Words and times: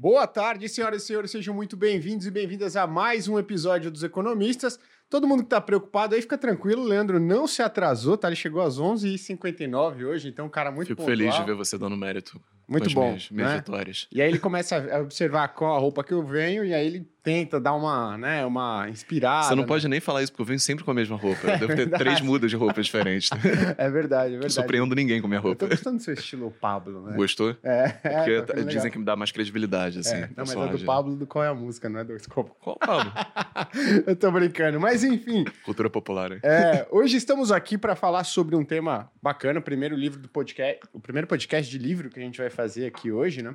Boa 0.00 0.26
tarde, 0.26 0.66
senhoras 0.66 1.02
e 1.02 1.06
senhores, 1.06 1.30
sejam 1.30 1.54
muito 1.54 1.76
bem-vindos 1.76 2.26
e 2.26 2.30
bem-vindas 2.30 2.74
a 2.74 2.86
mais 2.86 3.28
um 3.28 3.38
episódio 3.38 3.90
dos 3.90 4.02
Economistas. 4.02 4.80
Todo 5.10 5.26
mundo 5.26 5.40
que 5.40 5.46
está 5.46 5.60
preocupado 5.60 6.14
aí, 6.14 6.22
fica 6.22 6.38
tranquilo, 6.38 6.82
o 6.82 6.86
Leandro 6.86 7.18
não 7.18 7.46
se 7.48 7.60
atrasou, 7.62 8.16
tá? 8.16 8.28
Ele 8.28 8.36
chegou 8.36 8.62
às 8.62 8.78
11h59 8.78 10.04
hoje, 10.06 10.28
então 10.28 10.46
um 10.46 10.50
cara 10.50 10.70
muito 10.70 10.86
Fico 10.88 11.02
pontual. 11.02 11.16
feliz 11.18 11.34
de 11.34 11.42
ver 11.44 11.54
você 11.54 11.76
dando 11.76 11.96
mérito. 11.96 12.40
Muito 12.68 12.88
bom, 12.94 13.08
Minhas, 13.08 13.30
minhas 13.32 13.50
né? 13.50 13.56
vitórias. 13.56 14.06
E 14.12 14.22
aí 14.22 14.28
ele 14.28 14.38
começa 14.38 14.76
a 14.76 15.00
observar 15.00 15.48
qual 15.48 15.74
a 15.74 15.78
roupa 15.80 16.04
que 16.04 16.14
eu 16.14 16.22
venho 16.24 16.64
e 16.64 16.72
aí 16.72 16.86
ele 16.86 17.04
tenta 17.20 17.58
dar 17.60 17.74
uma, 17.74 18.16
né, 18.16 18.46
uma 18.46 18.88
inspirada. 18.88 19.48
você 19.48 19.54
não 19.56 19.62
né? 19.64 19.68
pode 19.68 19.86
nem 19.88 19.98
falar 19.98 20.22
isso, 20.22 20.30
porque 20.32 20.42
eu 20.42 20.46
venho 20.46 20.60
sempre 20.60 20.84
com 20.84 20.90
a 20.92 20.94
mesma 20.94 21.16
roupa. 21.16 21.48
Eu 21.48 21.58
devo 21.58 21.66
ter 21.66 21.76
verdade. 21.76 22.04
três 22.04 22.20
mudas 22.20 22.48
de 22.48 22.56
roupas 22.56 22.86
diferentes. 22.86 23.28
É 23.76 23.90
verdade, 23.90 24.28
é 24.28 24.32
Não 24.34 24.40
verdade. 24.42 24.52
surpreendo 24.54 24.94
ninguém 24.94 25.20
com 25.20 25.26
minha 25.26 25.38
Eu 25.38 25.42
tô 25.42 25.48
roupa. 25.48 25.66
gostando 25.66 25.96
do 25.96 26.02
seu 26.02 26.14
estilo 26.14 26.54
Pablo, 26.60 27.02
né? 27.02 27.16
Gostou? 27.16 27.56
É, 27.64 27.88
Porque 27.88 28.08
é, 28.30 28.40
tá 28.40 28.46
t- 28.46 28.52
ficando 28.52 28.68
dizem 28.70 28.90
que 28.90 28.98
me 28.98 29.04
dá 29.04 29.16
mais 29.16 29.32
credibilidade, 29.32 29.98
assim. 29.98 30.14
É, 30.14 30.20
não, 30.36 30.44
mas 30.46 30.52
é 30.52 30.66
do. 30.68 30.84
Pablo 30.84 31.16
do 31.16 31.26
Qual 31.26 31.44
é 31.44 31.48
a 31.48 31.54
Música, 31.54 31.88
não 31.88 31.98
é 32.00 32.04
do. 32.04 32.16
Qual 32.28 32.76
Pablo? 32.78 33.12
eu 34.06 34.14
tô 34.14 34.30
brincando, 34.30 34.78
mas 34.78 34.99
enfim. 35.04 35.44
Cultura 35.64 35.90
popular, 35.90 36.32
hein? 36.32 36.40
É, 36.42 36.86
hoje 36.90 37.16
estamos 37.16 37.50
aqui 37.52 37.76
para 37.76 37.94
falar 37.94 38.24
sobre 38.24 38.56
um 38.56 38.64
tema 38.64 39.10
bacana, 39.22 39.60
o 39.60 39.62
primeiro 39.62 39.96
livro 39.96 40.18
do 40.20 40.28
podcast, 40.28 40.80
o 40.92 41.00
primeiro 41.00 41.26
podcast 41.26 41.70
de 41.70 41.78
livro 41.78 42.10
que 42.10 42.18
a 42.18 42.22
gente 42.22 42.38
vai 42.38 42.50
fazer 42.50 42.86
aqui 42.86 43.10
hoje, 43.10 43.42
né? 43.42 43.54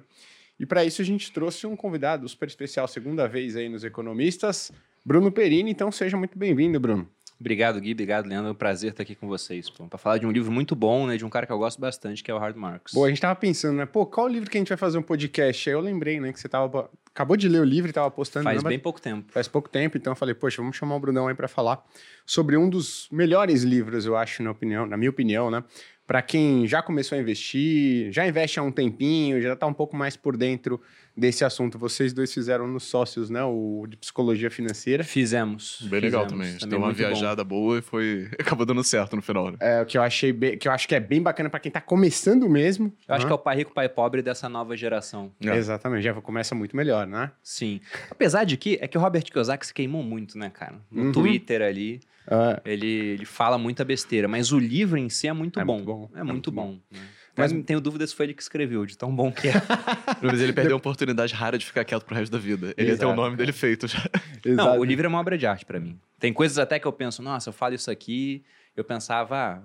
E 0.59 0.65
para 0.65 0.85
isso 0.85 1.01
a 1.01 1.05
gente 1.05 1.31
trouxe 1.31 1.67
um 1.67 1.75
convidado 1.75 2.27
super 2.29 2.47
especial, 2.47 2.87
segunda 2.87 3.27
vez 3.27 3.55
aí 3.55 3.67
nos 3.67 3.83
Economistas, 3.83 4.71
Bruno 5.05 5.31
Perini. 5.31 5.71
Então 5.71 5.91
seja 5.91 6.15
muito 6.15 6.37
bem-vindo, 6.37 6.79
Bruno. 6.79 7.09
Obrigado, 7.39 7.79
Gui. 7.79 7.91
Obrigado, 7.91 8.27
Leandro. 8.27 8.49
É 8.49 8.51
um 8.51 8.55
prazer 8.55 8.91
estar 8.91 9.03
aqui 9.03 9.15
com 9.15 9.27
vocês. 9.27 9.69
Para 9.69 9.97
falar 9.97 10.17
de 10.17 10.25
um 10.25 10.31
livro 10.31 10.51
muito 10.51 10.75
bom, 10.75 11.07
né? 11.07 11.17
De 11.17 11.25
um 11.25 11.29
cara 11.29 11.45
que 11.45 11.51
eu 11.51 11.57
gosto 11.57 11.79
bastante, 11.79 12.23
que 12.23 12.31
é 12.31 12.33
o 12.33 12.37
Hard 12.37 12.55
Marks. 12.55 12.93
Boa, 12.93 13.07
a 13.07 13.09
gente 13.09 13.21
tava 13.21 13.35
pensando, 13.35 13.77
né? 13.77 13.85
Pô, 13.85 14.05
qual 14.05 14.27
livro 14.27 14.49
que 14.49 14.57
a 14.57 14.61
gente 14.61 14.69
vai 14.69 14.77
fazer 14.77 14.97
um 14.97 15.03
podcast? 15.03 15.69
Aí 15.69 15.75
eu 15.75 15.81
lembrei, 15.81 16.19
né, 16.19 16.31
que 16.31 16.39
você 16.39 16.47
tava 16.47 16.89
acabou 17.15 17.37
de 17.37 17.47
ler 17.47 17.61
o 17.61 17.63
livro 17.63 17.89
e 17.89 17.93
tava 17.93 18.11
postando. 18.11 18.43
Faz 18.43 18.61
né, 18.61 18.69
bem 18.69 18.77
pouco 18.77 19.01
tempo. 19.01 19.31
Faz 19.31 19.47
pouco 19.47 19.69
tempo, 19.69 19.97
então 19.97 20.11
eu 20.11 20.17
falei, 20.17 20.35
poxa, 20.35 20.61
vamos 20.61 20.75
chamar 20.75 20.95
o 20.95 20.99
Brunão 20.99 21.29
aí 21.29 21.33
para 21.33 21.47
falar 21.47 21.81
sobre 22.25 22.57
um 22.57 22.69
dos 22.69 23.07
melhores 23.09 23.63
livros, 23.63 24.05
eu 24.05 24.17
acho, 24.17 24.43
na, 24.43 24.51
opinião, 24.51 24.85
na 24.85 24.97
minha 24.97 25.09
opinião, 25.09 25.49
né? 25.49 25.63
Para 26.05 26.21
quem 26.21 26.67
já 26.67 26.83
começou 26.83 27.17
a 27.17 27.21
investir, 27.21 28.11
já 28.11 28.27
investe 28.27 28.59
há 28.59 28.63
um 28.63 28.71
tempinho, 28.71 29.41
já 29.41 29.53
está 29.53 29.65
um 29.65 29.73
pouco 29.73 29.95
mais 29.95 30.15
por 30.15 30.35
dentro 30.35 30.79
desse 31.17 31.45
assunto. 31.45 31.77
Vocês 31.79 32.13
dois 32.13 32.33
fizeram 32.33 32.67
nos 32.67 32.83
sócios, 32.83 33.29
né? 33.29 33.43
O 33.43 33.85
de 33.87 33.97
psicologia 33.97 34.51
financeira. 34.51 35.03
Fizemos. 35.03 35.79
Bem 35.89 36.01
legal 36.01 36.23
fizemos. 36.23 36.31
também. 36.31 36.47
A 36.47 36.51
gente 36.51 36.59
Também 36.61 36.69
deu 36.71 36.79
uma 36.79 36.87
muito 36.87 36.97
bom. 37.01 37.07
viajada 37.07 37.43
boa 37.43 37.79
e 37.79 37.81
foi. 37.81 38.27
Acabou 38.39 38.65
dando 38.65 38.83
certo 38.83 39.15
no 39.15 39.21
final, 39.21 39.51
né? 39.51 39.57
É, 39.59 39.81
o 39.81 39.85
que 39.85 39.97
eu 39.97 40.01
achei 40.01 40.31
bem- 40.33 40.57
que 40.57 40.67
eu 40.67 40.71
acho 40.71 40.87
que 40.87 40.95
é 40.95 40.99
bem 40.99 41.21
bacana 41.21 41.49
para 41.49 41.59
quem 41.59 41.69
está 41.69 41.81
começando 41.81 42.49
mesmo. 42.49 42.93
Eu 43.07 43.15
acho 43.15 43.25
né? 43.25 43.29
que 43.29 43.31
é 43.33 43.35
o 43.35 43.39
pai 43.39 43.55
rico, 43.57 43.73
pai 43.73 43.87
pobre 43.89 44.21
dessa 44.21 44.49
nova 44.49 44.75
geração. 44.75 45.31
É. 45.43 45.55
Exatamente, 45.55 46.03
já 46.03 46.13
começa 46.13 46.53
muito 46.53 46.75
melhor, 46.75 47.07
né? 47.07 47.31
Sim. 47.41 47.79
Apesar 48.11 48.43
de 48.43 48.57
que 48.57 48.77
é 48.81 48.87
que 48.87 48.97
o 48.97 49.01
Robert 49.01 49.23
Kiyosaki 49.23 49.65
se 49.67 49.73
queimou 49.73 50.03
muito, 50.03 50.37
né, 50.37 50.49
cara? 50.49 50.75
No 50.91 51.03
Uhum. 51.05 51.11
Twitter 51.11 51.61
ali, 51.61 51.99
É, 52.27 52.59
ele, 52.65 52.87
ele 52.87 53.25
fala 53.25 53.55
muita 53.57 53.85
besteira, 53.85 54.27
mas 54.27 54.51
o 54.51 54.57
livro 54.57 54.97
em 54.97 55.09
si 55.09 55.27
é 55.27 55.33
muito 55.33 55.59
É 55.59 55.63
bom. 55.63 55.75
muito 55.75 55.85
bom, 55.85 56.09
É, 56.15 56.19
é 56.19 56.23
muito 56.23 56.33
muito 56.33 56.51
bom. 56.51 56.79
né? 56.91 56.99
Mas- 57.37 57.51
Mas 57.53 57.65
tenho 57.65 57.81
dúvida 57.81 58.05
se 58.07 58.15
foi 58.15 58.27
ele 58.27 58.33
que 58.33 58.41
escreveu, 58.41 58.85
de 58.85 58.97
tão 58.97 59.13
bom 59.15 59.31
que 59.31 59.47
é. 59.49 59.53
Mas 60.21 60.39
ele 60.41 60.53
perdeu 60.53 60.75
a 60.75 60.77
oportunidade 60.77 61.33
rara 61.33 61.57
de 61.57 61.65
ficar 61.65 61.83
quieto 61.83 62.03
pro 62.05 62.15
resto 62.15 62.31
da 62.31 62.37
vida. 62.37 62.73
Ele 62.77 62.91
ia 62.91 62.97
ter 62.97 63.05
o 63.05 63.09
Exato. 63.09 63.15
nome 63.21 63.35
dele 63.35 63.51
feito 63.51 63.87
já. 63.87 63.99
Não, 64.45 64.51
exato. 64.53 64.79
o 64.79 64.83
livro 64.83 65.05
é 65.05 65.09
uma 65.09 65.19
obra 65.19 65.37
de 65.37 65.45
arte 65.45 65.65
pra 65.65 65.79
mim. 65.79 65.99
Tem 66.19 66.31
coisas 66.31 66.57
até 66.57 66.79
que 66.79 66.87
eu 66.87 66.93
penso, 66.93 67.21
nossa, 67.21 67.49
eu 67.49 67.53
falo 67.53 67.75
isso 67.75 67.91
aqui, 67.91 68.43
eu 68.75 68.83
pensava, 68.83 69.35
ah, 69.37 69.61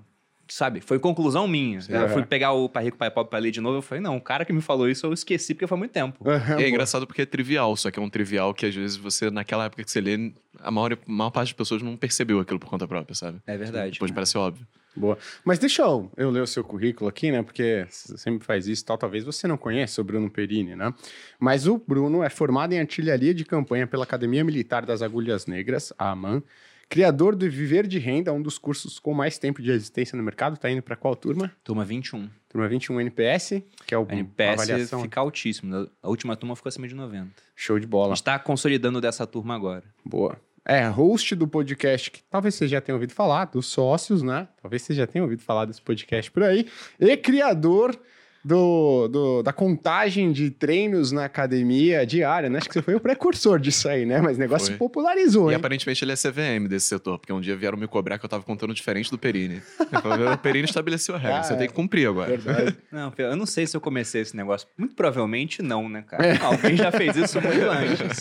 sabe, 0.49 0.81
foi 0.81 0.99
conclusão 0.99 1.47
minha. 1.47 1.81
Sim. 1.81 1.93
eu 1.93 2.09
fui 2.09 2.19
Aham. 2.23 2.27
pegar 2.27 2.53
o 2.53 2.69
Pai 2.69 2.85
Rico, 2.85 2.97
Pai 2.99 3.09
Pobre 3.11 3.31
pra 3.31 3.39
ler 3.39 3.53
de 3.53 3.61
novo, 3.61 3.79
eu 3.79 3.83
falei, 3.83 4.03
não, 4.03 4.17
o 4.17 4.21
cara 4.21 4.45
que 4.45 4.53
me 4.53 4.61
falou 4.61 4.89
isso 4.89 5.07
eu 5.07 5.13
esqueci 5.13 5.55
porque 5.55 5.67
foi 5.69 5.79
muito 5.79 5.93
tempo. 5.93 6.19
E 6.27 6.31
é 6.31 6.39
boa. 6.57 6.69
engraçado 6.69 7.07
porque 7.07 7.23
é 7.23 7.27
trivial, 7.27 7.77
só 7.77 7.91
que 7.91 7.99
é 8.01 8.03
um 8.03 8.11
trivial 8.11 8.53
que 8.53 8.67
às 8.67 8.75
vezes 8.75 8.97
você, 8.97 9.31
naquela 9.31 9.67
época 9.67 9.85
que 9.85 9.91
você 9.91 10.01
lê, 10.01 10.33
a 10.59 10.71
maior, 10.71 10.95
a 10.95 10.99
maior 11.07 11.31
parte 11.31 11.49
das 11.51 11.53
pessoas 11.57 11.83
não 11.83 11.97
percebeu 11.97 12.41
aquilo 12.41 12.59
por 12.59 12.69
conta 12.69 12.87
própria, 12.89 13.15
sabe? 13.15 13.39
É 13.47 13.57
verdade. 13.57 13.93
Depois 13.93 14.11
parece 14.11 14.37
óbvio. 14.37 14.67
Boa. 14.97 15.17
Mas 15.45 15.59
deixa 15.59 15.83
eu, 15.83 16.11
eu 16.17 16.31
ler 16.31 16.41
o 16.43 16.47
seu 16.47 16.65
currículo 16.65 17.09
aqui, 17.09 17.31
né? 17.31 17.43
Porque 17.43 17.87
você 17.89 18.19
sempre 18.19 18.45
faz 18.45 18.67
isso 18.67 18.85
tal. 18.85 18.99
Talvez 18.99 19.25
você 19.25 19.47
não 19.47 19.57
conheça 19.57 20.01
o 20.01 20.05
Bruno 20.05 20.29
Perini, 20.31 20.75
né? 20.75 20.93
Mas 21.39 21.67
o 21.67 21.79
Bruno 21.79 22.23
é 22.23 22.29
formado 22.31 22.73
em 22.73 22.81
artilharia 22.81 23.33
de 23.33 23.45
campanha 23.45 23.87
pela 23.87 24.05
Academia 24.05 24.43
Militar 24.45 24.85
das 24.85 25.01
Agulhas 25.03 25.47
Negras, 25.47 25.93
a 25.99 26.11
AMAN. 26.11 26.43
Criador 26.89 27.37
do 27.37 27.49
Viver 27.49 27.87
de 27.87 28.01
Renda, 28.01 28.33
um 28.33 28.43
dos 28.43 28.59
cursos 28.59 28.99
com 28.99 29.15
mais 29.15 29.39
tempo 29.39 29.63
de 29.63 29.71
existência 29.71 30.17
no 30.17 30.25
mercado. 30.25 30.59
Tá 30.59 30.69
indo 30.69 30.83
para 30.83 30.97
qual 30.97 31.15
turma? 31.15 31.53
Turma 31.63 31.85
21. 31.85 32.29
Turma 32.49 32.67
21 32.67 33.01
NPS, 33.01 33.63
que 33.87 33.95
é 33.95 33.99
o 33.99 34.05
A 34.09 34.13
NPS 34.13 34.61
avaliação. 34.63 35.03
fica 35.03 35.21
altíssimo. 35.21 35.89
A 36.03 36.09
última 36.09 36.35
turma 36.35 36.57
ficou 36.57 36.69
acima 36.69 36.89
de 36.89 36.95
90. 36.97 37.31
Show 37.55 37.79
de 37.79 37.85
A 37.87 37.89
bola. 37.89 38.17
gente 38.17 38.25
tá 38.25 38.37
consolidando 38.41 39.01
dessa 39.01 39.25
turma 39.25 39.55
agora. 39.55 39.85
Boa. 40.05 40.37
É, 40.65 40.87
host 40.87 41.35
do 41.35 41.49
podcast, 41.49 42.11
que 42.11 42.23
talvez 42.25 42.55
você 42.55 42.69
já 42.69 42.81
tenha 42.81 42.95
ouvido 42.95 43.13
falar, 43.13 43.47
dos 43.47 43.67
sócios, 43.67 44.23
né? 44.23 44.47
Talvez 44.61 44.83
você 44.83 44.95
já 44.95 45.07
tenha 45.07 45.23
ouvido 45.23 45.43
falar 45.43 45.65
desse 45.65 45.81
podcast 45.81 46.31
por 46.31 46.43
aí. 46.43 46.67
E 46.99 47.17
criador 47.17 47.99
do, 48.45 49.09
do- 49.09 49.43
da 49.43 49.53
contagem 49.53 50.33
de 50.33 50.51
treinos 50.51 51.13
na 51.13 51.25
academia 51.27 52.07
diária, 52.07 52.49
né? 52.49 52.59
Acho 52.59 52.69
que 52.69 52.75
você 52.75 52.83
foi 52.83 52.95
o 52.95 53.01
precursor 53.01 53.59
disso 53.59 53.89
aí, 53.89 54.07
né? 54.07 54.21
Mas 54.21 54.37
o 54.37 54.41
negócio 54.41 54.67
Foi. 54.67 54.75
se 54.75 54.79
popularizou, 54.79 55.51
E 55.51 55.53
hein? 55.53 55.57
aparentemente 55.57 56.03
ele 56.05 56.13
é 56.13 56.17
CVM 56.17 56.67
desse 56.69 56.87
setor, 56.87 57.19
porque 57.19 57.33
um 57.33 57.41
dia 57.41 57.55
vieram 57.57 57.77
me 57.77 57.87
cobrar 57.87 58.19
que 58.19 58.25
eu 58.25 58.29
tava 58.29 58.43
contando 58.43 58.73
diferente 58.73 59.11
do 59.11 59.19
Perini. 59.19 59.61
Falei, 60.03 60.27
o 60.27 60.39
Perini 60.39 60.65
estabeleceu 60.67 61.15
a 61.15 61.19
regra, 61.19 61.39
Ah, 61.41 61.43
você 61.43 61.53
é. 61.53 61.57
tem 61.57 61.69
que 61.69 61.75
cumprir 61.75 62.09
agora. 62.09 62.37
Verdade. 62.37 62.77
Não, 62.91 63.13
eu 63.19 63.37
não 63.37 63.47
sei 63.47 63.67
se 63.67 63.77
eu 63.77 63.81
comecei 63.81 64.23
esse 64.23 64.37
negócio. 64.37 64.67
Muito 64.77 64.95
provavelmente 64.95 65.63
não, 65.63 65.89
né, 65.89 66.03
cara? 66.07 66.39
Alguém 66.45 66.77
já 66.77 66.91
fez 66.91 67.17
isso 67.17 67.41
muito 67.41 67.65
antes. 67.71 68.21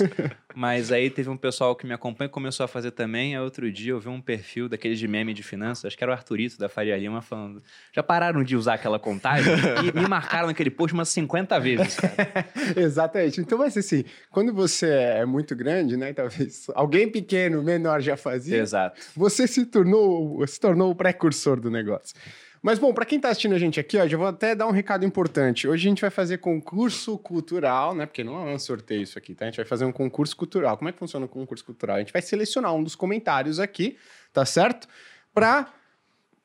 Mas 0.56 0.92
aí 0.92 1.10
teve 1.10 1.30
um 1.30 1.38
pessoal 1.38 1.76
que 1.76 1.88
me 1.88 1.94
acompanha 1.94 2.28
e 2.28 2.32
começou 2.32 2.64
a 2.64 2.68
fazer 2.68 2.92
também. 2.92 3.36
Aí 3.36 3.42
outro 3.42 3.72
dia 3.72 3.92
eu 3.94 4.00
vi 4.00 4.10
um 4.10 4.22
perfil 4.22 4.68
daqueles 4.70 5.00
de 5.00 5.08
meme 5.08 5.34
de 5.34 5.42
finanças, 5.44 5.86
acho 5.86 5.98
que 5.98 6.04
era 6.04 6.12
o 6.12 6.14
Arthurito 6.14 6.58
da 6.60 6.68
Faria 6.70 6.96
Lima, 6.98 7.22
falando: 7.22 7.64
já 7.94 8.04
pararam 8.04 8.44
de 8.44 8.56
usar 8.56 8.76
aquela 8.76 9.00
contagem? 9.00 9.54
E 9.94 10.00
me 10.00 10.08
marcaram 10.10 10.48
naquele 10.48 10.70
post 10.70 10.94
umas 10.94 11.10
50 11.10 11.60
vezes. 11.60 11.98
Exatamente. 12.76 13.40
Então 13.40 13.58
vai 13.58 13.72
ser 13.72 13.80
assim, 13.80 14.04
quando 14.32 14.54
você 14.54 14.88
é 14.90 15.26
muito 15.26 15.56
grande, 15.56 15.96
né? 15.96 16.12
Talvez 16.12 16.68
alguém 16.76 17.10
pequeno, 17.10 17.64
menor 17.64 18.02
já 18.02 18.18
fazia. 18.18 18.58
Exato. 18.58 19.00
Você 19.16 19.48
se 19.48 19.66
tornou, 19.66 20.46
se 20.48 20.60
tornou 20.60 20.92
o 20.92 20.96
precursor 20.96 21.60
do 21.60 21.70
negócio. 21.72 22.16
Mas, 22.62 22.78
bom, 22.78 22.94
para 22.94 23.06
quem 23.06 23.16
está 23.18 23.30
assistindo 23.30 23.56
a 23.56 23.58
gente 23.58 23.80
aqui, 23.80 23.98
ó, 23.98 24.06
já 24.06 24.18
vou 24.18 24.28
até 24.28 24.54
dar 24.54 24.68
um 24.68 24.72
recado 24.72 25.06
importante. 25.06 25.66
Hoje 25.66 25.88
a 25.88 25.90
gente 25.90 26.02
vai 26.02 26.10
fazer 26.10 26.40
concurso 26.40 27.18
cultural, 27.18 27.96
né? 27.96 28.06
Porque 28.06 28.22
não 28.24 28.50
é 28.50 28.54
um 28.54 28.60
sorteio 28.60 29.02
isso 29.02 29.18
aqui, 29.18 29.34
tá? 29.34 29.46
A 29.46 29.48
gente 29.48 29.58
vai 29.58 29.66
fazer 29.66 29.86
um 29.86 29.92
concurso 29.94 30.36
cultural. 30.36 30.78
Como 30.78 30.90
é 30.90 30.92
que 30.92 31.00
funciona 31.00 31.26
o 31.26 31.30
concurso 31.30 31.64
cultural? 31.64 31.96
A 31.96 32.00
gente 32.00 32.12
vai 32.12 32.22
selecionar 32.22 32.74
um 32.74 32.84
dos 32.84 32.96
comentários 32.96 33.62
aqui, 33.62 33.98
tá 34.34 34.46
certo? 34.46 34.90
Para 35.34 35.72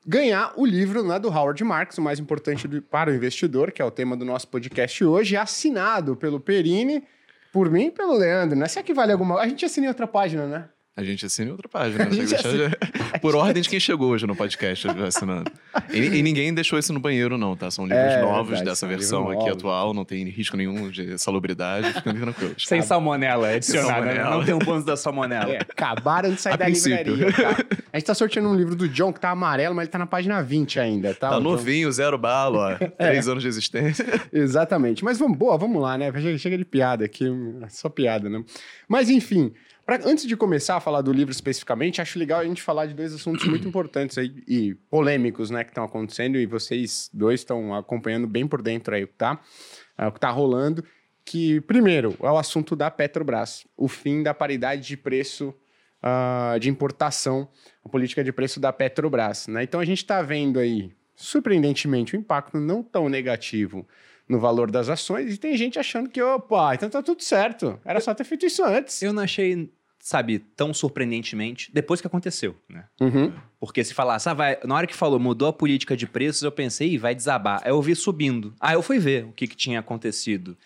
ganhar 0.06 0.53
o 0.56 0.65
livro 0.66 1.03
né, 1.03 1.19
do 1.19 1.28
Howard 1.28 1.62
Marks, 1.65 1.98
o 1.98 2.03
mais 2.03 2.19
importante 2.19 2.69
do- 2.69 2.82
para 2.82 3.10
o 3.10 3.15
investidor, 3.15 3.72
que 3.72 3.81
é 3.81 3.84
o 3.84 3.91
tema 3.91 4.16
do 4.16 4.25
nosso 4.25 4.48
podcast 4.48 5.04
hoje, 5.04 5.37
assinado 5.37 6.15
pelo 6.16 6.38
Perini, 6.41 7.03
por 7.53 7.70
mim 7.70 7.87
e 7.87 7.91
pelo 7.91 8.14
Leandro, 8.16 8.59
né? 8.59 8.66
Será 8.69 8.82
que 8.84 8.93
vale 8.93 9.12
alguma... 9.12 9.41
A 9.41 9.48
gente 9.48 9.64
assina 9.64 9.87
em 9.87 9.88
outra 9.88 10.06
página, 10.06 10.47
né? 10.47 10.69
A 10.97 11.03
gente 11.03 11.27
assina 11.27 11.49
em 11.49 11.50
outra 11.50 11.69
página. 11.69 12.05
Deixar- 12.06 12.38
Por 13.21 13.34
ordem 13.34 13.60
de 13.60 13.69
quem 13.69 13.81
chegou 13.81 14.10
hoje 14.10 14.28
no 14.28 14.37
podcast 14.37 14.87
assinando. 15.05 15.50
E, 15.93 15.99
e 15.99 16.22
ninguém 16.22 16.55
deixou 16.55 16.78
isso 16.78 16.93
no 16.93 17.00
banheiro, 17.00 17.37
não, 17.37 17.56
tá? 17.56 17.69
São 17.69 17.84
livros 17.84 18.00
É, 18.12 18.21
novos 18.22 18.47
verdade, 18.50 18.65
dessa 18.71 18.77
são 18.81 18.88
versão 18.88 19.25
aqui 19.28 19.38
novos. 19.41 19.53
atual, 19.55 19.93
não 19.93 20.05
tem 20.05 20.25
risco 20.28 20.56
nenhum 20.56 20.88
de 20.91 21.19
salubridade, 21.19 21.93
fiquem 21.94 22.15
tranquilos. 22.15 22.65
Sem 22.65 22.81
salmonela, 22.81 23.50
é 23.50 23.56
adicionado. 23.56 24.05
né? 24.06 24.15
salmonela. 24.15 24.37
Não 24.37 24.44
tem 24.44 24.55
um 24.55 24.59
bônus 24.60 24.84
da 24.84 24.97
salmonela. 24.97 25.53
É, 25.53 25.59
acabaram 25.62 26.31
de 26.32 26.41
sair 26.41 26.53
A 26.55 26.56
da 26.59 26.65
princípio. 26.66 27.15
livraria, 27.16 27.55
tá? 27.56 27.65
A 27.93 27.99
gente 27.99 28.06
tá 28.06 28.15
sorteando 28.15 28.49
um 28.49 28.55
livro 28.56 28.76
do 28.76 28.88
John 28.88 29.12
que 29.12 29.21
tá 29.21 29.31
amarelo, 29.31 29.75
mas 29.75 29.84
ele 29.84 29.91
tá 29.93 29.99
na 29.99 30.06
página 30.06 30.43
20 30.43 30.79
ainda, 30.79 31.12
tá? 31.14 31.31
Tá 31.31 31.37
O 31.37 31.41
John- 31.41 31.44
novinho, 31.50 31.91
zero 31.91 32.17
bala, 32.19 32.79
ó. 32.81 32.87
Três 32.99 33.26
anos 33.29 33.43
de 33.43 33.49
existência. 33.49 34.05
Exatamente. 34.32 35.02
Mas 35.05 35.19
vamos, 35.19 35.37
boa, 35.37 35.56
vamos 35.58 35.81
lá, 35.82 35.99
né? 35.99 36.12
Chega, 36.38 36.56
de 36.58 36.64
piada 36.64 37.05
aqui, 37.05 37.25
é 37.62 37.69
só 37.69 37.88
piada, 37.88 38.29
né? 38.29 38.44
Mas 38.88 39.08
enfim, 39.11 39.52
pra- 39.84 40.00
antes 40.04 40.26
de 40.26 40.36
começar 40.36 40.76
a 40.76 40.81
falar 40.81 41.00
do 41.02 41.12
livro 41.12 41.32
especificamente, 41.32 42.00
acho 42.00 42.19
legal 42.19 42.40
a 42.40 42.44
gente 42.44 42.62
falar 42.62 42.86
de 42.86 42.94
dois 42.94 43.14
assuntos 43.14 43.46
muito 43.46 43.66
importantes 43.69 44.19
aí 44.19 44.42
e 44.48 44.75
polêmicos, 44.90 45.50
né, 45.50 45.64
que 45.64 45.70
estão 45.70 45.84
acontecendo 45.84 46.36
e 46.36 46.46
vocês 46.46 47.10
dois 47.12 47.40
estão 47.40 47.75
acompanhando 47.75 48.26
bem 48.26 48.46
por 48.46 48.62
dentro 48.62 48.94
aí, 48.94 49.06
tá? 49.06 49.40
É, 49.96 50.06
o 50.06 50.12
que 50.12 50.20
tá 50.20 50.31
rolando. 50.31 50.84
Que, 51.25 51.60
primeiro, 51.62 52.14
é 52.20 52.31
o 52.31 52.36
assunto 52.36 52.76
da 52.76 52.90
Petrobras, 52.90 53.66
o 53.76 53.88
fim 53.88 54.22
da 54.22 54.34
paridade 54.34 54.86
de 54.86 54.96
preço 54.96 55.54
ah, 56.02 56.58
de 56.60 56.69
importação, 56.69 57.48
a 57.82 57.88
política 57.88 58.22
de 58.22 58.31
preço 58.31 58.60
da 58.60 58.70
Petrobras, 58.72 59.46
né? 59.48 59.62
Então 59.62 59.81
a 59.81 59.84
gente 59.86 59.98
está 59.98 60.20
vendo 60.20 60.58
aí, 60.58 60.92
surpreendentemente, 61.16 62.14
um 62.14 62.20
impacto 62.20 62.58
não 62.58 62.82
tão 62.82 63.08
negativo 63.08 63.88
no 64.29 64.38
valor 64.38 64.71
das 64.71 64.88
ações 64.88 65.35
e 65.35 65.38
tem 65.38 65.56
gente 65.56 65.79
achando 65.79 66.09
que, 66.09 66.21
opa, 66.23 66.75
então 66.75 66.88
tá 66.88 67.03
tudo 67.03 67.23
certo, 67.23 67.79
era 67.85 68.00
só 68.00 68.15
ter 68.15 68.25
feito 68.25 68.47
isso 68.47 68.65
antes. 68.65 69.03
Eu 69.03 69.12
não 69.12 69.23
achei, 69.23 69.71
sabe, 69.99 70.38
tão 70.38 70.73
surpreendentemente 70.73 71.71
depois 71.73 72.00
que 72.00 72.06
aconteceu, 72.06 72.56
né? 72.69 72.85
Uhum. 73.00 73.32
Porque 73.61 73.85
se 73.85 73.94
falasse, 73.94 74.29
ah, 74.29 74.35
vai, 74.35 74.59
na 74.65 74.75
hora 74.75 74.87
que 74.87 74.94
falou, 74.94 75.19
mudou 75.19 75.49
a 75.49 75.53
política 75.53 75.97
de 75.97 76.06
preços, 76.06 76.43
eu 76.43 76.53
pensei, 76.53 76.94
Ih, 76.94 76.99
vai 76.99 77.15
desabar. 77.15 77.61
Aí 77.65 77.71
eu 77.71 77.81
vi 77.81 77.94
subindo. 77.94 78.55
Aí 78.61 78.75
eu 78.75 78.82
fui 78.82 78.99
ver 78.99 79.25
o 79.25 79.32
que, 79.32 79.47
que 79.47 79.56
tinha 79.56 79.81
acontecido. 79.81 80.56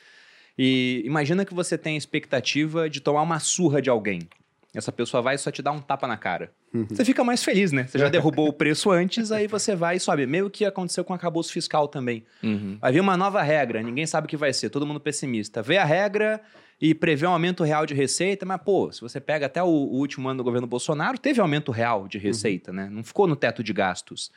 E 0.57 1.03
imagina 1.05 1.45
que 1.45 1.55
você 1.55 1.79
tem 1.79 1.95
a 1.95 1.99
expectativa 1.99 2.91
de 2.91 3.01
tomar 3.01 3.23
uma 3.23 3.39
surra 3.39 3.81
de 3.81 3.89
alguém. 3.89 4.29
Essa 4.75 4.93
pessoa 4.93 5.23
vai 5.23 5.35
e 5.35 5.39
só 5.39 5.51
te 5.51 5.63
dá 5.63 5.73
um 5.73 5.81
tapa 5.81 6.07
na 6.07 6.17
cara. 6.17 6.53
Uhum. 6.75 6.87
Você 6.91 7.05
fica 7.05 7.25
mais 7.25 7.43
feliz, 7.43 7.73
né? 7.73 7.87
Você 7.87 7.99
já 7.99 8.09
derrubou 8.11 8.49
o 8.49 8.53
preço 8.53 8.91
antes, 8.91 9.33
aí 9.33 9.47
você 9.47 9.75
vai 9.75 9.97
e 9.97 10.01
sobe. 10.01 10.27
Meio 10.27 10.51
que 10.51 10.65
aconteceu 10.65 11.05
com 11.05 11.13
o 11.13 11.17
acabouço 11.17 11.53
fiscal 11.53 11.89
também. 11.89 12.25
Uhum. 12.43 12.77
Vai 12.81 12.93
vir 12.93 13.01
uma 13.01 13.17
nova 13.17 13.43
regra, 13.43 13.83
ninguém 13.83 14.07
sabe 14.07 14.27
o 14.27 14.29
que 14.29 14.37
vai 14.37 14.53
ser, 14.53 14.69
todo 14.69 14.87
mundo 14.87 15.01
pessimista. 15.01 15.63
Vê 15.63 15.79
a 15.79 15.85
regra 15.85 16.41
e 16.81 16.95
prevê 16.95 17.27
um 17.27 17.31
aumento 17.31 17.65
real 17.65 17.87
de 17.87 17.95
receita, 17.95 18.45
mas, 18.47 18.61
pô, 18.63 18.93
se 18.93 19.01
você 19.01 19.21
pega 19.21 19.47
até 19.47 19.63
o, 19.63 19.67
o 19.67 19.97
último 19.97 20.29
ano 20.29 20.39
do 20.39 20.45
governo 20.45 20.67
Bolsonaro, 20.67 21.19
teve 21.19 21.41
aumento 21.41 21.73
real 21.73 22.07
de 22.07 22.19
receita, 22.19 22.73
né? 22.73 22.89
Não 22.91 23.03
ficou 23.03 23.27
no 23.27 23.35
teto 23.35 23.65
de 23.65 23.73
gastos. 23.73 24.31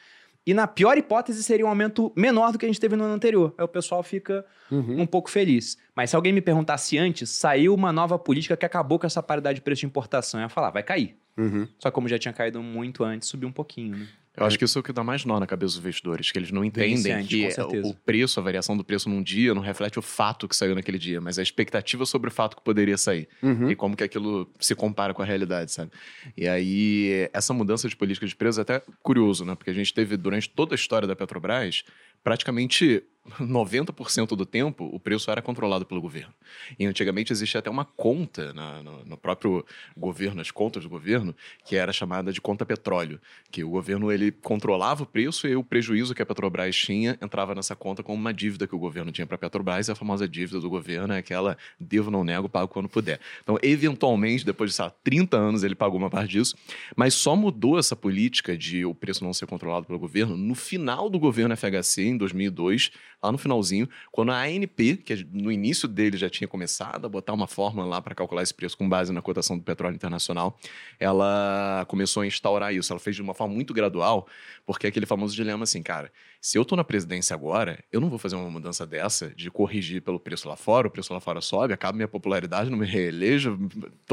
E 0.45 0.53
na 0.53 0.65
pior 0.65 0.97
hipótese 0.97 1.43
seria 1.43 1.65
um 1.65 1.69
aumento 1.69 2.11
menor 2.15 2.51
do 2.51 2.57
que 2.57 2.65
a 2.65 2.67
gente 2.69 2.79
teve 2.79 2.95
no 2.95 3.03
ano 3.03 3.13
anterior. 3.13 3.53
Aí 3.57 3.63
o 3.63 3.67
pessoal 3.67 4.01
fica 4.01 4.43
Uhum. 4.71 5.01
um 5.01 5.05
pouco 5.05 5.29
feliz. 5.29 5.77
Mas 5.95 6.09
se 6.09 6.15
alguém 6.15 6.31
me 6.33 6.41
perguntasse 6.41 6.97
antes, 6.97 7.29
saiu 7.29 7.73
uma 7.75 7.91
nova 7.91 8.17
política 8.17 8.55
que 8.57 8.65
acabou 8.65 8.97
com 8.97 9.05
essa 9.05 9.21
paridade 9.21 9.55
de 9.55 9.61
preço 9.61 9.81
de 9.81 9.85
importação. 9.85 10.39
Eu 10.39 10.45
ia 10.45 10.49
falar, 10.49 10.69
vai 10.71 10.81
cair. 10.81 11.15
Uhum. 11.37 11.67
Só 11.77 11.89
que 11.89 11.93
como 11.95 12.07
já 12.07 12.17
tinha 12.17 12.33
caído 12.33 12.61
muito 12.63 13.03
antes, 13.03 13.27
subiu 13.27 13.47
um 13.49 13.51
pouquinho, 13.51 13.97
né? 13.97 14.07
Eu 14.35 14.45
acho 14.45 14.57
que 14.57 14.63
isso 14.63 14.77
é 14.77 14.81
o 14.81 14.83
que 14.83 14.93
dá 14.93 15.03
mais 15.03 15.25
nó 15.25 15.39
na 15.39 15.45
cabeça 15.45 15.73
dos 15.73 15.79
investidores, 15.79 16.31
que 16.31 16.39
eles 16.39 16.51
não 16.51 16.63
entendem 16.63 17.25
que 17.25 17.51
certeza. 17.51 17.87
o 17.87 17.93
preço, 17.93 18.39
a 18.39 18.43
variação 18.43 18.77
do 18.77 18.83
preço 18.83 19.09
num 19.09 19.21
dia 19.21 19.53
não 19.53 19.61
reflete 19.61 19.99
o 19.99 20.01
fato 20.01 20.47
que 20.47 20.55
saiu 20.55 20.73
naquele 20.73 20.97
dia, 20.97 21.19
mas 21.19 21.37
a 21.37 21.43
expectativa 21.43 22.05
sobre 22.05 22.29
o 22.29 22.31
fato 22.31 22.55
que 22.55 22.63
poderia 22.63 22.97
sair. 22.97 23.27
Uhum. 23.43 23.69
E 23.69 23.75
como 23.75 23.95
que 23.95 24.03
aquilo 24.03 24.49
se 24.59 24.73
compara 24.73 25.13
com 25.13 25.21
a 25.21 25.25
realidade, 25.25 25.71
sabe? 25.71 25.91
E 26.37 26.47
aí, 26.47 27.29
essa 27.33 27.53
mudança 27.53 27.89
de 27.89 27.95
política 27.95 28.25
de 28.25 28.35
preço 28.35 28.59
é 28.59 28.63
até 28.63 28.81
curioso, 29.03 29.43
né? 29.43 29.53
Porque 29.53 29.69
a 29.69 29.73
gente 29.73 29.93
teve, 29.93 30.15
durante 30.15 30.49
toda 30.49 30.73
a 30.73 30.77
história 30.77 31.07
da 31.07 31.15
Petrobras, 31.15 31.83
praticamente 32.23 33.03
90% 33.39 34.35
do 34.35 34.45
tempo 34.45 34.89
o 34.91 34.99
preço 34.99 35.29
era 35.29 35.41
controlado 35.41 35.85
pelo 35.85 36.01
governo. 36.01 36.33
E 36.77 36.85
antigamente 36.85 37.31
existia 37.31 37.59
até 37.59 37.69
uma 37.69 37.85
conta 37.85 38.51
na- 38.53 38.81
no, 38.81 39.05
no 39.05 39.17
próprio 39.17 39.65
governo, 39.95 40.41
as 40.41 40.49
contas 40.51 40.83
do 40.83 40.89
governo, 40.89 41.35
que 41.65 41.75
era 41.75 41.93
chamada 41.93 42.33
de 42.33 42.41
conta 42.41 42.65
petróleo, 42.65 43.21
que 43.51 43.63
o 43.63 43.69
governo 43.69 44.11
ele 44.11 44.31
controlava 44.31 45.03
o 45.03 45.05
preço 45.05 45.47
e 45.47 45.55
o 45.55 45.63
prejuízo 45.63 46.15
que 46.15 46.21
a 46.21 46.25
Petrobras 46.25 46.75
tinha 46.75 47.17
entrava 47.21 47.53
nessa 47.53 47.75
conta 47.75 48.01
como 48.01 48.17
uma 48.17 48.33
dívida 48.33 48.67
que 48.67 48.75
o 48.75 48.79
governo 48.79 49.11
tinha 49.11 49.27
para 49.27 49.35
a 49.35 49.39
Petrobras, 49.39 49.87
e 49.87 49.91
a 49.91 49.95
famosa 49.95 50.27
dívida 50.27 50.59
do 50.59 50.69
governo 50.69 51.13
é 51.13 51.19
aquela 51.19 51.57
devo, 51.79 52.09
não 52.09 52.23
nego, 52.23 52.49
pago 52.49 52.67
quando 52.67 52.89
puder. 52.89 53.19
Então, 53.43 53.57
eventualmente, 53.61 54.45
depois 54.45 54.73
de 54.73 54.81
lá, 54.81 54.89
30 55.03 55.37
anos, 55.37 55.63
ele 55.63 55.75
pagou 55.75 55.97
uma 55.97 56.09
parte 56.09 56.31
disso, 56.31 56.55
mas 56.95 57.13
só 57.13 57.35
mudou 57.35 57.77
essa 57.77 57.95
política 57.95 58.57
de 58.57 58.83
o 58.85 58.95
preço 58.95 59.23
não 59.23 59.33
ser 59.33 59.45
controlado 59.45 59.85
pelo 59.85 59.99
governo 59.99 60.35
no 60.35 60.55
final 60.55 61.09
do 61.09 61.19
governo 61.19 61.55
FHC, 61.55 62.03
em 62.03 62.17
2002, 62.17 62.91
lá 63.21 63.31
no 63.31 63.37
finalzinho, 63.37 63.87
quando 64.11 64.31
a 64.31 64.41
ANP, 64.41 64.97
que 64.97 65.27
no 65.31 65.51
início 65.51 65.87
dele 65.87 66.17
já 66.17 66.29
tinha 66.29 66.47
começado 66.47 67.05
a 67.05 67.09
botar 67.09 67.33
uma 67.33 67.47
fórmula 67.47 67.87
lá 67.87 68.01
para 68.01 68.15
calcular 68.15 68.41
esse 68.41 68.53
preço 68.53 68.77
com 68.77 68.89
base 68.89 69.13
na 69.13 69.21
cotação 69.21 69.57
do 69.57 69.63
petróleo 69.63 69.95
internacional, 69.95 70.57
ela 70.99 71.85
começou 71.87 72.23
a 72.23 72.27
instaurar 72.27 72.73
isso. 72.73 72.91
Ela 72.91 72.99
fez 72.99 73.15
de 73.15 73.21
uma 73.21 73.33
forma 73.33 73.53
muito 73.53 73.73
gradual, 73.73 74.27
porque 74.65 74.87
é 74.87 74.89
aquele 74.89 75.05
famoso 75.05 75.35
dilema 75.35 75.63
assim, 75.63 75.83
cara, 75.83 76.11
se 76.39 76.57
eu 76.57 76.65
tô 76.65 76.75
na 76.75 76.83
presidência 76.83 77.35
agora, 77.35 77.83
eu 77.91 78.01
não 78.01 78.09
vou 78.09 78.17
fazer 78.17 78.35
uma 78.35 78.49
mudança 78.49 78.85
dessa 78.85 79.29
de 79.29 79.51
corrigir 79.51 80.01
pelo 80.01 80.19
preço 80.19 80.49
lá 80.49 80.55
fora, 80.55 80.87
o 80.87 80.91
preço 80.91 81.13
lá 81.13 81.19
fora 81.19 81.39
sobe, 81.39 81.73
acaba 81.73 81.95
minha 81.95 82.07
popularidade, 82.07 82.69
não 82.69 82.79
me 82.79 82.85
reelejo, 82.85 83.59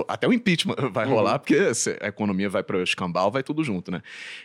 até 0.07 0.29
o 0.29 0.33
impeachment 0.33 0.77
vai 0.93 1.07
rolar, 1.07 1.39
porque 1.39 1.57
a 2.01 2.09
economia 2.09 2.51
vai 2.51 2.63
para 2.63 2.77
o 2.77 2.83
escambau, 2.83 3.31
vai 3.31 3.43
tudo 3.43 3.65
junto, 3.65 3.91
né? 3.91 4.03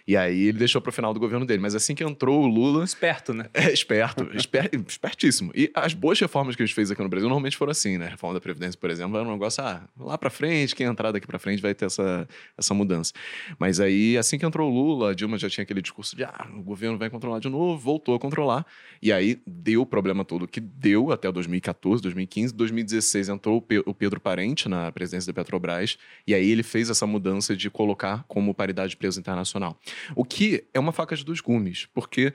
E 0.08 0.16
aí 0.16 0.44
ele 0.48 0.60
deixou 0.60 0.82
para 0.82 0.90
o 0.90 0.94
final 0.94 1.14
do 1.14 1.20
governo 1.20 1.46
dele. 1.46 1.62
Mas 1.62 1.76
assim 1.76 1.94
que 1.94 2.04
entrou 2.04 2.44
o 2.44 2.48
Lula, 2.48 2.86
Esperto, 2.86 3.34
né? 3.34 3.50
é 3.54 3.72
esperto, 3.72 4.30
esper- 4.54 4.70
espertíssimo. 4.88 5.52
E 5.56 5.72
as 5.74 5.94
boas 5.94 6.20
reformas 6.20 6.56
que 6.56 6.64
a 6.64 6.66
gente 6.66 6.76
fez 6.76 6.92
aqui 6.92 7.02
no 7.02 7.10
Brasil 7.10 7.28
normalmente 7.28 7.58
foram 7.58 7.72
assim, 7.72 7.98
né? 7.98 8.08
A 8.08 8.10
reforma 8.10 8.34
da 8.36 8.42
Previdência, 8.42 8.80
por 8.80 8.90
exemplo, 8.90 9.18
era 9.18 9.28
um 9.28 9.32
negócio, 9.34 9.64
ah, 9.64 9.88
lá 10.00 10.18
pra 10.18 10.30
frente, 10.30 10.76
quem 10.76 10.86
entrar 10.86 11.12
daqui 11.12 11.26
pra 11.28 11.40
frente 11.40 11.62
vai 11.62 11.74
ter 11.74 11.86
essa, 11.86 12.28
essa 12.58 12.74
mudança. 12.74 13.14
Mas 13.58 13.80
aí, 13.80 14.18
assim 14.18 14.38
que 14.38 14.46
entrou 14.46 14.72
o 14.72 14.74
Lula, 14.74 15.12
a 15.12 15.14
Dilma 15.14 15.38
já 15.38 15.50
tinha 15.50 15.64
aquele 15.64 15.82
discurso 15.82 16.16
de, 16.16 16.24
ah, 16.24 16.48
o 16.56 16.62
governo 16.62 16.98
vai 16.98 17.10
controlar 17.10 17.40
de 17.40 17.50
novo, 17.50 17.78
voltou 17.80 18.16
a 18.16 18.20
controlar. 18.20 18.66
E 19.02 19.12
aí 19.12 19.42
deu 19.46 19.82
o 19.82 19.86
problema 19.86 20.24
todo 20.24 20.48
que 20.48 20.60
deu 20.60 21.12
até 21.12 21.32
2014, 21.32 22.02
2015. 22.04 22.54
2016 22.54 23.30
entrou 23.30 23.58
o 23.58 23.62
Pe- 23.62 23.84
o 23.86 23.94
Pedro 23.94 24.20
Parente 24.20 24.70
na 24.70 24.92
presidência 24.92 25.32
da 25.32 25.42
Petrobras, 25.42 25.98
e 26.28 26.34
aí 26.34 26.50
ele 26.50 26.64
fez 26.64 26.90
essa 26.90 27.06
mudança 27.08 27.56
de 27.56 27.70
colocar 27.70 28.24
como 28.28 28.54
paridade 28.54 28.92
de 28.92 28.98
preço 28.98 29.20
internacional. 29.20 29.78
O 30.16 30.24
que 30.24 30.64
é 30.74 30.80
uma 30.80 30.92
faca 30.92 31.16
de 31.16 31.24
dois 31.26 31.40
gumes, 31.42 31.88
porque 31.94 32.34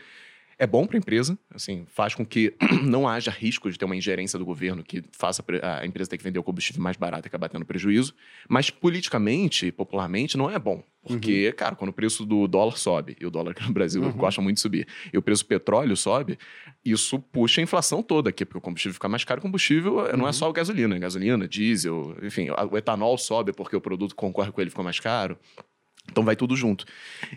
é 0.59 0.67
bom 0.67 0.87
para 0.87 0.97
a 0.97 0.99
empresa, 0.99 1.39
assim, 1.55 1.85
faz 1.87 2.15
com 2.15 2.27
que 2.27 2.55
não 2.83 3.09
haja 3.09 3.31
risco 3.31 3.71
de 3.71 3.79
ter 3.79 3.85
uma 3.85 3.95
ingerência 3.97 4.39
do 4.39 4.45
governo 4.45 4.83
que 4.83 5.05
faça 5.13 5.45
a 5.63 5.87
empresa 5.87 6.11
ter 6.11 6.19
que 6.19 6.25
vender 6.25 6.39
o 6.39 6.43
combustível 6.43 6.83
mais 6.83 6.97
barato 6.97 7.27
e 7.27 7.29
acabar 7.29 7.49
tendo 7.49 7.65
prejuízo, 7.65 8.13
mas 8.49 8.71
politicamente, 8.71 9.71
popularmente, 9.73 10.37
não 10.37 10.51
é 10.51 10.59
bom. 10.59 10.83
Porque, 11.01 11.53
cara, 11.53 11.75
quando 11.75 11.89
o 11.91 11.93
preço 11.93 12.27
do 12.27 12.47
dólar 12.47 12.77
sobe, 12.77 13.17
e 13.19 13.25
o 13.25 13.31
dólar 13.31 13.53
aqui 13.53 13.63
no 13.67 13.73
Brasil 13.73 14.03
Uhum. 14.03 14.13
gosta 14.13 14.43
muito 14.43 14.57
de 14.57 14.61
subir, 14.61 14.87
e 15.11 15.17
o 15.17 15.23
preço 15.23 15.43
do 15.45 15.47
petróleo 15.47 15.97
sobe, 15.97 16.39
isso 16.85 17.19
puxa 17.19 17.61
a 17.61 17.65
inflação 17.65 18.03
toda 18.03 18.29
aqui, 18.29 18.45
porque 18.45 18.59
o 18.59 18.61
combustível 18.61 18.93
fica 18.95 19.09
mais 19.09 19.25
caro. 19.25 19.39
O 19.39 19.43
combustível 19.43 20.07
eh, 20.07 20.17
não 20.17 20.29
é 20.29 20.33
só 20.33 20.51
o 20.51 20.53
gasolina, 20.53 20.97
é 20.97 20.99
gasolina, 20.99 21.49
diesel, 21.49 22.15
enfim, 22.23 22.49
o 22.51 22.77
etanol 22.77 23.17
sobe 23.17 23.53
porque 23.53 23.75
o 23.75 23.81
produto 23.81 24.11
que 24.11 24.17
concorre 24.17 24.53
com 24.53 24.61
ele 24.61 24.69
ficou 24.71 24.85
mais 24.85 25.01
caro. 25.01 25.39
Então 26.11 26.25
vai 26.25 26.37
tudo 26.37 26.57
junto. 26.57 26.85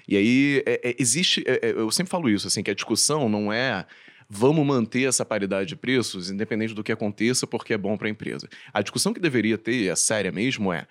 E 0.08 0.16
aí 0.18 0.64
é- 0.66 0.90
é- 0.90 0.96
existe, 1.00 1.44
é- 1.46 1.70
é, 1.70 1.72
eu 1.72 1.92
sempre 1.92 2.10
falo 2.12 2.30
isso, 2.30 2.48
assim, 2.48 2.64
que 2.64 2.72
a 2.72 2.76
discussão 2.76 3.28
não 3.30 3.52
é 3.52 3.86
vamos 4.34 4.66
manter 4.66 5.10
essa 5.10 5.26
paridade 5.26 5.68
de 5.68 5.76
preços, 5.76 6.32
independente 6.32 6.74
do 6.74 6.82
que 6.84 6.92
aconteça, 6.94 7.46
porque 7.46 7.74
é 7.74 7.78
bom 7.78 7.98
para 7.98 8.08
a 8.08 8.10
empresa. 8.10 8.48
A 8.74 8.82
discussão 8.82 9.14
que 9.14 9.20
deveria 9.20 9.58
ter, 9.58 9.90
a 9.90 9.96
séria 9.98 10.32
mesmo, 10.32 10.72
é 10.72 10.88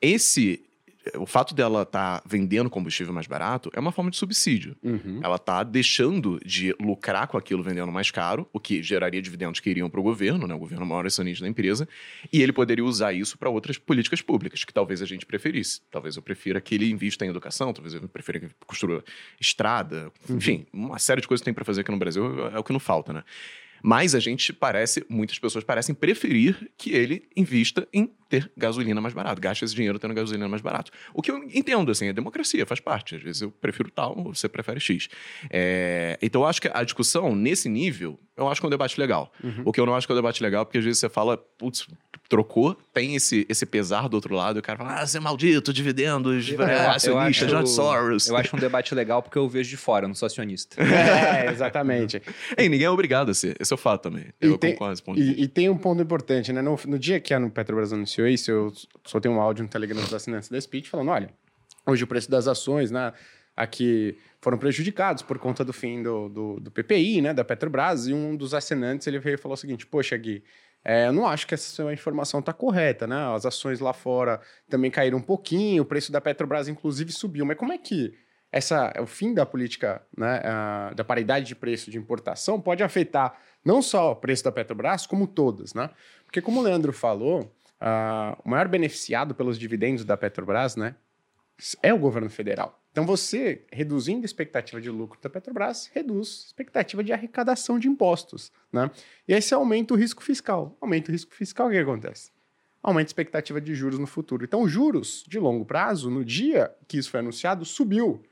esse 0.00 0.64
o 1.16 1.26
fato 1.26 1.54
dela 1.54 1.82
estar 1.82 2.22
vendendo 2.24 2.70
combustível 2.70 3.12
mais 3.12 3.26
barato 3.26 3.70
é 3.74 3.80
uma 3.80 3.90
forma 3.92 4.10
de 4.10 4.16
subsídio. 4.16 4.76
Uhum. 4.82 5.20
Ela 5.22 5.36
está 5.36 5.62
deixando 5.62 6.40
de 6.44 6.74
lucrar 6.80 7.26
com 7.26 7.36
aquilo 7.36 7.62
vendendo 7.62 7.90
mais 7.90 8.10
caro, 8.10 8.48
o 8.52 8.60
que 8.60 8.82
geraria 8.82 9.20
dividendos 9.20 9.60
que 9.60 9.68
iriam 9.68 9.90
para 9.90 10.00
o 10.00 10.02
governo, 10.02 10.46
né? 10.46 10.54
o 10.54 10.58
governo 10.58 10.84
é 10.84 10.86
o 10.86 10.88
maior 10.88 11.06
acionista 11.06 11.44
da 11.44 11.48
empresa, 11.48 11.88
e 12.32 12.40
ele 12.40 12.52
poderia 12.52 12.84
usar 12.84 13.12
isso 13.12 13.36
para 13.36 13.50
outras 13.50 13.78
políticas 13.78 14.22
públicas, 14.22 14.64
que 14.64 14.72
talvez 14.72 15.02
a 15.02 15.06
gente 15.06 15.26
preferisse. 15.26 15.80
Talvez 15.90 16.16
eu 16.16 16.22
prefira 16.22 16.60
que 16.60 16.74
ele 16.74 16.90
invista 16.90 17.24
em 17.24 17.28
educação, 17.28 17.72
talvez 17.72 17.94
eu 17.94 18.08
prefira 18.08 18.38
que 18.38 18.46
ele 18.46 18.54
construa 18.66 19.04
estrada, 19.40 20.12
enfim, 20.30 20.66
uma 20.72 20.98
série 20.98 21.20
de 21.20 21.28
coisas 21.28 21.42
que 21.42 21.46
tem 21.46 21.54
para 21.54 21.64
fazer 21.64 21.80
aqui 21.80 21.90
no 21.90 21.98
Brasil 21.98 22.48
é 22.48 22.58
o 22.58 22.64
que 22.64 22.72
não 22.72 22.80
falta, 22.80 23.12
né? 23.12 23.24
Mas 23.82 24.14
a 24.14 24.20
gente 24.20 24.52
parece, 24.52 25.04
muitas 25.08 25.38
pessoas 25.38 25.64
parecem 25.64 25.94
preferir 25.94 26.70
que 26.76 26.92
ele 26.92 27.28
invista 27.36 27.86
em 27.92 28.10
ter 28.28 28.50
gasolina 28.56 29.00
mais 29.00 29.12
barato, 29.12 29.40
gaste 29.40 29.64
esse 29.64 29.74
dinheiro 29.74 29.98
tendo 29.98 30.14
gasolina 30.14 30.48
mais 30.48 30.62
barato. 30.62 30.90
O 31.12 31.20
que 31.20 31.30
eu 31.30 31.42
entendo, 31.44 31.90
assim, 31.90 32.06
é 32.06 32.12
democracia, 32.12 32.64
faz 32.64 32.80
parte. 32.80 33.16
Às 33.16 33.22
vezes 33.22 33.42
eu 33.42 33.50
prefiro 33.50 33.90
tal, 33.90 34.14
você 34.24 34.48
prefere 34.48 34.80
X. 34.80 35.08
É, 35.50 36.18
então 36.22 36.42
eu 36.42 36.46
acho 36.46 36.60
que 36.62 36.70
a 36.72 36.82
discussão 36.82 37.34
nesse 37.34 37.68
nível, 37.68 38.18
eu 38.36 38.48
acho 38.48 38.60
que 38.60 38.66
é 38.66 38.68
um 38.68 38.70
debate 38.70 38.98
legal. 38.98 39.32
O 39.64 39.72
que 39.72 39.80
eu 39.80 39.84
não 39.84 39.94
acho 39.94 40.06
que 40.06 40.12
é 40.12 40.14
um 40.14 40.18
debate 40.18 40.42
legal, 40.42 40.64
porque 40.64 40.78
às 40.78 40.84
vezes 40.84 41.00
você 41.00 41.08
fala, 41.08 41.36
putz, 41.36 41.86
trocou, 42.32 42.74
tem 42.94 43.14
esse, 43.14 43.44
esse 43.46 43.66
pesar 43.66 44.08
do 44.08 44.14
outro 44.14 44.34
lado, 44.34 44.58
e 44.58 44.60
o 44.60 44.62
cara 44.62 44.78
fala, 44.78 45.02
ah, 45.02 45.06
você 45.06 45.18
é 45.18 45.20
maldito, 45.20 45.70
dividendos, 45.70 46.48
Eu- 46.48 46.62
é, 46.62 46.86
acionista, 46.86 47.44
acho- 47.44 47.48
George 47.50 47.68
Soros. 47.70 48.26
Eu 48.26 48.36
acho 48.38 48.56
um 48.56 48.58
debate 48.58 48.94
legal 48.94 49.22
porque 49.22 49.36
eu 49.36 49.46
vejo 49.46 49.68
de 49.68 49.76
fora, 49.76 50.04
eu 50.06 50.08
não 50.08 50.14
sou 50.14 50.24
acionista. 50.26 50.76
É, 50.82 51.50
exatamente. 51.50 52.22
Ei, 52.56 52.70
ninguém 52.70 52.86
é 52.86 52.90
obrigado 52.90 53.30
a 53.30 53.34
ser. 53.34 53.54
Esse 53.60 53.70
é 53.70 53.76
o 53.76 53.78
fato 53.78 54.04
também. 54.04 54.24
E 54.40 54.46
Eu 54.46 54.56
tem- 54.56 54.72
concordo 54.72 55.02
com. 55.02 55.14
E, 55.14 55.42
e 55.42 55.46
tem 55.48 55.68
um 55.68 55.76
ponto 55.76 56.00
importante, 56.02 56.52
né? 56.54 56.62
No, 56.62 56.78
no 56.86 56.98
dia 56.98 57.20
que 57.20 57.34
a 57.34 57.50
Petrobras 57.50 57.92
anunciou 57.92 58.26
isso, 58.26 58.50
eu 58.50 58.72
soltei 59.04 59.30
um 59.30 59.38
áudio 59.38 59.62
no 59.64 59.68
Telegram 59.68 60.00
dos 60.00 60.14
assinantes 60.14 60.48
da 60.48 60.58
Speech 60.58 60.88
falando: 60.88 61.10
olha, 61.10 61.28
hoje 61.86 62.02
o 62.02 62.06
preço 62.06 62.30
das 62.30 62.48
ações, 62.48 62.90
né? 62.90 63.12
Aqui 63.54 64.16
foram 64.40 64.56
prejudicados 64.56 65.22
por 65.22 65.38
conta 65.38 65.62
do 65.62 65.72
fim 65.74 66.02
do, 66.02 66.30
do, 66.30 66.60
do 66.60 66.70
PPI, 66.70 67.20
né? 67.20 67.34
Da 67.34 67.44
Petrobras, 67.44 68.06
e 68.08 68.14
um 68.14 68.34
dos 68.34 68.54
assinantes 68.54 69.06
ele 69.06 69.18
veio 69.18 69.34
e 69.34 69.38
falou 69.38 69.52
o 69.54 69.58
seguinte: 69.58 69.86
Poxa, 69.86 70.16
Gui, 70.16 70.42
é, 70.84 71.06
eu 71.06 71.12
não 71.12 71.26
acho 71.26 71.46
que 71.46 71.54
essa 71.54 71.92
informação 71.92 72.40
está 72.40 72.52
correta, 72.52 73.06
né? 73.06 73.16
As 73.34 73.46
ações 73.46 73.78
lá 73.78 73.92
fora 73.92 74.40
também 74.68 74.90
caíram 74.90 75.18
um 75.18 75.22
pouquinho, 75.22 75.82
o 75.82 75.86
preço 75.86 76.10
da 76.10 76.20
Petrobras, 76.20 76.68
inclusive, 76.68 77.12
subiu. 77.12 77.46
Mas 77.46 77.56
como 77.56 77.72
é 77.72 77.78
que 77.78 78.12
essa, 78.50 78.92
o 79.00 79.06
fim 79.06 79.32
da 79.32 79.46
política 79.46 80.02
né, 80.16 80.42
da 80.94 81.02
paridade 81.04 81.46
de 81.46 81.54
preço 81.54 81.90
de 81.90 81.96
importação 81.96 82.60
pode 82.60 82.82
afetar 82.82 83.38
não 83.64 83.80
só 83.80 84.12
o 84.12 84.16
preço 84.16 84.44
da 84.44 84.52
Petrobras, 84.52 85.06
como 85.06 85.26
todas, 85.26 85.72
né? 85.72 85.88
Porque 86.24 86.42
como 86.42 86.60
o 86.60 86.62
Leandro 86.62 86.92
falou, 86.92 87.54
ah, 87.80 88.36
o 88.44 88.50
maior 88.50 88.68
beneficiado 88.68 89.34
pelos 89.34 89.58
dividendos 89.58 90.04
da 90.04 90.16
Petrobras, 90.16 90.76
né, 90.76 90.96
é 91.82 91.92
o 91.92 91.98
governo 91.98 92.30
federal. 92.30 92.82
Então 92.92 93.06
você, 93.06 93.64
reduzindo 93.72 94.22
a 94.22 94.26
expectativa 94.26 94.80
de 94.80 94.90
lucro 94.90 95.18
da 95.20 95.30
Petrobras, 95.30 95.90
reduz 95.94 96.42
a 96.44 96.46
expectativa 96.48 97.02
de 97.02 97.12
arrecadação 97.12 97.78
de 97.78 97.88
impostos, 97.88 98.52
né? 98.70 98.90
E 99.26 99.32
aí 99.32 99.40
você 99.40 99.54
aumenta 99.54 99.94
o 99.94 99.96
risco 99.96 100.22
fiscal. 100.22 100.76
Aumenta 100.80 101.10
o 101.10 101.12
risco 101.12 101.34
fiscal, 101.34 101.68
o 101.68 101.70
que 101.70 101.78
acontece? 101.78 102.30
Aumenta 102.82 103.06
a 103.06 103.10
expectativa 103.10 103.60
de 103.60 103.74
juros 103.74 103.98
no 103.98 104.06
futuro. 104.06 104.44
Então, 104.44 104.60
os 104.60 104.70
juros 104.70 105.24
de 105.26 105.38
longo 105.38 105.64
prazo, 105.64 106.10
no 106.10 106.24
dia 106.24 106.70
que 106.86 106.98
isso 106.98 107.10
foi 107.10 107.20
anunciado, 107.20 107.64
subiu. 107.64 108.22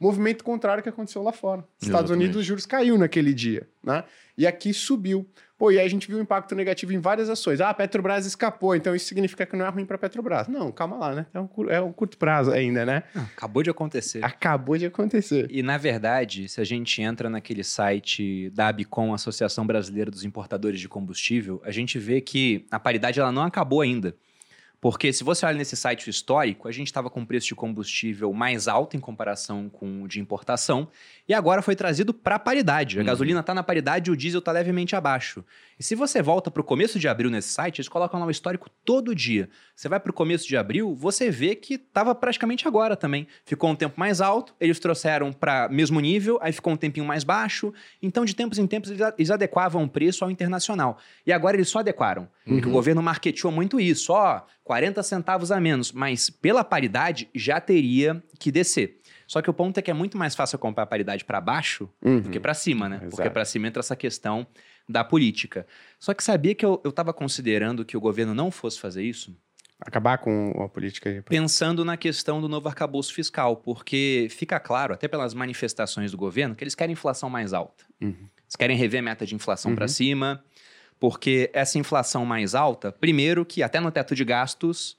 Movimento 0.00 0.44
contrário 0.44 0.82
que 0.82 0.88
aconteceu 0.88 1.22
lá 1.22 1.32
fora. 1.32 1.64
Estados 1.80 2.10
Exatamente. 2.10 2.24
Unidos, 2.24 2.36
os 2.40 2.46
juros 2.46 2.66
caiu 2.66 2.96
naquele 2.96 3.34
dia, 3.34 3.68
né? 3.82 4.04
E 4.36 4.46
aqui 4.46 4.72
subiu. 4.72 5.28
Pô, 5.58 5.72
e 5.72 5.78
aí 5.80 5.84
a 5.84 5.90
gente 5.90 6.06
viu 6.06 6.18
um 6.18 6.20
impacto 6.20 6.54
negativo 6.54 6.92
em 6.92 7.00
várias 7.00 7.28
ações. 7.28 7.60
Ah, 7.60 7.70
a 7.70 7.74
Petrobras 7.74 8.24
escapou, 8.24 8.76
então 8.76 8.94
isso 8.94 9.06
significa 9.06 9.44
que 9.44 9.56
não 9.56 9.66
é 9.66 9.68
ruim 9.68 9.84
para 9.84 9.96
a 9.96 9.98
Petrobras. 9.98 10.46
Não, 10.46 10.70
calma 10.70 10.96
lá, 10.96 11.14
né? 11.16 11.26
É 11.34 11.40
um, 11.40 11.48
é 11.68 11.80
um 11.80 11.92
curto 11.92 12.16
prazo 12.16 12.52
ainda, 12.52 12.86
né? 12.86 13.02
Acabou 13.12 13.64
de 13.64 13.70
acontecer. 13.70 14.24
Acabou 14.24 14.78
de 14.78 14.86
acontecer. 14.86 15.48
E, 15.50 15.60
na 15.60 15.76
verdade, 15.76 16.48
se 16.48 16.60
a 16.60 16.64
gente 16.64 17.02
entra 17.02 17.28
naquele 17.28 17.64
site 17.64 18.50
da 18.50 18.68
ABCOM, 18.68 19.12
Associação 19.12 19.66
Brasileira 19.66 20.12
dos 20.12 20.22
Importadores 20.22 20.78
de 20.78 20.88
Combustível, 20.88 21.60
a 21.64 21.72
gente 21.72 21.98
vê 21.98 22.20
que 22.20 22.64
a 22.70 22.78
paridade 22.78 23.18
ela 23.18 23.32
não 23.32 23.42
acabou 23.42 23.80
ainda. 23.80 24.14
Porque 24.80 25.12
se 25.12 25.24
você 25.24 25.44
olha 25.44 25.58
nesse 25.58 25.76
site 25.76 26.08
histórico, 26.08 26.68
a 26.68 26.72
gente 26.72 26.86
estava 26.86 27.10
com 27.10 27.20
o 27.22 27.26
preço 27.26 27.48
de 27.48 27.54
combustível 27.54 28.32
mais 28.32 28.68
alto 28.68 28.96
em 28.96 29.00
comparação 29.00 29.68
com 29.68 30.02
o 30.04 30.08
de 30.08 30.20
importação, 30.20 30.88
e 31.28 31.34
agora 31.34 31.62
foi 31.62 31.74
trazido 31.74 32.14
para 32.14 32.36
a 32.36 32.38
paridade. 32.38 32.96
A 32.96 33.00
Uhum. 33.00 33.06
gasolina 33.06 33.40
está 33.40 33.52
na 33.52 33.62
paridade 33.62 34.08
e 34.08 34.12
o 34.12 34.16
diesel 34.16 34.38
está 34.38 34.52
levemente 34.52 34.94
abaixo. 34.94 35.44
E 35.78 35.82
se 35.82 35.94
você 35.96 36.22
volta 36.22 36.50
para 36.50 36.60
o 36.60 36.64
começo 36.64 36.98
de 36.98 37.08
abril 37.08 37.28
nesse 37.30 37.48
site, 37.48 37.78
eles 37.80 37.88
colocam 37.88 38.20
lá 38.20 38.26
o 38.26 38.30
histórico 38.30 38.70
todo 38.84 39.14
dia. 39.14 39.48
Você 39.74 39.88
vai 39.88 39.98
para 39.98 40.10
o 40.10 40.14
começo 40.14 40.46
de 40.46 40.56
abril, 40.56 40.94
você 40.94 41.28
vê 41.30 41.54
que 41.56 41.74
estava 41.74 42.14
praticamente 42.14 42.66
agora 42.68 42.96
também. 42.96 43.26
Ficou 43.44 43.70
um 43.70 43.74
tempo 43.76 43.98
mais 43.98 44.20
alto, 44.20 44.54
eles 44.60 44.78
trouxeram 44.78 45.32
para 45.32 45.68
mesmo 45.68 45.98
nível, 46.00 46.38
aí 46.40 46.52
ficou 46.52 46.72
um 46.72 46.76
tempinho 46.76 47.04
mais 47.06 47.24
baixo. 47.24 47.72
Então, 48.00 48.24
de 48.24 48.34
tempos 48.34 48.58
em 48.58 48.66
tempos, 48.66 48.90
eles 48.90 49.30
adequavam 49.30 49.82
o 49.84 49.88
preço 49.88 50.24
ao 50.24 50.30
internacional. 50.30 50.98
E 51.26 51.32
agora 51.32 51.56
eles 51.56 51.68
só 51.68 51.80
adequaram. 51.80 52.28
Porque 52.48 52.68
o 52.68 52.72
governo 52.72 53.02
marketeou 53.02 53.52
muito 53.52 53.78
isso, 53.78 54.12
ó, 54.12 54.42
40 54.64 55.02
centavos 55.02 55.52
a 55.52 55.60
menos. 55.60 55.92
Mas 55.92 56.30
pela 56.30 56.64
paridade, 56.64 57.28
já 57.34 57.60
teria 57.60 58.22
que 58.38 58.50
descer. 58.50 58.98
Só 59.26 59.42
que 59.42 59.50
o 59.50 59.52
ponto 59.54 59.76
é 59.78 59.82
que 59.82 59.90
é 59.90 59.94
muito 59.94 60.16
mais 60.16 60.34
fácil 60.34 60.58
comprar 60.58 60.84
a 60.84 60.86
paridade 60.86 61.24
para 61.24 61.40
baixo 61.40 61.88
do 62.02 62.30
que 62.30 62.40
para 62.40 62.54
cima, 62.54 62.88
né? 62.88 62.98
Porque 63.00 63.16
Exato. 63.16 63.30
para 63.30 63.44
cima 63.44 63.68
entra 63.68 63.80
essa 63.80 63.94
questão 63.94 64.46
da 64.88 65.04
política. 65.04 65.66
Só 65.98 66.14
que 66.14 66.24
sabia 66.24 66.54
que 66.54 66.64
eu 66.64 66.80
estava 66.86 67.12
considerando 67.12 67.84
que 67.84 67.96
o 67.96 68.00
governo 68.00 68.34
não 68.34 68.50
fosse 68.50 68.80
fazer 68.80 69.02
isso? 69.02 69.36
Acabar 69.80 70.18
com 70.18 70.50
a 70.64 70.68
política. 70.68 71.22
Pensando 71.28 71.84
na 71.84 71.96
questão 71.96 72.40
do 72.40 72.48
novo 72.48 72.66
arcabouço 72.68 73.12
fiscal, 73.14 73.58
porque 73.58 74.26
fica 74.30 74.58
claro, 74.58 74.94
até 74.94 75.06
pelas 75.06 75.34
manifestações 75.34 76.10
do 76.10 76.16
governo, 76.16 76.56
que 76.56 76.64
eles 76.64 76.74
querem 76.74 76.94
inflação 76.94 77.28
mais 77.30 77.52
alta. 77.52 77.84
Uhum. 78.00 78.08
Eles 78.42 78.56
querem 78.58 78.76
rever 78.76 79.00
a 79.00 79.02
meta 79.02 79.24
de 79.26 79.34
inflação 79.34 79.74
para 79.76 79.84
Uhum. 79.84 79.88
cima, 79.88 80.42
porque 80.98 81.50
essa 81.52 81.78
inflação 81.78 82.24
mais 82.24 82.54
alta, 82.54 82.90
primeiro 82.90 83.44
que 83.44 83.62
até 83.62 83.80
no 83.80 83.90
teto 83.90 84.14
de 84.14 84.24
gastos, 84.24 84.96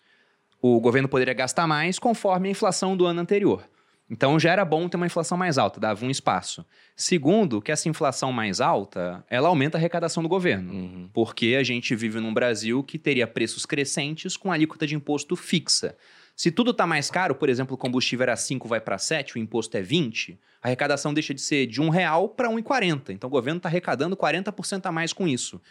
o 0.62 0.80
governo 0.80 1.08
poderia 1.08 1.34
gastar 1.34 1.68
mais 1.68 2.00
conforme 2.00 2.48
a 2.48 2.52
inflação 2.52 2.96
do 2.96 3.06
ano 3.06 3.22
anterior. 3.22 3.64
Então 4.10 4.40
já 4.40 4.52
era 4.52 4.66
bom 4.66 4.90
ter 4.90 4.98
uma 4.98 5.06
inflação 5.06 5.38
mais 5.38 5.60
alta, 5.60 5.80
dava 5.80 6.04
um 6.04 6.10
espaço. 6.10 6.66
Segundo, 6.96 7.62
que 7.62 7.72
essa 7.72 7.88
inflação 7.88 8.32
mais 8.32 8.60
alta, 8.60 9.24
ela 9.30 9.50
aumenta 9.50 9.78
a 9.78 9.80
arrecadação 9.80 10.24
do 10.24 10.30
governo. 10.30 10.74
Uhum. 10.74 11.10
Porque 11.14 11.56
a 11.60 11.64
gente 11.64 11.96
vive 11.96 12.20
num 12.20 12.34
Brasil 12.34 12.84
que 12.84 12.98
teria 12.98 13.28
preços 13.28 13.68
crescentes 13.68 14.36
com 14.36 14.52
alíquota 14.52 14.88
de 14.88 14.96
imposto 14.96 15.36
fixa. 15.36 15.96
Se 16.36 16.50
tudo 16.50 16.72
está 16.72 16.88
mais 16.88 17.12
caro, 17.12 17.36
por 17.36 17.50
exemplo, 17.50 17.76
o 17.76 17.78
combustível 17.78 18.24
era 18.24 18.36
5, 18.36 18.68
vai 18.68 18.80
para 18.80 18.98
7, 18.98 19.36
o 19.36 19.40
imposto 19.40 19.78
é 19.78 19.82
20, 19.82 20.40
a 20.64 20.68
arrecadação 20.68 21.14
deixa 21.14 21.34
de 21.34 21.42
ser 21.42 21.68
de 21.68 21.80
R$ 21.80 21.88
1 21.88 21.90
real 21.90 22.30
para 22.30 22.48
R$ 22.48 22.56
1,40. 22.56 23.10
Então 23.10 23.28
o 23.28 23.32
governo 23.32 23.58
está 23.58 23.70
arrecadando 23.70 24.18
40% 24.18 24.86
a 24.86 24.92
mais 24.92 25.14
com 25.14 25.28
isso. 25.28 25.62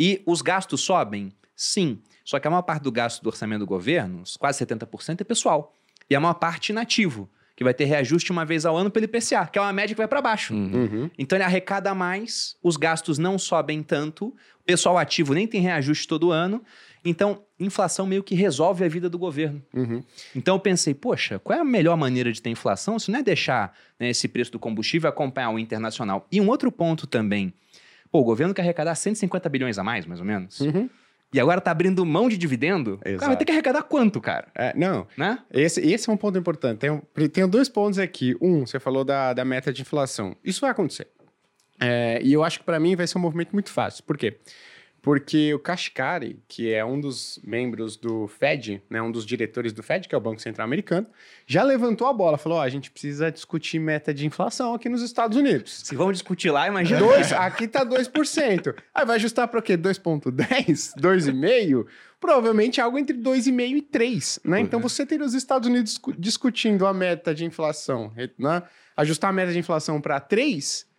E 0.00 0.22
os 0.24 0.40
gastos 0.40 0.80
sobem? 0.80 1.30
Sim. 1.54 1.98
Só 2.24 2.38
que 2.40 2.48
a 2.48 2.50
maior 2.50 2.62
parte 2.62 2.82
do 2.82 2.90
gasto 2.90 3.22
do 3.22 3.28
orçamento 3.28 3.58
do 3.60 3.66
governo, 3.66 4.22
quase 4.38 4.64
70%, 4.64 5.20
é 5.20 5.24
pessoal. 5.24 5.74
E 6.08 6.16
a 6.16 6.20
maior 6.20 6.32
parte 6.32 6.70
inativo, 6.70 7.28
que 7.54 7.62
vai 7.62 7.74
ter 7.74 7.84
reajuste 7.84 8.32
uma 8.32 8.46
vez 8.46 8.64
ao 8.64 8.74
ano 8.74 8.90
pelo 8.90 9.04
IPCA, 9.04 9.46
que 9.46 9.58
é 9.58 9.62
uma 9.62 9.74
média 9.74 9.94
que 9.94 9.98
vai 9.98 10.08
para 10.08 10.22
baixo. 10.22 10.54
Uhum. 10.54 10.72
Uhum. 10.72 11.10
Então 11.18 11.36
ele 11.36 11.44
arrecada 11.44 11.94
mais, 11.94 12.56
os 12.62 12.78
gastos 12.78 13.18
não 13.18 13.38
sobem 13.38 13.82
tanto, 13.82 14.28
o 14.28 14.64
pessoal 14.64 14.96
ativo 14.96 15.34
nem 15.34 15.46
tem 15.46 15.60
reajuste 15.60 16.08
todo 16.08 16.30
ano. 16.30 16.64
Então, 17.04 17.42
inflação 17.58 18.06
meio 18.06 18.22
que 18.22 18.34
resolve 18.34 18.84
a 18.84 18.88
vida 18.88 19.08
do 19.08 19.18
governo. 19.18 19.62
Uhum. 19.74 20.02
Então 20.34 20.54
eu 20.54 20.60
pensei, 20.60 20.94
poxa, 20.94 21.38
qual 21.38 21.58
é 21.58 21.60
a 21.60 21.64
melhor 21.64 21.96
maneira 21.98 22.32
de 22.32 22.40
ter 22.40 22.48
inflação 22.48 22.98
se 22.98 23.10
não 23.10 23.18
é 23.18 23.22
deixar 23.22 23.76
né, 23.98 24.08
esse 24.08 24.28
preço 24.28 24.52
do 24.52 24.58
combustível 24.58 25.10
acompanhar 25.10 25.50
o 25.50 25.58
internacional? 25.58 26.26
E 26.32 26.40
um 26.40 26.48
outro 26.48 26.72
ponto 26.72 27.06
também. 27.06 27.52
Pô, 28.10 28.20
o 28.20 28.24
governo 28.24 28.52
quer 28.52 28.62
arrecadar 28.62 28.94
150 28.94 29.48
bilhões 29.48 29.78
a 29.78 29.84
mais, 29.84 30.06
mais 30.06 30.20
ou 30.20 30.26
menos. 30.26 30.60
Uhum. 30.60 30.88
E 31.32 31.38
agora 31.38 31.60
tá 31.60 31.70
abrindo 31.70 32.04
mão 32.04 32.28
de 32.28 32.36
dividendo. 32.36 32.94
O 32.94 32.98
cara 32.98 33.10
vai 33.10 33.14
Exato. 33.14 33.36
ter 33.36 33.44
que 33.44 33.52
arrecadar 33.52 33.82
quanto, 33.84 34.20
cara? 34.20 34.48
É, 34.54 34.76
não, 34.76 35.06
Né? 35.16 35.38
Esse, 35.52 35.80
esse 35.80 36.10
é 36.10 36.12
um 36.12 36.16
ponto 36.16 36.36
importante. 36.36 36.78
Tenho, 36.78 37.02
tenho 37.32 37.46
dois 37.46 37.68
pontos 37.68 38.00
aqui. 38.00 38.36
Um, 38.40 38.66
você 38.66 38.80
falou 38.80 39.04
da, 39.04 39.32
da 39.32 39.44
meta 39.44 39.72
de 39.72 39.82
inflação. 39.82 40.36
Isso 40.44 40.60
vai 40.60 40.70
acontecer. 40.70 41.06
É, 41.80 42.20
e 42.22 42.32
eu 42.32 42.42
acho 42.42 42.58
que 42.58 42.64
para 42.64 42.80
mim 42.80 42.96
vai 42.96 43.06
ser 43.06 43.16
um 43.16 43.20
movimento 43.20 43.52
muito 43.52 43.70
fácil. 43.70 44.02
Por 44.04 44.18
quê? 44.18 44.32
Porque 44.32 44.50
o 45.54 45.58
Kashkari, 45.58 46.38
que 46.46 46.72
é 46.72 46.84
um 46.84 47.00
dos 47.00 47.40
membros 47.42 47.96
do 47.96 48.26
Fed, 48.28 48.82
né, 48.90 49.00
um 49.00 49.10
dos 49.10 49.24
diretores 49.24 49.72
do 49.72 49.82
Fed, 49.82 50.06
que 50.06 50.14
é 50.14 50.18
o 50.18 50.20
Banco 50.20 50.40
Central 50.42 50.64
Americano, 50.66 51.06
já 51.46 51.62
levantou 51.62 52.06
a 52.06 52.12
bola. 52.12 52.36
Falou: 52.36 52.58
ó, 52.58 52.62
a 52.62 52.68
gente 52.68 52.90
precisa 52.90 53.30
discutir 53.30 53.78
meta 53.78 54.12
de 54.12 54.26
inflação 54.26 54.74
aqui 54.74 54.88
nos 54.88 55.00
Estados 55.02 55.36
Unidos. 55.36 55.80
Se 55.84 55.94
vamos 55.94 56.14
discutir 56.14 56.50
lá, 56.50 56.66
imagina. 56.68 57.00
Dois, 57.00 57.32
aqui 57.32 57.66
tá 57.66 57.84
2%. 57.84 58.74
Aí 58.94 59.06
vai 59.06 59.16
ajustar 59.16 59.48
para 59.48 59.58
o 59.58 59.62
quê? 59.62 59.76
2,10? 59.76 60.92
2,5? 61.00 61.86
Provavelmente 62.20 62.80
algo 62.80 62.98
entre 62.98 63.16
2,5 63.16 63.76
e 63.76 63.82
3, 63.82 64.40
né? 64.44 64.60
Então 64.60 64.78
você 64.80 65.06
teria 65.06 65.24
os 65.24 65.32
Estados 65.32 65.66
Unidos 65.68 65.92
discu- 65.92 66.12
discutindo 66.18 66.86
a 66.86 66.92
meta 66.92 67.34
de 67.34 67.44
inflação, 67.46 68.12
né? 68.38 68.62
Ajustar 68.96 69.30
a 69.30 69.32
meta 69.32 69.52
de 69.52 69.58
inflação 69.58 69.98
para 70.00 70.20
3. 70.20 70.89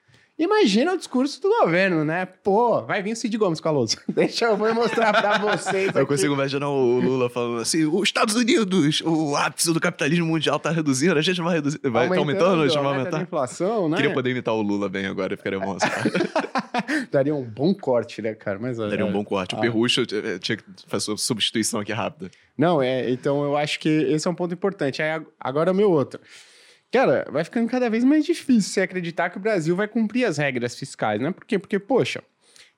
Imagina 0.42 0.94
o 0.94 0.98
discurso 0.98 1.40
do 1.40 1.50
governo, 1.50 2.04
né? 2.04 2.26
Pô, 2.26 2.82
vai 2.82 3.04
vir 3.04 3.12
o 3.12 3.16
Cid 3.16 3.38
Gomes 3.38 3.60
com 3.60 3.68
a 3.68 3.72
lousa. 3.72 3.98
Deixa 4.10 4.46
eu 4.46 4.58
vou 4.58 4.74
mostrar 4.74 5.14
para 5.14 5.38
vocês. 5.38 5.96
Eu 5.96 6.08
consigo 6.08 6.34
imaginar 6.34 6.68
o 6.68 7.00
Lula 7.00 7.30
falando 7.30 7.62
assim: 7.62 7.86
os 7.86 8.02
Estados 8.04 8.34
Unidos, 8.36 9.02
o 9.06 9.36
ápice 9.36 9.72
do 9.72 9.80
capitalismo 9.80 10.26
mundial 10.26 10.60
tá 10.60 10.72
reduzindo, 10.72 11.16
a 11.18 11.22
gente 11.22 11.40
vai 11.42 11.56
reduzir. 11.58 11.80
Vai 11.84 12.10
tá 12.10 12.18
aumentando, 12.18 12.64
a 12.64 12.68
gente 12.68 12.76
a 12.78 12.82
vai 12.82 12.92
meta 12.98 13.10
de 13.10 13.16
aumentar. 13.18 13.22
inflação, 13.22 13.88
né? 13.88 13.98
Queria 13.98 14.14
poder 14.14 14.32
imitar 14.32 14.54
o 14.56 14.62
Lula 14.64 14.90
bem 14.90 15.06
agora, 15.06 15.34
eu 15.34 15.38
ficaria 15.38 15.60
emocionado. 15.60 16.10
Daria 17.12 17.36
um 17.36 17.44
bom 17.44 17.74
corte, 17.76 18.22
né, 18.22 18.34
cara? 18.34 18.58
Mas, 18.60 18.78
Daria 18.78 19.06
um 19.06 19.12
bom 19.12 19.24
corte. 19.24 19.54
O 19.54 19.58
Ah. 19.60 19.62
Perrucho 19.62 20.02
eh, 20.02 20.40
tinha 20.40 20.58
que 20.58 20.64
fazer 20.88 21.16
substituição 21.18 21.80
aqui 21.80 21.92
rápida. 21.94 22.32
Não, 22.58 22.82
é, 22.82 23.10
então 23.12 23.44
eu 23.44 23.56
acho 23.56 23.80
que 23.80 23.90
esse 23.90 24.28
é 24.28 24.32
um 24.32 24.36
ponto 24.36 24.54
importante. 24.54 25.02
Aí, 25.04 25.12
ag- 25.12 25.28
agora 25.40 25.72
o 25.72 25.76
meu 25.76 25.92
outro. 25.92 26.20
Cara, 26.92 27.26
vai 27.32 27.44
ficando 27.44 27.70
cada 27.70 27.90
vez 27.90 28.04
mais 28.04 28.26
difícil 28.26 28.74
você 28.74 28.82
acreditar 28.82 29.30
que 29.30 29.38
o 29.38 29.42
Brasil 29.42 29.76
vai 29.76 29.88
cumprir 29.88 30.26
as 30.26 30.38
regras 30.38 30.76
fiscais, 30.76 31.22
né? 31.22 31.32
Por 31.32 31.46
quê? 31.46 31.58
Porque, 31.58 31.80
poxa, 31.80 32.22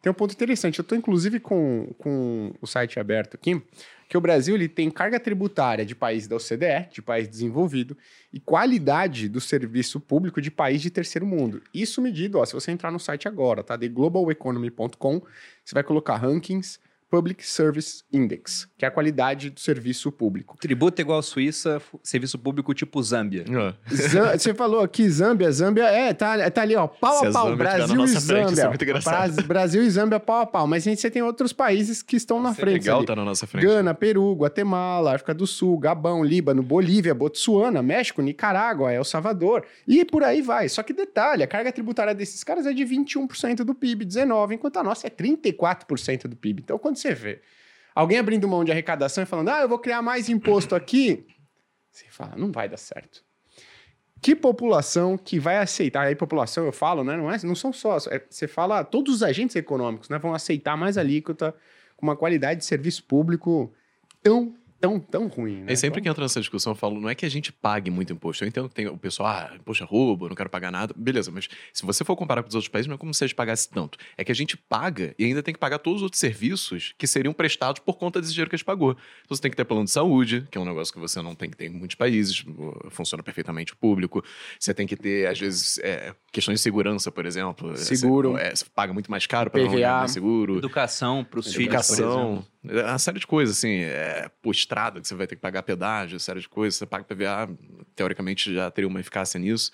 tem 0.04 0.12
um 0.12 0.14
ponto 0.14 0.34
interessante. 0.34 0.78
Eu 0.78 0.86
tô, 0.86 0.96
inclusive, 0.96 1.40
com, 1.40 1.92
com 1.98 2.54
o 2.62 2.68
site 2.68 3.00
aberto 3.00 3.36
aqui, 3.36 3.60
que 4.08 4.16
o 4.16 4.22
Brasil 4.22 4.54
ele 4.54 4.68
tem 4.68 4.92
carga 4.92 5.20
tributária 5.20 5.84
de 5.84 5.96
país 5.96 6.28
da 6.28 6.36
OCDE, 6.36 6.90
de 6.92 7.02
país 7.02 7.28
desenvolvido, 7.28 7.98
e 8.32 8.40
qualidade 8.40 9.28
do 9.28 9.42
serviço 9.42 10.00
público 10.00 10.40
de 10.40 10.52
país 10.52 10.82
de 10.82 10.92
terceiro 10.92 11.26
mundo. 11.26 11.64
Isso 11.74 12.00
medido, 12.00 12.38
ó, 12.38 12.46
se 12.46 12.54
você 12.54 12.70
entrar 12.70 12.92
no 12.92 13.00
site 13.00 13.28
agora, 13.28 13.64
tá? 13.64 13.76
De 13.76 13.88
globaleconomy.com, 13.88 15.22
você 15.64 15.74
vai 15.74 15.84
colocar 15.84 16.18
rankings 16.18 16.80
Public 17.14 17.46
Service 17.48 18.04
Index, 18.12 18.68
que 18.76 18.84
é 18.84 18.88
a 18.88 18.92
qualidade 18.92 19.52
do 19.52 19.60
serviço 19.60 20.12
público. 20.12 20.58
Tributo 20.60 21.00
igual 21.00 21.22
Suíça, 21.22 21.80
serviço 22.02 22.40
público 22.40 22.74
tipo 22.74 23.04
Zâmbia. 23.04 23.46
Zam- 23.94 24.32
Você 24.36 24.52
falou 24.56 24.82
aqui 24.82 25.08
Zâmbia, 25.08 25.52
Zâmbia 25.52 25.84
é, 25.84 26.12
tá, 26.12 26.50
tá 26.50 26.64
ali, 26.64 26.76
ó, 26.76 26.88
pau 26.88 27.20
Se 27.20 27.28
a 27.28 27.32
pau, 27.32 27.56
Brasil 27.56 28.04
e 28.04 28.08
frente, 28.08 28.18
é 28.18 28.20
Zâmbia. 28.48 28.68
muito 28.70 28.84
engraçado. 28.84 29.36
Bra- 29.36 29.44
Brasil 29.46 29.84
e 29.84 29.90
Zâmbia 29.92 30.20
pau 30.20 30.42
a 30.42 30.46
pau, 30.48 30.66
mas 30.66 30.82
a 30.88 30.90
gente 30.90 31.02
você 31.02 31.12
tem 31.12 31.22
outros 31.22 31.54
países 31.54 32.02
que 32.02 32.16
estão 32.16 32.42
na 32.42 32.52
frente. 32.52 32.80
Legal 32.82 32.98
ali. 32.98 33.06
tá 33.06 33.16
na 33.16 33.24
nossa 33.24 33.46
frente. 33.46 33.64
Gana, 33.64 33.94
Peru, 33.94 34.34
Guatemala, 34.34 35.14
África 35.14 35.36
do 35.36 35.46
Sul, 35.46 35.78
Gabão, 35.78 36.24
Líbano, 36.24 36.64
Bolívia, 36.64 37.14
Botsuana, 37.14 37.84
México, 37.84 38.24
Nicarágua, 38.24 38.92
El 38.92 39.04
Salvador 39.04 39.64
e 39.88 40.04
por 40.04 40.24
aí 40.24 40.42
vai. 40.42 40.68
Só 40.68 40.82
que 40.82 40.94
detalhe, 40.94 41.44
a 41.44 41.48
carga 41.48 41.72
tributária 41.72 42.16
desses 42.16 42.44
caras 42.44 42.66
é 42.66 42.74
de 42.74 42.84
21% 42.84 43.58
do 43.64 43.76
PIB, 43.76 44.04
19%, 44.04 44.52
enquanto 44.54 44.78
a 44.78 44.84
nossa 44.84 45.06
é 45.06 45.12
34% 45.12 46.28
do 46.28 46.36
PIB. 46.36 46.62
Então, 46.64 46.80
quando 46.80 46.96
você 47.04 47.14
vê 47.14 47.42
alguém 47.94 48.18
abrindo 48.18 48.48
mão 48.48 48.64
de 48.64 48.72
arrecadação 48.72 49.24
e 49.24 49.28
falando, 49.28 49.50
ah, 49.50 49.62
eu 49.62 49.70
vou 49.70 49.80
criar 49.80 50.02
mais 50.02 50.30
imposto 50.30 50.76
aqui, 50.76 51.26
você 51.92 52.06
fala, 52.10 52.36
não 52.36 52.52
vai 52.52 52.68
dar 52.68 52.78
certo. 52.78 53.24
Que 54.22 54.36
população 54.36 55.18
que 55.18 55.38
vai 55.38 55.58
aceitar? 55.58 56.08
Aí, 56.08 56.16
população, 56.16 56.66
eu 56.66 56.72
falo, 56.72 57.04
né? 57.04 57.18
Não, 57.18 57.30
é, 57.30 57.38
não 57.44 57.56
são 57.56 57.74
só. 57.74 57.98
é- 58.10 58.26
você 58.30 58.48
fala, 58.48 58.84
todos 58.84 59.16
os 59.16 59.22
agentes 59.24 59.56
econômicos 59.56 60.08
né, 60.08 60.18
vão 60.18 60.34
aceitar 60.34 60.78
mais 60.78 60.98
alíquota 60.98 61.54
com 61.98 62.06
uma 62.06 62.16
qualidade 62.16 62.62
de 62.62 62.66
serviço 62.66 63.04
público 63.04 63.74
tão, 64.22 64.56
tão, 64.84 65.00
tão 65.00 65.28
ruim, 65.28 65.64
né? 65.64 65.72
E 65.72 65.78
sempre 65.78 66.02
que 66.02 66.10
Então, 66.10 66.12
entra 66.12 66.26
nessa 66.26 66.42
discussão, 66.42 66.74
eu 66.74 66.76
falo, 66.76 67.00
não 67.00 67.08
é 67.08 67.16
que 67.16 67.26
a 67.26 67.30
gente 67.30 67.54
pague 67.54 67.90
muito 67.90 68.12
imposto. 68.12 68.44
Eu 68.44 68.50
entendo 68.50 68.68
que 68.68 68.76
tem 68.76 68.86
o 68.86 68.98
pessoal, 68.98 69.30
ah, 69.30 69.52
poxa, 69.64 69.86
roubo, 69.86 70.28
não 70.28 70.36
quero 70.36 70.50
pagar 70.50 70.74
nada. 70.74 70.94
Beleza, 70.98 71.32
mas 71.32 71.48
se 71.72 71.86
você 71.86 72.04
for 72.04 72.18
comparar 72.18 72.44
com 72.44 72.50
os 72.50 72.56
outros 72.56 72.68
países, 72.68 72.88
não 72.88 72.96
é 72.96 72.98
como 72.98 73.14
se 73.14 73.24
a 73.24 73.28
gente 73.28 73.36
pagasse 73.36 73.70
tanto. 73.70 73.98
É 74.18 74.26
que 74.26 74.32
a 74.32 74.36
gente 74.36 74.58
paga 74.58 75.16
e 75.18 75.24
ainda 75.24 75.42
tem 75.42 75.54
que 75.54 75.60
pagar 75.60 75.80
todos 75.80 76.00
os 76.00 76.04
outros 76.04 76.20
serviços 76.20 76.94
que 76.98 77.08
seriam 77.08 77.34
prestados 77.34 77.82
por 77.82 77.98
conta 77.98 78.20
desse 78.20 78.34
dinheiro 78.34 78.50
que 78.50 78.56
a 78.56 78.58
gente 78.58 78.66
pagou. 78.66 78.92
Então 78.92 79.38
você 79.38 79.42
tem 79.42 79.52
que 79.52 79.56
ter 79.56 79.64
plano 79.64 79.86
de 79.86 79.92
saúde, 79.92 80.46
que 80.52 80.58
é 80.58 80.62
um 80.62 80.66
negócio 80.66 80.94
que 80.94 81.00
você 81.00 81.22
não 81.22 81.34
tem 81.34 81.50
que 81.50 81.56
ter 81.56 81.68
em 81.68 81.70
muitos 81.70 81.96
países, 81.96 82.44
funciona 82.90 83.24
perfeitamente 83.24 83.72
o 83.72 83.78
público. 83.78 84.22
Você 84.60 84.74
tem 84.74 84.86
que 84.86 84.98
ter, 84.98 85.28
às 85.28 85.40
vezes, 85.40 85.78
é, 85.78 86.14
questões 86.30 86.60
de 86.60 86.64
segurança, 86.64 87.10
por 87.10 87.26
exemplo. 87.26 87.78
Seguro. 87.78 88.34
Você, 88.34 88.42
é, 88.42 88.54
você 88.54 88.66
paga 88.76 88.92
muito 88.92 89.10
mais 89.10 89.26
caro 89.26 89.50
para 89.50 89.64
não 89.64 89.72
ganhar 89.72 90.10
seguro. 90.10 90.58
Educação 90.58 91.24
para 91.24 91.40
os 91.40 91.54
filhos, 91.54 91.88
por 91.88 91.94
exemplo. 91.94 92.12
Educação, 92.12 92.46
é 92.50 92.53
uma 92.64 92.98
série 93.00 93.20
de 93.20 93.28
coisas, 93.28 93.58
assim, 93.58 93.82
é, 93.82 94.30
pô, 94.42 94.52
estrada, 94.52 95.02
que 95.02 95.08
você 95.08 95.16
vai 95.16 95.28
ter 95.28 95.36
que 95.36 95.42
pagar 95.42 95.64
pedágio, 95.64 96.20
série 96.20 96.40
de 96.40 96.48
coisas, 96.50 96.78
você 96.78 96.86
paga 96.86 97.04
PVA, 97.04 97.50
teoricamente 97.96 98.54
já 98.54 98.70
teria 98.72 98.88
uma 98.88 99.00
eficácia 99.00 99.40
nisso. 99.40 99.72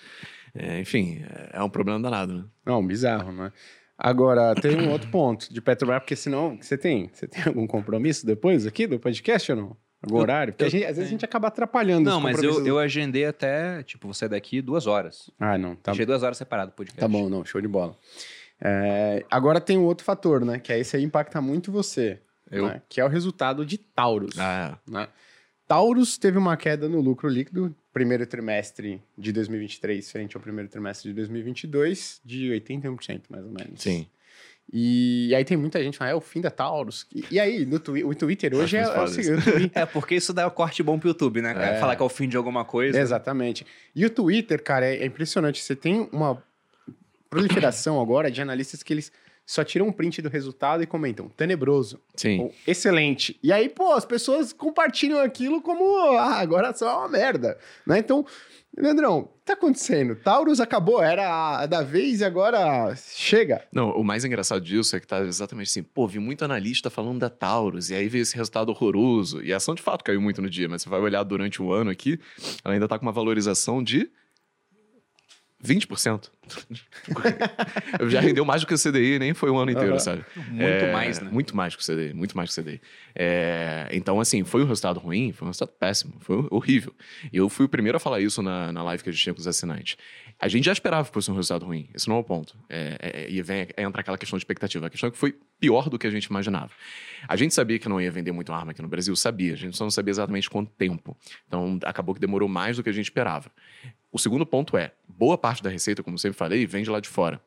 É, 0.54 0.80
enfim, 0.80 1.22
é, 1.52 1.58
é 1.58 1.62
um 1.62 1.70
problema 1.70 2.00
danado, 2.00 2.34
né? 2.34 2.44
Não, 2.66 2.84
bizarro, 2.84 3.30
né? 3.32 3.52
Agora, 3.96 4.54
tem 4.54 4.80
um 4.80 4.90
outro 4.90 5.10
ponto 5.10 5.52
de 5.52 5.60
Petrobras, 5.60 6.00
porque 6.00 6.16
senão, 6.16 6.56
você 6.60 6.76
tem, 6.76 7.10
você 7.12 7.28
tem 7.28 7.42
algum 7.46 7.66
compromisso 7.66 8.24
depois 8.26 8.66
aqui 8.66 8.86
do 8.86 8.98
podcast 8.98 9.52
ou 9.52 9.56
não? 9.58 9.76
Algum 10.02 10.16
Eu- 10.16 10.22
horário? 10.22 10.52
Porque 10.54 10.64
a 10.64 10.66
eu 10.66 10.70
gente- 10.70 10.84
às 10.86 10.96
vezes 10.96 11.08
a 11.08 11.10
gente 11.12 11.24
acaba 11.24 11.48
atrapalhando 11.48 12.08
Não, 12.08 12.16
os 12.16 12.22
mas 12.22 12.42
eu, 12.42 12.66
eu 12.66 12.78
agendei 12.78 13.26
até, 13.26 13.82
tipo, 13.82 14.08
você 14.08 14.26
daqui 14.26 14.62
duas 14.62 14.86
horas. 14.86 15.30
Ah, 15.38 15.58
não, 15.58 15.76
tá, 15.76 15.92
Deixei 15.92 16.06
duas 16.06 16.22
horas 16.22 16.38
separado 16.38 16.70
o 16.70 16.74
podcast. 16.74 16.98
tá 16.98 17.06
bom, 17.06 17.28
não, 17.28 17.44
show 17.44 17.60
de 17.60 17.68
bola. 17.68 17.94
É, 18.62 19.24
agora 19.30 19.60
tem 19.60 19.76
um 19.78 19.84
outro 19.84 20.04
fator, 20.04 20.44
né? 20.44 20.58
Que 20.58 20.72
é 20.72 20.78
esse 20.78 20.96
aí 20.96 21.02
impacta 21.04 21.40
muito 21.40 21.70
você, 21.70 22.20
Eu? 22.50 22.66
né? 22.66 22.82
Que 22.88 23.00
é 23.00 23.04
o 23.04 23.08
resultado 23.08 23.64
de 23.64 23.78
Taurus. 23.78 24.38
Ah, 24.38 24.78
né? 24.86 25.08
Taurus 25.66 26.18
teve 26.18 26.36
uma 26.36 26.56
queda 26.56 26.88
no 26.88 27.00
lucro 27.00 27.28
líquido 27.28 27.74
primeiro 27.92 28.26
trimestre 28.26 29.02
de 29.16 29.32
2023 29.32 30.10
frente 30.10 30.36
ao 30.36 30.42
primeiro 30.42 30.68
trimestre 30.68 31.10
de 31.10 31.14
2022 31.14 32.20
de 32.24 32.50
81%, 32.50 33.22
mais 33.28 33.44
ou 33.44 33.52
menos. 33.52 33.80
sim. 33.80 34.06
E 34.72 35.34
aí 35.34 35.44
tem 35.44 35.56
muita 35.56 35.82
gente 35.82 35.98
falando, 35.98 36.12
é 36.12 36.16
o 36.16 36.20
fim 36.20 36.40
da 36.40 36.50
Taurus. 36.50 37.04
E, 37.12 37.24
e 37.32 37.40
aí, 37.40 37.66
no 37.66 37.80
twi 37.80 38.04
o 38.04 38.14
Twitter 38.14 38.54
hoje 38.54 38.76
é, 38.76 38.82
é 38.82 39.00
o 39.00 39.06
seguinte, 39.08 39.70
É, 39.74 39.84
porque 39.84 40.14
isso 40.14 40.32
dá 40.32 40.46
um 40.46 40.50
corte 40.50 40.80
bom 40.80 40.96
pro 40.96 41.08
YouTube, 41.08 41.42
né? 41.42 41.52
cara? 41.52 41.76
É. 41.76 41.80
Falar 41.80 41.96
que 41.96 42.02
é 42.02 42.04
o 42.04 42.08
fim 42.08 42.28
de 42.28 42.36
alguma 42.36 42.64
coisa. 42.64 42.96
Exatamente. 43.00 43.66
E 43.96 44.06
o 44.06 44.10
Twitter, 44.10 44.62
cara, 44.62 44.86
é, 44.86 44.98
é 44.98 45.06
impressionante. 45.06 45.60
Você 45.60 45.74
tem 45.74 46.08
uma 46.12 46.40
proliferação 47.28 48.00
agora 48.00 48.30
de 48.30 48.40
analistas 48.40 48.82
que 48.84 48.92
eles 48.92 49.10
só 49.50 49.64
tiram 49.64 49.88
um 49.88 49.92
print 49.92 50.22
do 50.22 50.28
resultado 50.28 50.80
e 50.80 50.86
comentam 50.86 51.28
tenebroso, 51.28 52.00
Sim. 52.14 52.38
ou 52.38 52.54
excelente. 52.64 53.36
E 53.42 53.52
aí, 53.52 53.68
pô, 53.68 53.92
as 53.92 54.04
pessoas 54.04 54.52
compartilham 54.52 55.18
aquilo 55.18 55.60
como, 55.60 55.82
ah, 56.16 56.36
agora 56.36 56.72
só 56.72 56.88
é 56.88 56.96
uma 56.98 57.08
merda, 57.08 57.58
né? 57.84 57.98
Então, 57.98 58.24
Leandrão, 58.78 59.18
o 59.18 59.24
que 59.24 59.46
tá 59.46 59.54
acontecendo? 59.54 60.14
Taurus 60.14 60.60
acabou, 60.60 61.02
era 61.02 61.58
a 61.58 61.66
da 61.66 61.82
vez 61.82 62.20
e 62.20 62.24
agora 62.24 62.94
chega. 62.94 63.64
Não, 63.72 63.90
o 63.90 64.04
mais 64.04 64.24
engraçado 64.24 64.60
disso 64.60 64.94
é 64.94 65.00
que 65.00 65.06
tá 65.08 65.18
exatamente 65.22 65.66
assim, 65.66 65.82
pô, 65.82 66.06
vi 66.06 66.20
muito 66.20 66.44
analista 66.44 66.88
falando 66.88 67.18
da 67.18 67.28
Taurus, 67.28 67.90
e 67.90 67.96
aí 67.96 68.08
veio 68.08 68.22
esse 68.22 68.36
resultado 68.36 68.68
horroroso, 68.68 69.42
e 69.42 69.52
a 69.52 69.56
ação 69.56 69.74
de 69.74 69.82
fato 69.82 70.04
caiu 70.04 70.20
muito 70.20 70.40
no 70.40 70.48
dia, 70.48 70.68
mas 70.68 70.82
você 70.82 70.88
vai 70.88 71.00
olhar 71.00 71.24
durante 71.24 71.60
o 71.60 71.72
ano 71.72 71.90
aqui, 71.90 72.20
ela 72.64 72.74
ainda 72.74 72.86
tá 72.86 72.96
com 72.96 73.04
uma 73.04 73.10
valorização 73.10 73.82
de 73.82 74.08
20%. 75.64 76.30
Já 78.08 78.20
rendeu 78.20 78.44
mais 78.44 78.62
do 78.62 78.66
que 78.66 78.74
o 78.74 78.78
CDI, 78.78 79.18
nem 79.18 79.34
foi 79.34 79.50
o 79.50 79.56
ano 79.58 79.70
inteiro, 79.70 79.90
Aham. 79.90 79.98
sabe? 79.98 80.24
Muito 80.48 80.62
É, 80.62 80.92
mais, 80.92 81.20
né? 81.20 81.30
Muito 81.30 81.56
mais 81.56 81.76
que 81.76 81.82
o 81.82 81.84
CDI, 81.86 82.14
muito 82.14 82.36
mais 82.36 82.52
que 82.52 82.60
o 82.60 82.64
CDI. 82.64 82.80
É, 83.14 83.88
então, 83.92 84.20
assim, 84.20 84.42
foi 84.44 84.62
um 84.62 84.66
resultado 84.66 84.98
ruim, 84.98 85.32
foi 85.32 85.46
um 85.46 85.50
resultado 85.50 85.76
péssimo, 85.78 86.14
foi 86.20 86.46
horrível. 86.50 86.94
E 87.32 87.36
eu 87.36 87.48
fui 87.48 87.66
o 87.66 87.68
primeiro 87.68 87.96
a 87.96 88.00
falar 88.00 88.20
isso 88.20 88.42
na, 88.42 88.72
na 88.72 88.82
live 88.82 89.02
que 89.02 89.10
a 89.10 89.12
gente 89.12 89.22
tinha 89.22 89.34
com 89.34 89.40
os 89.40 89.46
assinantes. 89.46 89.96
A 90.40 90.48
gente 90.48 90.64
já 90.64 90.72
esperava 90.72 91.06
que 91.06 91.12
fosse 91.12 91.30
um 91.30 91.34
resultado 91.34 91.66
ruim, 91.66 91.90
esse 91.94 92.08
não 92.08 92.16
é 92.16 92.18
o 92.20 92.24
ponto. 92.24 92.56
É, 92.66 92.96
é, 92.98 93.30
e 93.30 93.42
vem, 93.42 93.68
entra 93.76 94.00
aquela 94.00 94.16
questão 94.16 94.38
de 94.38 94.40
expectativa. 94.40 94.86
A 94.86 94.90
questão 94.90 95.08
é 95.08 95.10
que 95.10 95.18
foi 95.18 95.36
pior 95.60 95.90
do 95.90 95.98
que 95.98 96.06
a 96.06 96.10
gente 96.10 96.24
imaginava. 96.24 96.70
A 97.28 97.36
gente 97.36 97.52
sabia 97.52 97.78
que 97.78 97.88
não 97.90 98.00
ia 98.00 98.10
vender 98.10 98.32
muito 98.32 98.50
arma 98.50 98.70
aqui 98.70 98.80
no 98.80 98.88
Brasil, 98.88 99.14
sabia. 99.14 99.52
A 99.52 99.56
gente 99.56 99.76
só 99.76 99.84
não 99.84 99.90
sabia 99.90 100.12
exatamente 100.12 100.48
quanto 100.48 100.70
tempo. 100.72 101.14
Então, 101.46 101.78
acabou 101.84 102.14
que 102.14 102.20
demorou 102.20 102.48
mais 102.48 102.78
do 102.78 102.82
que 102.82 102.88
a 102.88 102.92
gente 102.92 103.04
esperava. 103.04 103.50
O 104.10 104.18
segundo 104.18 104.46
ponto 104.46 104.78
é, 104.78 104.92
boa 105.06 105.36
parte 105.36 105.62
da 105.62 105.68
receita, 105.68 106.02
como 106.02 106.18
sempre 106.18 106.38
falei, 106.38 106.66
vem 106.66 106.82
de 106.82 106.90
lá 106.90 107.00
de 107.00 107.08
fora. 107.08 107.40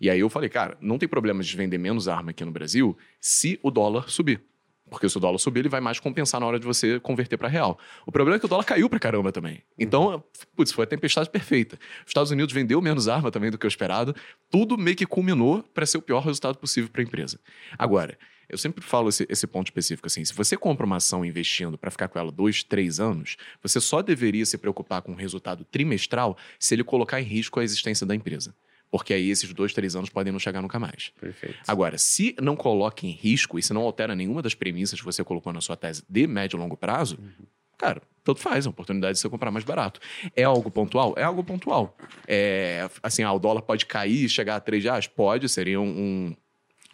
E 0.00 0.10
aí 0.10 0.18
eu 0.18 0.28
falei, 0.28 0.48
cara, 0.48 0.76
não 0.80 0.98
tem 0.98 1.08
problema 1.08 1.42
de 1.44 1.56
vender 1.56 1.78
menos 1.78 2.08
arma 2.08 2.32
aqui 2.32 2.44
no 2.44 2.50
Brasil 2.50 2.98
se 3.20 3.60
o 3.62 3.70
dólar 3.70 4.10
subir. 4.10 4.42
Porque 4.90 5.08
se 5.08 5.16
o 5.16 5.20
dólar 5.20 5.38
subir, 5.38 5.60
ele 5.60 5.68
vai 5.68 5.80
mais 5.80 6.00
compensar 6.00 6.40
na 6.40 6.46
hora 6.46 6.58
de 6.58 6.66
você 6.66 6.98
converter 7.00 7.36
para 7.36 7.48
real. 7.48 7.78
O 8.04 8.12
problema 8.12 8.36
é 8.36 8.38
que 8.40 8.44
o 8.44 8.48
dólar 8.48 8.64
caiu 8.64 8.90
pra 8.90 8.98
caramba 8.98 9.30
também. 9.30 9.62
Então, 9.78 10.22
putz, 10.56 10.72
foi 10.72 10.84
a 10.84 10.86
tempestade 10.86 11.30
perfeita. 11.30 11.78
Os 12.04 12.10
Estados 12.10 12.30
Unidos 12.30 12.52
vendeu 12.52 12.82
menos 12.82 13.08
arma 13.08 13.30
também 13.30 13.50
do 13.50 13.56
que 13.56 13.66
o 13.66 13.68
esperado. 13.68 14.14
Tudo 14.50 14.76
meio 14.76 14.96
que 14.96 15.06
culminou 15.06 15.62
para 15.62 15.86
ser 15.86 15.98
o 15.98 16.02
pior 16.02 16.20
resultado 16.20 16.58
possível 16.58 16.90
para 16.90 17.00
a 17.00 17.04
empresa. 17.04 17.38
Agora, 17.78 18.18
eu 18.50 18.58
sempre 18.58 18.84
falo 18.84 19.08
esse, 19.08 19.24
esse 19.30 19.46
ponto 19.46 19.68
específico 19.68 20.08
assim: 20.08 20.24
se 20.24 20.34
você 20.34 20.56
compra 20.56 20.84
uma 20.84 20.96
ação 20.96 21.24
investindo 21.24 21.78
para 21.78 21.90
ficar 21.90 22.08
com 22.08 22.18
ela 22.18 22.32
dois, 22.32 22.64
três 22.64 22.98
anos, 22.98 23.36
você 23.62 23.80
só 23.80 24.02
deveria 24.02 24.44
se 24.44 24.58
preocupar 24.58 25.02
com 25.02 25.12
o 25.12 25.14
resultado 25.16 25.64
trimestral 25.64 26.36
se 26.58 26.74
ele 26.74 26.82
colocar 26.82 27.20
em 27.20 27.24
risco 27.24 27.60
a 27.60 27.64
existência 27.64 28.04
da 28.04 28.14
empresa. 28.14 28.52
Porque 28.90 29.14
aí 29.14 29.30
esses 29.30 29.52
dois, 29.52 29.72
três 29.72 29.94
anos 29.94 30.10
podem 30.10 30.32
não 30.32 30.40
chegar 30.40 30.60
nunca 30.60 30.78
mais. 30.78 31.12
Perfeito. 31.20 31.58
Agora, 31.66 31.96
se 31.96 32.34
não 32.40 32.56
coloca 32.56 33.06
em 33.06 33.10
risco 33.10 33.58
e 33.58 33.62
se 33.62 33.72
não 33.72 33.82
altera 33.82 34.14
nenhuma 34.14 34.42
das 34.42 34.54
premissas 34.54 34.98
que 34.98 35.04
você 35.04 35.22
colocou 35.22 35.52
na 35.52 35.60
sua 35.60 35.76
tese 35.76 36.02
de 36.08 36.26
médio 36.26 36.56
e 36.56 36.60
longo 36.60 36.76
prazo, 36.76 37.18
cara, 37.78 38.02
tanto 38.24 38.40
faz, 38.40 38.66
é 38.66 38.68
uma 38.68 38.72
oportunidade 38.72 39.14
de 39.14 39.20
você 39.20 39.28
comprar 39.28 39.50
mais 39.50 39.64
barato. 39.64 40.00
É 40.34 40.42
algo 40.42 40.70
pontual? 40.70 41.14
É 41.16 41.22
algo 41.22 41.44
pontual. 41.44 41.96
É, 42.26 42.88
assim, 43.02 43.22
ah, 43.22 43.32
o 43.32 43.38
dólar 43.38 43.62
pode 43.62 43.86
cair 43.86 44.24
e 44.24 44.28
chegar 44.28 44.56
a 44.56 44.60
3 44.60 44.84
reais? 44.84 45.06
Pode, 45.06 45.48
seria 45.48 45.80
um, 45.80 45.88
um, 45.88 46.36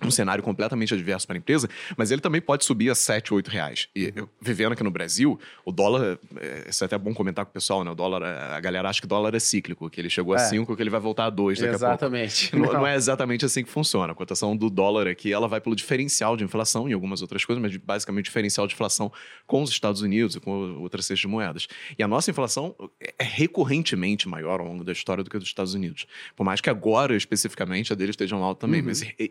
um 0.05 0.11
cenário 0.11 0.43
completamente 0.45 0.93
adverso 0.93 1.27
para 1.27 1.37
a 1.37 1.39
empresa, 1.39 1.69
mas 1.97 2.11
ele 2.11 2.21
também 2.21 2.41
pode 2.41 2.65
subir 2.67 2.91
a 2.91 2.95
7, 2.95 3.33
8 3.33 3.49
reais. 3.49 3.89
E 3.97 4.13
eu, 4.15 4.29
vivendo 4.41 4.73
aqui 4.73 4.83
no 4.85 4.91
Brasil, 4.91 5.41
o 5.65 5.73
dólar, 5.73 6.19
é, 6.37 6.67
isso 6.69 6.85
é 6.85 6.87
até 6.87 6.99
bom 6.99 7.15
comentar 7.15 7.45
com 7.47 7.51
o 7.51 7.55
pessoal, 7.55 7.83
né? 7.83 7.91
O 7.91 7.95
dólar, 7.95 8.23
a 8.23 8.61
galera 8.61 8.89
acha 8.91 9.01
que 9.01 9.07
o 9.07 9.09
dólar 9.09 9.35
é 9.35 9.39
cíclico, 9.41 9.89
que 9.89 9.99
ele 10.01 10.11
chegou 10.11 10.35
a 10.35 10.37
É. 10.37 10.41
5, 10.41 10.77
que 10.77 10.83
ele 10.83 10.91
vai 10.91 11.01
voltar 11.01 11.25
a 11.27 11.31
2 11.31 11.59
daqui 11.59 11.69
a 11.75 11.79
pouco. 11.79 11.87
Exatamente. 11.95 12.55
Não, 12.55 12.73
não 12.73 12.87
é 12.87 12.95
exatamente 12.95 13.45
assim 13.47 13.65
que 13.65 13.71
funciona. 13.71 14.13
A 14.13 14.15
cotação 14.15 14.55
do 14.57 14.69
dólar 14.69 15.07
aqui, 15.09 15.33
ela 15.33 15.49
vai 15.49 15.61
pelo 15.63 15.75
diferencial 15.75 16.37
de 16.37 16.45
inflação 16.45 16.89
e 16.89 16.93
algumas 16.93 17.23
outras 17.23 17.45
coisas, 17.45 17.63
mas 17.63 17.75
basicamente 17.77 18.27
diferencial 18.27 18.67
de 18.67 18.75
inflação 18.75 19.11
com 19.47 19.63
os 19.63 19.71
Estados 19.71 20.03
Unidos 20.03 20.37
e 20.37 20.41
com 20.41 20.51
outras 20.81 21.07
cestas 21.07 21.21
de 21.21 21.29
moedas. 21.29 21.67
E 21.99 22.03
a 22.03 22.09
nossa 22.09 22.31
inflação 22.31 22.75
é 23.19 23.25
recorrentemente 23.25 24.29
maior 24.29 24.61
ao 24.61 24.67
longo 24.67 24.85
da 24.85 24.93
história 24.93 25.25
do 25.25 25.31
que 25.31 25.37
a 25.37 25.41
dos 25.41 25.49
Estados 25.49 25.73
Unidos. 25.75 26.07
Por 26.37 26.45
mais 26.45 26.61
que 26.61 26.69
agora, 26.69 27.17
especificamente, 27.17 27.93
a 27.93 27.97
deles 27.97 28.13
estejam 28.13 28.43
alta 28.43 28.61
também, 28.67 28.81
Uhum. 28.81 28.87
mas 28.87 29.03
é, 29.03 29.31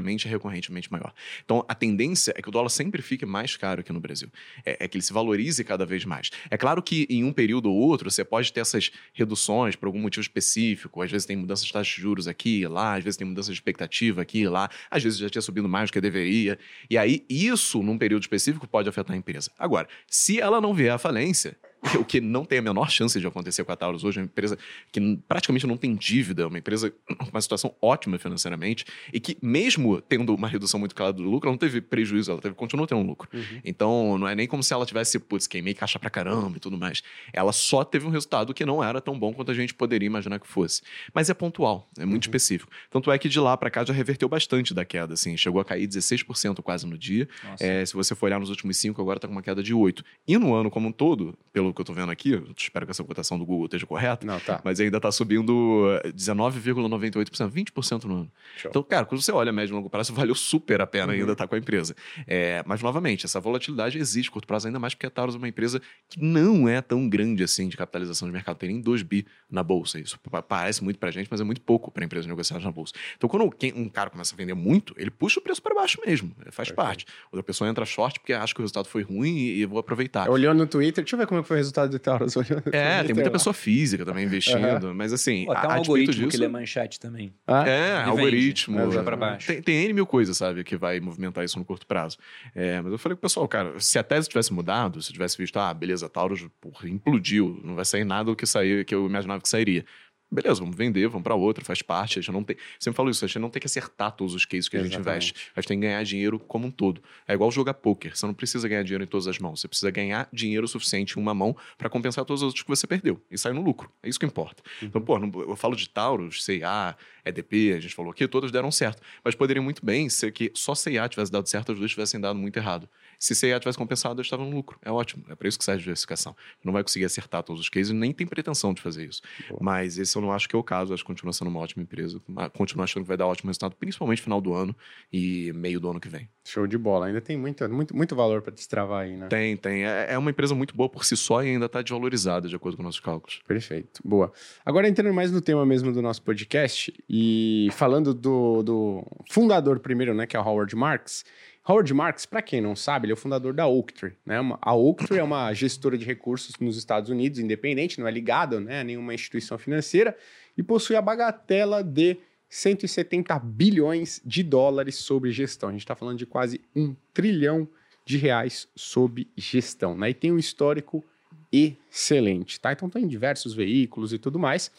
historicamente 0.00 0.26
é 0.26 0.30
recorrentemente 0.30 0.90
maior. 0.90 1.12
Então, 1.44 1.64
a 1.68 1.74
tendência 1.74 2.32
é 2.36 2.42
que 2.42 2.48
o 2.48 2.52
dólar 2.52 2.70
sempre 2.70 3.02
fique 3.02 3.24
mais 3.26 3.56
caro 3.56 3.80
aqui 3.80 3.92
no 3.92 4.00
Brasil. 4.00 4.28
É, 4.64 4.84
é 4.84 4.88
que 4.88 4.96
ele 4.96 5.04
se 5.04 5.12
valorize 5.12 5.62
cada 5.62 5.84
vez 5.84 6.04
mais. 6.04 6.30
É 6.50 6.56
claro 6.56 6.82
que 6.82 7.06
em 7.08 7.22
um 7.24 7.32
período 7.32 7.70
ou 7.70 7.76
outro, 7.76 8.10
você 8.10 8.24
pode 8.24 8.52
ter 8.52 8.60
essas 8.60 8.90
reduções 9.12 9.76
por 9.76 9.86
algum 9.86 10.00
motivo 10.00 10.22
específico. 10.22 11.02
Às 11.02 11.10
vezes 11.10 11.26
tem 11.26 11.36
mudança 11.36 11.64
de 11.64 11.72
taxa 11.72 11.94
de 11.94 12.00
juros 12.00 12.26
aqui 12.26 12.60
e 12.60 12.66
lá, 12.66 12.96
às 12.96 13.04
vezes 13.04 13.16
tem 13.16 13.26
mudança 13.26 13.48
de 13.48 13.54
expectativa 13.54 14.22
aqui 14.22 14.40
e 14.40 14.48
lá, 14.48 14.68
às 14.90 15.02
vezes 15.02 15.18
já 15.18 15.28
tinha 15.28 15.42
subido 15.42 15.68
mais 15.68 15.90
do 15.90 15.92
que 15.92 16.00
deveria. 16.00 16.58
E 16.88 16.96
aí, 16.96 17.24
isso, 17.28 17.82
num 17.82 17.98
período 17.98 18.22
específico, 18.22 18.66
pode 18.66 18.88
afetar 18.88 19.14
a 19.14 19.18
empresa. 19.18 19.50
Agora, 19.58 19.88
se 20.08 20.40
ela 20.40 20.60
não 20.60 20.74
vier 20.74 20.92
à 20.92 20.98
falência, 20.98 21.56
o 21.98 22.04
que 22.04 22.20
não 22.20 22.44
tem 22.44 22.58
a 22.58 22.62
menor 22.62 22.90
chance 22.90 23.18
de 23.18 23.26
acontecer 23.26 23.64
com 23.64 23.72
a 23.72 23.76
Taurus 23.76 24.04
hoje, 24.04 24.18
é 24.18 24.22
uma 24.22 24.26
empresa 24.26 24.58
que 24.92 25.18
praticamente 25.26 25.66
não 25.66 25.76
tem 25.76 25.94
dívida, 25.94 26.46
uma 26.46 26.58
empresa 26.58 26.90
com 26.90 27.30
uma 27.30 27.40
situação 27.40 27.74
ótima 27.80 28.18
financeiramente 28.18 28.84
e 29.12 29.18
que, 29.18 29.36
mesmo 29.40 30.00
tendo 30.00 30.34
uma 30.34 30.48
redução 30.48 30.78
muito 30.78 30.94
clara 30.94 31.12
do 31.12 31.22
lucro, 31.22 31.48
ela 31.48 31.52
não 31.52 31.58
teve 31.58 31.80
prejuízo, 31.80 32.30
ela 32.30 32.40
teve, 32.40 32.54
continuou 32.54 32.86
tendo 32.86 33.00
um 33.00 33.06
lucro. 33.06 33.28
Uhum. 33.32 33.60
Então, 33.64 34.18
não 34.18 34.28
é 34.28 34.34
nem 34.34 34.46
como 34.46 34.62
se 34.62 34.72
ela 34.72 34.84
tivesse, 34.84 35.18
putz, 35.18 35.46
queimei 35.46 35.74
caixa 35.74 35.98
pra 35.98 36.10
caramba 36.10 36.56
e 36.56 36.60
tudo 36.60 36.76
mais. 36.76 37.02
Ela 37.32 37.52
só 37.52 37.82
teve 37.82 38.06
um 38.06 38.10
resultado 38.10 38.52
que 38.52 38.64
não 38.64 38.82
era 38.84 39.00
tão 39.00 39.18
bom 39.18 39.32
quanto 39.32 39.50
a 39.50 39.54
gente 39.54 39.74
poderia 39.74 40.06
imaginar 40.06 40.38
que 40.38 40.46
fosse. 40.46 40.82
Mas 41.14 41.30
é 41.30 41.34
pontual, 41.34 41.88
é 41.98 42.04
muito 42.04 42.24
específico. 42.24 42.70
Tanto 42.90 43.10
é 43.10 43.18
que 43.18 43.28
de 43.28 43.40
lá 43.40 43.56
pra 43.56 43.70
cá 43.70 43.84
já 43.84 43.92
reverteu 43.92 44.28
bastante 44.28 44.74
da 44.74 44.84
queda, 44.84 45.14
assim, 45.14 45.36
chegou 45.36 45.60
a 45.60 45.64
cair 45.64 45.86
16% 45.86 46.62
quase 46.62 46.86
no 46.86 46.98
dia. 46.98 47.28
É, 47.58 47.84
se 47.84 47.94
você 47.94 48.14
for 48.14 48.26
olhar 48.26 48.38
nos 48.38 48.50
últimos 48.50 48.76
cinco, 48.76 49.00
agora 49.00 49.16
está 49.18 49.26
com 49.26 49.32
uma 49.32 49.42
queda 49.42 49.62
de 49.62 49.72
8. 49.72 50.04
E 50.26 50.36
no 50.36 50.54
ano 50.54 50.70
como 50.70 50.88
um 50.88 50.92
todo, 50.92 51.36
pelo 51.52 51.69
pelo 51.70 51.74
que 51.74 51.80
eu 51.80 51.84
tô 51.84 51.92
vendo 51.92 52.10
aqui, 52.10 52.32
eu 52.32 52.46
espero 52.56 52.84
que 52.86 52.90
essa 52.90 53.04
cotação 53.04 53.38
do 53.38 53.46
Google 53.46 53.66
esteja 53.66 53.86
correta, 53.86 54.26
Não, 54.26 54.38
tá. 54.40 54.60
mas 54.64 54.80
ainda 54.80 55.00
tá 55.00 55.10
subindo 55.12 55.86
eh, 56.04 56.12
19,98%, 56.12 57.50
20% 57.50 58.04
no 58.04 58.14
ano. 58.14 58.32
Show. 58.56 58.70
Então, 58.70 58.82
cara, 58.82 59.04
quando 59.06 59.20
você 59.22 59.32
olha 59.32 59.50
a 59.50 59.52
médio 59.52 59.72
e 59.72 59.76
longo 59.76 59.88
prazo, 59.88 60.12
valeu 60.14 60.34
super 60.34 60.80
a 60.80 60.86
pena 60.86 61.12
ainda 61.12 61.32
estar 61.32 61.46
com 61.46 61.54
a 61.54 61.58
empresa. 61.58 61.94
É, 62.26 62.62
mas, 62.66 62.82
novamente, 62.82 63.26
essa 63.26 63.40
volatilidade 63.40 63.98
existe 63.98 64.30
curto 64.30 64.46
prazo, 64.46 64.66
ainda 64.66 64.78
mais 64.78 64.94
porque 64.94 65.06
a 65.06 65.10
Taurus 65.10 65.34
é 65.34 65.38
uma 65.38 65.48
empresa 65.48 65.80
que 66.08 66.20
não 66.20 66.68
é 66.68 66.80
tão 66.80 67.08
grande 67.08 67.42
assim 67.42 67.68
de 67.68 67.76
capitalização 67.76 68.26
de 68.28 68.32
mercado. 68.32 68.56
Tem 68.56 68.68
nem 68.70 68.80
2 68.80 69.02
bi 69.02 69.26
na 69.50 69.62
bolsa. 69.62 69.98
Isso 70.00 70.18
pa- 70.30 70.42
parece 70.42 70.82
muito 70.82 70.98
pra 70.98 71.10
gente, 71.10 71.28
mas 71.30 71.40
é 71.40 71.44
muito 71.44 71.60
pouco 71.60 71.90
para 71.90 72.04
empresas 72.04 72.26
negociadas 72.26 72.64
na 72.64 72.72
bolsa. 72.72 72.92
Então, 73.16 73.28
quando 73.28 73.48
um 73.76 73.88
cara 73.88 74.10
começa 74.10 74.34
a 74.34 74.36
vender 74.36 74.54
muito, 74.54 74.94
ele 74.96 75.10
puxa 75.10 75.40
o 75.40 75.42
preço 75.42 75.62
para 75.62 75.74
baixo 75.74 75.98
mesmo. 76.06 76.30
Faz 76.50 76.68
Perfeito. 76.68 76.74
parte. 76.76 77.06
Outra 77.32 77.42
pessoa 77.42 77.68
entra 77.70 77.84
short 77.84 78.18
porque 78.20 78.32
acha 78.32 78.54
que 78.54 78.60
o 78.60 78.62
resultado 78.62 78.86
foi 78.86 79.02
ruim 79.02 79.36
e, 79.36 79.60
e 79.60 79.66
vou 79.66 79.78
aproveitar. 79.78 80.28
Olhou 80.28 80.54
no 80.54 80.66
Twitter, 80.66 81.04
deixa 81.04 81.14
eu 81.16 81.18
ver 81.18 81.26
como 81.26 81.40
é 81.40 81.42
que 81.42 81.48
foi 81.48 81.58
resultado 81.60 81.90
do 81.90 81.98
Taurus. 81.98 82.34
É, 82.72 83.02
tem 83.04 83.14
muita 83.14 83.28
lá. 83.28 83.32
pessoa 83.32 83.54
física 83.54 84.04
também 84.04 84.24
investindo, 84.26 84.94
mas 84.94 85.12
assim, 85.12 85.44
Pô, 85.46 85.52
até 85.52 85.68
um 85.68 85.70
algoritmo 85.72 86.14
disso, 86.14 86.28
que 86.28 86.36
lê 86.36 86.48
manchete 86.48 86.98
também. 86.98 87.32
Ah, 87.46 87.66
É, 87.68 87.96
vende. 87.98 88.10
algoritmo. 88.10 88.74
É, 88.76 88.78
Vai 88.78 88.86
exatamente. 88.88 89.04
pra 89.06 89.16
baixo. 89.16 89.46
Tem, 89.46 89.62
tem 89.62 89.84
N 89.84 89.92
mil 89.94 90.06
coisas, 90.06 90.36
sabe, 90.36 90.64
que 90.64 90.76
vai 90.76 91.00
movimentar 91.00 91.44
isso 91.44 91.58
no 91.58 91.64
curto 91.64 91.86
prazo. 91.86 92.16
É, 92.54 92.80
mas 92.80 92.92
eu 92.92 92.98
falei 92.98 93.14
pro 93.16 93.22
pessoal, 93.22 93.46
cara, 93.48 93.78
se 93.78 93.98
a 93.98 94.02
tese 94.02 94.28
tivesse 94.28 94.52
mudado, 94.52 95.00
se 95.02 95.12
tivesse 95.12 95.36
visto, 95.38 95.58
ah, 95.58 95.72
beleza, 95.72 96.08
Taurus 96.08 96.46
porra, 96.60 96.88
implodiu, 96.88 97.60
não 97.64 97.74
vai 97.74 97.84
sair 97.84 98.04
nada 98.04 98.24
do 98.24 98.36
que 98.36 98.46
saiu, 98.46 98.84
que 98.84 98.94
eu 98.94 99.06
imaginava 99.06 99.40
que 99.40 99.48
sairia. 99.48 99.84
Beleza, 100.32 100.60
vamos 100.60 100.76
vender, 100.76 101.08
vamos 101.08 101.24
para 101.24 101.34
outra, 101.34 101.64
faz 101.64 101.82
parte. 101.82 102.18
A 102.18 102.22
gente 102.22 102.32
não 102.32 102.44
tem. 102.44 102.56
Sempre 102.78 102.96
falo 102.96 103.10
isso, 103.10 103.24
a 103.24 103.28
gente 103.28 103.38
não 103.40 103.50
tem 103.50 103.60
que 103.60 103.66
acertar 103.66 104.12
todos 104.12 104.32
os 104.34 104.44
cases 104.44 104.68
que 104.68 104.76
a 104.76 104.82
gente 104.82 104.96
investe. 104.96 105.34
A 105.56 105.60
gente 105.60 105.68
tem 105.68 105.80
que 105.80 105.86
ganhar 105.86 106.02
dinheiro 106.04 106.38
como 106.38 106.68
um 106.68 106.70
todo. 106.70 107.02
É 107.26 107.34
igual 107.34 107.50
jogar 107.50 107.74
poker. 107.74 108.16
Você 108.16 108.24
não 108.26 108.34
precisa 108.34 108.68
ganhar 108.68 108.82
dinheiro 108.84 109.02
em 109.02 109.06
todas 109.06 109.26
as 109.26 109.38
mãos. 109.38 109.60
Você 109.60 109.66
precisa 109.66 109.90
ganhar 109.90 110.28
dinheiro 110.32 110.68
suficiente 110.68 111.18
em 111.18 111.22
uma 111.22 111.34
mão 111.34 111.56
para 111.76 111.88
compensar 111.88 112.24
todas 112.24 112.42
as 112.42 112.46
outras 112.46 112.62
que 112.62 112.68
você 112.68 112.86
perdeu. 112.86 113.20
E 113.30 113.36
sair 113.36 113.52
no 113.52 113.62
lucro. 113.62 113.90
É 114.02 114.08
isso 114.08 114.20
que 114.20 114.26
importa. 114.26 114.62
Então, 114.80 115.00
pô, 115.00 115.18
eu 115.18 115.56
falo 115.56 115.74
de 115.74 115.88
Taurus, 115.88 116.44
CIA, 116.44 116.96
EDP, 117.24 117.72
a 117.76 117.80
gente 117.80 117.94
falou 117.94 118.12
aqui, 118.12 118.26
todas 118.28 118.52
deram 118.52 118.70
certo. 118.70 119.02
Mas 119.24 119.34
poderiam 119.34 119.64
muito 119.64 119.84
bem 119.84 120.08
ser 120.08 120.32
que 120.32 120.52
só 120.54 120.74
CIA 120.74 121.08
tivesse 121.08 121.32
dado 121.32 121.48
certo, 121.48 121.72
as 121.72 121.78
duas 121.78 121.90
tivessem 121.90 122.20
dado 122.20 122.38
muito 122.38 122.56
errado. 122.56 122.88
Se 123.18 123.34
CIA 123.34 123.60
tivesse 123.60 123.76
compensado, 123.76 124.18
eles 124.18 124.26
estavam 124.26 124.48
no 124.48 124.56
lucro. 124.56 124.78
É 124.82 124.90
ótimo. 124.90 125.24
É 125.28 125.34
para 125.34 125.46
isso 125.46 125.58
que 125.58 125.64
serve 125.64 125.80
a 125.80 125.82
diversificação. 125.82 126.34
Não 126.64 126.72
vai 126.72 126.82
conseguir 126.82 127.04
acertar 127.04 127.42
todos 127.42 127.60
os 127.60 127.68
cases, 127.68 127.92
nem 127.92 128.12
tem 128.12 128.26
pretensão 128.26 128.72
de 128.72 128.80
fazer 128.80 129.06
isso. 129.06 129.20
Boa. 129.48 129.60
Mas 129.62 129.98
esse 129.98 130.16
eu 130.20 130.26
não 130.26 130.32
acho 130.32 130.48
que 130.48 130.54
é 130.54 130.58
o 130.58 130.62
caso. 130.62 130.92
Acho 130.92 131.02
que 131.02 131.06
continua 131.06 131.32
sendo 131.32 131.48
uma 131.48 131.60
ótima 131.60 131.82
empresa. 131.82 132.20
mas 132.28 132.50
Continuo 132.52 132.84
achando 132.84 133.04
que 133.04 133.08
vai 133.08 133.16
dar 133.16 133.26
ótimo 133.26 133.48
resultado, 133.48 133.74
principalmente 133.76 134.20
final 134.20 134.40
do 134.40 134.52
ano 134.52 134.76
e 135.12 135.52
meio 135.54 135.80
do 135.80 135.90
ano 135.90 135.98
que 135.98 136.08
vem. 136.08 136.28
Show 136.44 136.66
de 136.66 136.76
bola. 136.76 137.06
Ainda 137.06 137.20
tem 137.20 137.36
muito, 137.36 137.66
muito, 137.68 137.96
muito 137.96 138.14
valor 138.14 138.42
para 138.42 138.52
destravar 138.52 139.04
aí, 139.04 139.16
né? 139.16 139.28
Tem, 139.28 139.56
tem. 139.56 139.84
É 139.86 140.10
é 140.10 140.18
uma 140.18 140.30
empresa 140.30 140.54
muito 140.54 140.74
boa 140.74 140.88
por 140.88 141.04
si 141.04 141.16
só 141.16 141.42
e 141.42 141.48
ainda 141.48 141.66
está 141.66 141.80
desvalorizada, 141.80 142.48
de 142.48 142.56
acordo 142.56 142.76
com 142.76 142.82
nossos 142.82 143.00
cálculos. 143.00 143.40
Perfeito, 143.46 144.00
boa. 144.04 144.32
Agora 144.64 144.88
entrando 144.88 145.14
mais 145.14 145.30
no 145.30 145.40
tema 145.40 145.64
mesmo 145.64 145.92
do 145.92 146.02
nosso 146.02 146.20
podcast 146.22 146.92
e 147.08 147.68
falando 147.72 148.12
do, 148.12 148.62
do 148.62 149.06
fundador 149.30 149.78
primeiro, 149.78 150.12
né, 150.12 150.26
que 150.26 150.36
é 150.36 150.40
o 150.40 150.42
Howard 150.42 150.74
Marks. 150.74 151.24
Howard 151.68 151.92
Marks, 151.92 152.26
para 152.26 152.40
quem 152.40 152.60
não 152.60 152.74
sabe, 152.74 153.04
ele 153.06 153.12
é 153.12 153.14
o 153.14 153.16
fundador 153.16 153.52
da 153.52 153.66
Oaktree, 153.66 154.16
né? 154.24 154.36
A 154.62 154.74
Oaktree 154.74 155.18
é 155.18 155.22
uma 155.22 155.52
gestora 155.52 155.96
de 155.98 156.04
recursos 156.04 156.56
nos 156.58 156.76
Estados 156.76 157.10
Unidos, 157.10 157.38
independente, 157.38 158.00
não 158.00 158.08
é 158.08 158.10
ligada, 158.10 158.58
né, 158.58 158.80
a 158.80 158.84
nenhuma 158.84 159.14
instituição 159.14 159.58
financeira 159.58 160.16
e 160.56 160.62
possui 160.62 160.96
a 160.96 161.02
bagatela 161.02 161.84
de 161.84 162.16
170 162.48 163.38
bilhões 163.38 164.20
de 164.24 164.42
dólares 164.42 164.96
sobre 164.96 165.30
gestão. 165.30 165.68
A 165.68 165.72
gente 165.72 165.82
está 165.82 165.94
falando 165.94 166.18
de 166.18 166.26
quase 166.26 166.60
um 166.74 166.96
trilhão 167.14 167.68
de 168.04 168.16
reais 168.16 168.66
sob 168.74 169.28
gestão, 169.36 169.96
né? 169.96 170.10
E 170.10 170.14
tem 170.14 170.32
um 170.32 170.38
histórico 170.38 171.04
excelente, 171.52 172.58
tá? 172.58 172.72
Então 172.72 172.88
tem 172.88 173.06
diversos 173.06 173.54
veículos 173.54 174.12
e 174.12 174.18
tudo 174.18 174.38
mais. 174.38 174.70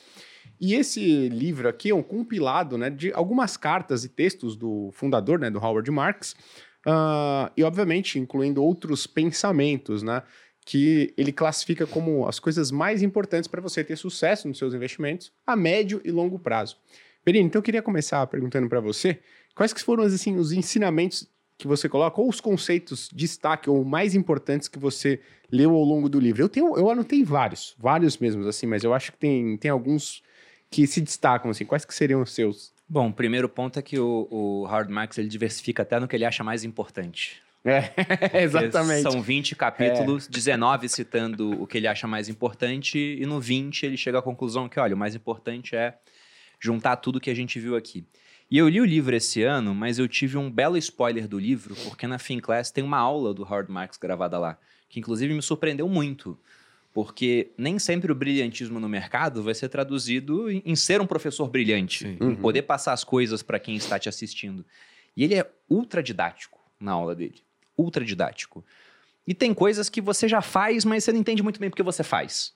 E 0.60 0.76
esse 0.76 1.30
livro 1.30 1.68
aqui 1.68 1.90
é 1.90 1.96
um 1.96 2.04
compilado, 2.04 2.78
né, 2.78 2.90
de 2.90 3.12
algumas 3.14 3.58
cartas 3.58 4.04
e 4.04 4.10
textos 4.10 4.56
do 4.56 4.92
fundador, 4.92 5.40
né, 5.40 5.50
do 5.50 5.58
Howard 5.58 5.90
Marks, 5.90 6.36
ah, 6.86 7.52
e 7.56 7.64
obviamente 7.64 8.20
incluindo 8.20 8.64
outros 8.64 9.06
pensamentos, 9.08 10.04
né, 10.04 10.24
que 10.66 11.14
ele 11.18 11.32
classifica 11.32 11.88
como 11.88 12.28
as 12.28 12.40
coisas 12.40 12.72
mais 12.72 13.02
importantes 13.02 13.48
para 13.48 13.62
você 13.62 13.84
ter 13.84 13.96
sucesso 13.96 14.48
nos 14.48 14.58
seus 14.58 14.74
investimentos 14.74 15.32
a 15.46 15.56
médio 15.56 16.02
e 16.04 16.12
longo 16.12 16.38
prazo. 16.38 16.78
Perini, 17.24 17.46
então 17.46 17.60
eu 17.60 17.64
queria 17.64 17.82
começar 17.82 18.26
perguntando 18.28 18.68
para 18.68 18.80
você 18.80 19.20
quais 19.56 19.74
que 19.74 19.82
foram 19.82 20.04
assim 20.04 20.38
os 20.38 20.52
ensinamentos 20.52 21.28
que 21.58 21.68
você 21.68 21.88
coloca 21.88 22.20
ou 22.20 22.28
os 22.28 22.42
conceitos 22.42 23.08
de 23.10 23.18
destaque 23.18 23.70
ou 23.70 23.86
mais 23.86 24.16
importantes 24.16 24.68
que 24.68 24.80
você 24.80 25.20
leu 25.52 25.76
ao 25.76 25.84
longo 25.84 26.10
do 26.10 26.20
livro. 26.20 26.42
Eu 26.42 26.50
tenho, 26.50 26.76
eu 26.76 26.90
anotei 26.90 27.24
vários, 27.24 27.76
vários 27.78 28.18
mesmos 28.18 28.48
assim, 28.48 28.66
mas 28.66 28.84
eu 28.84 28.94
acho 28.94 29.12
que 29.12 29.20
tem, 29.20 29.58
tem 29.58 29.70
alguns 29.70 30.24
que 30.72 30.88
se 30.88 31.00
destacam 31.02 31.52
assim. 31.52 31.66
Quais 31.66 31.86
que 31.86 31.94
seriam 31.94 32.22
os 32.24 32.34
seus? 32.34 32.74
Bom, 32.92 33.08
o 33.08 33.14
primeiro 33.14 33.48
ponto 33.48 33.80
é 33.80 33.82
que 33.82 33.98
o, 33.98 34.28
o 34.30 34.66
Howard 34.66 34.92
Marks 34.92 35.18
ele 35.18 35.30
diversifica 35.30 35.82
até 35.82 35.98
no 35.98 36.10
que 36.10 36.16
ele 36.18 36.26
acha 36.26 36.44
mais 36.44 36.66
importante. 36.66 37.42
É, 37.64 37.90
exatamente. 38.44 39.04
São 39.04 39.22
20 39.22 39.56
capítulos, 39.56 40.28
19 40.28 40.90
citando 40.90 41.52
o 41.52 41.66
que 41.66 41.78
ele 41.78 41.88
acha 41.88 42.06
mais 42.06 42.28
importante, 42.28 43.00
e 43.00 43.26
no 43.26 43.40
20 43.40 43.86
ele 43.86 43.96
chega 43.96 44.20
à 44.20 44.22
conclusão 44.22 44.68
que, 44.68 44.78
olha, 44.78 44.94
o 44.94 44.98
mais 44.98 45.16
importante 45.16 45.74
é 45.74 45.98
juntar 46.60 46.98
tudo 46.98 47.22
que 47.22 47.30
a 47.30 47.34
gente 47.34 47.62
viu 47.62 47.78
aqui. 47.78 48.06
E 48.50 48.58
eu 48.58 48.68
li 48.68 48.82
o 48.82 48.86
livro 48.86 49.16
esse 49.16 49.42
ano, 49.42 49.74
mas 49.74 49.98
eu 49.98 50.06
tive 50.06 50.38
um 50.38 50.52
belo 50.52 50.76
spoiler 50.76 51.30
do 51.30 51.40
livro, 51.40 51.74
porque 51.86 52.06
na 52.06 52.20
FinClass 52.20 52.72
tem 52.72 52.84
uma 52.84 52.98
aula 52.98 53.34
do 53.34 53.44
Howard 53.44 53.72
Marks 53.72 53.98
gravada 53.98 54.38
lá, 54.38 54.58
que 54.90 55.00
inclusive 55.00 55.34
me 55.34 55.42
surpreendeu 55.42 55.88
muito. 55.88 56.38
Porque 56.94 57.52
nem 57.58 57.80
sempre 57.80 58.12
o 58.12 58.16
brilhantismo 58.16 58.80
no 58.80 58.90
mercado 58.90 59.42
vai 59.42 59.54
ser 59.54 59.70
traduzido 59.70 60.50
em, 60.52 60.76
ser 60.76 61.00
um 61.00 61.06
professor 61.08 61.48
brilhante, 61.48 62.00
Sim. 62.00 62.18
em 62.20 62.24
Uhum. 62.24 62.36
poder 62.36 62.64
passar 62.64 62.92
as 62.94 63.04
coisas 63.04 63.42
para 63.42 63.60
quem 63.60 63.76
está 63.76 63.98
te 63.98 64.10
assistindo. 64.10 64.66
E 65.16 65.24
ele 65.24 65.36
é 65.36 65.50
ultra 65.70 66.04
didático 66.04 66.60
na 66.80 66.92
aula 66.92 67.16
dele. 67.16 67.42
Ultra 67.78 68.04
didático. 68.04 68.64
E 69.26 69.34
tem 69.34 69.54
coisas 69.54 69.88
que 69.90 70.02
você 70.02 70.28
já 70.28 70.42
faz, 70.42 70.84
mas 70.84 71.04
você 71.04 71.12
não 71.14 71.20
entende 71.20 71.42
muito 71.42 71.60
bem 71.60 71.70
porque 71.70 71.84
você 71.84 72.04
faz. 72.04 72.54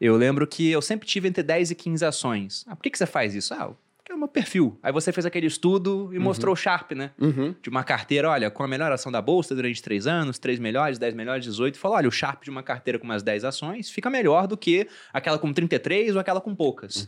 Eu 0.00 0.16
lembro 0.16 0.46
que 0.46 0.68
eu 0.70 0.80
sempre 0.82 1.06
tive 1.06 1.28
entre 1.28 1.42
10 1.42 1.70
e 1.70 1.74
15 1.74 2.04
ações. 2.04 2.64
Ah, 2.66 2.74
por 2.74 2.82
que, 2.82 2.90
que 2.90 2.98
você 2.98 3.06
faz 3.06 3.34
isso? 3.34 3.52
Ah, 3.54 3.72
porque 4.08 4.12
é 4.12 4.14
o 4.14 4.18
meu 4.18 4.28
perfil. 4.28 4.78
Aí 4.82 4.90
você 4.90 5.12
fez 5.12 5.26
aquele 5.26 5.46
estudo 5.46 6.10
e 6.14 6.18
mostrou 6.18 6.54
o 6.54 6.56
Sharp, 6.56 6.92
né? 6.92 7.10
Uhum. 7.20 7.54
De 7.60 7.68
uma 7.68 7.84
carteira, 7.84 8.30
olha, 8.30 8.50
com 8.50 8.62
a 8.62 8.68
melhor 8.68 8.90
ação 8.90 9.12
da 9.12 9.20
bolsa 9.20 9.54
durante 9.54 9.82
três 9.82 10.06
anos, 10.06 10.38
três 10.38 10.58
melhores, 10.58 10.98
10 10.98 11.14
melhores, 11.14 11.44
18. 11.44 11.74
E 11.74 11.78
falou, 11.78 11.96
olha, 11.98 12.08
o 12.08 12.10
Sharp 12.10 12.42
de 12.42 12.50
uma 12.50 12.62
carteira 12.62 12.98
com 12.98 13.04
umas 13.04 13.22
10 13.22 13.44
ações 13.44 13.90
fica 13.90 14.08
melhor 14.08 14.46
do 14.46 14.56
que 14.56 14.88
aquela 15.12 15.38
com 15.38 15.52
33 15.52 16.14
ou 16.14 16.20
aquela 16.20 16.40
com 16.40 16.54
poucas. 16.54 17.06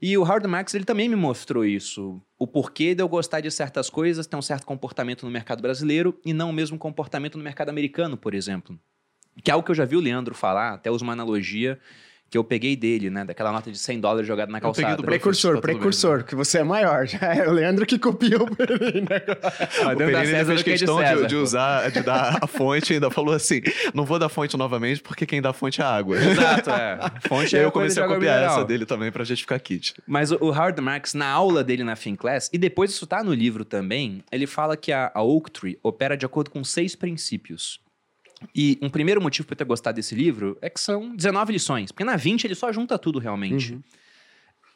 E 0.00 0.16
o 0.18 0.22
Howard 0.22 0.46
Marks, 0.46 0.74
ele 0.74 0.84
também 0.84 1.08
me 1.08 1.16
mostrou 1.16 1.64
isso. 1.64 2.20
O 2.38 2.46
porquê 2.46 2.94
de 2.94 3.02
eu 3.02 3.08
gostar 3.08 3.40
de 3.40 3.50
certas 3.50 3.88
coisas, 3.88 4.26
ter 4.26 4.36
um 4.36 4.42
certo 4.42 4.66
comportamento 4.66 5.24
no 5.24 5.32
mercado 5.32 5.62
brasileiro 5.62 6.18
e 6.24 6.34
não 6.34 6.50
o 6.50 6.52
mesmo 6.52 6.78
comportamento 6.78 7.38
no 7.38 7.42
mercado 7.42 7.70
americano, 7.70 8.16
por 8.16 8.34
exemplo. 8.34 8.78
Que 9.42 9.50
é 9.50 9.54
algo 9.54 9.64
que 9.64 9.70
eu 9.70 9.74
já 9.74 9.84
vi 9.84 9.96
o 9.96 10.00
Leandro 10.00 10.34
falar, 10.34 10.74
até 10.74 10.90
uso 10.90 11.04
uma 11.04 11.14
analogia 11.14 11.80
que 12.30 12.36
eu 12.36 12.44
peguei 12.44 12.74
dele, 12.76 13.10
né? 13.10 13.24
Daquela 13.24 13.52
nota 13.52 13.70
de 13.70 13.78
100 13.78 14.00
dólares 14.00 14.26
jogada 14.26 14.50
na 14.50 14.58
Eu 14.58 14.72
peguei 14.72 14.82
calçada. 14.82 14.96
do 14.96 15.04
Precursor, 15.04 15.54
Tá 15.60 15.66
bem, 15.66 15.76
precursor, 15.76 16.24
que 16.24 16.34
você 16.34 16.58
é 16.58 16.64
maior. 16.64 17.06
Já 17.06 17.34
é 17.34 17.48
o 17.48 17.52
Leandro 17.52 17.86
que 17.86 17.98
copiou 17.98 18.42
o 18.50 18.56
Perini, 18.56 19.02
né? 19.02 19.22
O 19.92 19.96
Pereira 19.96 20.24
fez 20.24 20.48
é 20.48 20.54
de 20.54 20.64
questão 20.64 20.98
de, 20.98 21.08
César. 21.08 21.26
de 21.26 21.36
usar, 21.36 21.90
de 21.90 22.02
dar 22.02 22.38
a 22.42 22.46
fonte 22.46 22.94
ainda 22.94 23.10
falou 23.10 23.34
assim: 23.34 23.60
não 23.94 24.04
vou 24.04 24.18
dar 24.18 24.28
fonte 24.28 24.56
novamente 24.56 25.00
porque 25.02 25.24
quem 25.24 25.40
dá 25.40 25.52
fonte 25.52 25.80
é 25.80 25.84
água. 25.84 26.16
Exato, 26.16 26.70
é. 26.70 26.98
Fonte 27.28 27.56
aí 27.56 27.62
é 27.62 27.64
eu 27.64 27.70
comecei 27.70 28.02
de 28.02 28.08
a 28.10 28.14
copiar 28.14 28.42
essa 28.42 28.64
dele 28.64 28.84
também 28.84 29.12
pra 29.12 29.24
gente 29.24 29.42
ficar 29.42 29.58
kit. 29.60 29.94
Mas 30.06 30.32
o 30.32 30.48
o 30.48 30.50
Howard 30.50 30.80
Marks, 30.80 31.14
na 31.14 31.26
aula 31.28 31.62
dele 31.62 31.84
na 31.84 31.94
FinClass, 31.94 32.48
e 32.52 32.58
depois 32.58 32.90
isso 32.90 33.06
tá 33.06 33.22
no 33.22 33.34
livro 33.34 33.64
também, 33.64 34.24
ele 34.32 34.46
fala 34.46 34.76
que 34.76 34.92
a, 34.92 35.10
a 35.14 35.22
Oaktree 35.22 35.78
opera 35.82 36.16
de 36.16 36.24
acordo 36.24 36.50
com 36.50 36.64
seis 36.64 36.96
princípios. 36.96 37.80
E 38.54 38.78
um 38.80 38.88
primeiro 38.88 39.20
motivo 39.20 39.46
para 39.46 39.54
eu 39.54 39.58
ter 39.58 39.64
gostado 39.64 39.96
desse 39.96 40.14
livro 40.14 40.56
é 40.62 40.70
que 40.70 40.80
são 40.80 41.14
19 41.14 41.52
lições, 41.52 41.92
porque 41.92 42.04
na 42.04 42.16
20 42.16 42.44
ele 42.44 42.54
só 42.54 42.72
junta 42.72 42.98
tudo 42.98 43.18
realmente. 43.18 43.74
Uhum. 43.74 43.82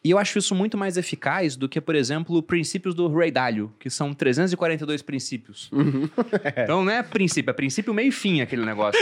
E 0.05 0.11
eu 0.11 0.19
acho 0.19 0.37
isso 0.37 0.53
muito 0.53 0.77
mais 0.77 0.97
eficaz 0.97 1.55
do 1.55 1.69
que, 1.69 1.81
por 1.81 1.95
exemplo, 1.95 2.43
princípios 2.43 2.93
do 2.93 3.07
Ray 3.07 3.31
Dalio, 3.31 3.73
que 3.79 3.89
são 3.89 4.13
342 4.13 5.01
princípios. 5.01 5.71
Uhum. 5.71 6.09
Então 6.63 6.85
não 6.85 6.93
é 6.93 7.03
princípio, 7.03 7.51
é 7.51 7.55
princípio 7.55 7.95
meio 7.95 8.09
e 8.09 8.13
fim 8.13 8.41
aquele 8.41 8.65
negócio. 8.65 9.01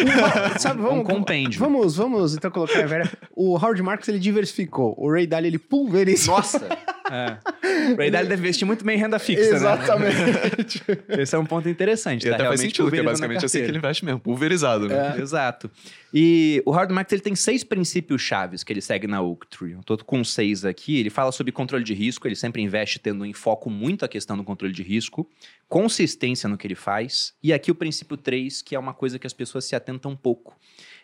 Sabe, 0.58 0.82
um 0.82 1.02
compêndio. 1.02 1.58
Vamos, 1.58 1.96
vamos 1.96 2.34
então 2.34 2.50
colocar 2.50 2.82
a 2.82 2.86
vera. 2.86 3.10
O 3.34 3.56
Howard 3.56 3.82
Marks 3.82 4.08
ele 4.08 4.18
diversificou. 4.18 4.94
O 4.98 5.10
Ray 5.10 5.26
Dalio 5.26 5.48
ele 5.48 5.58
pulverizou. 5.58 6.36
Nossa! 6.36 6.68
É. 7.10 7.92
O 7.92 7.96
Ray 7.96 8.10
deve 8.10 8.34
investir 8.34 8.66
muito 8.66 8.84
bem 8.84 8.96
em 8.96 9.00
renda 9.00 9.18
fixa, 9.18 9.50
né? 9.50 9.56
Exatamente. 9.56 10.82
Esse 11.08 11.34
é 11.34 11.38
um 11.38 11.44
ponto 11.44 11.68
interessante. 11.68 12.26
E 12.26 12.30
tá 12.30 12.36
até 12.36 12.46
faz 12.46 12.60
sentido, 12.60 12.84
porque 12.84 13.00
é 13.00 13.02
basicamente 13.02 13.44
assim 13.44 13.58
que 13.58 13.64
ele 13.64 13.78
investe 13.78 14.04
mesmo, 14.04 14.20
pulverizado, 14.20 14.88
né? 14.88 15.16
Exato. 15.18 15.70
E 16.12 16.62
o 16.66 16.70
Howard 16.70 16.92
Marks 16.92 17.12
ele 17.12 17.22
tem 17.22 17.34
seis 17.34 17.62
princípios 17.62 18.20
chaves 18.20 18.64
que 18.64 18.72
ele 18.72 18.80
segue 18.80 19.06
na 19.06 19.20
Oaktree. 19.20 19.72
Eu 19.72 19.82
tô 19.82 19.96
com 19.98 20.22
seis 20.24 20.64
aqui. 20.64 20.98
Ele 20.98 21.10
fala 21.10 21.32
sobre 21.32 21.52
controle 21.52 21.84
de 21.84 21.94
risco. 21.94 22.26
Ele 22.26 22.36
sempre 22.36 22.62
investe 22.62 22.98
tendo 22.98 23.24
em 23.24 23.32
foco 23.32 23.70
muito 23.70 24.04
a 24.04 24.08
questão 24.08 24.36
do 24.36 24.44
controle 24.44 24.72
de 24.72 24.82
risco. 24.82 25.28
Consistência 25.68 26.48
no 26.48 26.56
que 26.56 26.66
ele 26.66 26.74
faz. 26.74 27.32
E 27.42 27.52
aqui 27.52 27.70
o 27.70 27.74
princípio 27.74 28.16
três, 28.16 28.60
que 28.62 28.74
é 28.74 28.78
uma 28.78 28.94
coisa 28.94 29.18
que 29.18 29.26
as 29.26 29.32
pessoas 29.32 29.64
se 29.64 29.76
atentam 29.76 30.12
um 30.12 30.16
pouco. 30.16 30.56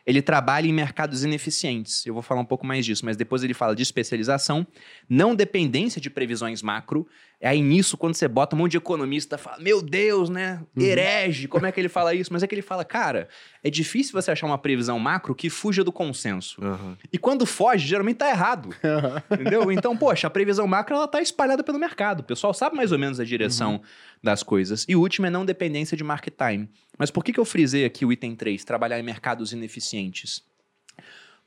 Ele 0.06 0.22
trabalha 0.22 0.68
em 0.68 0.72
mercados 0.72 1.24
ineficientes. 1.24 2.06
Eu 2.06 2.14
vou 2.14 2.22
falar 2.22 2.40
um 2.40 2.44
pouco 2.44 2.64
mais 2.64 2.86
disso, 2.86 3.04
mas 3.04 3.16
depois 3.16 3.42
ele 3.42 3.52
fala 3.52 3.74
de 3.74 3.82
especialização, 3.82 4.64
não 5.08 5.34
dependência 5.34 6.00
de 6.00 6.08
previsões 6.08 6.62
macro. 6.62 7.08
Aí 7.42 7.60
nisso, 7.60 7.98
quando 7.98 8.14
você 8.14 8.26
bota 8.26 8.56
um 8.56 8.58
monte 8.58 8.72
de 8.72 8.76
economista, 8.78 9.36
fala, 9.36 9.58
meu 9.58 9.82
Deus, 9.82 10.30
né? 10.30 10.62
Uhum. 10.74 10.82
Herege, 10.82 11.46
como 11.46 11.66
é 11.66 11.72
que 11.72 11.78
ele 11.78 11.88
fala 11.88 12.14
isso? 12.14 12.32
Mas 12.32 12.42
é 12.42 12.46
que 12.46 12.54
ele 12.54 12.62
fala, 12.62 12.82
cara, 12.82 13.28
é 13.62 13.68
difícil 13.68 14.12
você 14.14 14.30
achar 14.30 14.46
uma 14.46 14.56
previsão 14.56 14.98
macro 14.98 15.34
que 15.34 15.50
fuja 15.50 15.84
do 15.84 15.92
consenso. 15.92 16.62
Aham. 16.64 16.96
E 17.12 17.18
quando 17.18 17.44
foge, 17.44 17.86
geralmente 17.86 18.16
tá 18.16 18.30
errado. 18.30 18.70
Entendeu? 19.30 19.70
Então, 19.70 19.94
poxa, 19.94 20.28
a 20.28 20.30
previsão 20.30 20.66
macro 20.66 20.96
ela 20.96 21.06
tá 21.06 21.20
espalhada 21.20 21.62
pelo 21.62 21.78
mercado. 21.78 22.20
O 22.20 22.24
pessoal 22.24 22.54
sabe 22.54 22.74
mais 22.74 22.90
ou 22.90 22.98
menos 22.98 23.20
a 23.20 23.24
direção 23.24 23.82
das 24.22 24.42
coisas. 24.42 24.86
E 24.88 24.96
o 24.96 25.00
último 25.00 25.26
é 25.26 25.30
não 25.30 25.44
dependência 25.44 25.94
de 25.94 26.02
market 26.02 26.34
time. 26.34 26.70
Mas 26.96 27.10
por 27.10 27.22
que, 27.22 27.34
que 27.34 27.40
eu 27.40 27.44
frisei 27.44 27.84
aqui 27.84 28.06
o 28.06 28.12
item 28.12 28.34
3, 28.34 28.64
trabalhar 28.64 28.98
em 28.98 29.02
mercados 29.02 29.52
ineficientes? 29.52 30.42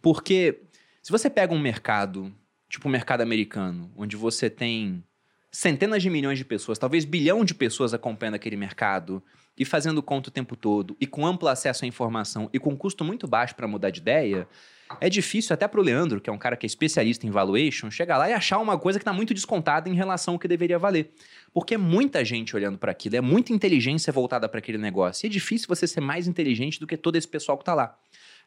Porque 0.02 0.62
se 1.02 1.12
você 1.12 1.32
pega 1.32 1.52
um 1.52 1.60
mercado, 1.60 2.32
tipo 2.70 2.88
o 2.88 2.92
mercado 2.92 3.22
americano, 3.22 3.92
onde 3.98 4.16
você 4.16 4.52
tem 4.52 5.04
centenas 5.52 6.02
de 6.02 6.10
milhões 6.10 6.38
de 6.38 6.46
pessoas, 6.46 6.78
talvez 6.78 7.06
bilhão 7.06 7.44
de 7.44 7.54
pessoas 7.54 7.94
acompanhando 7.94 8.36
aquele 8.36 8.56
mercado 8.56 9.24
e 9.58 9.66
fazendo 9.66 10.02
conta 10.02 10.30
o 10.30 10.32
tempo 10.32 10.56
todo, 10.56 10.96
e 11.02 11.08
com 11.08 11.26
amplo 11.26 11.48
acesso 11.48 11.84
à 11.84 11.88
informação 11.88 12.50
e 12.54 12.60
com 12.60 12.78
custo 12.78 13.04
muito 13.04 13.28
baixo 13.28 13.56
para 13.56 13.68
mudar 13.68 13.90
de 13.90 14.00
ideia, 14.00 14.48
é 15.00 15.10
difícil 15.10 15.54
até 15.54 15.68
para 15.68 15.80
o 15.80 15.84
Leandro, 15.84 16.20
que 16.20 16.30
é 16.30 16.34
um 16.34 16.38
cara 16.38 16.56
que 16.56 16.66
é 16.66 16.68
especialista 16.68 17.28
em 17.28 17.30
valuation, 17.30 17.92
chegar 17.92 18.18
lá 18.18 18.30
e 18.30 18.34
achar 18.34 18.58
uma 18.58 18.78
coisa 18.80 18.98
que 18.98 19.04
está 19.04 19.14
muito 19.14 19.34
descontada 19.34 19.88
em 19.88 19.94
relação 19.94 20.36
ao 20.36 20.40
que 20.40 20.48
deveria 20.48 20.80
valer. 20.80 21.12
Porque 21.54 21.76
é 21.76 21.78
muita 21.78 22.26
gente 22.26 22.56
olhando 22.56 22.78
para 22.78 22.92
aquilo, 22.92 23.16
é 23.16 23.22
muita 23.22 23.54
inteligência 23.54 24.12
voltada 24.12 24.50
para 24.50 24.58
aquele 24.58 24.78
negócio. 24.80 25.26
E 25.26 25.28
é 25.28 25.30
difícil 25.30 25.68
você 25.68 25.86
ser 25.86 26.02
mais 26.02 26.28
inteligente 26.28 26.80
do 26.80 26.88
que 26.88 26.98
todo 26.98 27.18
esse 27.18 27.28
pessoal 27.28 27.58
que 27.58 27.62
está 27.62 27.76
lá. 27.76 27.98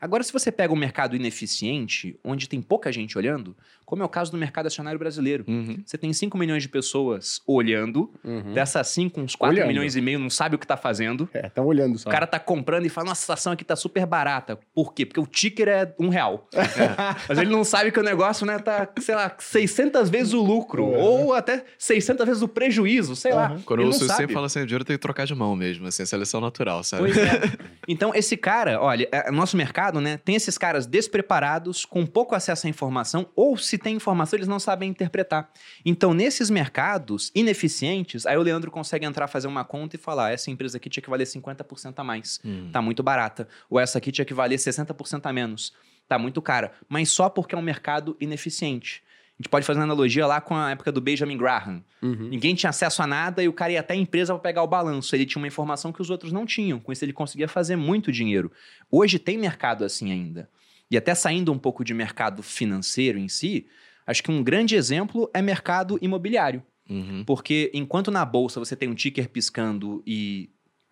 Agora, 0.00 0.24
se 0.24 0.32
você 0.32 0.50
pega 0.50 0.72
um 0.72 0.76
mercado 0.76 1.14
ineficiente, 1.14 2.18
onde 2.24 2.48
tem 2.48 2.60
pouca 2.60 2.90
gente 2.90 3.16
olhando, 3.16 3.56
como 3.92 4.02
é 4.02 4.06
o 4.06 4.08
caso 4.08 4.32
do 4.32 4.38
mercado 4.38 4.68
acionário 4.68 4.98
brasileiro, 4.98 5.44
Uhum. 5.46 5.82
você 5.84 5.98
tem 5.98 6.10
5 6.14 6.38
milhões 6.38 6.62
de 6.62 6.68
pessoas 6.70 7.42
olhando, 7.46 8.10
Uhum. 8.24 8.54
dessas 8.54 8.88
5, 8.88 9.20
uns 9.20 9.36
4 9.36 9.54
Olhando. 9.54 9.68
milhões 9.68 9.94
e 9.94 10.00
meio 10.00 10.18
não 10.18 10.30
sabe 10.30 10.56
o 10.56 10.58
que 10.58 10.64
está 10.64 10.78
fazendo. 10.78 11.28
É, 11.34 11.48
estão 11.48 11.66
olhando 11.66 11.98
só. 11.98 12.08
O 12.08 12.12
cara 12.12 12.26
tá 12.26 12.38
comprando 12.38 12.86
e 12.86 12.88
fala, 12.88 13.08
nossa, 13.08 13.22
essa 13.22 13.34
ação 13.34 13.52
aqui 13.52 13.62
tá 13.62 13.76
super 13.76 14.06
barata. 14.06 14.58
Por 14.74 14.94
quê? 14.94 15.04
Porque 15.04 15.20
o 15.20 15.26
ticker 15.26 15.68
é 15.68 15.94
um 16.00 16.08
real. 16.08 16.48
Mas 17.28 17.36
ele 17.36 17.50
não 17.50 17.64
sabe 17.64 17.92
que 17.92 18.00
o 18.00 18.02
negócio, 18.02 18.46
né, 18.46 18.58
tá, 18.58 18.88
sei 18.98 19.14
lá, 19.14 19.30
600 19.38 20.08
vezes 20.08 20.32
o 20.32 20.40
lucro. 20.42 20.84
Uhum. 20.86 20.98
Ou 20.98 21.34
até 21.34 21.62
600 21.76 22.24
vezes 22.24 22.40
o 22.40 22.48
prejuízo, 22.48 23.14
sei 23.14 23.34
lá. 23.34 23.50
Uhum. 23.50 23.60
Quando 23.60 23.82
ele 23.82 23.92
sabe. 23.92 24.12
sempre 24.14 24.32
fala 24.32 24.46
assim, 24.46 24.60
o 24.62 24.66
dinheiro 24.66 24.86
tem 24.86 24.96
que 24.96 25.02
trocar 25.02 25.26
de 25.26 25.34
mão 25.34 25.54
mesmo, 25.54 25.86
assim, 25.86 26.06
seleção 26.06 26.40
natural, 26.40 26.82
sabe? 26.82 27.02
Pois 27.02 27.16
é. 27.18 27.42
Então, 27.88 28.12
esse 28.14 28.36
cara, 28.36 28.80
olha, 28.80 29.08
é, 29.10 29.28
nosso 29.32 29.56
mercado, 29.56 30.00
né, 30.00 30.16
tem 30.16 30.36
esses 30.36 30.56
caras 30.56 30.86
despreparados, 30.86 31.84
com 31.84 32.06
pouco 32.06 32.32
acesso 32.34 32.66
à 32.68 32.70
informação, 32.70 33.26
ou 33.34 33.56
se 33.58 33.81
tem 33.82 33.96
informação, 33.96 34.38
eles 34.38 34.48
não 34.48 34.58
sabem 34.58 34.88
interpretar. 34.88 35.50
Então, 35.84 36.14
nesses 36.14 36.48
mercados 36.48 37.30
ineficientes, 37.34 38.26
aí 38.26 38.36
o 38.36 38.42
Leandro 38.42 38.70
consegue 38.70 39.04
entrar, 39.04 39.26
fazer 39.28 39.48
uma 39.48 39.64
conta 39.64 39.96
e 39.96 39.98
falar: 39.98 40.32
essa 40.32 40.50
empresa 40.50 40.76
aqui 40.76 40.88
tinha 40.88 41.02
que 41.02 41.10
valer 41.10 41.26
50% 41.26 41.94
a 41.96 42.04
mais. 42.04 42.40
Hum. 42.44 42.70
Tá 42.72 42.80
muito 42.80 43.02
barata. 43.02 43.48
Ou 43.68 43.78
essa 43.78 43.98
aqui 43.98 44.12
tinha 44.12 44.24
que 44.24 44.34
valer 44.34 44.58
60% 44.58 45.26
a 45.26 45.32
menos. 45.32 45.72
Tá 46.08 46.18
muito 46.18 46.40
cara. 46.40 46.72
Mas 46.88 47.10
só 47.10 47.28
porque 47.28 47.54
é 47.54 47.58
um 47.58 47.62
mercado 47.62 48.16
ineficiente. 48.20 49.02
A 49.38 49.42
gente 49.42 49.48
pode 49.48 49.66
fazer 49.66 49.80
uma 49.80 49.84
analogia 49.84 50.26
lá 50.26 50.40
com 50.40 50.54
a 50.54 50.70
época 50.70 50.92
do 50.92 51.00
Benjamin 51.00 51.36
Graham. 51.36 51.82
Uhum. 52.02 52.28
Ninguém 52.28 52.54
tinha 52.54 52.70
acesso 52.70 53.02
a 53.02 53.06
nada 53.06 53.42
e 53.42 53.48
o 53.48 53.52
cara 53.52 53.72
ia 53.72 53.80
até 53.80 53.94
a 53.94 53.96
empresa 53.96 54.32
para 54.34 54.42
pegar 54.42 54.62
o 54.62 54.68
balanço. 54.68 55.16
Ele 55.16 55.26
tinha 55.26 55.40
uma 55.40 55.48
informação 55.48 55.92
que 55.92 56.00
os 56.00 56.10
outros 56.10 56.32
não 56.32 56.46
tinham. 56.46 56.78
Com 56.78 56.92
isso, 56.92 57.04
ele 57.04 57.12
conseguia 57.12 57.48
fazer 57.48 57.76
muito 57.76 58.12
dinheiro. 58.12 58.52
Hoje 58.90 59.18
tem 59.18 59.38
mercado 59.38 59.84
assim 59.84 60.12
ainda. 60.12 60.48
E 60.92 60.96
até 60.98 61.14
saindo 61.14 61.50
um 61.50 61.58
pouco 61.58 61.82
de 61.82 61.94
mercado 61.94 62.42
financeiro 62.42 63.18
em 63.18 63.26
si, 63.26 63.66
acho 64.06 64.22
que 64.22 64.30
um 64.30 64.44
grande 64.44 64.76
exemplo 64.76 65.30
é 65.32 65.40
mercado 65.40 65.98
imobiliário. 66.02 66.62
Uhum. 66.86 67.24
Porque 67.24 67.70
enquanto 67.72 68.10
na 68.10 68.26
bolsa 68.26 68.60
você 68.60 68.76
tem 68.76 68.90
um 68.90 68.94
ticker 68.94 69.30
piscando 69.30 70.02
e 70.06 70.50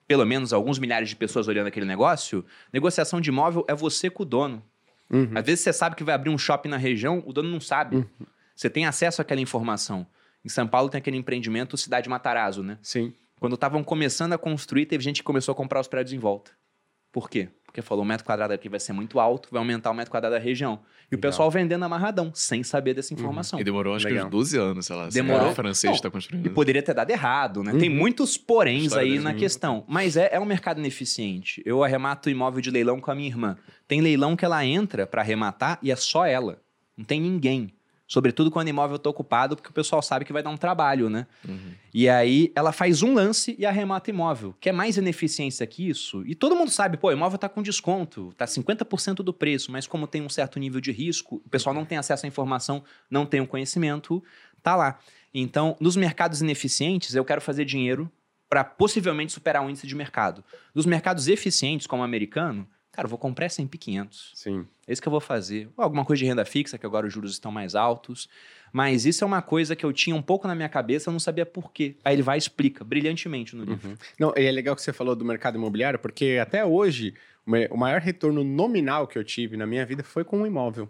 pelo 0.08 0.24
menos 0.24 0.54
alguns 0.54 0.78
milhares 0.78 1.10
de 1.10 1.16
pessoas 1.16 1.48
olhando 1.48 1.66
aquele 1.66 1.84
negócio, 1.84 2.42
negociação 2.72 3.20
de 3.20 3.28
imóvel 3.28 3.62
é 3.68 3.74
você 3.74 4.08
com 4.08 4.22
o 4.22 4.26
dono. 4.26 4.64
Uhum. 5.10 5.32
Às 5.34 5.44
vezes 5.44 5.60
você 5.60 5.72
sabe 5.74 5.94
que 5.94 6.02
vai 6.02 6.14
abrir 6.14 6.30
um 6.30 6.38
shopping 6.38 6.70
na 6.70 6.78
região, 6.78 7.22
o 7.26 7.32
dono 7.34 7.50
não 7.50 7.60
sabe. 7.60 8.02
Você 8.56 8.70
tem 8.70 8.86
acesso 8.86 9.20
àquela 9.20 9.42
informação. 9.42 10.06
Em 10.42 10.48
São 10.48 10.66
Paulo 10.66 10.88
tem 10.88 10.98
aquele 10.98 11.18
empreendimento 11.18 11.76
Cidade 11.76 12.08
Matarazzo, 12.08 12.62
né? 12.62 12.78
Sim. 12.80 13.12
Quando 13.38 13.54
estavam 13.54 13.84
começando 13.84 14.32
a 14.32 14.38
construir, 14.38 14.86
teve 14.86 15.04
gente 15.04 15.18
que 15.18 15.24
começou 15.24 15.52
a 15.52 15.54
comprar 15.54 15.78
os 15.78 15.88
prédios 15.88 16.14
em 16.14 16.18
volta. 16.18 16.52
Por 17.12 17.28
quê? 17.28 17.48
Porque 17.64 17.82
falou, 17.82 18.04
o 18.04 18.06
metro 18.06 18.26
quadrado 18.26 18.52
aqui 18.52 18.68
vai 18.68 18.80
ser 18.80 18.92
muito 18.92 19.20
alto, 19.20 19.48
vai 19.52 19.60
aumentar 19.60 19.92
o 19.92 19.94
metro 19.94 20.10
quadrado 20.10 20.34
da 20.34 20.40
região. 20.40 20.80
E 21.10 21.14
o 21.14 21.16
Legal. 21.18 21.30
pessoal 21.30 21.50
vendendo 21.52 21.84
amarradão, 21.84 22.32
sem 22.34 22.64
saber 22.64 22.94
dessa 22.94 23.14
informação. 23.14 23.60
E 23.60 23.64
demorou 23.64 23.94
acho 23.94 24.06
que 24.06 24.12
Legal. 24.12 24.26
uns 24.26 24.30
12 24.32 24.58
anos, 24.58 24.86
sei 24.86 24.96
lá. 24.96 25.04
assim, 25.06 25.14
Demorou. 25.22 25.50
O 25.50 25.54
francês 25.54 25.94
está 25.94 26.10
construindo. 26.10 26.46
E 26.46 26.50
poderia 26.50 26.82
ter 26.82 26.94
dado 26.94 27.10
errado, 27.10 27.62
né? 27.62 27.72
Tem 27.78 27.88
Uhum. 27.88 27.94
muitos 27.96 28.36
poréns 28.36 28.92
aí 28.92 29.20
na 29.20 29.30
mundo. 29.30 29.38
questão. 29.38 29.84
Mas 29.86 30.16
é, 30.16 30.30
é 30.32 30.40
um 30.40 30.44
mercado 30.44 30.78
ineficiente. 30.80 31.62
Eu 31.64 31.84
arremato 31.84 32.28
imóvel 32.28 32.60
de 32.60 32.70
leilão 32.72 33.00
com 33.00 33.10
a 33.10 33.14
minha 33.14 33.28
irmã. 33.28 33.56
Tem 33.86 34.00
leilão 34.00 34.34
que 34.34 34.44
ela 34.44 34.64
entra 34.64 35.06
pra 35.06 35.22
arrematar 35.22 35.78
e 35.80 35.92
é 35.92 35.96
só 35.96 36.26
ela. 36.26 36.60
Não 36.96 37.04
tem 37.04 37.20
ninguém. 37.20 37.72
Sobretudo 38.10 38.50
quando 38.50 38.66
o 38.66 38.70
imóvel 38.70 38.98
tá 38.98 39.08
ocupado, 39.08 39.54
porque 39.54 39.70
o 39.70 39.72
pessoal 39.72 40.02
sabe 40.02 40.24
que 40.24 40.32
vai 40.32 40.42
dar 40.42 40.50
um 40.50 40.56
trabalho, 40.56 41.08
né? 41.08 41.28
Uhum. 41.48 41.74
E 41.94 42.08
aí 42.08 42.50
ela 42.56 42.72
faz 42.72 43.04
um 43.04 43.14
lance 43.14 43.54
e 43.56 43.64
arremata 43.64 44.10
imóvel. 44.10 44.52
Quer 44.60 44.72
mais 44.72 44.96
ineficiência 44.96 45.64
que 45.64 45.88
isso? 45.88 46.24
E 46.26 46.34
todo 46.34 46.56
mundo 46.56 46.72
sabe, 46.72 46.96
pô, 46.96 47.06
o 47.06 47.12
imóvel 47.12 47.38
tá 47.38 47.48
com 47.48 47.62
desconto, 47.62 48.34
tá 48.36 48.46
50% 48.46 49.22
do 49.22 49.32
preço, 49.32 49.70
mas 49.70 49.86
como 49.86 50.08
tem 50.08 50.22
um 50.22 50.28
certo 50.28 50.58
nível 50.58 50.80
de 50.80 50.90
risco, 50.90 51.40
o 51.46 51.48
pessoal 51.48 51.72
não 51.72 51.84
tem 51.84 51.98
acesso 51.98 52.26
à 52.26 52.28
informação, 52.28 52.82
não 53.08 53.24
tem 53.24 53.40
o 53.40 53.46
conhecimento, 53.46 54.20
tá 54.60 54.74
lá. 54.74 54.98
Então, 55.32 55.76
nos 55.78 55.94
mercados 55.94 56.42
ineficientes, 56.42 57.14
eu 57.14 57.24
quero 57.24 57.40
fazer 57.40 57.64
dinheiro 57.64 58.10
para 58.48 58.64
possivelmente 58.64 59.30
superar 59.30 59.64
o 59.64 59.70
índice 59.70 59.86
de 59.86 59.94
mercado. 59.94 60.42
Nos 60.74 60.84
mercados 60.84 61.28
eficientes, 61.28 61.86
como 61.86 62.02
o 62.02 62.04
americano, 62.04 62.66
cara, 62.92 63.07
eu 63.07 63.11
vou 63.11 63.18
comprar 63.18 63.46
S&P 63.46 63.79
500. 63.79 64.33
Sim. 64.35 64.66
É 64.87 64.92
isso 64.92 65.00
que 65.00 65.09
eu 65.09 65.11
vou 65.11 65.20
fazer. 65.20 65.68
Ou 65.76 65.85
alguma 65.85 66.05
coisa 66.05 66.20
de 66.20 66.26
renda 66.26 66.44
fixa, 66.44 66.76
que 66.79 66.87
agora 66.87 67.07
os 67.07 67.12
juros 67.12 67.33
estão 67.33 67.50
mais 67.50 67.74
altos. 67.74 68.29
Mas 68.72 69.05
isso 69.05 69.24
é 69.24 69.26
uma 69.26 69.42
coisa 69.42 69.74
que 69.74 69.85
eu 69.85 69.92
tinha 69.92 70.14
um 70.14 70.22
pouco 70.22 70.46
na 70.46 70.55
minha 70.55 70.68
cabeça, 70.68 71.11
eu 71.11 71.12
não 71.12 71.20
sabia 71.20 71.44
por 71.44 71.72
quê. 71.72 71.96
Aí 72.05 72.14
ele 72.14 72.22
vai 72.22 72.37
e 72.37 72.38
explica 72.38 72.85
brilhantemente 72.85 73.57
no 73.57 73.64
livro. 73.64 73.88
Uhum. 73.88 73.96
Não, 74.18 74.35
e 74.37 74.44
é 74.44 74.50
legal 74.50 74.76
que 74.76 74.83
você 74.83 74.92
falou 74.92 75.16
do 75.16 75.24
mercado 75.24 75.57
imobiliário, 75.57 75.98
porque 75.98 76.38
até 76.40 76.64
hoje 76.64 77.14
o 77.70 77.76
maior 77.76 78.00
retorno 78.00 78.44
nominal 78.44 79.07
que 79.07 79.18
eu 79.18 79.24
tive 79.24 79.57
na 79.57 79.66
minha 79.66 79.85
vida 79.85 80.03
foi 80.03 80.24
com 80.24 80.38
um 80.38 80.46
imóvel. 80.46 80.88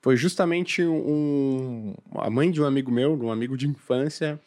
Foi 0.00 0.16
justamente 0.16 0.82
um, 0.82 1.94
a 2.16 2.28
mãe 2.28 2.50
de 2.50 2.60
um 2.60 2.64
amigo 2.64 2.90
meu, 2.90 3.16
de 3.16 3.24
um 3.24 3.30
amigo 3.30 3.56
de 3.56 3.68
infância, 3.68 4.40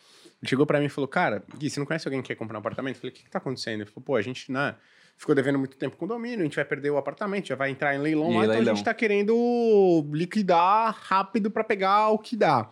chegou 0.44 0.66
pra 0.66 0.80
mim 0.80 0.86
e 0.86 0.90
falou: 0.90 1.08
Cara, 1.08 1.44
Gui, 1.58 1.70
você 1.70 1.80
não 1.80 1.88
conhece 1.88 2.08
alguém 2.08 2.22
que 2.22 2.28
quer 2.28 2.36
comprar 2.36 2.58
um 2.58 2.60
apartamento? 2.60 2.96
Eu 2.98 3.02
falei: 3.02 3.14
O 3.14 3.16
que, 3.16 3.24
que 3.24 3.30
tá 3.30 3.38
acontecendo? 3.38 3.82
Ele 3.82 3.86
falou: 3.86 4.04
Pô, 4.04 4.16
a 4.16 4.22
gente 4.22 4.52
né, 4.52 4.76
ficou 5.18 5.34
devendo 5.36 5.58
muito 5.60 5.78
tempo 5.78 5.96
com 5.96 6.08
condomínio, 6.08 6.42
a 6.42 6.44
gente 6.44 6.56
vai 6.56 6.66
perder 6.66 6.90
o 6.92 6.98
apartamento, 6.98 7.48
já 7.48 7.56
vai 7.56 7.70
entrar 7.70 7.96
em 7.96 8.00
leilão 8.00 8.32
E 8.32 8.36
lá, 8.36 8.44
então 8.44 8.54
a 8.54 8.58
leilão. 8.58 8.76
gente 8.76 8.86
tá 8.86 8.94
querendo 8.94 10.06
liquidar 10.12 10.96
rápido 11.02 11.50
pra 11.50 11.64
pegar 11.64 12.10
o 12.10 12.20
que 12.20 12.36
dá. 12.36 12.70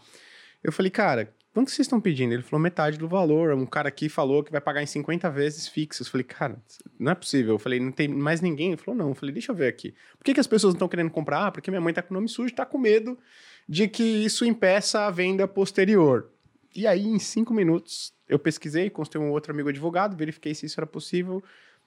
Eu 0.63 0.71
falei: 0.71 0.89
Cara, 0.89 1.33
quanto 1.53 1.69
vocês 1.69 1.85
estão 1.85 2.01
pedindo? 2.01 2.33
Ele 2.33 2.41
falou 2.41 2.61
metade 2.61 2.97
do 2.97 3.07
valor. 3.07 3.53
Um 3.53 3.65
cara 3.65 3.87
aqui 3.89 4.09
falou 4.09 4.43
que 4.43 4.51
vai 4.51 4.61
pagar 4.61 4.81
em 4.81 4.85
50 4.85 5.29
vezes 5.29 5.67
fixos. 5.67 6.07
Eu 6.07 6.11
falei, 6.11 6.23
cara, 6.23 6.57
não 6.99 7.11
é 7.11 7.15
possível. 7.15 7.53
Eu 7.55 7.59
falei, 7.59 7.79
não 7.79 7.91
tem 7.91 8.07
mais 8.07 8.41
ninguém? 8.41 8.69
Ele 8.69 8.77
falou, 8.77 8.97
não. 8.97 9.09
Eu 9.09 9.15
falei, 9.15 9.33
deixa 9.33 9.51
eu 9.51 9.55
ver 9.55 9.67
aqui. 9.67 9.93
Por 10.17 10.23
que, 10.23 10.33
que 10.33 10.39
as 10.39 10.47
pessoas 10.47 10.73
não 10.73 10.77
estão 10.77 10.87
querendo 10.87 11.11
comprar? 11.11 11.47
Ah, 11.47 11.51
porque 11.51 11.69
minha 11.69 11.81
mãe 11.81 11.93
tá 11.93 12.01
com 12.01 12.13
o 12.13 12.15
nome 12.15 12.27
sujo, 12.27 12.53
tá 12.55 12.65
com 12.65 12.77
medo 12.77 13.17
de 13.67 13.87
que 13.87 14.03
isso 14.03 14.45
impeça 14.45 15.05
a 15.05 15.11
venda 15.11 15.47
posterior. 15.47 16.29
E 16.75 16.87
aí, 16.87 17.05
em 17.05 17.19
cinco 17.19 17.53
minutos, 17.53 18.13
eu 18.27 18.39
pesquisei, 18.39 18.89
consultei 18.89 19.21
um 19.21 19.29
outro 19.29 19.53
amigo 19.53 19.69
advogado, 19.69 20.17
verifiquei 20.17 20.55
se 20.55 20.65
isso 20.65 20.79
era 20.79 20.87
possível. 20.87 21.43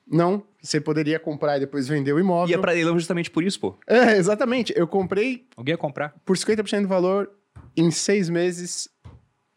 Não, 0.06 0.42
você 0.62 0.80
poderia 0.80 1.18
comprar 1.18 1.56
e 1.56 1.60
depois 1.60 1.88
vender 1.88 2.12
o 2.12 2.20
imóvel. 2.20 2.54
Ia 2.54 2.60
pra 2.60 2.72
leilão 2.72 2.96
justamente 2.98 3.30
por 3.30 3.42
isso, 3.42 3.58
pô. 3.58 3.76
É, 3.86 4.16
exatamente. 4.16 4.72
Eu 4.76 4.86
comprei 4.86 5.46
Alguém 5.56 5.72
ia 5.72 5.78
comprar. 5.78 6.14
por 6.24 6.36
50% 6.36 6.82
do 6.82 6.88
valor, 6.88 7.30
em 7.76 7.90
seis 7.90 8.28
meses, 8.28 8.88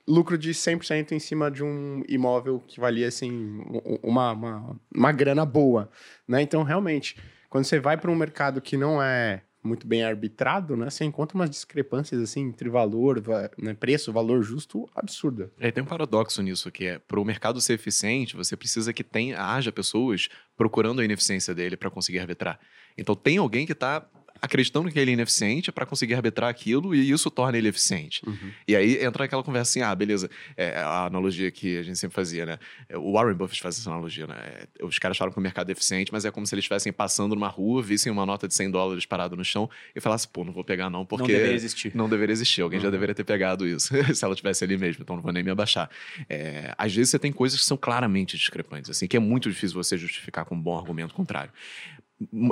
lucro 0.07 0.37
de 0.37 0.51
100% 0.51 1.11
em 1.11 1.19
cima 1.19 1.51
de 1.51 1.63
um 1.63 2.01
imóvel 2.07 2.63
que 2.67 2.79
valia, 2.79 3.07
assim, 3.07 3.63
uma, 4.01 4.31
uma, 4.31 4.79
uma 4.95 5.11
grana 5.11 5.45
boa, 5.45 5.89
né? 6.27 6.41
Então, 6.41 6.63
realmente, 6.63 7.15
quando 7.49 7.65
você 7.65 7.79
vai 7.79 7.95
para 7.95 8.09
um 8.09 8.15
mercado 8.15 8.59
que 8.59 8.75
não 8.75 9.01
é 9.01 9.43
muito 9.63 9.85
bem 9.85 10.03
arbitrado, 10.03 10.75
né? 10.77 10.89
Você 10.89 11.03
encontra 11.03 11.37
umas 11.37 11.49
discrepâncias, 11.49 12.21
assim, 12.21 12.41
entre 12.47 12.69
valor, 12.69 13.19
va- 13.21 13.49
né, 13.57 13.73
preço, 13.73 14.11
valor 14.13 14.41
justo, 14.41 14.89
absurda. 14.95 15.51
É, 15.59 15.69
tem 15.71 15.83
um 15.83 15.87
paradoxo 15.87 16.41
nisso, 16.41 16.71
que 16.71 16.85
é, 16.85 16.99
para 16.99 17.19
o 17.19 17.25
mercado 17.25 17.59
ser 17.59 17.73
eficiente, 17.73 18.35
você 18.35 18.55
precisa 18.55 18.93
que 18.93 19.03
tenha, 19.03 19.41
haja 19.41 19.71
pessoas 19.71 20.29
procurando 20.55 21.01
a 21.01 21.05
ineficiência 21.05 21.53
dele 21.53 21.75
para 21.75 21.89
conseguir 21.89 22.19
arbitrar. 22.19 22.59
Então 22.97 23.15
tem 23.15 23.37
alguém 23.37 23.65
que 23.65 23.73
está 23.73 24.07
acreditando 24.41 24.91
que 24.91 24.99
ele 24.99 25.11
é 25.11 25.13
ineficiente 25.13 25.71
para 25.71 25.85
conseguir 25.85 26.13
arbitrar 26.15 26.49
aquilo 26.49 26.93
e 26.95 27.09
isso 27.11 27.29
torna 27.29 27.57
ele 27.57 27.67
eficiente. 27.67 28.21
Uhum. 28.27 28.51
E 28.67 28.75
aí 28.75 29.03
entra 29.03 29.25
aquela 29.25 29.43
conversa 29.43 29.69
assim, 29.71 29.81
ah, 29.81 29.93
beleza, 29.93 30.29
é, 30.55 30.77
a 30.79 31.05
analogia 31.05 31.49
que 31.51 31.77
a 31.77 31.83
gente 31.83 31.97
sempre 31.97 32.15
fazia, 32.15 32.45
né? 32.45 32.59
O 32.95 33.13
Warren 33.13 33.35
Buffett 33.35 33.61
faz 33.61 33.77
essa 33.79 33.89
analogia, 33.89 34.27
né? 34.27 34.35
É, 34.79 34.85
Os 34.85 34.97
caras 34.99 35.17
falam 35.17 35.31
que 35.31 35.39
o 35.39 35.41
mercado 35.41 35.69
é 35.69 35.71
eficiente, 35.73 36.11
mas 36.11 36.25
é 36.25 36.31
como 36.31 36.45
se 36.47 36.53
eles 36.55 36.63
estivessem 36.63 36.91
passando 36.91 37.35
numa 37.35 37.47
rua, 37.47 37.81
vissem 37.81 38.11
uma 38.11 38.25
nota 38.25 38.47
de 38.47 38.53
100 38.53 38.71
dólares 38.71 39.05
parada 39.05 39.35
no 39.35 39.43
chão 39.45 39.69
e 39.95 39.99
falassem, 39.99 40.29
pô, 40.31 40.43
não 40.43 40.51
vou 40.53 40.63
pegar 40.63 40.89
não, 40.89 41.05
porque... 41.05 41.23
Não 41.23 41.27
deveria 41.37 41.55
existir. 41.55 41.91
Não 41.95 42.09
deveria 42.09 42.33
existir. 42.33 42.61
Alguém 42.61 42.79
já 42.79 42.85
Uhum. 42.87 42.91
deveria 42.91 43.15
ter 43.15 43.23
pegado 43.23 43.67
isso, 43.67 43.89
se 44.15 44.25
ela 44.25 44.35
tivesse 44.35 44.63
ali 44.63 44.77
mesmo, 44.77 45.03
então 45.03 45.15
não 45.15 45.23
vou 45.23 45.31
nem 45.31 45.43
me 45.43 45.51
abaixar. 45.51 45.89
É, 46.29 46.73
às 46.77 46.93
vezes 46.95 47.11
você 47.11 47.19
tem 47.19 47.31
coisas 47.31 47.59
que 47.59 47.65
são 47.65 47.77
claramente 47.77 48.37
discrepantes, 48.37 48.89
assim, 48.89 49.07
que 49.07 49.15
é 49.15 49.19
muito 49.19 49.49
difícil 49.49 49.75
você 49.75 49.97
justificar 49.97 50.45
com 50.45 50.55
um 50.55 50.61
bom 50.61 50.77
argumento 50.77 51.13
contrário. 51.13 51.51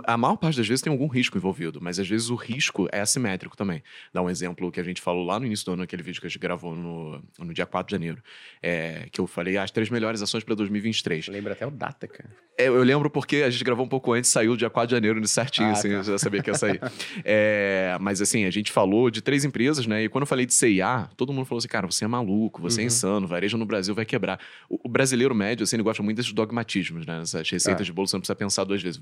A 0.06 0.16
maior 0.18 0.38
parte 0.38 0.56
das 0.58 0.68
vezes 0.68 0.82
tem 0.82 0.92
algum 0.92 1.08
risco 1.08 1.38
envolvido, 1.38 1.80
mas 1.82 2.00
às 2.00 2.08
vezes 2.08 2.30
o 2.30 2.36
risco 2.36 2.88
é 2.92 3.02
assimétrico 3.02 3.58
também. 3.58 3.84
Dá 4.14 4.22
um 4.22 4.30
exemplo 4.30 4.72
que 4.72 4.80
a 4.80 4.84
gente 4.84 5.02
falou 5.02 5.26
lá 5.26 5.38
no 5.40 5.46
início 5.46 5.66
do 5.66 5.74
ano, 5.74 5.84
aquele 5.84 6.02
vídeo 6.02 6.22
que 6.22 6.28
a 6.28 6.30
gente 6.30 6.40
gravou 6.40 6.74
no, 6.74 7.22
no 7.38 7.54
dia 7.54 7.66
4 7.66 7.88
de 7.90 7.92
janeiro, 7.92 8.24
é, 8.64 9.08
que 9.12 9.20
eu 9.20 9.28
falei 9.28 9.58
ah, 9.58 9.64
as 9.64 9.72
três 9.72 9.90
melhores 9.90 10.22
ações 10.22 10.44
para 10.46 10.56
2023. 10.56 11.28
Lembra 11.28 11.52
até 11.52 11.68
o 11.68 11.72
data, 11.72 12.08
cara. 12.08 12.30
É, 12.58 12.68
eu 12.70 12.82
lembro 12.82 13.10
porque 13.10 13.38
a 13.38 13.50
gente 13.50 13.64
gravou 13.64 13.86
um 13.86 13.90
pouco 13.90 14.14
antes, 14.14 14.30
saiu 14.32 14.56
dia 14.56 14.70
4 14.70 14.88
de 14.88 14.96
janeiro 14.96 15.28
certinho, 15.28 15.68
Ah, 15.68 15.72
assim, 15.74 15.90
tá. 15.90 15.96
eu 15.96 16.04
já 16.04 16.18
sabia 16.18 16.42
que 16.42 16.50
ia 16.50 16.56
sair. 16.56 16.80
É, 17.26 17.98
mas 18.00 18.22
assim, 18.22 18.46
a 18.46 18.50
gente 18.50 18.72
falou 18.72 19.10
de 19.12 19.22
três 19.22 19.44
empresas, 19.44 19.86
né? 19.86 20.04
E 20.04 20.10
quando 20.10 20.22
eu 20.24 20.28
falei 20.28 20.46
de 20.46 20.54
CIA, 20.54 21.10
todo 21.18 21.34
mundo 21.34 21.46
falou 21.46 21.60
assim, 21.60 21.68
cara, 21.68 21.86
você 21.86 22.06
é 22.06 22.08
maluco, 22.08 22.62
você 22.62 22.80
é 22.80 22.84
Uhum. 22.84 22.88
insano, 22.88 23.28
varejo 23.28 23.58
no 23.58 23.66
Brasil 23.66 23.94
vai 23.94 24.06
quebrar. 24.06 24.40
O, 24.70 24.80
o 24.86 24.90
brasileiro 24.90 25.36
médio, 25.36 25.64
assim, 25.64 25.76
ele 25.76 25.84
gosta 25.84 26.02
muito 26.02 26.16
desses 26.18 26.32
dogmatismos, 26.32 27.06
né? 27.06 27.22
Essas 27.22 27.50
receitas 27.50 27.82
É. 27.82 27.84
de 27.86 27.92
bolo, 27.94 28.08
você 28.08 28.16
não 28.16 28.22
precisa 28.22 28.36
pensar 28.36 28.64
duas 28.64 28.82
vezes. 28.82 29.00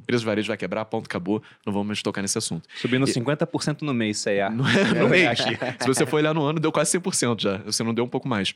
Empresa 0.00 0.20
de 0.20 0.26
varejo 0.26 0.48
vai 0.48 0.56
quebrar, 0.56 0.84
ponto, 0.86 1.06
acabou, 1.06 1.42
não 1.64 1.72
vamos 1.72 1.86
mais 1.88 2.02
tocar 2.02 2.22
nesse 2.22 2.36
assunto. 2.38 2.68
Subindo 2.76 3.08
E- 3.08 3.12
50% 3.12 3.82
no 3.82 3.94
mês, 3.94 4.22
CA. 4.22 4.50
No, 4.50 4.64
no 4.98 5.08
mês. 5.08 5.38
Se 5.80 5.86
você 5.86 6.04
for 6.06 6.16
olhar 6.16 6.34
no 6.34 6.42
ano, 6.44 6.58
deu 6.60 6.72
quase 6.72 6.98
100% 6.98 7.40
já. 7.40 7.58
Você 7.58 7.82
não 7.82 7.94
deu 7.94 8.04
um 8.04 8.08
pouco 8.08 8.28
mais. 8.28 8.54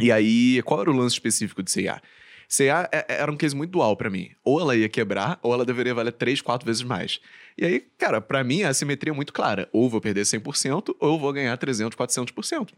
E 0.00 0.12
aí, 0.12 0.62
qual 0.62 0.80
era 0.80 0.90
o 0.90 0.94
lance 0.96 1.14
específico 1.14 1.62
de 1.62 1.70
CIA? 1.70 2.00
CIA 2.48 2.88
é- 2.92 3.04
era 3.20 3.30
um 3.30 3.36
case 3.36 3.54
muito 3.54 3.70
dual 3.72 3.96
pra 3.96 4.08
mim. 4.08 4.30
Ou 4.44 4.60
ela 4.60 4.74
ia 4.76 4.88
quebrar, 4.88 5.38
ou 5.42 5.52
ela 5.52 5.64
deveria 5.66 5.94
valer 5.94 6.12
3, 6.12 6.40
4 6.40 6.64
vezes 6.64 6.82
mais. 6.82 7.20
E 7.58 7.64
aí, 7.66 7.80
cara, 7.98 8.20
pra 8.20 8.42
mim 8.42 8.62
a 8.62 8.68
assimetria 8.70 9.12
é 9.12 9.14
muito 9.14 9.32
clara. 9.32 9.68
Ou 9.72 9.88
vou 9.90 10.00
perder 10.00 10.22
100%, 10.24 10.94
ou 10.98 11.18
vou 11.18 11.32
ganhar 11.32 11.56
300, 11.58 11.94
400%. 11.96 12.70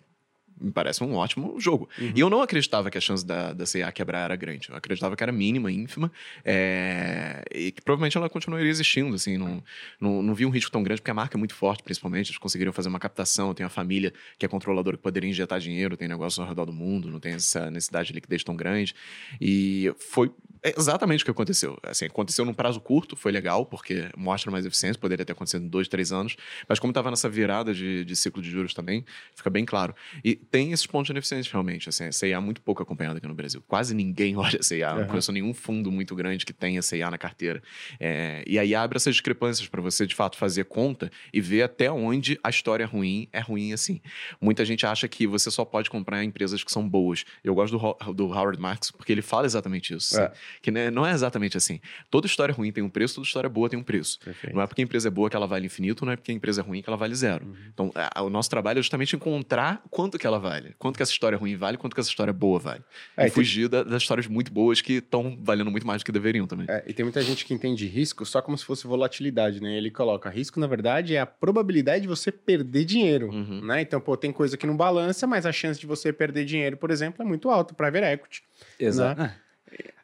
Me 0.60 0.70
parece 0.70 1.02
um 1.02 1.14
ótimo 1.14 1.58
jogo. 1.58 1.88
E 2.14 2.20
eu 2.20 2.28
não 2.28 2.42
acreditava 2.42 2.90
que 2.90 2.98
a 2.98 3.00
chance 3.00 3.24
da, 3.24 3.52
da 3.52 3.64
CIA 3.64 3.90
quebrar 3.92 4.24
era 4.24 4.36
grande. 4.36 4.68
Eu 4.68 4.76
acreditava 4.76 5.16
que 5.16 5.22
era 5.22 5.32
mínima, 5.32 5.70
ínfima. 5.72 6.12
é, 6.44 7.42
E 7.54 7.72
que 7.72 7.80
provavelmente 7.82 8.16
ela 8.16 8.28
continuaria 8.28 8.68
existindo, 8.68 9.14
assim. 9.14 9.38
Não, 9.38 9.62
não, 10.00 10.22
não 10.22 10.34
vi 10.34 10.44
um 10.44 10.50
risco 10.50 10.70
tão 10.70 10.82
grande, 10.82 11.00
porque 11.00 11.10
a 11.10 11.14
marca 11.14 11.36
é 11.36 11.38
muito 11.38 11.54
forte, 11.54 11.82
principalmente. 11.82 12.28
Eles 12.28 12.38
conseguiriam 12.38 12.72
fazer 12.72 12.88
uma 12.88 12.98
captação. 12.98 13.54
Tem 13.54 13.64
a 13.64 13.68
família 13.68 14.12
que 14.38 14.44
é 14.44 14.48
controladora 14.48 14.96
que 14.96 15.02
poderia 15.02 15.28
injetar 15.30 15.58
dinheiro. 15.60 15.96
Tem 15.96 16.08
negócios 16.08 16.38
ao 16.38 16.46
redor 16.46 16.66
do 16.66 16.72
mundo. 16.72 17.10
Não 17.10 17.20
tem 17.20 17.32
essa 17.32 17.70
necessidade 17.70 18.08
de 18.08 18.14
liquidez 18.14 18.44
tão 18.44 18.54
grande. 18.54 18.94
E 19.40 19.92
foi 19.98 20.30
exatamente 20.62 21.22
o 21.22 21.24
que 21.24 21.30
aconteceu. 21.30 21.78
Assim, 21.82 22.04
aconteceu 22.04 22.44
num 22.44 22.52
prazo 22.54 22.80
curto, 22.80 23.16
foi 23.16 23.32
legal, 23.32 23.64
porque 23.64 24.08
mostra 24.16 24.50
mais 24.50 24.66
eficiência. 24.66 25.00
Poderia 25.00 25.24
ter 25.24 25.32
acontecido 25.32 25.64
em 25.64 25.68
dois, 25.68 25.88
três 25.88 26.12
anos. 26.12 26.36
Mas 26.68 26.78
como 26.78 26.90
estava 26.90 27.10
nessa 27.10 27.28
virada 27.28 27.72
de, 27.72 28.04
de 28.04 28.16
ciclo 28.16 28.42
de 28.42 28.50
juros 28.50 28.74
também, 28.74 29.04
fica 29.34 29.48
bem 29.48 29.64
claro. 29.64 29.94
E 30.24 30.36
tem 30.50 30.72
esses 30.72 30.86
pontos 30.86 31.06
de 31.06 31.12
ineficiência, 31.12 31.50
realmente. 31.52 31.88
Assim, 31.88 32.04
a 32.04 32.12
CIA 32.12 32.36
é 32.36 32.40
muito 32.40 32.60
pouco 32.60 32.82
acompanhada 32.82 33.18
aqui 33.18 33.26
no 33.26 33.34
Brasil. 33.34 33.62
Quase 33.68 33.94
ninguém 33.94 34.36
olha 34.38 34.58
a 34.58 34.62
CIA. 34.62 34.92
Não 34.94 35.00
Uhum. 35.02 35.06
conheço 35.06 35.32
nenhum 35.32 35.54
fundo 35.54 35.90
muito 35.92 36.14
grande 36.14 36.44
que 36.44 36.52
tenha 36.52 36.82
CIA 36.82 37.10
na 37.10 37.18
carteira. 37.18 37.62
É, 37.98 38.42
e 38.46 38.58
aí 38.58 38.74
abre 38.74 38.96
essas 38.96 39.14
discrepâncias 39.14 39.68
para 39.68 39.80
você, 39.80 40.06
de 40.06 40.14
fato, 40.14 40.36
fazer 40.36 40.64
conta 40.64 41.10
e 41.32 41.40
ver 41.40 41.62
até 41.62 41.90
onde 41.90 42.38
a 42.42 42.50
história 42.50 42.86
ruim 42.86 43.28
é 43.32 43.40
ruim 43.40 43.72
assim. 43.72 44.00
Muita 44.40 44.64
gente 44.64 44.84
acha 44.86 45.06
que 45.08 45.26
você 45.26 45.50
só 45.50 45.64
pode 45.64 45.88
comprar 45.90 46.22
empresas 46.24 46.64
que 46.64 46.72
são 46.72 46.88
boas. 46.88 47.24
Eu 47.44 47.54
gosto 47.54 47.78
do, 47.78 47.84
Ho- 47.84 48.14
do 48.14 48.26
Howard 48.26 48.58
Marks 48.60 48.90
porque 48.90 49.12
ele 49.12 49.22
fala 49.22 49.46
exatamente 49.46 49.94
isso. 49.94 50.18
É. 50.18 50.24
assim. 50.26 50.34
Que 50.62 50.70
né, 50.70 50.90
não 50.90 51.06
é 51.06 51.12
exatamente 51.12 51.56
assim. 51.56 51.80
Toda 52.10 52.26
história 52.26 52.52
ruim 52.54 52.72
tem 52.72 52.82
um 52.82 52.88
preço, 52.90 53.16
toda 53.16 53.26
história 53.26 53.48
boa 53.48 53.68
tem 53.68 53.78
um 53.78 53.82
preço. 53.82 54.18
Perfeito. 54.20 54.54
Não 54.54 54.62
é 54.62 54.66
porque 54.66 54.80
a 54.82 54.84
empresa 54.84 55.08
é 55.08 55.10
boa 55.10 55.30
que 55.30 55.36
ela 55.36 55.46
vale 55.46 55.66
infinito, 55.66 56.04
não 56.04 56.12
é 56.12 56.16
porque 56.16 56.32
a 56.32 56.34
empresa 56.34 56.60
é 56.60 56.64
ruim 56.64 56.82
que 56.82 56.88
ela 56.90 56.96
vale 56.96 57.14
zero. 57.14 57.46
Uhum. 57.46 57.54
Então, 57.72 57.92
a- 57.94 58.22
o 58.22 58.30
nosso 58.30 58.50
trabalho 58.50 58.78
é 58.78 58.82
justamente 58.82 59.14
encontrar 59.14 59.82
quanto 59.90 60.18
que 60.18 60.26
ela 60.26 60.39
vale. 60.40 60.74
Quanto 60.78 60.96
que 60.96 61.02
essa 61.02 61.12
história 61.12 61.38
ruim 61.38 61.54
vale, 61.56 61.76
quanto 61.76 61.94
que 61.94 62.00
essa 62.00 62.08
história 62.10 62.32
boa 62.32 62.58
vale. 62.58 62.82
É, 63.16 63.22
e 63.22 63.24
tem- 63.26 63.30
fugir 63.30 63.68
da- 63.68 63.82
das 63.84 64.02
histórias 64.02 64.26
muito 64.26 64.52
boas 64.52 64.80
que 64.80 64.94
estão 64.94 65.38
valendo 65.40 65.70
muito 65.70 65.86
mais 65.86 66.02
do 66.02 66.04
que 66.06 66.10
deveriam 66.12 66.46
também. 66.46 66.66
É, 66.68 66.82
e 66.86 66.92
tem 66.92 67.04
muita 67.04 67.22
gente 67.22 67.44
que 67.44 67.54
entende 67.54 67.86
risco 67.86 68.24
só 68.26 68.40
como 68.42 68.56
se 68.58 68.64
fosse 68.64 68.86
volatilidade, 68.86 69.60
né? 69.62 69.76
Ele 69.76 69.90
coloca 69.90 70.28
risco, 70.30 70.58
na 70.58 70.66
verdade, 70.66 71.14
é 71.14 71.20
a 71.20 71.26
probabilidade 71.26 72.02
de 72.02 72.08
você 72.08 72.32
perder 72.32 72.84
dinheiro, 72.84 73.28
Uhum. 73.30 73.64
né? 73.64 73.82
Então, 73.82 74.00
pô, 74.00 74.16
tem 74.16 74.32
coisa 74.32 74.56
que 74.56 74.66
não 74.66 74.76
balança, 74.76 75.26
mas 75.26 75.44
a 75.46 75.52
chance 75.52 75.78
de 75.78 75.86
você 75.86 76.12
perder 76.12 76.44
dinheiro, 76.44 76.76
por 76.76 76.90
exemplo, 76.90 77.22
é 77.22 77.24
muito 77.26 77.50
alta, 77.50 77.74
private 77.74 78.04
equity. 78.06 78.42
Exato. 78.78 79.22
É. 79.22 79.34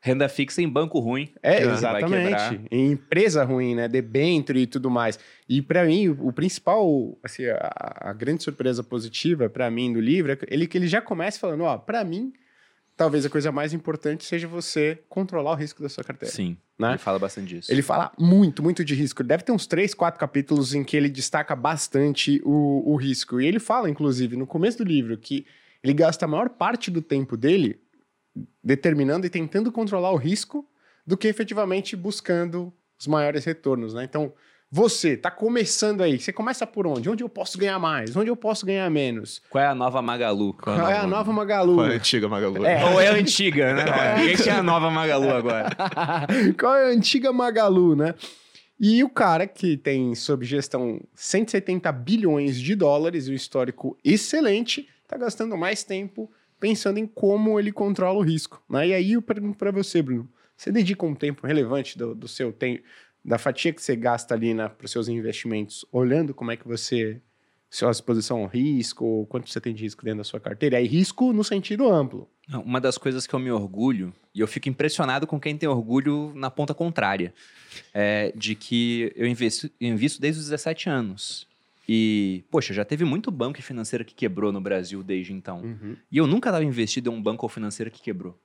Renda 0.00 0.28
fixa 0.28 0.62
em 0.62 0.68
banco 0.68 0.98
ruim. 1.00 1.32
É, 1.42 1.62
exatamente. 1.62 2.60
Em 2.70 2.92
empresa 2.92 3.42
ruim, 3.42 3.74
né? 3.74 3.88
Debênture 3.88 4.60
e 4.60 4.66
tudo 4.66 4.88
mais. 4.88 5.18
E 5.48 5.60
pra 5.60 5.84
mim, 5.84 6.08
o, 6.08 6.32
principal, 6.32 7.18
assim, 7.24 7.44
a, 7.46 8.10
a 8.10 8.12
grande 8.12 8.42
surpresa 8.42 8.84
positiva 8.84 9.48
pra 9.48 9.70
mim 9.70 9.92
do 9.92 10.00
livro 10.00 10.32
é 10.32 10.36
que 10.36 10.46
ele, 10.48 10.66
que 10.66 10.78
ele 10.78 10.86
já 10.86 11.00
começa 11.00 11.40
falando, 11.40 11.64
ó, 11.64 11.76
pra 11.76 12.04
mim, 12.04 12.32
talvez 12.96 13.26
a 13.26 13.30
coisa 13.30 13.50
mais 13.50 13.72
importante 13.72 14.24
seja 14.24 14.46
você 14.46 14.98
controlar 15.08 15.52
o 15.52 15.54
risco 15.54 15.82
da 15.82 15.88
sua 15.88 16.04
carteira. 16.04 16.32
Sim. 16.32 16.56
Né? 16.78 16.90
Ele 16.90 16.98
fala 16.98 17.18
bastante 17.18 17.48
disso. 17.48 17.72
Ele 17.72 17.82
fala 17.82 18.12
muito, 18.18 18.62
muito 18.62 18.84
de 18.84 18.94
risco. 18.94 19.24
Deve 19.24 19.42
ter 19.42 19.52
uns 19.52 19.66
três, 19.66 19.94
quatro 19.94 20.20
capítulos 20.20 20.74
em 20.74 20.84
que 20.84 20.96
ele 20.96 21.08
destaca 21.08 21.56
bastante 21.56 22.40
o, 22.44 22.92
o 22.92 22.96
risco. 22.96 23.40
E 23.40 23.46
ele 23.46 23.58
fala, 23.58 23.90
inclusive, 23.90 24.36
no 24.36 24.46
começo 24.46 24.78
do 24.78 24.84
livro, 24.84 25.16
que 25.16 25.46
ele 25.82 25.94
gasta 25.94 26.24
a 26.24 26.28
maior 26.28 26.48
parte 26.50 26.90
do 26.90 27.00
tempo 27.00 27.36
dele 27.36 27.80
determinando 28.62 29.26
e 29.26 29.30
tentando 29.30 29.70
controlar 29.72 30.10
o 30.10 30.16
risco 30.16 30.68
do 31.06 31.16
que 31.16 31.28
efetivamente 31.28 31.94
buscando 31.96 32.72
os 32.98 33.06
maiores 33.06 33.44
retornos, 33.44 33.94
né? 33.94 34.04
Então, 34.04 34.32
você 34.70 35.16
tá 35.16 35.30
começando 35.30 36.02
aí, 36.02 36.18
você 36.18 36.32
começa 36.32 36.66
por 36.66 36.86
onde? 36.86 37.08
Onde 37.08 37.22
eu 37.22 37.28
posso 37.28 37.56
ganhar 37.56 37.78
mais? 37.78 38.16
Onde 38.16 38.30
eu 38.30 38.36
posso 38.36 38.66
ganhar 38.66 38.90
menos? 38.90 39.40
Qual 39.48 39.62
é 39.62 39.66
a 39.68 39.74
nova 39.74 40.02
Magalu? 40.02 40.54
Qual 40.54 40.76
Qual 40.76 40.90
é 40.90 40.98
a 40.98 41.06
nova 41.06 41.32
Magalu? 41.32 41.74
Qual 41.76 41.86
é 41.86 41.92
a 41.92 41.96
antiga 41.96 42.28
Magalu? 42.28 42.66
É. 42.66 42.84
Ou 42.84 43.00
é 43.00 43.08
a 43.08 43.14
antiga, 43.14 43.74
né? 43.74 43.84
É 44.46 44.50
a 44.50 44.62
nova 44.62 44.90
Magalu 44.90 45.30
agora? 45.30 45.70
Qual 46.58 46.74
é 46.74 46.86
a 46.86 46.88
antiga 46.88 47.32
Magalu, 47.32 47.94
né? 47.94 48.14
E 48.78 49.02
o 49.04 49.08
cara 49.08 49.46
que 49.46 49.76
tem 49.76 50.14
sob 50.14 50.44
gestão 50.44 51.00
170 51.14 51.90
bilhões 51.92 52.60
de 52.60 52.74
dólares, 52.74 53.28
um 53.28 53.32
histórico 53.32 53.96
excelente, 54.04 54.88
tá 55.06 55.16
gastando 55.16 55.56
mais 55.56 55.84
tempo 55.84 56.30
pensando 56.58 56.98
em 56.98 57.06
como 57.06 57.58
ele 57.58 57.72
controla 57.72 58.18
o 58.18 58.22
risco. 58.22 58.62
Né? 58.68 58.88
E 58.88 58.94
aí 58.94 59.12
eu 59.12 59.22
pergunto 59.22 59.58
para 59.58 59.70
você, 59.70 60.02
Bruno, 60.02 60.28
você 60.56 60.72
dedica 60.72 61.04
um 61.04 61.14
tempo 61.14 61.46
relevante 61.46 61.98
do, 61.98 62.14
do 62.14 62.28
seu 62.28 62.52
tempo, 62.52 62.82
da 63.24 63.38
fatia 63.38 63.72
que 63.72 63.82
você 63.82 63.96
gasta 63.96 64.34
ali 64.34 64.54
para 64.54 64.84
os 64.84 64.90
seus 64.90 65.08
investimentos, 65.08 65.84
olhando 65.92 66.32
como 66.32 66.50
é 66.50 66.56
que 66.56 66.66
você 66.66 67.20
sua 67.68 67.90
exposição 67.90 68.40
ao 68.42 68.46
risco, 68.46 69.26
quanto 69.26 69.50
você 69.50 69.60
tem 69.60 69.74
de 69.74 69.82
risco 69.82 70.04
dentro 70.04 70.18
da 70.18 70.24
sua 70.24 70.40
carteira, 70.40 70.78
aí 70.78 70.86
risco 70.86 71.32
no 71.32 71.44
sentido 71.44 71.92
amplo. 71.92 72.28
Uma 72.64 72.80
das 72.80 72.96
coisas 72.96 73.26
que 73.26 73.34
eu 73.34 73.40
me 73.40 73.50
orgulho, 73.50 74.14
e 74.34 74.40
eu 74.40 74.46
fico 74.46 74.68
impressionado 74.68 75.26
com 75.26 75.38
quem 75.38 75.56
tem 75.58 75.68
orgulho 75.68 76.32
na 76.34 76.50
ponta 76.50 76.72
contrária, 76.72 77.34
é 77.92 78.32
de 78.36 78.54
que 78.54 79.12
eu 79.16 79.26
invisto, 79.26 79.68
invisto 79.80 80.20
desde 80.20 80.40
os 80.40 80.46
17 80.46 80.88
anos. 80.88 81.46
E, 81.88 82.44
poxa, 82.50 82.74
já 82.74 82.84
teve 82.84 83.04
muito 83.04 83.30
banco 83.30 83.60
e 83.60 83.62
financeira 83.62 84.04
que 84.04 84.14
quebrou 84.14 84.50
no 84.52 84.60
Brasil 84.60 85.02
desde 85.02 85.32
então. 85.32 85.62
E 86.10 86.18
eu 86.18 86.26
nunca 86.26 86.50
estava 86.50 86.64
investido 86.64 87.10
em 87.10 87.14
um 87.14 87.22
banco 87.22 87.44
ou 87.44 87.48
financeira 87.48 87.90
que 87.90 88.02
quebrou. 88.02 88.38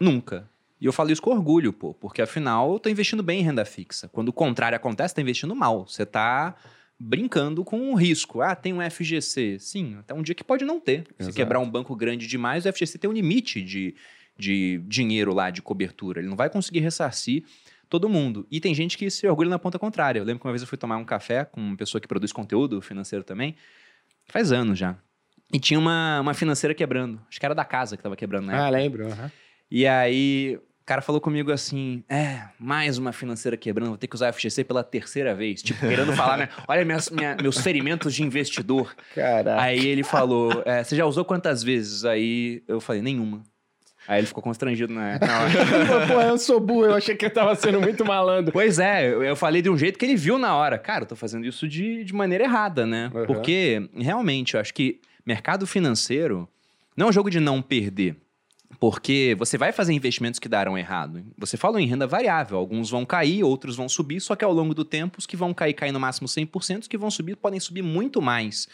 Nunca. 0.00 0.50
E 0.80 0.86
eu 0.86 0.92
falo 0.92 1.12
isso 1.12 1.22
com 1.22 1.30
orgulho, 1.30 1.72
pô, 1.72 1.94
porque 1.94 2.20
afinal 2.20 2.72
eu 2.72 2.78
tô 2.80 2.88
investindo 2.88 3.22
bem 3.22 3.40
em 3.40 3.44
renda 3.44 3.64
fixa. 3.64 4.08
Quando 4.08 4.30
o 4.30 4.32
contrário 4.32 4.74
acontece, 4.74 5.14
tá 5.14 5.22
investindo 5.22 5.54
mal. 5.54 5.86
Você 5.86 6.04
tá 6.04 6.56
brincando 6.98 7.64
com 7.64 7.92
o 7.92 7.94
risco. 7.94 8.40
Ah, 8.40 8.56
tem 8.56 8.72
um 8.72 8.90
FGC. 8.90 9.58
Sim, 9.60 9.96
até 9.98 10.12
um 10.12 10.22
dia 10.22 10.34
que 10.34 10.42
pode 10.42 10.64
não 10.64 10.80
ter. 10.80 11.04
Se 11.04 11.22
Exato. 11.24 11.36
quebrar 11.36 11.60
um 11.60 11.70
banco 11.70 11.94
grande 11.94 12.26
demais, 12.26 12.66
o 12.66 12.72
FGC 12.72 12.98
tem 12.98 13.08
um 13.08 13.12
limite 13.12 13.62
de, 13.62 13.94
de 14.36 14.82
dinheiro 14.88 15.32
lá, 15.32 15.50
de 15.50 15.62
cobertura. 15.62 16.20
Ele 16.20 16.28
não 16.28 16.36
vai 16.36 16.50
conseguir 16.50 16.80
ressarcir 16.80 17.44
todo 17.92 18.08
mundo. 18.08 18.46
E 18.50 18.58
tem 18.58 18.74
gente 18.74 18.96
que 18.96 19.10
se 19.10 19.26
orgulha 19.28 19.50
na 19.50 19.58
ponta 19.58 19.78
contrária. 19.78 20.18
Eu 20.18 20.24
lembro 20.24 20.40
que 20.40 20.46
uma 20.46 20.52
vez 20.52 20.62
eu 20.62 20.66
fui 20.68 20.78
tomar 20.78 20.96
um 20.96 21.04
café 21.04 21.44
com 21.44 21.60
uma 21.60 21.76
pessoa 21.76 22.00
que 22.00 22.08
produz 22.08 22.32
conteúdo 22.32 22.80
financeiro 22.80 23.22
também, 23.22 23.54
faz 24.30 24.50
anos 24.50 24.78
já. 24.78 24.96
E 25.52 25.60
tinha 25.60 25.78
uma, 25.78 26.20
uma 26.20 26.32
financeira 26.32 26.74
quebrando. 26.74 27.20
Acho 27.28 27.38
que 27.38 27.44
era 27.44 27.54
da 27.54 27.64
casa 27.66 27.94
que 27.96 28.02
tava 28.02 28.16
quebrando 28.16 28.46
na 28.46 28.66
Ah, 28.66 28.70
lembro. 28.70 29.06
aham. 29.12 29.30
e 29.70 29.86
aí, 29.86 30.58
o 30.80 30.84
cara 30.86 31.02
falou 31.02 31.20
comigo 31.20 31.52
assim: 31.52 32.02
é, 32.08 32.44
mais 32.58 32.96
uma 32.96 33.12
financeira 33.12 33.56
quebrando, 33.58 33.88
vou 33.90 33.98
ter 33.98 34.06
que 34.06 34.14
usar 34.16 34.30
a 34.30 34.32
FGC 34.32 34.64
pela 34.64 34.82
terceira 34.82 35.34
vez. 35.34 35.62
Tipo, 35.62 35.80
querendo 35.80 36.14
falar, 36.14 36.38
né? 36.38 36.48
Olha 36.66 36.86
minhas, 36.86 37.10
minha- 37.10 37.36
meus 37.36 37.58
ferimentos 37.58 38.14
de 38.14 38.22
investidor. 38.22 38.96
Caraca. 39.14 39.60
Aí 39.60 39.86
ele 39.86 40.02
falou: 40.02 40.62
é, 40.64 40.82
você 40.82 40.96
já 40.96 41.04
usou 41.04 41.24
quantas 41.26 41.62
vezes? 41.62 42.06
Aí 42.06 42.62
eu 42.66 42.80
falei: 42.80 43.02
nenhuma. 43.02 43.42
Aí 44.06 44.20
ele 44.20 44.26
ficou 44.26 44.42
constrangido 44.42 44.92
na, 44.92 45.18
na 45.18 45.40
hora. 45.40 46.06
Pô, 46.08 46.20
eu 46.20 46.38
sou 46.38 46.58
burro, 46.58 46.86
eu 46.86 46.94
achei 46.94 47.14
que 47.14 47.26
eu 47.26 47.30
tava 47.30 47.54
sendo 47.54 47.80
muito 47.80 48.04
malandro. 48.04 48.52
Pois 48.52 48.78
é, 48.78 49.06
eu, 49.06 49.22
eu 49.22 49.36
falei 49.36 49.62
de 49.62 49.70
um 49.70 49.78
jeito 49.78 49.98
que 49.98 50.04
ele 50.04 50.16
viu 50.16 50.38
na 50.38 50.56
hora. 50.56 50.76
Cara, 50.78 51.04
eu 51.04 51.08
tô 51.08 51.16
fazendo 51.16 51.46
isso 51.46 51.68
de, 51.68 52.04
de 52.04 52.12
maneira 52.12 52.44
errada, 52.44 52.84
né? 52.84 53.10
Uhum. 53.14 53.26
Porque, 53.26 53.88
realmente, 53.94 54.54
eu 54.54 54.60
acho 54.60 54.74
que 54.74 55.00
mercado 55.24 55.66
financeiro 55.66 56.48
não 56.96 57.06
é 57.06 57.08
um 57.10 57.12
jogo 57.12 57.30
de 57.30 57.38
não 57.38 57.62
perder. 57.62 58.16
Porque 58.80 59.36
você 59.38 59.56
vai 59.56 59.70
fazer 59.70 59.92
investimentos 59.92 60.40
que 60.40 60.48
darão 60.48 60.76
errado. 60.76 61.22
Você 61.38 61.56
falou 61.56 61.78
em 61.78 61.86
renda 61.86 62.06
variável. 62.06 62.58
Alguns 62.58 62.90
vão 62.90 63.04
cair, 63.04 63.44
outros 63.44 63.76
vão 63.76 63.88
subir, 63.88 64.20
só 64.20 64.34
que 64.34 64.44
ao 64.44 64.52
longo 64.52 64.74
do 64.74 64.84
tempo, 64.84 65.18
os 65.18 65.26
que 65.26 65.36
vão 65.36 65.54
cair, 65.54 65.74
caem 65.74 65.92
no 65.92 66.00
máximo 66.00 66.26
100%, 66.26 66.80
os 66.80 66.88
que 66.88 66.98
vão 66.98 67.10
subir 67.10 67.36
podem 67.36 67.60
subir 67.60 67.82
muito 67.82 68.20
mais 68.20 68.66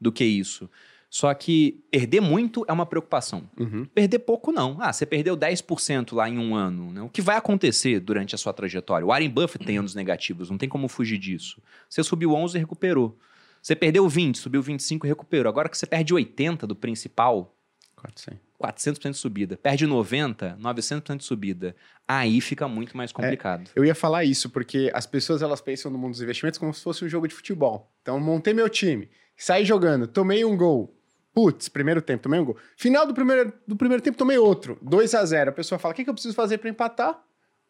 do 0.00 0.12
que 0.12 0.24
isso. 0.24 0.68
Só 1.14 1.32
que 1.32 1.80
perder 1.92 2.20
muito 2.20 2.64
é 2.66 2.72
uma 2.72 2.84
preocupação. 2.84 3.48
Uhum. 3.56 3.84
Perder 3.84 4.18
pouco, 4.18 4.50
não. 4.50 4.76
Ah, 4.80 4.92
você 4.92 5.06
perdeu 5.06 5.36
10% 5.36 6.12
lá 6.12 6.28
em 6.28 6.36
um 6.36 6.56
ano. 6.56 6.92
Né? 6.92 7.02
O 7.02 7.08
que 7.08 7.22
vai 7.22 7.36
acontecer 7.36 8.00
durante 8.00 8.34
a 8.34 8.38
sua 8.38 8.52
trajetória? 8.52 9.06
O 9.06 9.10
Warren 9.10 9.30
Buffett 9.30 9.64
tem 9.64 9.78
anos 9.78 9.94
negativos, 9.94 10.50
não 10.50 10.58
tem 10.58 10.68
como 10.68 10.88
fugir 10.88 11.16
disso. 11.16 11.62
Você 11.88 12.02
subiu 12.02 12.34
11 12.34 12.56
e 12.56 12.60
recuperou. 12.60 13.16
Você 13.62 13.76
perdeu 13.76 14.08
20, 14.08 14.38
subiu 14.38 14.60
25 14.60 15.06
e 15.06 15.08
recuperou. 15.08 15.48
Agora 15.48 15.68
que 15.68 15.78
você 15.78 15.86
perde 15.86 16.12
80 16.12 16.66
do 16.66 16.74
principal, 16.74 17.56
400. 17.94 18.40
400% 18.60 19.10
de 19.12 19.16
subida. 19.16 19.56
Perde 19.56 19.86
90, 19.86 20.58
900% 20.60 21.18
de 21.18 21.24
subida. 21.24 21.76
Aí 22.08 22.40
fica 22.40 22.66
muito 22.66 22.96
mais 22.96 23.12
complicado. 23.12 23.70
Eu 23.76 23.84
ia 23.84 23.94
falar 23.94 24.24
isso, 24.24 24.50
porque 24.50 24.90
as 24.92 25.06
pessoas 25.06 25.42
elas 25.42 25.60
pensam 25.60 25.92
no 25.92 25.96
mundo 25.96 26.10
dos 26.10 26.22
investimentos 26.22 26.58
como 26.58 26.74
se 26.74 26.82
fosse 26.82 27.04
um 27.04 27.08
jogo 27.08 27.28
de 27.28 27.34
futebol. 27.36 27.88
Então, 28.02 28.18
montei 28.18 28.52
meu 28.52 28.68
time, 28.68 29.08
saí 29.36 29.64
jogando, 29.64 30.08
tomei 30.08 30.44
um 30.44 30.56
gol. 30.56 30.92
Putz, 31.34 31.68
primeiro 31.68 32.00
tempo, 32.00 32.22
tomei 32.22 32.38
um 32.38 32.44
gol. 32.44 32.56
Final 32.76 33.06
do 33.06 33.12
primeiro, 33.12 33.52
do 33.66 33.74
primeiro 33.74 34.02
tempo, 34.02 34.16
tomei 34.16 34.38
outro. 34.38 34.78
2 34.80 35.14
a 35.14 35.24
0 35.24 35.50
A 35.50 35.52
pessoa 35.52 35.78
fala: 35.78 35.92
o 35.92 35.96
que, 35.96 36.04
que 36.04 36.10
eu 36.10 36.14
preciso 36.14 36.34
fazer 36.34 36.58
para 36.58 36.70
empatar? 36.70 37.20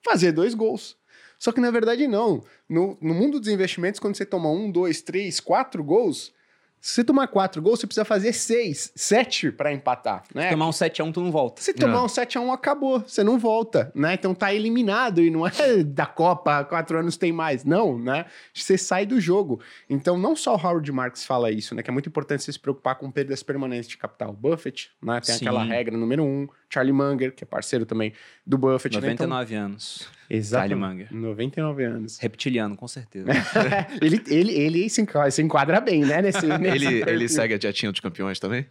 Fazer 0.05 0.33
dois 0.33 0.53
gols. 0.53 0.99
Só 1.39 1.51
que 1.51 1.61
na 1.61 1.71
verdade, 1.71 2.07
não. 2.07 2.45
No, 2.69 2.99
no 3.01 3.15
mundo 3.15 3.41
dos 3.41 3.49
investimentos, 3.49 3.99
quando 3.99 4.17
você 4.17 4.27
toma 4.27 4.51
um, 4.51 4.71
dois, 4.71 5.01
três, 5.01 5.41
quatro 5.41 5.83
gols, 5.83 6.33
se 6.85 6.97
você 6.97 7.05
tomar 7.05 7.29
quatro 7.29 7.63
gols, 7.63 7.81
você 7.81 7.87
precisa 7.87 8.05
fazer 8.05 8.35
seis, 8.35 8.93
sete 8.95 9.51
para 9.51 9.73
empatar. 9.73 10.23
Né? 10.35 10.51
Tomar 10.51 10.67
um 10.67 10.71
7x1, 10.71 11.15
tu 11.15 11.23
não 11.23 11.33
volta. 11.33 11.63
Se 11.63 11.73
tomar 11.73 11.95
Não. 11.95 12.05
um 12.05 12.09
7x1, 12.09 12.53
acabou. 12.53 13.01
Você 13.01 13.25
não 13.25 13.39
volta, 13.39 13.91
né? 13.95 14.13
Então 14.13 14.35
tá 14.35 14.53
eliminado 14.53 15.23
e 15.23 15.31
não 15.31 15.47
é 15.47 15.51
da 15.83 16.05
Copa, 16.05 16.63
quatro 16.63 16.99
anos 16.99 17.17
tem 17.17 17.33
mais. 17.33 17.65
Não, 17.65 17.99
né? 17.99 18.27
Você 18.53 18.77
sai 18.77 19.07
do 19.07 19.19
jogo. 19.19 19.63
Então, 19.89 20.19
não 20.19 20.37
só 20.37 20.57
o 20.57 20.59
Howard 20.59 20.93
Marks 20.93 21.25
fala 21.25 21.51
isso, 21.51 21.75
né? 21.75 21.83
Que 21.83 21.89
é 21.89 21.93
muito 21.93 22.11
importante 22.11 22.43
você 22.43 22.53
se 22.53 22.61
preocupar 22.61 22.97
com 22.97 23.11
perdas 23.11 23.43
permanentes 23.43 23.89
de 23.89 23.97
capital. 23.97 24.35
Buffett, 24.35 24.91
né? 25.03 25.23
Tem 25.23 25.37
Sim. 25.37 25.47
aquela 25.47 25.65
regra 25.65 25.97
número 25.97 26.23
um. 26.23 26.47
Charlie 26.69 26.93
Munger, 26.93 27.33
que 27.35 27.45
é 27.45 27.47
parceiro 27.47 27.87
também 27.87 28.13
do 28.47 28.59
Buffett. 28.59 29.01
né? 29.01 29.13
Então, 29.13 29.27
99 29.27 29.55
anos. 29.55 30.09
exato. 30.29 30.69
Charlie 30.69 30.77
Munger. 30.77 31.09
99 31.11 31.85
anos. 31.85 32.19
Reptiliano, 32.19 32.77
com 32.77 32.89
certeza. 32.89 33.29
ele, 34.03 34.23
ele, 34.29 34.53
ele 34.53 34.89
se 34.89 35.01
enquadra, 35.01 35.31
se 35.31 35.43
enquadra 35.43 35.81
bem, 35.81 36.05
né? 36.05 36.21
Nesse, 36.21 36.47
nesse 36.47 36.87
Ele, 36.87 37.11
ele 37.11 37.29
segue 37.29 37.55
a 37.55 37.59
dietinha 37.59 37.91
dos 37.91 38.01
campeões 38.01 38.39
também? 38.39 38.67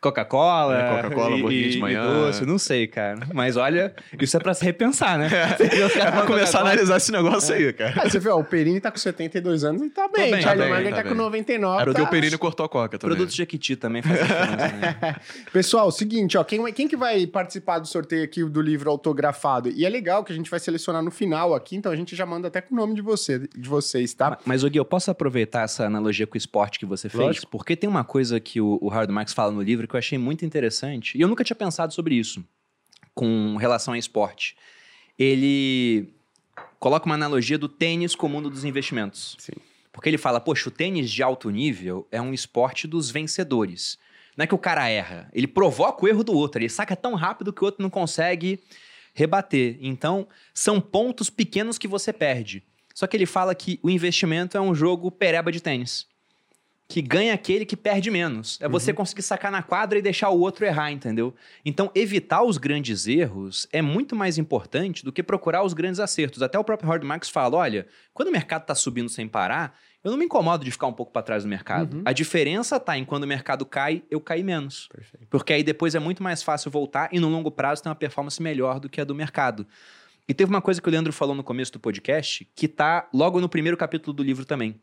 Coca-Cola. 0.00 0.78
É, 0.78 1.02
Coca-Cola, 1.02 1.36
hamburguinho 1.36 1.70
de 1.70 1.78
manhã. 1.78 2.04
doce, 2.04 2.46
não 2.46 2.58
sei, 2.58 2.86
cara. 2.86 3.28
Mas 3.34 3.56
olha, 3.56 3.94
isso 4.18 4.36
é 4.36 4.40
pra 4.40 4.54
se 4.54 4.64
repensar, 4.64 5.18
né? 5.18 5.28
Vai 5.58 5.88
falam 5.88 6.26
começar 6.26 6.58
a 6.58 6.60
analisar 6.62 6.96
esse 6.96 7.12
negócio 7.12 7.54
aí, 7.54 7.72
cara. 7.72 7.94
Ah, 7.96 8.08
você 8.08 8.18
vê, 8.18 8.30
ó, 8.30 8.38
o 8.38 8.44
Perini 8.44 8.80
tá 8.80 8.90
com 8.90 8.96
72 8.96 9.64
anos 9.64 9.82
e 9.82 9.90
tá 9.90 10.08
bem. 10.08 10.30
bem, 10.30 10.40
Charlie 10.40 10.68
tá 10.68 10.74
Munger 10.74 10.90
tá 10.90 11.02
tá, 11.02 11.08
com 11.08 11.14
99. 11.14 11.82
Era 11.82 11.90
o 11.90 11.92
tá... 11.92 12.00
teu 12.00 12.08
Perini 12.08 12.38
cortou 12.38 12.64
a 12.64 12.68
coca 12.68 12.98
também. 12.98 13.16
Produtos 13.16 13.36
Jequiti 13.36 13.76
também 13.76 14.00
fazem 14.00 14.22
diferença, 14.22 14.76
né? 14.76 15.16
Pessoal, 15.52 15.90
seguinte, 15.90 16.38
ó, 16.38 16.44
quem, 16.44 16.72
quem 16.72 16.88
que 16.88 16.96
vai 16.96 17.26
participar 17.26 17.39
do 17.42 17.86
sorteio 17.86 18.24
aqui 18.24 18.44
do 18.44 18.60
livro 18.60 18.90
autografado? 18.90 19.68
E 19.70 19.84
é 19.84 19.88
legal 19.88 20.24
que 20.24 20.32
a 20.32 20.36
gente 20.36 20.50
vai 20.50 20.60
selecionar 20.60 21.02
no 21.02 21.10
final 21.10 21.54
aqui, 21.54 21.76
então 21.76 21.90
a 21.90 21.96
gente 21.96 22.14
já 22.16 22.26
manda 22.26 22.48
até 22.48 22.60
com 22.60 22.74
o 22.74 22.76
nome 22.76 22.94
de, 22.94 23.02
você, 23.02 23.38
de 23.38 23.68
vocês, 23.68 24.14
tá? 24.14 24.38
Mas, 24.44 24.64
Gui, 24.64 24.78
eu 24.78 24.84
posso 24.84 25.10
aproveitar 25.10 25.62
essa 25.62 25.84
analogia 25.86 26.26
com 26.26 26.34
o 26.34 26.38
esporte 26.38 26.78
que 26.78 26.86
você 26.86 27.08
fez? 27.08 27.22
Lógico. 27.22 27.50
Porque 27.50 27.76
tem 27.76 27.88
uma 27.88 28.04
coisa 28.04 28.40
que 28.40 28.60
o, 28.60 28.78
o 28.80 28.88
Howard 28.88 29.12
Marks 29.12 29.34
fala 29.34 29.52
no 29.52 29.62
livro 29.62 29.86
que 29.86 29.94
eu 29.94 29.98
achei 29.98 30.18
muito 30.18 30.44
interessante, 30.44 31.16
e 31.16 31.20
eu 31.20 31.28
nunca 31.28 31.44
tinha 31.44 31.56
pensado 31.56 31.92
sobre 31.92 32.14
isso, 32.14 32.44
com 33.14 33.56
relação 33.56 33.94
a 33.94 33.98
esporte. 33.98 34.56
Ele 35.18 36.08
coloca 36.78 37.06
uma 37.06 37.14
analogia 37.14 37.58
do 37.58 37.68
tênis 37.68 38.14
com 38.14 38.26
o 38.26 38.30
mundo 38.30 38.48
dos 38.48 38.64
investimentos. 38.64 39.36
Sim. 39.38 39.52
Porque 39.92 40.08
ele 40.08 40.18
fala, 40.18 40.40
poxa, 40.40 40.68
o 40.68 40.72
tênis 40.72 41.10
de 41.10 41.22
alto 41.22 41.50
nível 41.50 42.06
é 42.10 42.20
um 42.20 42.32
esporte 42.32 42.86
dos 42.86 43.10
vencedores. 43.10 43.98
Não 44.36 44.44
é 44.44 44.46
que 44.46 44.54
o 44.54 44.58
cara 44.58 44.88
erra, 44.88 45.28
ele 45.32 45.46
provoca 45.46 46.04
o 46.04 46.08
erro 46.08 46.24
do 46.24 46.32
outro, 46.32 46.60
ele 46.60 46.68
saca 46.68 46.96
tão 46.96 47.14
rápido 47.14 47.52
que 47.52 47.62
o 47.62 47.64
outro 47.64 47.82
não 47.82 47.90
consegue 47.90 48.60
rebater. 49.14 49.78
Então, 49.80 50.26
são 50.54 50.80
pontos 50.80 51.28
pequenos 51.30 51.78
que 51.78 51.88
você 51.88 52.12
perde. 52.12 52.62
Só 52.94 53.06
que 53.06 53.16
ele 53.16 53.26
fala 53.26 53.54
que 53.54 53.78
o 53.82 53.90
investimento 53.90 54.56
é 54.56 54.60
um 54.60 54.74
jogo 54.74 55.10
pereba 55.10 55.50
de 55.52 55.60
tênis. 55.60 56.06
Que 56.88 57.00
ganha 57.00 57.32
aquele 57.32 57.64
que 57.64 57.76
perde 57.76 58.10
menos. 58.10 58.58
É 58.60 58.68
você 58.68 58.92
conseguir 58.92 59.22
sacar 59.22 59.52
na 59.52 59.62
quadra 59.62 59.98
e 59.98 60.02
deixar 60.02 60.30
o 60.30 60.40
outro 60.40 60.66
errar, 60.66 60.90
entendeu? 60.90 61.32
Então, 61.64 61.90
evitar 61.94 62.42
os 62.42 62.58
grandes 62.58 63.06
erros 63.06 63.68
é 63.72 63.80
muito 63.80 64.16
mais 64.16 64.38
importante 64.38 65.04
do 65.04 65.12
que 65.12 65.22
procurar 65.22 65.62
os 65.62 65.72
grandes 65.72 66.00
acertos. 66.00 66.42
Até 66.42 66.58
o 66.58 66.64
próprio 66.64 66.88
Howard 66.88 67.06
Marks 67.06 67.30
fala: 67.30 67.56
olha, 67.56 67.86
quando 68.12 68.28
o 68.28 68.32
mercado 68.32 68.62
está 68.62 68.74
subindo 68.74 69.08
sem 69.08 69.28
parar, 69.28 69.78
eu 70.02 70.10
não 70.10 70.18
me 70.18 70.24
incomodo 70.24 70.64
de 70.64 70.70
ficar 70.70 70.86
um 70.86 70.92
pouco 70.92 71.12
para 71.12 71.22
trás 71.22 71.42
do 71.42 71.48
mercado. 71.48 71.98
Uhum. 71.98 72.02
A 72.04 72.12
diferença 72.12 72.80
tá 72.80 72.96
em 72.96 73.04
quando 73.04 73.24
o 73.24 73.26
mercado 73.26 73.66
cai, 73.66 74.02
eu 74.10 74.20
caí 74.20 74.42
menos. 74.42 74.88
Perfeito. 74.88 75.26
Porque 75.28 75.52
aí 75.52 75.62
depois 75.62 75.94
é 75.94 75.98
muito 75.98 76.22
mais 76.22 76.42
fácil 76.42 76.70
voltar 76.70 77.10
e 77.12 77.20
no 77.20 77.28
longo 77.28 77.50
prazo 77.50 77.82
tem 77.82 77.90
uma 77.90 77.96
performance 77.96 78.40
melhor 78.42 78.80
do 78.80 78.88
que 78.88 79.00
a 79.00 79.04
do 79.04 79.14
mercado. 79.14 79.66
E 80.26 80.32
teve 80.32 80.48
uma 80.48 80.62
coisa 80.62 80.80
que 80.80 80.88
o 80.88 80.90
Leandro 80.90 81.12
falou 81.12 81.34
no 81.34 81.42
começo 81.42 81.72
do 81.72 81.80
podcast, 81.80 82.48
que 82.54 82.68
tá 82.68 83.08
logo 83.12 83.40
no 83.40 83.48
primeiro 83.48 83.76
capítulo 83.76 84.14
do 84.14 84.22
livro 84.22 84.44
também. 84.44 84.80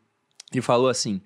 Ele 0.52 0.62
falou 0.62 0.88
assim: 0.88 1.20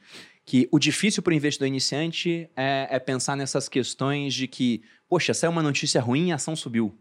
que 0.44 0.68
o 0.70 0.78
difícil 0.78 1.22
para 1.22 1.32
o 1.32 1.34
investidor 1.34 1.68
iniciante 1.68 2.48
é, 2.56 2.88
é 2.90 2.98
pensar 2.98 3.36
nessas 3.36 3.68
questões 3.68 4.32
de 4.34 4.46
que, 4.46 4.82
poxa, 5.08 5.34
saiu 5.34 5.50
uma 5.50 5.62
notícia 5.62 6.00
ruim, 6.00 6.32
a 6.32 6.36
ação 6.36 6.56
subiu. 6.56 6.96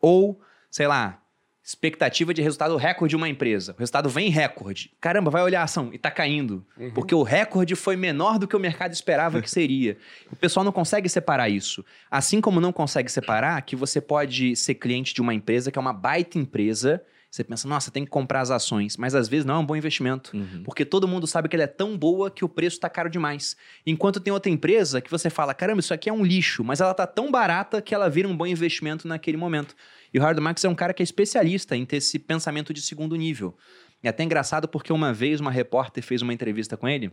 Ou, 0.00 0.40
sei 0.70 0.86
lá, 0.86 1.22
expectativa 1.64 2.34
de 2.34 2.42
resultado 2.42 2.76
recorde 2.76 3.10
de 3.12 3.16
uma 3.16 3.26
empresa. 3.26 3.72
O 3.72 3.78
resultado 3.78 4.10
vem 4.10 4.28
recorde. 4.28 4.90
Caramba, 5.00 5.30
vai 5.30 5.42
olhar 5.42 5.62
a 5.62 5.64
ação 5.64 5.88
e 5.94 5.98
tá 5.98 6.10
caindo. 6.10 6.62
Porque 6.94 7.14
o 7.14 7.22
recorde 7.22 7.74
foi 7.74 7.96
menor 7.96 8.38
do 8.38 8.46
que 8.46 8.54
o 8.54 8.60
mercado 8.60 8.92
esperava 8.92 9.40
que 9.40 9.50
seria. 9.50 9.96
O 10.30 10.36
pessoal 10.36 10.64
não 10.64 10.72
consegue 10.72 11.08
separar 11.08 11.48
isso. 11.48 11.84
Assim 12.10 12.40
como 12.40 12.60
não 12.60 12.72
consegue 12.72 13.10
separar 13.10 13.62
que 13.62 13.76
você 13.76 14.00
pode 14.00 14.56
ser 14.56 14.74
cliente 14.74 15.14
de 15.14 15.22
uma 15.22 15.32
empresa 15.32 15.70
que 15.70 15.78
é 15.78 15.80
uma 15.80 15.92
baita 15.92 16.38
empresa. 16.38 17.00
Você 17.30 17.42
pensa, 17.42 17.66
nossa, 17.66 17.90
tem 17.90 18.04
que 18.04 18.10
comprar 18.10 18.40
as 18.40 18.50
ações. 18.50 18.96
Mas 18.96 19.14
às 19.14 19.28
vezes 19.28 19.46
não 19.46 19.54
é 19.54 19.58
um 19.58 19.64
bom 19.64 19.76
investimento. 19.76 20.36
Uhum. 20.36 20.62
Porque 20.64 20.84
todo 20.84 21.08
mundo 21.08 21.26
sabe 21.26 21.48
que 21.48 21.56
ela 21.56 21.62
é 21.62 21.68
tão 21.68 21.96
boa 21.96 22.30
que 22.30 22.44
o 22.44 22.48
preço 22.48 22.78
tá 22.80 22.90
caro 22.90 23.08
demais. 23.08 23.56
Enquanto 23.86 24.20
tem 24.20 24.32
outra 24.32 24.50
empresa 24.50 25.00
que 25.00 25.10
você 25.10 25.30
fala, 25.30 25.54
caramba, 25.54 25.80
isso 25.80 25.94
aqui 25.94 26.10
é 26.10 26.12
um 26.12 26.24
lixo, 26.24 26.62
mas 26.62 26.80
ela 26.80 26.92
tá 26.92 27.06
tão 27.06 27.30
barata 27.30 27.80
que 27.80 27.94
ela 27.94 28.10
vira 28.10 28.28
um 28.28 28.36
bom 28.36 28.46
investimento 28.46 29.08
naquele 29.08 29.36
momento. 29.36 29.74
E 30.14 30.18
o 30.18 30.22
Howard 30.22 30.40
Marks 30.40 30.64
é 30.64 30.68
um 30.68 30.76
cara 30.76 30.94
que 30.94 31.02
é 31.02 31.04
especialista 31.04 31.76
em 31.76 31.84
ter 31.84 31.96
esse 31.96 32.20
pensamento 32.20 32.72
de 32.72 32.80
segundo 32.80 33.16
nível. 33.16 33.58
É 34.00 34.08
até 34.08 34.22
engraçado 34.22 34.68
porque 34.68 34.92
uma 34.92 35.12
vez 35.12 35.40
uma 35.40 35.50
repórter 35.50 36.04
fez 36.04 36.22
uma 36.22 36.32
entrevista 36.32 36.76
com 36.76 36.88
ele, 36.88 37.10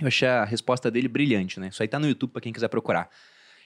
eu 0.00 0.06
achei 0.06 0.28
a 0.28 0.44
resposta 0.44 0.88
dele 0.88 1.08
brilhante, 1.08 1.58
né? 1.58 1.68
Isso 1.68 1.82
aí 1.82 1.88
tá 1.88 1.98
no 1.98 2.06
YouTube 2.06 2.30
pra 2.30 2.40
quem 2.40 2.52
quiser 2.52 2.68
procurar. 2.68 3.10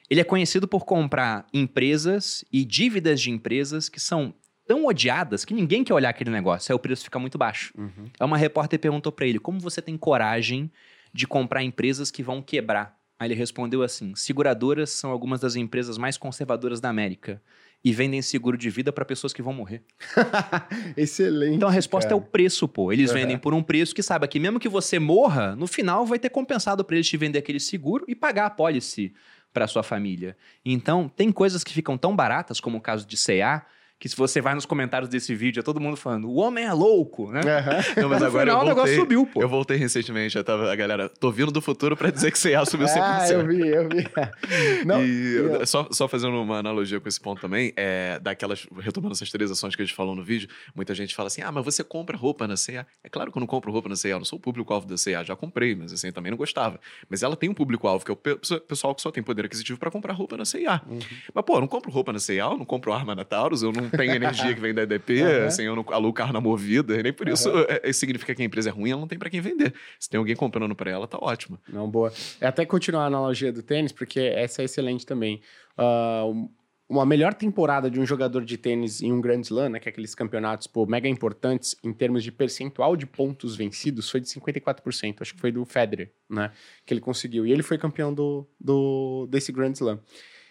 Ele 0.09 0.21
é 0.21 0.25
conhecido 0.25 0.67
por 0.67 0.87
comprar 0.87 1.47
empresas 1.53 2.43
e 2.51 2.65
dívidas 2.65 3.21
de 3.21 3.31
empresas 3.31 3.89
que 3.89 4.01
são 4.01 4.33
tão 4.67 4.87
odiadas 4.87 5.45
que 5.45 5.53
ninguém 5.53 5.85
quer 5.85 5.93
olhar 5.93 6.09
aquele 6.09 6.31
negócio, 6.31 6.73
aí 6.73 6.77
o 6.77 6.79
preço 6.79 7.05
fica 7.05 7.19
muito 7.19 7.37
baixo. 7.37 7.75
Uhum. 7.77 8.07
Aí 8.19 8.27
uma 8.27 8.39
repórter 8.39 8.79
perguntou 8.79 9.13
pra 9.13 9.27
ele: 9.27 9.39
como 9.39 9.61
você 9.61 9.83
tem 9.83 9.99
coragem 9.99 10.71
de 11.13 11.27
comprar 11.27 11.63
empresas 11.63 12.11
que 12.11 12.23
vão 12.23 12.41
quebrar? 12.41 12.97
Aí 13.19 13.29
ele 13.29 13.35
respondeu 13.35 13.83
assim: 13.83 14.15
seguradoras 14.15 14.91
são 14.91 15.11
algumas 15.11 15.41
das 15.41 15.57
empresas 15.57 15.99
mais 15.99 16.17
conservadoras 16.17 16.81
da 16.81 16.89
América 16.89 17.43
e 17.83 17.93
vendem 17.93 18.21
seguro 18.21 18.59
de 18.59 18.69
vida 18.69 18.93
pra 18.93 19.05
pessoas 19.05 19.33
que 19.33 19.41
vão 19.43 19.53
morrer. 19.55 19.83
Excelente. 20.97 21.57
Então 21.57 21.69
a 21.69 21.73
resposta 21.73 22.13
é 22.13 22.17
o 22.17 22.21
cara. 22.21 22.31
preço, 22.31 22.69
pô. 22.69 22.93
Eles 22.93 23.11
Uhum. 23.11 23.17
vendem 23.17 23.39
por 23.39 23.55
um 23.55 23.63
preço 23.63 23.95
que 23.95 24.03
saiba 24.03 24.29
que 24.29 24.39
mesmo 24.39 24.61
que 24.61 24.69
você 24.69 24.99
morra, 24.99 25.55
no 25.57 25.67
final 25.67 26.05
vai 26.05 26.19
ter 26.19 26.29
compensado 26.31 26.85
pra 26.85 26.97
eles 26.97 27.09
te 27.09 27.17
vender 27.17 27.39
aquele 27.39 27.61
seguro 27.61 28.05
e 28.07 28.15
pagar 28.15 28.47
a 28.47 28.51
policy 28.51 29.13
pra 29.53 29.67
sua 29.67 29.83
família. 29.83 30.37
Então, 30.65 31.09
tem 31.09 31.33
coisas 31.33 31.65
que 31.65 31.73
ficam 31.73 31.97
tão 31.99 32.15
baratas, 32.15 32.61
como 32.61 32.79
o 32.79 32.81
caso 32.81 33.07
de 33.07 33.17
CA, 33.17 33.65
que 34.01 34.09
se 34.09 34.17
você 34.17 34.41
vai 34.41 34.55
nos 34.55 34.65
comentários 34.67 35.09
desse 35.09 35.35
vídeo, 35.35 35.61
é 35.61 35.63
todo 35.63 35.79
mundo 35.79 35.95
falando, 35.97 36.27
o 36.29 36.37
homem 36.37 36.65
é 36.65 36.73
louco, 36.73 37.31
né? 37.31 37.41
Aham. 37.43 37.77
Não, 38.03 38.09
mas 38.09 38.21
No 38.21 38.27
agora 38.27 38.47
final, 38.51 38.61
eu 38.61 38.65
o 38.65 38.69
negócio 38.69 38.75
voltei, 38.75 38.97
subiu, 38.97 39.27
pô. 39.27 39.43
Eu 39.43 39.49
voltei 39.49 39.77
recentemente, 39.77 40.33
já 40.35 40.43
tava 40.43 40.73
a 40.73 40.75
galera, 40.75 41.09
tô 41.09 41.31
vindo 41.31 41.53
do 41.53 41.61
futuro 41.61 41.95
pra 41.97 42.11
dizer 42.11 42.33
que 42.33 42.39
CA 42.39 42.65
subiu 42.65 42.87
5%. 42.89 42.99
Ah, 42.99 43.29
eu 43.29 43.47
vi, 43.47 43.61
eu 43.69 43.89
vi. 43.91 44.09
Não, 44.87 45.05
e 45.05 45.35
eu- 45.37 45.67
só, 45.67 45.87
só 45.93 46.09
fazendo 46.09 46.41
uma 46.41 46.59
analogia 46.59 46.99
com 46.99 47.09
esse 47.09 47.21
ponto 47.21 47.41
também, 47.43 47.73
é, 47.77 48.19
daquelas, 48.21 48.67
retomando 48.79 49.13
essas 49.13 49.31
três 49.31 49.51
ações 49.51 49.77
que 49.77 49.83
a 49.83 49.85
gente 49.85 49.95
falou 49.95 50.15
no 50.17 50.25
vídeo, 50.25 50.49
muita 50.75 50.95
gente 50.95 51.15
fala 51.15 51.27
assim: 51.27 51.43
ah, 51.43 51.53
mas 51.53 51.63
você 51.63 51.85
compra 51.85 52.17
roupa 52.17 52.49
na 52.49 52.57
C&A. 52.57 52.87
É 53.05 53.09
claro 53.11 53.31
que 53.31 53.37
eu 53.37 53.41
não 53.41 53.47
compro 53.47 53.71
roupa 53.71 53.89
na 53.91 53.97
C&A, 53.97 54.13
eu 54.15 54.19
não 54.19 54.25
sou 54.25 54.39
o 54.39 54.43
público-alvo 54.43 54.87
da 54.87 54.97
C&A, 54.97 55.23
já 55.23 55.37
comprei, 55.37 55.75
mas 55.75 55.93
assim, 55.93 56.07
eu 56.07 56.13
também 56.15 56.31
não 56.31 56.39
gostava. 56.39 56.81
Mas 57.11 57.23
ela 57.23 57.37
tem 57.37 57.51
um 57.51 57.55
público-alvo, 57.55 58.03
que 58.03 58.11
é 58.11 58.15
o 58.15 58.17
pe- 58.17 58.39
pessoal 58.67 58.95
que 58.95 59.03
só 59.03 59.11
tem 59.11 59.23
poder 59.23 59.45
aquisitivo 59.45 59.79
pra 59.79 59.91
comprar 59.91 60.15
roupa 60.15 60.39
na 60.39 60.47
C&A. 60.47 60.81
Uhum. 60.89 60.99
Mas, 61.35 61.45
pô, 61.45 61.57
eu 61.57 61.61
não 61.61 61.69
compro 61.69 61.91
roupa 61.91 62.13
na 62.15 62.19
C&A, 62.19 62.45
eu 62.47 62.57
não 62.57 62.65
compro 62.65 62.93
arma 62.95 63.15
na 63.15 63.25
Taurus, 63.25 63.63
eu 63.63 63.73
não 63.73 63.90
tenho 63.91 64.13
energia 64.15 64.55
que 64.55 64.61
vem 64.61 64.73
da 64.75 64.83
EDP, 64.83 65.23
Aham. 65.23 65.47
assim, 65.47 65.63
eu 65.65 65.77
não 65.77 65.85
alugo 65.89 66.13
carro 66.15 66.33
na 66.33 66.41
Movida, 66.41 66.95
e 66.99 67.03
nem 67.03 67.13
por 67.13 67.29
isso 67.29 67.51
é, 67.83 67.93
significa 67.93 68.35
que 68.35 68.43
a 68.43 68.45
empresa 68.45 68.69
é 68.71 68.73
ruim, 68.73 68.91
ela 68.91 69.01
não 69.01 69.09
tem 69.09 69.19
pra 69.19 69.29
quem 69.31 69.41
vender. 69.41 69.75
Se 69.99 70.09
tem 70.09 70.19
alguém 70.19 70.35
comprando 70.37 70.75
pra 70.75 70.91
ela, 70.91 71.07
tá 71.07 71.19
ótimo. 71.21 71.59
Não, 71.69 71.89
boa. 71.91 72.13
É 72.41 72.47
até 72.47 72.65
continuar 72.65 73.05
a 73.05 73.07
analogia 73.07 73.53
do 73.53 73.63
tênis, 73.63 73.93
porque 73.93 74.21
essa 74.21 74.63
é 74.63 74.65
excelente 74.65 75.05
também. 75.05 75.41
Um- 75.79 76.49
uma 76.89 77.07
melhor 77.07 77.33
temporada 77.35 77.89
de 77.89 78.01
um 78.01 78.05
jogador 78.05 78.45
de 78.45 78.59
tênis 78.59 79.01
em 79.01 79.13
um 79.13 79.21
Grand 79.21 79.43
Slam, 79.43 79.69
né, 79.69 79.79
que 79.79 79.89
é 79.89 79.93
aqueles 79.93 80.13
campeonatos 80.13 80.67
pô, 80.67 80.85
mega 80.87 81.07
importantes 81.09 81.77
em 81.85 81.93
termos 81.93 82.25
de 82.25 82.33
percentual 82.33 82.97
de 82.97 83.07
pontos 83.07 83.55
vencidos, 83.55 84.11
foi 84.11 84.19
de 84.21 84.29
54%. 84.29 85.23
Acho 85.23 85.33
que 85.35 85.41
foi 85.41 85.53
do 85.53 85.65
Federer, 85.65 86.11
né? 86.29 86.51
Que 86.85 86.93
ele 86.93 87.01
conseguiu. 87.01 87.47
E 87.47 87.53
ele 87.53 87.63
foi 87.63 87.79
campeão 87.79 88.13
do, 88.13 88.45
do, 88.61 89.29
desse 89.31 89.53
Grand 89.53 89.71
Slam. 89.71 90.01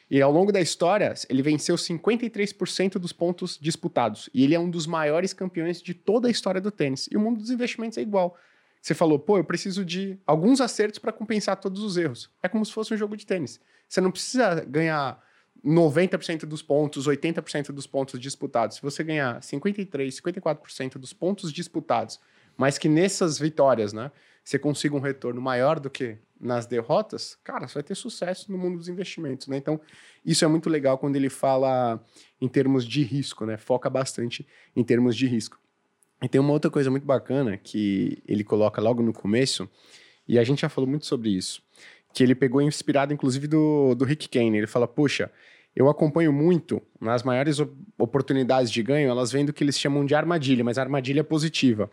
E 0.09 0.21
ao 0.21 0.31
longo 0.31 0.51
da 0.51 0.59
história, 0.59 1.13
ele 1.29 1.41
venceu 1.43 1.75
53% 1.75 2.93
dos 2.93 3.13
pontos 3.13 3.59
disputados. 3.61 4.29
E 4.33 4.43
ele 4.43 4.55
é 4.55 4.59
um 4.59 4.69
dos 4.69 4.87
maiores 4.87 5.33
campeões 5.33 5.81
de 5.81 5.93
toda 5.93 6.27
a 6.27 6.31
história 6.31 6.59
do 6.59 6.71
tênis. 6.71 7.07
E 7.11 7.17
o 7.17 7.19
mundo 7.19 7.39
dos 7.39 7.51
investimentos 7.51 7.97
é 7.97 8.01
igual. 8.01 8.35
Você 8.81 8.95
falou, 8.95 9.19
pô, 9.19 9.37
eu 9.37 9.43
preciso 9.43 9.85
de 9.85 10.17
alguns 10.25 10.61
acertos 10.61 10.99
para 10.99 11.11
compensar 11.11 11.57
todos 11.57 11.83
os 11.83 11.95
erros. 11.95 12.29
É 12.41 12.47
como 12.47 12.65
se 12.65 12.71
fosse 12.71 12.93
um 12.93 12.97
jogo 12.97 13.15
de 13.15 13.25
tênis. 13.25 13.59
Você 13.87 14.01
não 14.01 14.09
precisa 14.09 14.65
ganhar 14.65 15.21
90% 15.63 16.45
dos 16.45 16.61
pontos, 16.61 17.07
80% 17.07 17.71
dos 17.71 17.85
pontos 17.85 18.19
disputados. 18.19 18.77
Se 18.77 18.81
você 18.81 19.03
ganhar 19.03 19.43
53, 19.43 20.21
54% 20.21 20.97
dos 20.97 21.13
pontos 21.13 21.51
disputados, 21.51 22.19
mas 22.57 22.77
que 22.77 22.89
nessas 22.89 23.37
vitórias, 23.37 23.93
né, 23.93 24.11
você 24.43 24.57
consiga 24.57 24.95
um 24.95 24.99
retorno 24.99 25.41
maior 25.41 25.79
do 25.79 25.89
que 25.89 26.17
nas 26.39 26.65
derrotas, 26.65 27.37
cara, 27.43 27.67
você 27.67 27.73
vai 27.73 27.83
ter 27.83 27.95
sucesso 27.95 28.51
no 28.51 28.57
mundo 28.57 28.77
dos 28.77 28.87
investimentos, 28.87 29.47
né? 29.47 29.57
Então, 29.57 29.79
isso 30.25 30.45
é 30.45 30.47
muito 30.47 30.69
legal 30.69 30.97
quando 30.97 31.17
ele 31.17 31.29
fala 31.29 32.01
em 32.39 32.47
termos 32.47 32.85
de 32.85 33.03
risco, 33.03 33.45
né? 33.45 33.57
Foca 33.57 33.89
bastante 33.89 34.47
em 34.75 34.83
termos 34.83 35.17
de 35.17 35.27
risco. 35.27 35.59
E 36.21 36.29
tem 36.29 36.39
uma 36.39 36.53
outra 36.53 36.71
coisa 36.71 36.89
muito 36.89 37.05
bacana 37.05 37.57
que 37.57 38.21
ele 38.27 38.43
coloca 38.43 38.81
logo 38.81 39.01
no 39.01 39.13
começo, 39.13 39.69
e 40.27 40.37
a 40.37 40.43
gente 40.43 40.61
já 40.61 40.69
falou 40.69 40.89
muito 40.89 41.05
sobre 41.05 41.29
isso, 41.29 41.61
que 42.13 42.23
ele 42.23 42.35
pegou 42.35 42.61
inspirado, 42.61 43.13
inclusive, 43.13 43.47
do, 43.47 43.95
do 43.95 44.05
Rick 44.05 44.29
Kane. 44.29 44.57
Ele 44.57 44.67
fala, 44.67 44.87
puxa, 44.87 45.31
eu 45.75 45.89
acompanho 45.89 46.31
muito, 46.31 46.81
nas 46.99 47.23
maiores 47.23 47.59
op- 47.59 47.73
oportunidades 47.97 48.71
de 48.71 48.81
ganho, 48.83 49.09
elas 49.09 49.31
vêm 49.31 49.45
do 49.45 49.53
que 49.53 49.63
eles 49.63 49.79
chamam 49.79 50.05
de 50.05 50.15
armadilha, 50.15 50.63
mas 50.63 50.77
armadilha 50.77 51.23
positiva, 51.23 51.89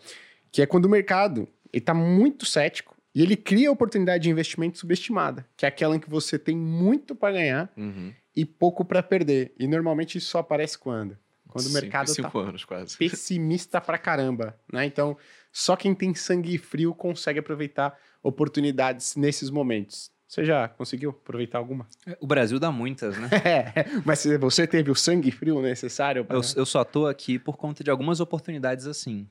que 0.50 0.62
é 0.62 0.66
quando 0.66 0.86
o 0.86 0.88
mercado 0.88 1.48
está 1.78 1.94
muito 1.94 2.44
cético 2.46 2.96
e 3.14 3.22
ele 3.22 3.36
cria 3.36 3.68
a 3.68 3.72
oportunidade 3.72 4.24
de 4.24 4.30
investimento 4.30 4.78
subestimada, 4.78 5.46
que 5.56 5.64
é 5.64 5.68
aquela 5.68 5.96
em 5.96 6.00
que 6.00 6.08
você 6.10 6.38
tem 6.38 6.56
muito 6.56 7.14
para 7.14 7.32
ganhar 7.34 7.72
Uhum. 7.76 8.12
e 8.34 8.44
pouco 8.44 8.84
para 8.84 9.02
perder. 9.02 9.52
E 9.58 9.66
normalmente 9.66 10.18
isso 10.18 10.28
só 10.28 10.38
aparece 10.40 10.76
quando? 10.78 11.16
Quando 11.48 11.64
o 11.64 11.68
Cinco- 11.68 11.80
mercado 11.80 12.08
está 12.08 12.22
Cinco 12.24 12.38
anos, 12.38 12.64
quase. 12.64 12.96
pessimista 12.98 13.80
pra 13.80 13.96
caramba, 13.96 14.58
né? 14.70 14.84
Então, 14.84 15.16
só 15.50 15.74
quem 15.76 15.94
tem 15.94 16.14
sangue 16.14 16.58
frio 16.58 16.94
consegue 16.94 17.38
aproveitar 17.38 17.96
oportunidades 18.22 19.16
nesses 19.16 19.48
momentos. 19.50 20.10
Você 20.28 20.44
já 20.44 20.68
conseguiu 20.68 21.10
aproveitar 21.10 21.58
alguma? 21.58 21.86
O 22.20 22.26
Brasil 22.26 22.58
dá 22.58 22.70
muitas, 22.72 23.16
né? 23.16 23.28
É, 23.46 23.72
mas 24.04 24.18
se 24.18 24.36
você 24.36 24.66
teve 24.66 24.90
o 24.90 24.94
sangue 24.94 25.30
frio 25.30 25.62
necessário 25.62 26.24
para... 26.24 26.36
Eu, 26.36 26.42
eu 26.56 26.66
só 26.66 26.84
tô 26.84 27.06
aqui 27.06 27.38
por 27.38 27.56
conta 27.56 27.82
de 27.84 27.90
algumas 27.90 28.18
oportunidades 28.20 28.86
assim. 28.86 29.26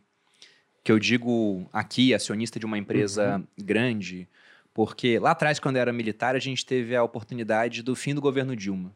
Que 0.85 0.91
eu 0.91 0.99
digo 0.99 1.67
aqui, 1.73 2.13
acionista 2.13 2.59
de 2.59 2.65
uma 2.65 2.77
empresa 2.77 3.43
grande, 3.57 4.29
porque 4.71 5.17
lá 5.17 5.31
atrás, 5.31 5.59
quando 5.59 5.77
eu 5.77 5.81
era 5.81 5.91
militar, 5.91 6.35
a 6.35 6.39
gente 6.39 6.63
teve 6.63 6.95
a 6.95 7.03
oportunidade 7.03 7.81
do 7.81 7.95
fim 7.95 8.13
do 8.13 8.21
governo 8.21 8.55
Dilma. 8.55 8.95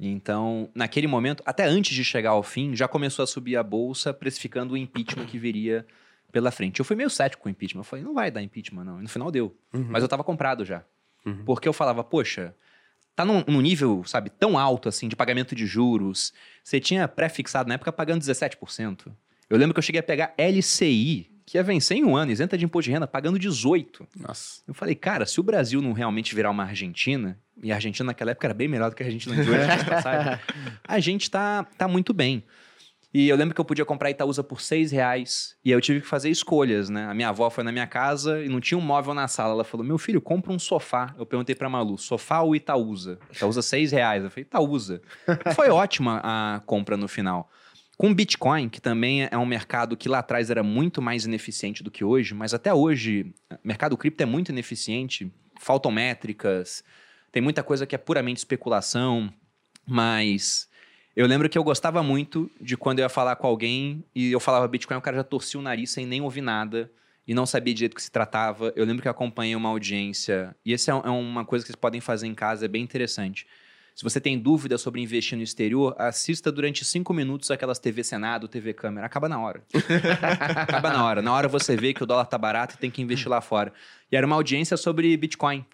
Então, 0.00 0.70
naquele 0.74 1.06
momento, 1.06 1.42
até 1.46 1.64
antes 1.64 1.94
de 1.94 2.02
chegar 2.02 2.30
ao 2.30 2.42
fim, 2.42 2.74
já 2.74 2.88
começou 2.88 3.22
a 3.22 3.26
subir 3.26 3.56
a 3.56 3.62
bolsa, 3.62 4.14
precificando 4.14 4.74
o 4.74 4.76
impeachment 4.76 5.26
que 5.26 5.38
viria 5.38 5.86
pela 6.32 6.50
frente. 6.50 6.80
Eu 6.80 6.86
fui 6.86 6.96
meio 6.96 7.10
cético 7.10 7.42
com 7.42 7.48
o 7.48 7.52
impeachment. 7.52 7.80
Eu 7.80 7.84
falei, 7.84 8.04
não 8.04 8.14
vai 8.14 8.30
dar 8.30 8.42
impeachment, 8.42 8.84
não. 8.84 8.98
E 8.98 9.02
no 9.02 9.08
final 9.08 9.30
deu. 9.30 9.56
Uhum. 9.72 9.86
Mas 9.90 10.02
eu 10.02 10.08
tava 10.08 10.24
comprado 10.24 10.64
já. 10.64 10.82
Uhum. 11.24 11.44
Porque 11.44 11.68
eu 11.68 11.72
falava, 11.72 12.02
poxa, 12.02 12.54
tá 13.14 13.24
num, 13.24 13.44
num 13.46 13.60
nível, 13.60 14.02
sabe, 14.04 14.30
tão 14.30 14.58
alto 14.58 14.88
assim 14.88 15.08
de 15.08 15.14
pagamento 15.14 15.54
de 15.54 15.66
juros. 15.66 16.32
Você 16.62 16.80
tinha 16.80 17.06
pré-fixado 17.06 17.68
na 17.68 17.74
época 17.74 17.92
pagando 17.92 18.22
17%. 18.22 19.12
Eu 19.54 19.58
lembro 19.58 19.72
que 19.72 19.78
eu 19.78 19.82
cheguei 19.82 20.00
a 20.00 20.02
pegar 20.02 20.34
LCI, 20.36 21.30
que 21.46 21.56
ia 21.56 21.62
vencer 21.62 21.96
em 21.96 22.04
um 22.04 22.16
ano, 22.16 22.32
isenta 22.32 22.58
de 22.58 22.64
imposto 22.64 22.88
de 22.88 22.92
renda, 22.92 23.06
pagando 23.06 23.38
18%. 23.38 24.04
Nossa. 24.16 24.60
Eu 24.66 24.74
falei, 24.74 24.96
cara, 24.96 25.24
se 25.26 25.38
o 25.38 25.44
Brasil 25.44 25.80
não 25.80 25.92
realmente 25.92 26.34
virar 26.34 26.50
uma 26.50 26.64
Argentina, 26.64 27.38
e 27.62 27.70
a 27.70 27.76
Argentina 27.76 28.08
naquela 28.08 28.32
época 28.32 28.48
era 28.48 28.54
bem 28.54 28.66
melhor 28.66 28.90
do 28.90 28.96
que 28.96 29.04
a 29.04 29.06
Argentina 29.06 29.32
de 29.36 29.48
hoje, 29.48 29.76
de 29.78 29.84
passagem, 29.84 30.40
a 30.82 30.98
gente 30.98 31.30
tá, 31.30 31.64
tá 31.78 31.86
muito 31.86 32.12
bem. 32.12 32.42
E 33.14 33.28
eu 33.28 33.36
lembro 33.36 33.54
que 33.54 33.60
eu 33.60 33.64
podia 33.64 33.84
comprar 33.84 34.10
Itaúsa 34.10 34.42
por 34.42 34.60
seis 34.60 34.90
reais. 34.90 35.54
E 35.64 35.70
aí 35.70 35.76
eu 35.76 35.80
tive 35.80 36.00
que 36.00 36.06
fazer 36.08 36.30
escolhas, 36.30 36.90
né? 36.90 37.06
A 37.06 37.14
minha 37.14 37.28
avó 37.28 37.48
foi 37.48 37.62
na 37.62 37.70
minha 37.70 37.86
casa 37.86 38.42
e 38.42 38.48
não 38.48 38.60
tinha 38.60 38.76
um 38.76 38.80
móvel 38.80 39.14
na 39.14 39.28
sala. 39.28 39.52
Ela 39.52 39.62
falou: 39.62 39.86
Meu 39.86 39.98
filho, 39.98 40.20
compra 40.20 40.52
um 40.52 40.58
sofá. 40.58 41.14
Eu 41.16 41.24
perguntei 41.24 41.54
pra 41.54 41.68
Malu: 41.68 41.96
sofá 41.96 42.40
ou 42.40 42.56
Itaúsa? 42.56 43.20
Itaúsa 43.32 43.62
seis 43.62 43.92
reais. 43.92 44.24
Eu 44.24 44.30
falei: 44.30 44.42
Itaúsa. 44.42 45.00
Foi 45.54 45.68
ótima 45.70 46.20
a 46.24 46.60
compra 46.66 46.96
no 46.96 47.06
final. 47.06 47.48
Com 47.96 48.12
Bitcoin, 48.12 48.68
que 48.68 48.80
também 48.80 49.28
é 49.30 49.38
um 49.38 49.46
mercado 49.46 49.96
que 49.96 50.08
lá 50.08 50.18
atrás 50.18 50.50
era 50.50 50.62
muito 50.62 51.00
mais 51.00 51.24
ineficiente 51.24 51.82
do 51.82 51.90
que 51.90 52.04
hoje, 52.04 52.34
mas 52.34 52.52
até 52.52 52.74
hoje, 52.74 53.32
o 53.50 53.58
mercado 53.62 53.96
cripto 53.96 54.22
é 54.22 54.26
muito 54.26 54.50
ineficiente. 54.50 55.32
Faltam 55.60 55.92
métricas, 55.92 56.82
tem 57.30 57.40
muita 57.40 57.62
coisa 57.62 57.86
que 57.86 57.94
é 57.94 57.98
puramente 57.98 58.38
especulação, 58.38 59.32
mas 59.86 60.68
eu 61.14 61.26
lembro 61.26 61.48
que 61.48 61.56
eu 61.56 61.62
gostava 61.62 62.02
muito 62.02 62.50
de 62.60 62.76
quando 62.76 62.98
eu 62.98 63.04
ia 63.04 63.08
falar 63.08 63.36
com 63.36 63.46
alguém 63.46 64.04
e 64.12 64.32
eu 64.32 64.40
falava 64.40 64.66
Bitcoin, 64.66 64.96
o 64.96 65.00
cara 65.00 65.18
já 65.18 65.24
torcia 65.24 65.60
o 65.60 65.62
nariz 65.62 65.90
sem 65.90 66.04
nem 66.04 66.20
ouvir 66.20 66.40
nada 66.40 66.90
e 67.26 67.32
não 67.32 67.46
sabia 67.46 67.72
direito 67.72 67.92
do 67.92 67.96
que 67.96 68.02
se 68.02 68.10
tratava. 68.10 68.72
Eu 68.74 68.84
lembro 68.84 69.02
que 69.02 69.08
eu 69.08 69.12
acompanhei 69.12 69.54
uma 69.54 69.68
audiência, 69.68 70.54
e 70.64 70.74
essa 70.74 70.90
é 70.90 70.94
é 70.94 71.10
uma 71.10 71.44
coisa 71.44 71.64
que 71.64 71.68
vocês 71.68 71.76
podem 71.76 72.00
fazer 72.00 72.26
em 72.26 72.34
casa, 72.34 72.64
é 72.64 72.68
bem 72.68 72.82
interessante. 72.82 73.46
Se 73.94 74.02
você 74.02 74.20
tem 74.20 74.36
dúvida 74.36 74.76
sobre 74.76 75.00
investir 75.00 75.38
no 75.38 75.44
exterior, 75.44 75.94
assista 75.96 76.50
durante 76.50 76.84
cinco 76.84 77.14
minutos 77.14 77.50
aquelas 77.50 77.78
TV 77.78 78.02
Senado, 78.02 78.48
TV 78.48 78.74
Câmera. 78.74 79.06
Acaba 79.06 79.28
na 79.28 79.40
hora. 79.40 79.62
Acaba 80.56 80.90
na 80.90 81.04
hora. 81.04 81.22
Na 81.22 81.32
hora 81.32 81.46
você 81.46 81.76
vê 81.76 81.94
que 81.94 82.02
o 82.02 82.06
dólar 82.06 82.26
tá 82.26 82.36
barato 82.36 82.74
e 82.74 82.78
tem 82.78 82.90
que 82.90 83.00
investir 83.00 83.28
lá 83.28 83.40
fora. 83.40 83.72
E 84.10 84.16
era 84.16 84.26
uma 84.26 84.34
audiência 84.34 84.76
sobre 84.76 85.16
Bitcoin. 85.16 85.64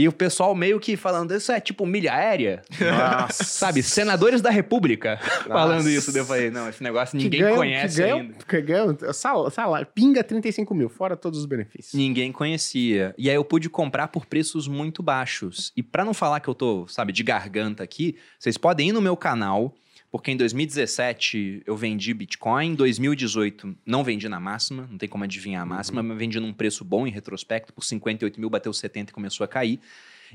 E 0.00 0.06
o 0.06 0.12
pessoal 0.12 0.54
meio 0.54 0.78
que 0.78 0.96
falando, 0.96 1.34
isso 1.34 1.50
é 1.50 1.58
tipo 1.58 1.84
milha 1.84 2.14
aérea? 2.14 2.62
Nossa. 2.80 3.42
Sabe, 3.42 3.82
senadores 3.82 4.40
da 4.40 4.48
República 4.48 5.18
falando 5.48 5.90
isso. 5.90 6.12
Daí 6.12 6.20
eu 6.22 6.24
falei, 6.24 6.50
não, 6.52 6.68
esse 6.68 6.80
negócio 6.84 7.18
ninguém 7.18 7.42
conhece 7.52 7.96
que 7.96 8.02
ganham, 8.02 8.18
ainda. 8.20 8.34
Que 8.46 8.60
ganham, 8.62 8.96
sal- 9.12 9.50
salário, 9.50 9.88
pinga 9.92 10.22
35 10.22 10.72
mil, 10.72 10.88
fora 10.88 11.16
todos 11.16 11.40
os 11.40 11.46
benefícios. 11.46 11.94
Ninguém 11.94 12.30
conhecia. 12.30 13.12
E 13.18 13.28
aí 13.28 13.34
eu 13.34 13.44
pude 13.44 13.68
comprar 13.68 14.06
por 14.06 14.24
preços 14.24 14.68
muito 14.68 15.02
baixos. 15.02 15.72
E 15.76 15.82
pra 15.82 16.04
não 16.04 16.14
falar 16.14 16.38
que 16.38 16.46
eu 16.48 16.54
tô, 16.54 16.86
sabe, 16.86 17.12
de 17.12 17.24
garganta 17.24 17.82
aqui, 17.82 18.16
vocês 18.38 18.56
podem 18.56 18.90
ir 18.90 18.92
no 18.92 19.00
meu 19.00 19.16
canal, 19.16 19.74
porque 20.10 20.30
em 20.30 20.36
2017 20.36 21.62
eu 21.66 21.76
vendi 21.76 22.14
Bitcoin, 22.14 22.68
em 22.68 22.74
2018 22.74 23.76
não 23.84 24.02
vendi 24.02 24.28
na 24.28 24.40
máxima, 24.40 24.88
não 24.90 24.96
tem 24.96 25.08
como 25.08 25.24
adivinhar 25.24 25.62
a 25.62 25.66
máxima, 25.66 26.02
mas 26.02 26.16
vendi 26.16 26.40
num 26.40 26.52
preço 26.52 26.84
bom 26.84 27.06
em 27.06 27.10
retrospecto, 27.10 27.72
por 27.72 27.84
58 27.84 28.40
mil 28.40 28.48
bateu 28.48 28.72
70 28.72 29.10
e 29.10 29.14
começou 29.14 29.44
a 29.44 29.48
cair. 29.48 29.78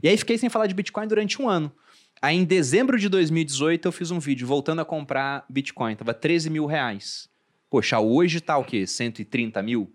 E 0.02 0.08
aí 0.08 0.18
fiquei 0.18 0.38
sem 0.38 0.50
falar 0.50 0.68
de 0.68 0.74
Bitcoin 0.74 1.08
durante 1.08 1.42
um 1.42 1.50
ano. 1.50 1.72
Aí 2.22 2.38
em 2.38 2.46
dezembro 2.46 2.98
de 3.00 3.10
2018 3.10 3.88
eu 3.88 3.92
fiz 3.92 4.12
um 4.12 4.20
vídeo 4.20 4.48
voltando 4.48 4.82
a 4.82 4.86
comprar 4.86 5.46
Bitcoin, 5.50 5.96
tava 5.96 6.14
13 6.14 6.50
mil 6.50 6.66
reais. 6.66 7.28
Poxa, 7.70 8.00
hoje 8.00 8.40
tá 8.40 8.56
o 8.58 8.64
quê? 8.64 8.86
130 8.86 9.62
mil? 9.64 9.92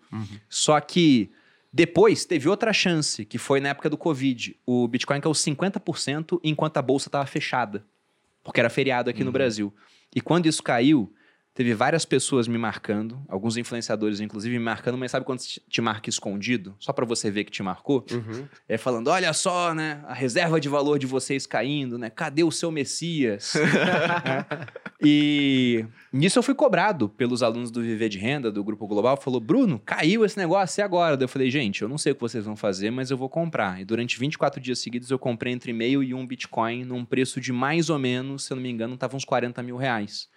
Só 0.48 0.80
que 0.80 1.30
depois 1.72 2.24
teve 2.24 2.48
outra 2.48 2.72
chance, 2.72 3.24
que 3.24 3.38
foi 3.38 3.60
na 3.60 3.68
época 3.68 3.88
do 3.88 3.96
Covid. 3.96 4.56
O 4.66 4.88
Bitcoin 4.88 5.20
caiu 5.20 5.32
50% 5.32 6.40
enquanto 6.42 6.76
a 6.78 6.82
bolsa 6.82 7.08
estava 7.08 7.24
fechada. 7.24 7.84
Porque 8.48 8.60
era 8.60 8.70
feriado 8.70 9.10
aqui 9.10 9.22
no 9.22 9.30
Brasil. 9.30 9.74
E 10.14 10.22
quando 10.22 10.46
isso 10.46 10.62
caiu, 10.62 11.12
Teve 11.58 11.74
várias 11.74 12.04
pessoas 12.04 12.46
me 12.46 12.56
marcando, 12.56 13.20
alguns 13.28 13.56
influenciadores, 13.56 14.20
inclusive, 14.20 14.56
me 14.56 14.64
marcando, 14.64 14.96
mas 14.96 15.10
sabe 15.10 15.26
quando 15.26 15.40
te 15.40 15.80
marca 15.80 16.08
escondido? 16.08 16.72
Só 16.78 16.92
pra 16.92 17.04
você 17.04 17.32
ver 17.32 17.42
que 17.42 17.50
te 17.50 17.64
marcou? 17.64 18.06
Uhum. 18.12 18.46
É 18.68 18.78
falando, 18.78 19.08
olha 19.08 19.32
só, 19.32 19.74
né? 19.74 20.00
A 20.06 20.14
reserva 20.14 20.60
de 20.60 20.68
valor 20.68 21.00
de 21.00 21.06
vocês 21.08 21.46
caindo, 21.46 21.98
né? 21.98 22.10
Cadê 22.10 22.44
o 22.44 22.52
seu 22.52 22.70
Messias? 22.70 23.54
e 25.02 25.84
nisso 26.12 26.38
eu 26.38 26.44
fui 26.44 26.54
cobrado 26.54 27.08
pelos 27.08 27.42
alunos 27.42 27.72
do 27.72 27.82
Viver 27.82 28.08
de 28.08 28.18
Renda, 28.18 28.52
do 28.52 28.62
Grupo 28.62 28.86
Global. 28.86 29.16
Falou, 29.16 29.40
Bruno, 29.40 29.82
caiu 29.84 30.24
esse 30.24 30.38
negócio 30.38 30.80
e 30.80 30.82
agora? 30.84 31.16
Daí 31.16 31.24
eu 31.24 31.28
falei, 31.28 31.50
gente, 31.50 31.82
eu 31.82 31.88
não 31.88 31.98
sei 31.98 32.12
o 32.12 32.14
que 32.14 32.20
vocês 32.20 32.44
vão 32.44 32.54
fazer, 32.54 32.92
mas 32.92 33.10
eu 33.10 33.16
vou 33.16 33.28
comprar. 33.28 33.80
E 33.80 33.84
durante 33.84 34.16
24 34.16 34.60
dias 34.60 34.78
seguidos 34.78 35.10
eu 35.10 35.18
comprei 35.18 35.52
entre 35.52 35.72
meio 35.72 36.04
e 36.04 36.14
um 36.14 36.24
Bitcoin 36.24 36.84
num 36.84 37.04
preço 37.04 37.40
de 37.40 37.52
mais 37.52 37.90
ou 37.90 37.98
menos, 37.98 38.44
se 38.44 38.52
eu 38.52 38.54
não 38.54 38.62
me 38.62 38.70
engano, 38.70 38.96
tava 38.96 39.16
uns 39.16 39.24
40 39.24 39.60
mil 39.60 39.76
reais. 39.76 40.28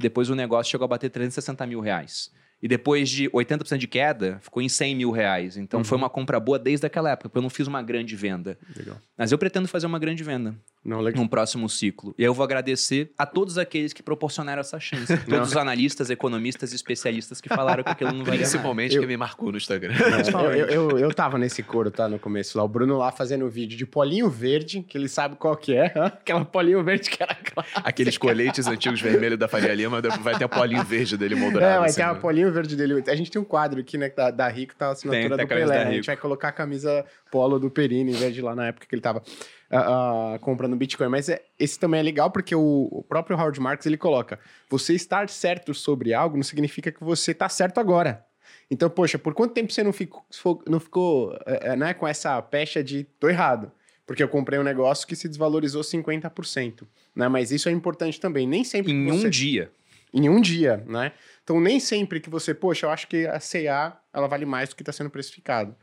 E 0.00 0.02
depois 0.02 0.30
o 0.30 0.34
negócio 0.34 0.70
chegou 0.70 0.86
a 0.86 0.88
bater 0.88 1.10
360 1.10 1.66
mil 1.66 1.78
reais. 1.78 2.32
E 2.62 2.66
depois 2.66 3.10
de 3.10 3.28
80% 3.28 3.76
de 3.76 3.86
queda, 3.86 4.38
ficou 4.40 4.62
em 4.62 4.68
100 4.68 4.94
mil 4.94 5.10
reais. 5.10 5.58
Então 5.58 5.84
foi 5.84 5.98
uma 5.98 6.08
compra 6.08 6.40
boa 6.40 6.58
desde 6.58 6.86
aquela 6.86 7.10
época, 7.10 7.28
porque 7.28 7.38
eu 7.38 7.42
não 7.42 7.50
fiz 7.50 7.66
uma 7.66 7.82
grande 7.82 8.16
venda. 8.16 8.58
Legal. 8.74 8.96
Mas 9.16 9.30
eu 9.30 9.36
pretendo 9.36 9.68
fazer 9.68 9.86
uma 9.86 9.98
grande 9.98 10.24
venda 10.24 10.54
Não, 10.82 11.00
legal. 11.00 11.22
num 11.22 11.28
próximo 11.28 11.68
ciclo. 11.68 12.14
E 12.16 12.24
eu 12.24 12.32
vou 12.32 12.42
agradecer 12.42 13.12
a 13.18 13.26
todos 13.26 13.58
aqueles 13.58 13.92
que 13.92 14.02
proporcionaram 14.02 14.60
essa 14.60 14.80
chance. 14.80 15.14
Todos 15.28 15.50
os 15.50 15.56
analistas, 15.56 16.08
economistas 16.08 16.72
e 16.72 16.76
especialistas 16.76 17.40
que 17.40 17.48
falaram 17.48 17.84
que 17.84 17.90
aquilo 17.90 18.12
não 18.12 18.24
valia 18.24 18.40
nada. 18.40 18.50
Principalmente 18.50 18.94
Eu- 18.94 19.00
quem 19.02 19.08
me 19.08 19.16
marcou 19.16 19.52
no 19.52 19.58
Instagram. 19.58 19.92
É, 19.94 20.60
eu, 20.60 20.66
eu, 20.90 20.98
eu 20.98 21.14
tava 21.14 21.36
nesse 21.36 21.62
coro, 21.62 21.90
tá? 21.90 22.08
No 22.08 22.18
começo 22.18 22.56
lá. 22.56 22.64
O 22.64 22.68
Bruno 22.68 22.96
lá 22.96 23.12
fazendo 23.12 23.48
vídeo 23.48 23.76
de 23.76 23.84
polinho 23.84 24.30
verde, 24.30 24.82
que 24.82 24.96
ele 24.96 25.08
sabe 25.08 25.36
qual 25.36 25.54
que 25.56 25.74
é. 25.74 25.92
Aquela 26.00 26.44
polinho 26.44 26.82
verde 26.82 27.10
que 27.10 27.22
era 27.22 27.34
clássica. 27.34 27.80
Aqueles 27.84 28.16
coletes 28.16 28.66
antigos 28.66 29.00
vermelhos 29.00 29.38
da 29.38 29.48
Faria 29.48 29.74
Lima, 29.74 30.00
vai 30.20 30.38
ter 30.38 30.44
a 30.44 30.48
polinho 30.48 30.82
verde 30.84 31.16
dele 31.16 31.34
moldurado. 31.34 31.72
É, 31.74 31.78
vai 31.78 31.88
assim, 31.88 31.96
ter 31.96 32.02
a 32.02 32.14
né? 32.14 32.20
polinho 32.20 32.50
verde 32.52 32.74
dele. 32.74 33.04
A 33.06 33.14
gente 33.14 33.30
tem 33.30 33.40
um 33.40 33.44
quadro 33.44 33.80
aqui, 33.80 33.98
né, 33.98 34.08
da, 34.08 34.30
da 34.30 34.48
Rico, 34.48 34.74
tá 34.74 34.88
a 34.88 34.90
assinatura 34.92 35.20
Tem, 35.20 35.28
tem 35.28 35.36
do 35.36 35.42
a 35.42 35.46
camisa 35.46 35.66
Pelé. 35.72 35.84
da 35.84 35.90
A 35.90 35.92
gente 35.92 36.06
vai 36.06 36.16
colocar 36.16 36.48
a 36.48 36.52
camisa 36.52 37.04
polo 37.30 37.58
do 37.58 37.70
Perini, 37.70 38.12
em 38.12 38.16
vez 38.16 38.34
de 38.34 38.40
lá 38.40 38.54
na 38.54 38.68
época 38.68 38.86
que 38.86 38.94
ele 38.94 39.02
tava 39.02 39.22
ah, 39.70 40.38
comprando 40.40 40.76
Bitcoin. 40.76 41.08
Mas 41.08 41.28
é- 41.28 41.42
esse 41.58 41.78
também 41.78 42.00
é 42.00 42.02
legal 42.02 42.30
porque 42.30 42.54
o, 42.54 42.88
o 42.90 43.02
próprio 43.02 43.36
Howard 43.36 43.60
Marks, 43.60 43.86
ele 43.86 43.96
coloca, 43.96 44.38
você 44.68 44.94
estar 44.94 45.28
certo 45.28 45.72
sobre 45.74 46.12
algo 46.14 46.36
não 46.36 46.42
significa 46.42 46.90
que 46.90 47.02
você 47.02 47.32
tá 47.34 47.48
certo 47.48 47.78
agora. 47.78 48.24
Então, 48.70 48.88
poxa, 48.90 49.18
por 49.18 49.34
quanto 49.34 49.54
tempo 49.54 49.72
você 49.72 49.82
não 49.82 49.92
ficou, 49.92 50.24
não 50.66 50.80
ficou 50.80 51.36
eh, 51.46 51.76
né, 51.76 51.94
com 51.94 52.06
essa 52.06 52.40
pecha 52.42 52.82
de 52.82 53.04
tô 53.18 53.28
errado? 53.28 53.70
Porque 54.06 54.22
eu 54.22 54.28
comprei 54.28 54.58
um 54.58 54.64
negócio 54.64 55.06
que 55.06 55.14
se 55.14 55.28
desvalorizou 55.28 55.82
50%. 55.82 56.86
Né? 57.14 57.28
Mas 57.28 57.52
isso 57.52 57.68
é 57.68 57.72
importante 57.72 58.18
também. 58.20 58.46
Nem 58.46 58.64
sempre 58.64 58.90
Em 58.92 59.04
que 59.06 59.12
um 59.12 59.18
você 59.18 59.30
dia. 59.30 59.70
em 60.12 60.28
um 60.28 60.40
dia, 60.40 60.82
né? 60.88 61.12
Então, 61.44 61.60
nem 61.60 61.78
sempre 61.78 62.18
que 62.20 62.28
você, 62.28 62.52
poxa, 62.52 62.86
eu 62.86 62.90
acho 62.90 63.06
que 63.06 63.26
a 63.28 63.38
CA 63.38 64.00
ela 64.12 64.26
vale 64.26 64.44
mais 64.44 64.68
do 64.70 64.74
que 64.76 64.82
está 64.82 64.90
sendo 64.92 65.10
precificado. 65.10 65.76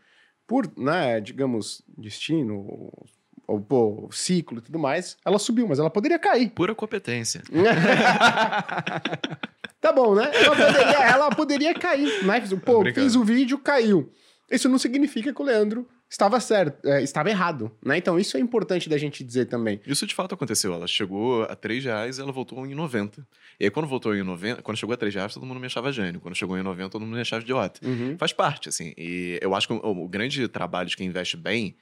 Por, 0.46 0.70
né, 0.78 1.20
digamos, 1.22 1.82
destino, 1.98 2.92
ou, 3.48 3.62
pô, 3.62 4.10
ciclo 4.12 4.58
e 4.60 4.62
tudo 4.62 4.78
mais, 4.78 5.18
ela 5.26 5.40
subiu, 5.40 5.68
mas 5.68 5.80
ela 5.80 5.90
poderia 5.90 6.20
cair. 6.20 6.50
Pura 6.50 6.76
competência. 6.76 7.42
Tá 9.80 9.94
bom, 9.94 10.16
né? 10.16 10.32
Ela 10.34 10.56
poderia, 10.56 11.04
ela 11.04 11.30
poderia 11.30 11.74
cair, 11.74 12.26
né? 12.26 12.42
Pô, 12.66 12.80
Obrigado. 12.80 13.04
fiz 13.04 13.16
o 13.16 13.24
vídeo, 13.24 13.60
caiu. 13.60 14.12
Isso 14.50 14.68
não 14.68 14.78
significa 14.78 15.32
que 15.32 15.42
o 15.42 15.46
Leandro 15.46 15.88
estava 16.10 16.40
certo, 16.40 16.86
é, 16.88 17.04
estava 17.04 17.30
errado, 17.30 17.72
né? 17.86 17.98
Então, 17.98 18.18
isso 18.18 18.38
é 18.38 18.40
importante 18.40 18.90
da 18.90 18.98
gente 18.98 19.24
dizer 19.24 19.46
também. 19.46 19.80
Isso 19.86 20.08
de 20.08 20.16
fato 20.16 20.34
aconteceu. 20.34 20.74
Ela 20.74 20.88
chegou 20.88 21.44
a 21.44 21.56
3 21.56 21.84
reais 21.84 22.18
e 22.18 22.22
ela 22.22 22.32
voltou 22.32 22.66
em 22.66 22.74
90. 22.74 23.26
E 23.60 23.66
aí, 23.66 23.70
quando 23.70 23.88
voltou 23.88 24.16
em 24.16 24.24
90, 24.24 24.62
quando 24.62 24.78
chegou 24.78 24.94
a 24.94 24.98
3 24.98 25.14
reais, 25.14 25.34
todo 25.34 25.46
mundo 25.46 25.60
me 25.60 25.66
achava 25.68 25.92
gênio. 25.92 26.20
Quando 26.22 26.36
chegou 26.36 26.58
em 26.58 26.64
90, 26.64 26.90
todo 26.90 27.02
mundo 27.06 27.16
me 27.16 27.22
achava 27.22 27.44
idiota. 27.44 27.80
Uhum. 27.86 28.18
Faz 28.18 28.34
parte, 28.34 28.70
assim. 28.70 28.94
E 28.98 29.38
eu 29.42 29.54
acho 29.54 29.68
que 29.68 29.74
o, 29.74 29.80
o 29.86 30.08
grande 30.08 30.48
trabalho 30.48 30.90
de 30.90 30.98
quem 30.98 31.08
investe 31.08 31.38
bem 31.38 31.76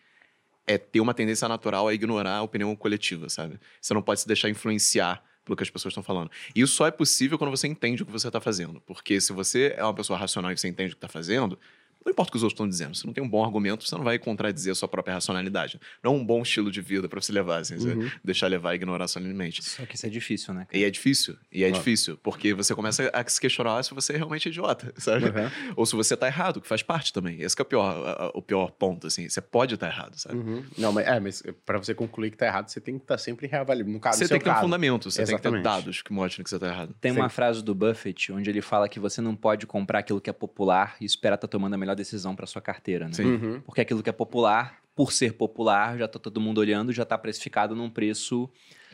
é 0.67 0.77
ter 0.77 0.99
uma 0.99 1.13
tendência 1.13 1.47
natural 1.47 1.87
a 1.87 1.93
ignorar 1.93 2.37
a 2.37 2.41
opinião 2.41 2.75
coletiva, 2.75 3.29
sabe? 3.29 3.59
Você 3.81 3.93
não 3.93 4.01
pode 4.01 4.21
se 4.21 4.27
deixar 4.27 4.49
influenciar 4.49 5.23
pelo 5.43 5.55
que 5.55 5.63
as 5.63 5.69
pessoas 5.69 5.91
estão 5.91 6.03
falando. 6.03 6.31
E 6.55 6.61
isso 6.61 6.73
só 6.73 6.87
é 6.87 6.91
possível 6.91 7.37
quando 7.37 7.51
você 7.51 7.67
entende 7.67 8.01
o 8.01 8.05
que 8.05 8.11
você 8.11 8.27
está 8.27 8.41
fazendo. 8.41 8.81
Porque 8.81 9.21
se 9.21 9.31
você 9.31 9.75
é 9.77 9.83
uma 9.83 9.93
pessoa 9.93 10.17
racional 10.17 10.51
e 10.51 10.57
você 10.57 10.67
entende 10.67 10.93
o 10.93 10.95
que 10.95 10.97
está 10.97 11.07
fazendo, 11.07 11.57
não 12.05 12.11
importa 12.11 12.29
o 12.29 12.31
que 12.31 12.37
os 12.37 12.43
outros 12.43 12.53
estão 12.53 12.69
dizendo. 12.69 12.95
Se 12.95 13.05
não 13.05 13.13
tem 13.13 13.23
um 13.23 13.27
bom 13.29 13.43
argumento, 13.43 13.83
você 13.87 13.95
não 13.95 14.03
vai 14.03 14.19
contradizer 14.19 14.71
a 14.71 14.75
sua 14.75 14.87
própria 14.87 15.15
racionalidade. 15.15 15.79
Não 16.03 16.13
é 16.13 16.15
um 16.15 16.23
bom 16.25 16.41
estilo 16.43 16.71
de 16.71 16.79
vida 16.81 17.09
para 17.09 17.19
você 17.19 17.31
levar, 17.31 17.59
assim, 17.61 17.77
você 17.77 17.89
Uhum. 17.93 18.09
deixar 18.23 18.47
levar 18.47 18.73
e 18.73 18.75
ignorar 18.75 19.07
solenemente. 19.07 19.63
Só 19.63 19.85
que 19.85 19.95
isso 19.95 20.05
é 20.05 20.09
difícil, 20.09 20.53
né? 20.53 20.65
cara? 20.65 20.77
E 20.77 20.83
é 20.83 20.89
difícil, 20.91 21.35
e 21.51 21.63
é 21.63 21.67
Ah. 21.67 21.71
difícil, 21.71 22.17
porque 22.21 22.53
você 22.53 22.75
começa 22.75 23.09
a 23.11 23.27
se 23.27 23.41
questionar 23.41 23.81
se 23.83 23.93
você 23.93 24.13
é 24.13 24.17
realmente 24.17 24.47
idiota, 24.49 24.93
sabe? 24.97 25.25
Uhum. 25.25 25.73
Ou 25.75 25.85
se 25.85 25.95
você 25.95 26.15
tá 26.15 26.27
errado, 26.27 26.61
que 26.61 26.67
faz 26.67 26.83
parte 26.83 27.11
também. 27.11 27.41
Esse 27.41 27.55
que 27.55 27.61
é 27.61 27.63
o 27.63 27.65
pior, 27.65 27.83
a- 28.05 28.25
a- 28.25 28.31
o 28.35 28.41
pior 28.41 28.71
ponto, 28.71 29.07
assim. 29.07 29.27
Você 29.27 29.41
pode 29.41 29.73
estar 29.73 29.87
errado, 29.87 30.15
sabe? 30.15 30.35
Uhum. 30.37 30.63
Não, 30.77 30.91
mas, 30.93 31.07
é, 31.07 31.19
mas 31.19 31.43
para 31.65 31.77
você 31.79 31.93
concluir 31.95 32.29
que 32.31 32.37
tá 32.37 32.45
errado, 32.45 32.69
você 32.69 32.79
tem 32.79 32.97
que 32.97 33.03
estar 33.03 33.17
sempre 33.17 33.47
reavaliando. 33.47 33.91
No 33.91 33.99
caso, 33.99 34.17
Você 34.19 34.25
no 34.25 34.27
seu 34.27 34.35
tem 34.35 34.39
que 34.39 34.43
ter 34.45 34.49
um 34.51 34.53
caso. 34.53 34.65
fundamento, 34.65 35.09
você 35.11 35.17
tem 35.25 35.35
que 35.35 35.41
ter 35.41 35.47
Exatamente. 35.47 35.63
dados 35.63 36.01
que 36.01 36.13
mostrem 36.13 36.43
que 36.43 36.49
você 36.49 36.59
tá 36.59 36.67
errado. 36.67 36.95
Tem 37.01 37.13
Sim. 37.13 37.19
uma 37.19 37.29
frase 37.29 37.63
do 37.63 37.73
Buffett 37.73 38.31
onde 38.31 38.49
ele 38.49 38.61
fala 38.61 38.87
que 38.87 38.99
você 38.99 39.21
não 39.21 39.35
pode 39.35 39.65
comprar 39.65 39.99
aquilo 39.99 40.21
que 40.21 40.29
é 40.29 40.33
popular 40.33 40.95
e 41.01 41.05
esperar 41.05 41.35
estar 41.35 41.47
tomando 41.47 41.73
a 41.73 41.77
melhor 41.77 41.94
decisão 41.95 42.35
para 42.35 42.45
sua 42.45 42.61
carteira, 42.61 43.07
né? 43.07 43.13
Sim. 43.13 43.25
Uhum. 43.25 43.61
Porque 43.61 43.81
aquilo 43.81 44.03
que 44.03 44.09
é 44.09 44.13
popular, 44.13 44.79
por 44.95 45.11
ser 45.11 45.33
popular, 45.33 45.97
já 45.97 46.07
tá 46.07 46.19
todo 46.19 46.39
mundo 46.39 46.59
olhando, 46.59 46.91
já 46.93 47.03
tá 47.05 47.17
precificado 47.17 47.75
num 47.75 47.89
preço 47.89 48.49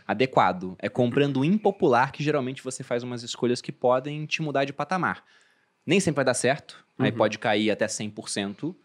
adequado. 0.08 0.76
É 0.80 0.89
comprando 0.89 1.43
impopular 1.45 2.12
que 2.12 2.24
geralmente 2.24 2.64
você 2.64 2.84
faz 2.84 3.04
umas 3.04 3.24
escolhas 3.24 3.62
que 3.62 3.72
podem 3.72 4.26
te 4.26 4.41
mudar 4.41 4.66
de 4.66 4.74
patamar. 4.74 5.24
Nem 5.86 5.99
sempre 5.99 6.18
vai 6.18 6.26
dar 6.26 6.34
certo, 6.34 6.84
aí 6.97 7.12
Uhum. 7.12 7.18
pode 7.18 7.38
cair 7.39 7.72
até 7.72 7.88
100%. 7.88 8.76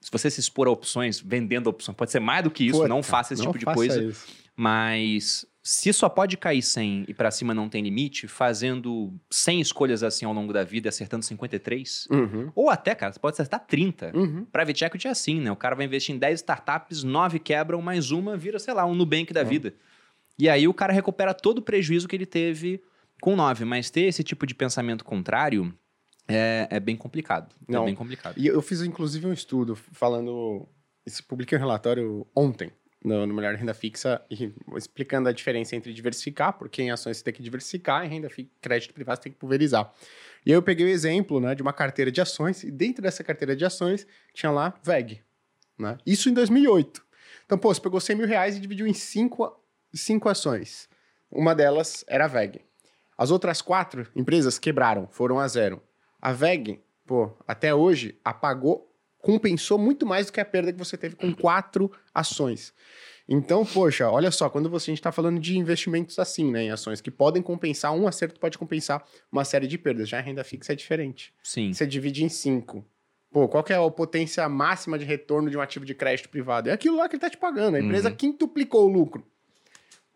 Se 0.00 0.10
você 0.10 0.28
se 0.30 0.40
expor 0.40 0.68
a 0.68 0.70
opções, 0.70 1.18
vendendo 1.20 1.66
opções, 1.68 1.96
pode 1.96 2.10
ser 2.10 2.20
mais 2.20 2.44
do 2.44 2.50
que 2.50 2.64
isso, 2.64 2.76
Puta, 2.78 2.88
não 2.88 3.02
faça 3.02 3.32
esse 3.32 3.42
não 3.42 3.52
tipo 3.52 3.58
de 3.58 3.64
coisa. 3.74 4.02
isso. 4.02 4.26
Mas 4.54 5.46
se 5.66 5.90
só 5.94 6.10
pode 6.10 6.36
cair 6.36 6.60
100 6.60 7.06
e 7.08 7.14
pra 7.14 7.30
cima 7.30 7.54
não 7.54 7.70
tem 7.70 7.82
limite, 7.82 8.28
fazendo 8.28 9.12
100 9.30 9.62
escolhas 9.62 10.02
assim 10.02 10.26
ao 10.26 10.32
longo 10.34 10.52
da 10.52 10.62
vida, 10.62 10.90
acertando 10.90 11.24
53, 11.24 12.06
Uhum. 12.10 12.52
ou 12.54 12.68
até, 12.68 12.94
cara, 12.94 13.12
você 13.14 13.18
pode 13.18 13.32
acertar 13.34 13.60
30. 13.66 14.12
Uhum. 14.14 14.44
Private 14.44 14.84
equity 14.84 15.08
é 15.08 15.10
assim, 15.10 15.40
né? 15.40 15.50
O 15.50 15.56
cara 15.56 15.74
vai 15.74 15.86
investir 15.86 16.14
em 16.14 16.18
10 16.18 16.40
startups, 16.40 17.02
9 17.02 17.38
quebram, 17.38 17.80
mais 17.80 18.10
uma 18.10 18.36
vira, 18.36 18.58
sei 18.58 18.74
lá, 18.74 18.84
um 18.84 18.94
Nubank 18.94 19.32
da 19.32 19.40
É. 19.40 19.44
vida. 19.44 19.74
E 20.38 20.50
aí 20.50 20.68
o 20.68 20.74
cara 20.74 20.92
recupera 20.92 21.32
todo 21.32 21.58
o 21.58 21.62
prejuízo 21.62 22.06
que 22.06 22.14
ele 22.14 22.26
teve 22.26 22.82
com 23.22 23.34
9. 23.34 23.64
Mas 23.64 23.88
ter 23.88 24.02
esse 24.02 24.22
tipo 24.22 24.46
de 24.46 24.54
pensamento 24.54 25.02
contrário 25.04 25.72
é, 26.28 26.66
é 26.70 26.78
bem 26.80 26.96
complicado. 26.96 27.54
Não. 27.66 27.84
É 27.84 27.86
bem 27.86 27.94
complicado. 27.94 28.34
E 28.36 28.46
eu 28.46 28.60
fiz, 28.60 28.82
inclusive, 28.82 29.26
um 29.26 29.32
estudo 29.32 29.74
falando. 29.74 30.68
Isso 31.06 31.22
publiquei 31.24 31.56
um 31.56 31.60
relatório 31.60 32.26
ontem 32.36 32.70
no, 33.04 33.26
no 33.26 33.34
Melhor 33.34 33.54
Renda 33.54 33.74
Fixa, 33.74 34.22
e 34.30 34.52
explicando 34.76 35.28
a 35.28 35.32
diferença 35.32 35.76
entre 35.76 35.92
diversificar, 35.92 36.54
porque 36.54 36.82
em 36.82 36.90
ações 36.90 37.18
você 37.18 37.24
tem 37.24 37.34
que 37.34 37.42
diversificar, 37.42 38.04
em 38.04 38.08
renda 38.08 38.30
fi- 38.30 38.50
crédito 38.62 38.94
privado 38.94 39.18
você 39.18 39.24
tem 39.24 39.32
que 39.32 39.38
pulverizar. 39.38 39.92
E 40.46 40.50
aí 40.50 40.56
eu 40.56 40.62
peguei 40.62 40.86
o 40.86 40.88
exemplo 40.88 41.38
né, 41.38 41.54
de 41.54 41.60
uma 41.62 41.72
carteira 41.72 42.10
de 42.10 42.20
ações, 42.20 42.64
e 42.64 42.70
dentro 42.70 43.02
dessa 43.02 43.22
carteira 43.22 43.54
de 43.54 43.64
ações 43.64 44.06
tinha 44.32 44.50
lá 44.50 44.74
VEG. 44.82 45.22
Né? 45.78 45.98
Isso 46.06 46.28
em 46.30 46.32
2008. 46.32 47.04
Então, 47.44 47.58
pô, 47.58 47.72
você 47.74 47.80
pegou 47.80 48.00
100 48.00 48.16
mil 48.16 48.26
reais 48.26 48.56
e 48.56 48.60
dividiu 48.60 48.86
em 48.86 48.94
cinco, 48.94 49.54
cinco 49.92 50.28
ações. 50.28 50.88
Uma 51.30 51.54
delas 51.54 52.04
era 52.08 52.24
a 52.24 52.28
VEG. 52.28 52.62
As 53.18 53.30
outras 53.30 53.60
quatro 53.60 54.06
empresas 54.16 54.58
quebraram, 54.58 55.06
foram 55.08 55.38
a 55.38 55.46
zero. 55.46 55.82
A 56.22 56.32
VEG, 56.32 56.80
pô, 57.06 57.30
até 57.46 57.74
hoje, 57.74 58.18
apagou, 58.24 58.90
compensou 59.24 59.78
muito 59.78 60.04
mais 60.04 60.26
do 60.26 60.32
que 60.32 60.38
a 60.40 60.44
perda 60.44 60.70
que 60.72 60.78
você 60.78 60.96
teve 60.98 61.16
com 61.16 61.34
quatro 61.34 61.90
ações. 62.12 62.74
Então, 63.26 63.64
poxa, 63.64 64.10
olha 64.10 64.30
só, 64.30 64.50
quando 64.50 64.68
você, 64.68 64.90
a 64.90 64.92
gente 64.92 64.98
está 65.00 65.10
falando 65.10 65.40
de 65.40 65.56
investimentos 65.58 66.18
assim, 66.18 66.50
né, 66.50 66.64
em 66.64 66.70
ações 66.70 67.00
que 67.00 67.10
podem 67.10 67.42
compensar, 67.42 67.90
um 67.94 68.06
acerto 68.06 68.38
pode 68.38 68.58
compensar 68.58 69.02
uma 69.32 69.42
série 69.46 69.66
de 69.66 69.78
perdas. 69.78 70.10
Já 70.10 70.18
a 70.18 70.20
renda 70.20 70.44
fixa 70.44 70.74
é 70.74 70.76
diferente. 70.76 71.32
Sim. 71.42 71.72
Você 71.72 71.86
divide 71.86 72.22
em 72.22 72.28
cinco. 72.28 72.84
Pô, 73.32 73.48
qual 73.48 73.64
é 73.70 73.74
a 73.74 73.90
potência 73.90 74.46
máxima 74.46 74.98
de 74.98 75.06
retorno 75.06 75.48
de 75.50 75.56
um 75.56 75.60
ativo 75.62 75.86
de 75.86 75.94
crédito 75.94 76.28
privado? 76.28 76.68
É 76.68 76.72
aquilo 76.72 76.98
lá 76.98 77.08
que 77.08 77.16
ele 77.16 77.18
está 77.18 77.30
te 77.30 77.38
pagando. 77.38 77.76
A 77.76 77.80
empresa 77.80 78.10
Uhum. 78.10 78.14
quintuplicou 78.14 78.84
o 78.84 78.92
lucro. 78.92 79.26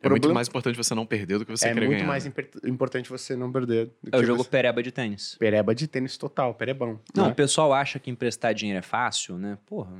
É 0.00 0.08
muito 0.08 0.32
mais 0.32 0.46
importante 0.48 0.76
você 0.76 0.94
não 0.94 1.04
perder 1.04 1.38
do 1.38 1.44
que 1.44 1.50
você 1.50 1.68
é 1.68 1.72
querer 1.74 1.86
muito 1.86 1.98
ganhar. 1.98 2.08
mais 2.08 2.24
né? 2.24 2.28
imper- 2.30 2.50
importante 2.64 3.10
você 3.10 3.34
não 3.34 3.50
perder. 3.50 3.86
do 4.02 4.10
É 4.16 4.18
o 4.18 4.24
jogo 4.24 4.44
você- 4.44 4.50
pereba 4.50 4.82
de 4.82 4.92
tênis. 4.92 5.34
Pereba 5.38 5.74
de 5.74 5.88
tênis 5.88 6.16
total, 6.16 6.54
perebão. 6.54 7.00
Não, 7.14 7.26
né? 7.26 7.32
o 7.32 7.34
pessoal 7.34 7.72
acha 7.72 7.98
que 7.98 8.10
emprestar 8.10 8.54
dinheiro 8.54 8.78
é 8.78 8.82
fácil, 8.82 9.36
né? 9.36 9.58
Porra. 9.66 9.92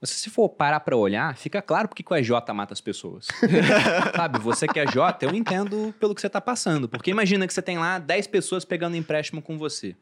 Você, 0.00 0.14
se 0.14 0.30
for 0.30 0.48
parar 0.48 0.80
pra 0.80 0.96
olhar, 0.96 1.36
fica 1.36 1.60
claro 1.60 1.88
porque 1.88 2.02
que 2.04 2.12
o 2.12 2.16
EJ 2.16 2.30
mata 2.54 2.72
as 2.72 2.80
pessoas. 2.80 3.26
Sabe, 4.14 4.38
você 4.38 4.66
que 4.68 4.78
é 4.78 4.86
J, 4.86 5.24
eu 5.26 5.34
entendo 5.34 5.92
pelo 5.98 6.14
que 6.14 6.20
você 6.20 6.28
tá 6.28 6.40
passando. 6.40 6.88
Porque 6.88 7.10
imagina 7.10 7.46
que 7.46 7.52
você 7.54 7.62
tem 7.62 7.78
lá 7.78 7.98
10 7.98 8.26
pessoas 8.28 8.64
pegando 8.64 8.96
empréstimo 8.96 9.42
com 9.42 9.58
você. 9.58 9.96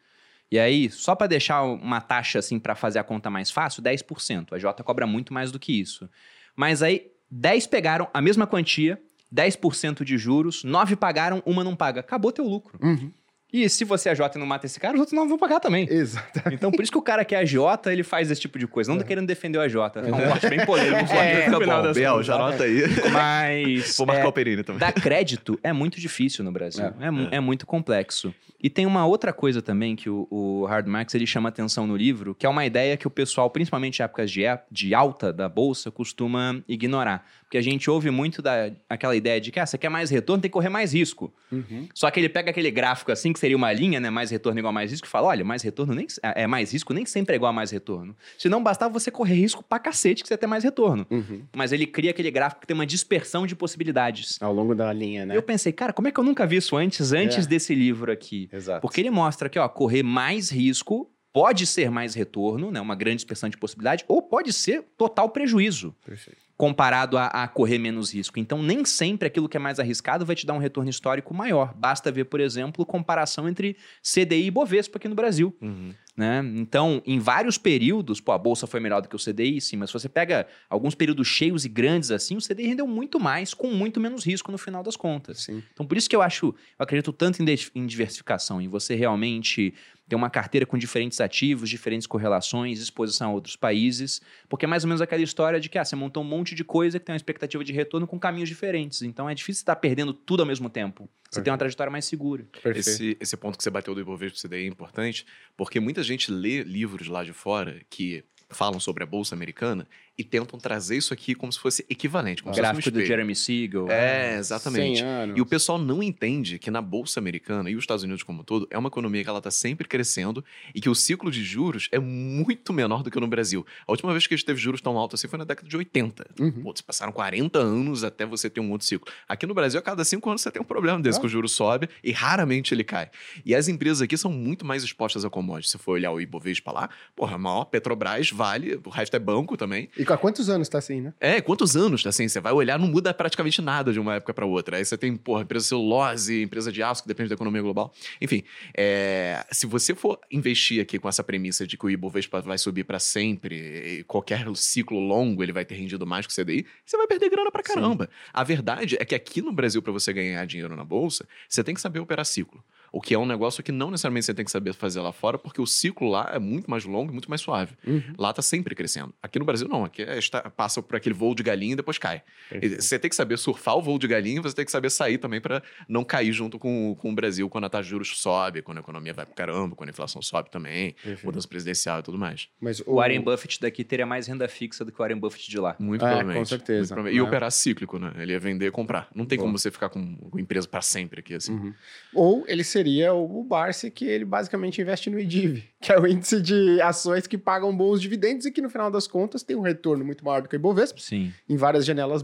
E 0.51 0.59
aí, 0.59 0.91
só 0.91 1.15
pra 1.15 1.27
deixar 1.27 1.63
uma 1.63 2.01
taxa 2.01 2.39
assim 2.39 2.59
pra 2.59 2.75
fazer 2.75 2.99
a 2.99 3.05
conta 3.05 3.29
mais 3.31 3.51
fácil, 3.51 3.83
10%. 3.83 4.53
A 4.53 4.59
J 4.59 4.83
cobra 4.85 5.07
muito 5.07 5.33
mais 5.35 5.51
do 5.51 5.59
que 5.59 5.79
isso. 5.81 6.09
Mas 6.55 6.83
aí, 6.83 7.11
10 7.31 7.67
pegaram 7.67 8.09
a 8.15 8.21
mesma 8.21 8.47
quantia, 8.47 9.01
10% 9.35 10.05
de 10.05 10.17
juros, 10.19 10.63
9 10.65 10.97
pagaram, 10.97 11.43
uma 11.47 11.63
não 11.65 11.75
paga. 11.77 12.01
Acabou 12.01 12.33
teu 12.33 12.45
lucro. 12.47 12.79
Uhum. 12.83 13.11
E 13.53 13.69
se 13.69 13.85
você 13.85 14.09
é 14.09 14.15
Jota 14.15 14.37
e 14.37 14.41
não 14.41 14.47
mata 14.47 14.67
esse 14.67 14.79
cara, 14.79 14.95
os 14.95 15.01
outros 15.01 15.17
não 15.17 15.27
vão 15.29 15.39
pagar 15.39 15.61
também. 15.61 15.87
Exato. 15.89 16.43
Então, 16.53 16.71
por 16.73 16.83
isso 16.83 16.91
que 16.91 16.99
o 16.99 17.03
cara 17.03 17.25
que 17.25 17.35
é 17.35 17.47
Jota, 17.47 17.93
ele 17.93 18.03
faz 18.03 18.29
esse 18.31 18.41
tipo 18.41 18.59
de 18.59 18.67
coisa. 18.67 18.91
Não 18.91 18.99
tá 18.99 19.05
querendo 19.05 19.27
defender 19.27 19.57
o 19.57 19.61
AJ. 19.61 19.73
Foi 19.95 20.03
um 20.13 20.29
corte 20.29 20.49
bem 20.51 20.67
polêmico. 20.67 21.13
É, 21.15 21.43
final 21.45 21.61
Bom, 21.83 21.93
Bel, 21.93 22.13
contas. 22.13 22.27
já 22.27 22.35
anota 22.35 22.65
aí. 22.65 22.83
Mas. 23.13 23.97
Vou 23.97 24.07
marcar 24.07 24.25
é, 24.25 24.27
o 24.27 24.33
Perini 24.33 24.63
também. 24.65 24.81
Dar 24.81 24.93
crédito 24.93 25.59
é 25.63 25.73
muito 25.73 26.01
difícil 26.01 26.45
no 26.45 26.51
Brasil. 26.51 26.85
É. 27.01 27.07
É, 27.07 27.11
mu- 27.11 27.29
é 27.31 27.41
muito 27.41 27.67
complexo. 27.67 28.35
E 28.63 28.71
tem 28.71 28.87
uma 28.87 29.07
outra 29.07 29.33
coisa 29.33 29.61
também 29.61 29.95
que 29.95 30.09
o, 30.09 30.27
o 30.31 30.65
Hard 30.67 30.87
Marx 30.87 31.15
ele 31.15 31.27
chama 31.27 31.49
atenção 31.49 31.87
no 31.87 31.97
livro, 31.97 32.35
que 32.35 32.47
é 32.47 32.49
uma 32.49 32.65
ideia 32.65 32.97
que 32.97 33.07
o 33.07 33.11
pessoal, 33.11 33.51
principalmente 33.51 34.01
em 34.01 34.03
épocas 34.03 34.31
de, 34.31 34.43
de 34.71 34.95
alta 34.95 35.33
da 35.33 35.49
bolsa, 35.49 35.91
costuma 35.91 36.63
ignorar. 36.69 37.27
Porque 37.43 37.59
a 37.59 37.63
gente 37.63 37.89
ouve 37.91 38.11
muito 38.11 38.43
da, 38.43 38.71
aquela 38.89 39.15
ideia 39.15 39.41
de 39.41 39.53
que 39.53 39.61
ah, 39.61 39.67
você 39.67 39.79
quer 39.79 39.89
mais 39.89 40.11
retorno, 40.11 40.41
tem 40.43 40.49
que 40.51 40.53
correr 40.53 40.69
mais 40.69 40.93
risco. 40.95 41.33
Uhum. 41.53 41.87
Só 41.95 42.11
que 42.11 42.19
ele 42.19 42.29
pega 42.29 42.51
aquele 42.51 42.71
gráfico 42.71 43.13
assim, 43.13 43.33
que 43.33 43.39
seria 43.39 43.57
uma 43.57 43.73
linha, 43.73 44.01
né? 44.01 44.11
Mais 44.11 44.31
retorno 44.31 44.59
igual 44.59 44.71
a 44.71 44.75
mais 44.75 44.91
risco, 44.91 45.07
e 45.07 45.11
fala: 45.11 45.29
olha, 45.29 45.45
mais 45.45 45.63
retorno 45.63 45.95
nem 45.95 46.07
é 46.23 46.37
é 46.43 46.47
mais 46.47 46.73
risco, 46.73 46.93
nem 46.93 47.07
sempre 47.07 47.35
é 47.35 47.37
igual 47.37 47.51
a 47.51 47.53
mais 47.53 47.71
retorno. 47.71 48.17
Se 48.37 48.49
não 48.49 48.63
bastava 48.63 48.93
você 48.93 49.11
correr 49.11 49.35
risco 49.35 49.63
pra 49.63 49.79
cacete 49.79 50.23
que 50.23 50.29
você 50.29 50.35
ia 50.35 50.39
ter 50.39 50.47
mais 50.47 50.65
retorno. 50.65 51.07
Uhum. 51.11 51.43
Mas 51.55 51.73
ele 51.73 51.87
cria 51.87 52.11
aquele 52.11 52.31
gráfico 52.31 52.61
que 52.61 52.67
tem 52.67 52.75
uma 52.75 52.87
dispersão 52.87 53.47
de 53.47 53.55
possibilidades. 53.55 54.41
Ao 54.41 54.53
longo 54.53 54.75
da 54.75 54.93
linha, 54.93 55.25
né? 55.27 55.37
Eu 55.37 55.43
pensei, 55.43 55.73
cara, 55.73 55.93
como 55.93 56.09
é 56.09 56.13
que 56.13 56.19
eu 56.19 56.25
nunca 56.25 56.47
vi 56.47 56.57
isso 56.57 56.77
antes, 56.77 57.13
antes 57.13 57.47
É. 57.47 57.49
desse 57.49 57.75
livro 57.75 58.11
aqui? 58.11 58.46
Exato. 58.53 58.81
Porque 58.81 59.01
ele 59.01 59.11
mostra 59.11 59.49
que, 59.49 59.59
ó, 59.59 59.69
correr 59.69 60.03
mais 60.03 60.51
risco 60.51 61.11
pode 61.33 61.67
ser 61.67 61.91
mais 61.91 62.15
retorno, 62.15 62.71
né? 62.71 62.81
Uma 62.81 62.95
grande 62.95 63.17
dispersão 63.17 63.49
de 63.49 63.59
possibilidade, 63.59 64.05
ou 64.09 64.23
pode 64.23 64.53
ser 64.53 64.83
total 64.97 65.29
prejuízo 65.29 65.95
Perfeito. 66.05 66.46
Comparado 66.57 67.19
a, 67.19 67.27
a 67.27 67.49
correr 67.49 67.79
menos 67.79 68.13
risco. 68.13 68.39
Então, 68.39 68.63
nem 68.63 68.85
sempre 68.85 69.29
aquilo 69.29 69.49
que 69.49 69.57
é 69.57 69.61
mais 69.61 69.79
arriscado 69.79 70.25
vai 70.25 70.35
te 70.35 70.47
dar 70.47 70.55
um 70.55 70.59
retorno 70.59 70.89
histórico 70.89 71.35
maior. 71.35 71.75
Basta 71.75 72.11
ver, 72.11 72.25
por 72.25 72.41
exemplo, 72.41 72.87
comparação 72.87 73.49
entre 73.49 73.77
CDI 74.03 74.47
e 74.47 74.51
Bovespa 74.51 74.97
aqui 74.97 75.07
no 75.07 75.15
Brasil. 75.15 75.55
Uhum. 75.61 75.93
Né? 76.17 76.43
Então, 76.57 77.03
em 77.05 77.19
vários 77.19 77.59
períodos, 77.59 78.23
pô, 78.23 78.33
a 78.33 78.39
bolsa 78.39 78.67
foi 78.67 78.81
melhor 78.81 79.03
do 79.03 79.09
que 79.09 79.15
o 79.15 79.19
CDI, 79.19 79.61
sim, 79.61 79.77
mas 79.77 79.91
se 79.91 79.93
você 79.93 80.09
pega 80.09 80.47
alguns 80.71 80.95
períodos 80.95 81.29
cheios 81.29 81.67
e 81.67 81.69
grandes 81.69 82.11
assim, 82.11 82.39
o 82.39 82.41
CDI 82.41 82.69
rendeu 82.69 82.87
muito 82.87 83.21
mais 83.21 83.53
com 83.53 83.71
muito 83.71 84.01
menos 84.01 84.25
risco 84.25 84.51
no 84.51 84.57
final 84.57 84.83
das 84.83 84.97
contas. 84.97 85.43
Sim. 85.43 85.63
Então, 85.75 85.85
por 85.85 85.95
isso 85.95 86.09
que 86.09 86.17
eu 86.17 86.23
acho, 86.23 86.47
eu 86.47 86.83
acredito 86.83 87.13
tanto 87.13 87.43
em, 87.43 87.47
em 87.75 87.87
diversificação, 87.87 88.63
em 88.63 88.69
você 88.69 88.95
realmente 88.95 89.75
ter 90.09 90.15
uma 90.15 90.31
carteira 90.31 90.65
com 90.65 90.79
diferentes 90.79 91.21
ativos, 91.21 91.69
diferentes 91.69 92.07
correlações, 92.07 92.81
exposição 92.81 93.31
a 93.31 93.35
outros 93.35 93.57
países, 93.57 94.21
porque 94.49 94.65
é 94.65 94.69
mais 94.69 94.85
ou 94.85 94.89
menos 94.89 95.01
aquela 95.01 95.23
história 95.23 95.59
de 95.59 95.69
que 95.69 95.79
ah, 95.79 95.85
você 95.85 95.97
montou 95.97 96.23
um 96.23 96.27
monte 96.27 96.55
de 96.55 96.63
coisa 96.63 96.99
que 96.99 97.05
tem 97.05 97.13
uma 97.13 97.17
expectativa 97.17 97.65
de 97.65 97.73
retorno 97.73 98.07
com 98.07 98.19
caminhos 98.19 98.49
diferentes. 98.49 99.03
Então, 99.03 99.29
é 99.29 99.35
difícil 99.35 99.63
estar 99.63 99.77
perdendo 99.77 100.13
tudo 100.15 100.41
ao 100.41 100.47
mesmo 100.47 100.71
tempo. 100.71 101.09
Você 101.31 101.43
tem 101.43 101.53
uma 101.53 101.59
trajetória 101.59 101.91
mais 101.91 102.05
segura. 102.05 102.47
Perfeito. 102.53 102.79
Esse, 102.79 103.17
esse 103.21 103.37
ponto 103.37 103.59
que 103.59 103.65
você 103.65 103.71
bateu 103.71 103.95
do 103.95 104.01
Ibovespa 104.01 104.49
CDI 104.49 104.65
é 104.65 104.67
importante, 104.67 105.27
porque 105.57 105.81
muita 105.81 106.03
gente 106.03 106.31
lê 106.31 106.63
livros 106.63 107.09
lá 107.09 107.25
de 107.25 107.33
fora 107.33 107.81
que 107.91 108.25
falam 108.49 108.79
sobre 108.79 109.03
a 109.03 109.07
Bolsa 109.07 109.35
Americana 109.35 109.89
e 110.19 110.25
tentam 110.25 110.59
trazer 110.59 110.97
isso 110.97 111.13
aqui 111.13 111.35
como 111.35 111.53
se 111.53 111.59
fosse 111.59 111.85
equivalente, 111.91 112.43
como 112.43 112.55
se 112.55 112.61
fosse 112.61 112.71
um 112.71 112.73
Gráfico 112.75 112.91
do. 112.91 113.05
Jeremy 113.05 113.35
Siegel. 113.35 113.91
É, 113.91 114.37
exatamente. 114.39 114.99
100 114.99 115.07
anos. 115.07 115.39
E 115.39 115.41
o 115.41 115.47
pessoal 115.47 115.79
não 115.79 116.03
entende 116.03 116.59
que 116.59 116.71
na 116.71 116.81
Bolsa 116.81 117.21
Americana 117.21 117.71
e 117.71 117.77
os 117.77 117.83
Estados 117.83 118.03
Unidos 118.05 118.23
como 118.23 118.41
um 118.41 118.45
todo 118.45 118.67
é 118.71 118.79
uma 118.79 118.89
economia 118.89 119.23
que 119.23 119.29
ela 119.29 119.39
está 119.39 119.51
sempre 119.51 119.87
crescendo 119.87 120.45
e 120.75 120.81
que 120.81 120.89
o 120.89 120.95
ciclo 120.95 121.31
de 121.31 121.43
juros 121.45 121.89
é 121.93 121.99
muito 121.99 122.73
menor 122.73 123.03
do 123.03 123.11
que 123.11 123.21
no 123.21 123.27
Brasil. 123.27 123.67
A 123.87 123.93
última 123.93 124.13
vez 124.13 124.27
que 124.27 124.35
a 124.35 124.37
gente 124.37 124.47
teve 124.47 124.59
juros 124.61 124.81
tão 124.81 124.97
altos 124.97 125.21
assim 125.21 125.29
foi 125.29 125.39
na 125.39 125.45
década 125.45 125.69
de 125.69 125.77
80. 125.77 126.27
Uhum. 126.41 126.51
Putz, 126.63 126.81
passaram 126.81 127.13
40 127.13 127.59
anos 127.59 128.03
até 128.05 128.25
você 128.25 128.49
ter 128.49 128.61
um 128.61 128.71
outro 128.71 128.87
ciclo. 128.87 129.07
Aqui 129.29 129.47
no 129.47 129.53
Brasil, 129.55 129.79
a 129.79 129.83
cada 129.83 130.05
cinco 130.05 130.29
anos 130.31 130.41
você 130.43 130.51
tem 130.51 130.63
um 130.63 130.65
problema 130.65 131.01
desse, 131.01 131.19
Ah. 131.19 131.21
que 131.21 131.27
o 131.27 131.29
juro 131.31 131.49
sobe 131.49 131.89
e 132.03 132.11
raramente 132.13 132.73
ele 132.73 132.85
cai. 132.85 133.11
E 133.45 133.55
as 133.55 133.69
empresas 133.69 134.01
aqui 134.03 134.17
são 134.17 134.33
muito 134.33 134.65
mais 134.65 134.83
expostas 134.83 135.25
a 135.25 135.31
commodities. 135.31 135.71
Se 135.73 135.79
for 135.79 135.93
olhar 135.93 136.11
o 136.13 136.21
Ibovespa 136.21 136.73
lá, 136.73 136.91
porra, 137.15 137.35
a 137.35 137.39
maior 137.39 137.65
Petrobras 137.67 138.31
vale, 138.31 138.81
o 138.85 138.89
resto 138.91 139.15
é 139.15 139.19
banco 139.19 139.57
também. 139.57 139.89
E 139.97 140.05
há 140.13 140.19
quantos 140.19 140.49
anos 140.49 140.69
tá 140.69 140.79
assim, 140.79 141.01
né? 141.01 141.15
É, 141.21 141.41
quantos 141.41 141.77
anos, 141.77 142.07
assim, 142.07 142.29
você 142.29 142.41
vai 142.41 142.53
olhar, 142.53 142.79
não 142.79 142.89
muda 142.89 143.13
praticamente 143.13 143.61
nada 143.63 143.93
de 143.93 144.01
uma 144.01 144.15
época 144.17 144.33
para 144.35 144.47
outra. 144.47 144.77
Aí 144.77 144.85
você 144.85 144.97
tem, 144.97 145.17
porra, 145.17 145.43
empresa 145.43 145.65
de 145.65 145.69
celulose, 145.69 146.43
empresa 146.43 146.73
de 146.73 146.83
aço, 146.83 147.03
que 147.03 147.09
depende 147.09 147.29
da 147.29 147.35
economia 147.35 147.63
global. 147.63 147.93
Enfim, 148.21 148.43
é, 148.77 149.45
se 149.51 149.67
você 149.67 149.95
for 149.95 150.19
investir 150.31 150.83
aqui 150.83 150.99
com 150.99 151.09
essa 151.09 151.23
premissa 151.23 151.67
de 151.67 151.77
que 151.77 151.87
o 151.87 151.91
Ibovespa 151.91 152.41
vai 152.41 152.59
subir 152.59 152.85
para 152.85 152.99
sempre, 152.99 153.57
e 153.57 154.05
qualquer 154.05 154.47
ciclo 154.55 154.99
longo 154.99 155.43
ele 155.43 155.53
vai 155.53 155.65
ter 155.65 155.75
rendido 155.75 156.07
mais 156.07 156.27
que 156.27 156.33
o 156.33 156.45
CDI, 156.45 156.67
você 156.85 156.97
vai 156.97 157.07
perder 157.07 157.31
grana 157.31 157.51
pra 157.51 157.63
caramba. 157.63 158.09
A 158.33 158.45
verdade 158.45 158.97
é 158.99 159.05
que 159.05 159.15
aqui 159.15 159.43
no 159.43 159.53
Brasil, 159.53 159.83
para 159.83 159.93
você 159.93 160.13
ganhar 160.13 160.45
dinheiro 160.47 160.77
na 160.77 160.85
bolsa, 160.85 161.27
você 161.49 161.63
tem 161.63 161.75
que 161.75 161.81
saber 161.81 162.01
operar 162.01 162.25
ciclo. 162.25 162.63
O 162.93 163.01
que 163.01 163.15
é 163.15 163.19
um 163.19 163.27
negócio 163.27 163.63
que 163.63 163.73
não 163.73 163.91
necessariamente 163.91 164.27
você 164.27 164.35
tem 164.35 164.45
que 164.45 164.51
saber 164.51 164.73
fazer 164.75 165.01
lá 165.01 165.13
fora, 165.13 165.37
porque 165.39 165.61
o 165.61 165.67
ciclo 165.67 166.09
lá 166.09 166.31
é 166.33 166.39
muito 166.39 166.71
mais 166.71 166.85
longo 166.85 167.11
e 167.11 167.13
muito 167.13 167.29
mais 167.29 167.41
suave. 167.41 167.75
Uhum. 167.87 168.03
Lá 168.19 168.33
tá 168.33 168.43
sempre 168.43 168.75
crescendo. 168.75 169.13
Aqui 169.23 169.39
no 169.39 169.45
Brasil, 169.45 169.69
não. 169.69 169.85
Aqui 169.85 170.03
é, 170.03 170.19
está- 170.19 170.43
passa 170.51 170.83
por 170.83 170.97
aquele 170.97 171.15
voo 171.15 171.35
de 171.35 171.43
galinha 171.43 171.73
e 171.73 171.77
depois 171.77 171.99
cai. 171.99 172.23
E 172.51 172.69
Você 172.81 172.99
tem 172.99 173.09
que 173.09 173.17
saber 173.17 173.37
surfar 173.39 173.77
o 173.77 173.83
voo 173.83 173.99
de 173.99 174.07
galinha 174.07 174.39
e 174.39 174.43
você 174.43 174.55
tem 174.55 174.65
que 174.65 174.71
saber 174.71 174.91
sair 174.91 175.19
também 175.19 175.41
para 175.41 175.63
não 175.89 176.05
cair 176.05 176.33
junto 176.33 176.59
com, 176.59 176.95
com 176.99 177.11
o 177.11 177.15
Brasil 177.15 177.49
quando 177.49 177.65
a 177.65 177.69
taxa 177.69 177.85
de 177.85 177.91
juros 177.91 178.19
sobe, 178.19 178.63
quando 178.63 178.79
a 178.79 178.81
economia 178.81 179.13
vai 179.13 179.27
pro 179.27 179.35
caramba, 179.35 179.75
quando 179.77 179.89
a 179.89 179.93
inflação 179.93 180.23
sobe 180.23 180.51
também, 180.51 180.93
Perfeito. 180.95 181.27
mudança 181.27 181.47
presidencial 181.49 182.01
e 182.01 182.03
tudo 182.03 182.19
mais. 182.19 182.49
Mas 182.61 182.81
O 182.87 182.95
Warren 182.97 183.21
Buffett 183.21 183.61
daqui 183.61 183.85
teria 183.85 184.07
mais 184.07 184.27
renda 184.27 184.49
fixa 184.49 184.85
do 184.85 184.91
que 184.93 184.99
o 184.99 185.03
Warren 185.03 185.19
Buffett 185.19 185.51
de 185.51 185.59
lá. 185.59 185.77
Muito 185.79 186.05
É, 186.05 186.09
provavelmente. 186.09 186.39
com 186.39 186.45
certeza. 186.45 186.79
Muito 186.79 186.89
provavelmente. 186.89 187.17
E 187.19 187.23
Né? 187.23 187.29
operar 187.29 187.51
cíclico, 187.53 187.99
né? 187.99 188.13
Ele 188.19 188.33
ia 188.33 188.41
vender 188.41 188.67
e 188.67 188.71
comprar. 188.71 189.09
Não 189.15 189.25
tem 189.27 189.37
Boa. 189.39 189.47
como 189.49 189.59
você 189.59 189.71
ficar 189.71 189.89
com, 189.89 190.17
com 190.17 190.39
empresa 190.39 190.67
para 190.69 190.81
sempre 190.83 191.21
aqui, 191.21 191.35
assim. 191.35 191.53
Uhum. 191.53 191.75
Ou 192.15 192.45
ele 192.47 192.65
seria 192.77 193.15
o, 193.15 193.43
Barsi, 193.43 193.91
que 193.91 194.05
ele 194.05 194.25
basicamente 194.27 194.83
investe 194.83 195.09
no 195.09 195.19
IDIV, 195.19 195.65
que 195.81 195.91
é 195.91 195.99
o 195.99 196.07
índice 196.07 196.43
de 196.43 196.79
ações 196.83 197.27
que 197.27 197.39
pagam 197.39 197.75
bons 197.75 198.03
dividendos 198.03 198.45
e 198.45 198.53
que 198.53 198.61
no 198.61 198.69
final 198.69 198.91
das 198.91 199.07
contas 199.07 199.43
tem 199.43 199.57
um 199.57 199.63
retorno 199.63 200.05
muito 200.05 200.23
maior 200.23 200.43
do 200.43 200.49
que 200.49 200.57
o 200.57 200.59
Ibovespa, 200.59 201.01
Sim. 201.01 201.33
em 201.49 201.57
várias 201.57 201.87
janelas, 201.87 202.23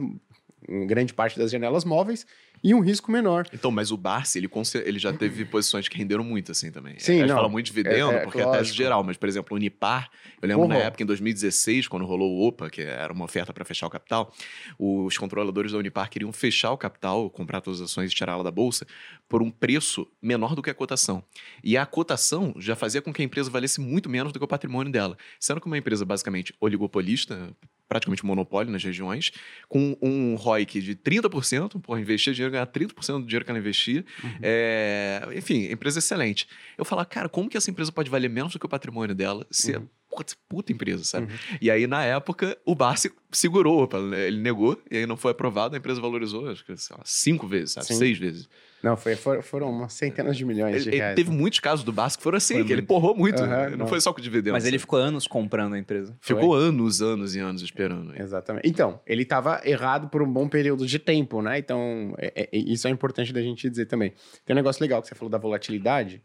em 0.68 0.86
grande 0.86 1.14
parte 1.14 1.38
das 1.38 1.50
janelas 1.50 1.86
móveis, 1.86 2.26
e 2.62 2.74
um 2.74 2.80
risco 2.80 3.10
menor. 3.10 3.46
Então, 3.52 3.70
mas 3.70 3.90
o 3.90 3.96
Barsi, 3.96 4.38
ele, 4.38 4.48
ele 4.84 4.98
já 4.98 5.12
teve 5.12 5.44
posições 5.44 5.88
que 5.88 5.98
renderam 5.98 6.22
muito, 6.22 6.52
assim, 6.52 6.70
também. 6.70 6.94
Sim, 6.98 7.18
a 7.18 7.26
gente 7.26 7.34
fala 7.34 7.48
muito 7.48 7.66
de 7.66 7.72
dividendo, 7.72 8.12
É, 8.12 8.16
é, 8.16 8.20
porque 8.20 8.38
é 8.38 8.42
a 8.42 8.46
tese 8.46 8.58
lógico. 8.58 8.76
geral, 8.76 9.02
mas, 9.04 9.16
por 9.16 9.28
exemplo, 9.28 9.54
o 9.54 9.56
Unipar, 9.56 10.10
eu 10.40 10.48
lembro 10.48 10.68
na 10.68 10.74
Porra. 10.74 10.86
época, 10.86 11.02
em 11.02 11.06
2016, 11.06 11.88
quando 11.88 12.04
rolou 12.04 12.30
o 12.30 12.46
OPA, 12.46 12.70
que 12.70 12.82
era 12.82 13.12
uma 13.12 13.24
oferta 13.24 13.52
para 13.52 13.64
fechar 13.64 13.86
o 13.86 13.90
capital, 13.90 14.32
os 14.78 15.16
controladores 15.18 15.72
da 15.72 15.78
Unipar 15.78 16.08
queriam 16.08 16.32
fechar 16.32 16.70
o 16.72 16.78
capital, 16.78 17.28
comprar 17.30 17.60
todas 17.60 17.80
as 17.80 17.90
ações 17.90 18.12
e 18.12 18.14
tirá-la 18.14 18.42
da 18.42 18.50
bolsa, 18.50 18.86
por 19.28 19.42
um 19.42 19.50
preço 19.50 20.06
menor 20.20 20.54
do 20.54 20.62
que 20.62 20.70
a 20.70 20.74
cotação. 20.74 21.24
E 21.64 21.76
a 21.76 21.84
cotação 21.86 22.54
já 22.58 22.76
fazia 22.76 23.02
com 23.02 23.12
que 23.12 23.22
a 23.22 23.24
empresa 23.24 23.50
valesse 23.50 23.80
muito 23.80 24.08
menos 24.08 24.32
do 24.32 24.38
que 24.38 24.44
o 24.44 24.48
patrimônio 24.48 24.92
dela. 24.92 25.16
Sendo 25.40 25.60
que 25.60 25.66
uma 25.66 25.78
empresa 25.78 26.04
basicamente 26.04 26.54
oligopolista, 26.60 27.50
praticamente 27.92 28.24
monopólio 28.24 28.72
nas 28.72 28.82
regiões, 28.82 29.32
com 29.68 29.96
um 30.00 30.34
ROIC 30.34 30.80
de 30.80 30.96
30%, 30.96 31.78
por 31.80 31.98
investir 31.98 32.32
dinheiro, 32.32 32.50
ganhar 32.52 32.66
30% 32.66 33.20
do 33.20 33.26
dinheiro 33.26 33.44
que 33.44 33.50
ela 33.50 33.60
investia. 33.60 34.02
É, 34.40 35.28
enfim, 35.34 35.70
empresa 35.70 35.98
excelente. 35.98 36.48
Eu 36.78 36.84
falo, 36.86 37.04
cara, 37.04 37.28
como 37.28 37.50
que 37.50 37.56
essa 37.56 37.70
empresa 37.70 37.92
pode 37.92 38.08
valer 38.08 38.30
menos 38.30 38.52
do 38.54 38.58
que 38.58 38.64
o 38.64 38.68
patrimônio 38.68 39.14
dela 39.14 39.46
se 39.50 39.76
Uhum. 39.76 39.86
puta, 40.10 40.34
puta 40.48 40.72
empresa, 40.72 41.04
sabe? 41.04 41.30
Uhum. 41.30 41.58
E 41.60 41.70
aí, 41.70 41.86
na 41.86 42.02
época, 42.04 42.56
o 42.64 42.74
Bar 42.74 42.96
se 42.96 43.12
segurou, 43.30 43.88
ele 44.26 44.38
negou, 44.38 44.80
e 44.90 44.98
aí 44.98 45.06
não 45.06 45.16
foi 45.16 45.32
aprovado, 45.32 45.74
a 45.74 45.78
empresa 45.78 46.00
valorizou, 46.00 46.48
acho 46.48 46.64
que, 46.64 46.76
sei 46.76 46.96
lá, 46.96 47.02
cinco 47.04 47.46
vezes, 47.46 47.72
sabe? 47.72 47.86
Sim. 47.86 47.94
Seis 47.96 48.18
vezes. 48.18 48.48
Não, 48.82 48.96
foi, 48.96 49.14
for- 49.14 49.42
foram 49.42 49.70
umas 49.70 49.92
centenas 49.92 50.36
de 50.36 50.44
milhões 50.44 50.74
Ele, 50.74 50.82
de 50.84 50.88
ele 50.90 50.96
reais. 50.96 51.14
teve 51.14 51.30
muitos 51.30 51.60
casos 51.60 51.84
do 51.84 51.92
Barça 51.92 52.16
que 52.16 52.22
foram 52.22 52.36
assim, 52.38 52.54
Foi 52.54 52.64
que 52.64 52.72
ele 52.72 52.80
muito. 52.80 52.88
porrou 52.88 53.14
muito. 53.14 53.42
Aham, 53.42 53.70
não, 53.70 53.76
não. 53.78 53.86
foi 53.86 54.00
só 54.00 54.12
com 54.12 54.20
dividendo. 54.20 54.52
Mas 54.54 54.64
ele 54.66 54.78
ficou 54.78 54.98
anos 54.98 55.26
comprando 55.26 55.74
a 55.74 55.78
empresa. 55.78 56.16
ficou 56.20 56.54
anos, 56.54 57.00
anos 57.00 57.36
e 57.36 57.38
anos 57.40 57.62
esperando. 57.62 58.12
Exatamente. 58.20 58.68
Então, 58.68 59.00
ele 59.06 59.22
estava 59.22 59.60
errado 59.64 60.08
por 60.08 60.20
um 60.22 60.32
bom 60.32 60.48
período 60.48 60.84
de 60.86 60.98
tempo, 60.98 61.40
né? 61.40 61.58
Então, 61.58 62.14
é- 62.18 62.48
é- 62.52 62.56
isso 62.58 62.88
é 62.88 62.90
importante 62.90 63.32
da 63.32 63.40
gente 63.40 63.70
dizer 63.70 63.86
também. 63.86 64.12
Tem 64.44 64.54
um 64.54 64.56
negócio 64.56 64.82
legal 64.82 65.00
que 65.00 65.08
você 65.08 65.14
falou 65.14 65.30
da 65.30 65.38
volatilidade, 65.38 66.20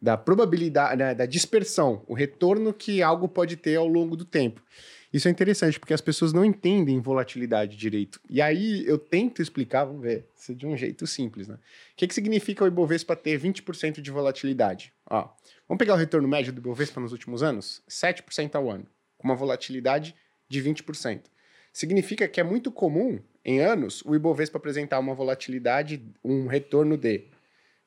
da 0.00 0.16
probabilidade, 0.16 0.96
né, 0.96 1.14
da 1.14 1.24
dispersão, 1.26 2.02
o 2.08 2.12
retorno 2.14 2.72
que 2.74 3.02
algo 3.02 3.28
pode 3.28 3.56
ter 3.56 3.76
ao 3.76 3.86
longo 3.86 4.16
do 4.16 4.24
tempo. 4.24 4.60
Isso 5.12 5.28
é 5.28 5.30
interessante, 5.30 5.78
porque 5.78 5.92
as 5.92 6.00
pessoas 6.00 6.32
não 6.32 6.44
entendem 6.44 6.98
volatilidade 6.98 7.76
direito. 7.76 8.18
E 8.30 8.40
aí 8.40 8.86
eu 8.86 8.98
tento 8.98 9.42
explicar, 9.42 9.84
vamos 9.84 10.00
ver, 10.00 10.26
de 10.48 10.66
um 10.66 10.74
jeito 10.74 11.06
simples, 11.06 11.46
né? 11.46 11.54
O 11.54 11.58
que, 11.96 12.08
que 12.08 12.14
significa 12.14 12.64
o 12.64 12.66
Ibovespa 12.66 13.14
ter 13.14 13.38
20% 13.38 14.00
de 14.00 14.10
volatilidade? 14.10 14.92
Ó, 15.06 15.28
vamos 15.68 15.78
pegar 15.78 15.94
o 15.94 15.98
retorno 15.98 16.26
médio 16.26 16.52
do 16.52 16.60
Ibovespa 16.60 16.98
nos 16.98 17.12
últimos 17.12 17.42
anos? 17.42 17.82
7% 17.88 18.54
ao 18.54 18.70
ano, 18.70 18.86
com 19.18 19.28
uma 19.28 19.36
volatilidade 19.36 20.14
de 20.48 20.62
20%. 20.62 21.24
Significa 21.72 22.26
que 22.26 22.40
é 22.40 22.44
muito 22.44 22.72
comum, 22.72 23.20
em 23.44 23.60
anos, 23.60 24.02
o 24.06 24.14
Ibovespa 24.14 24.56
apresentar 24.56 24.98
uma 24.98 25.14
volatilidade, 25.14 26.02
um 26.24 26.46
retorno 26.46 26.96
de 26.96 27.24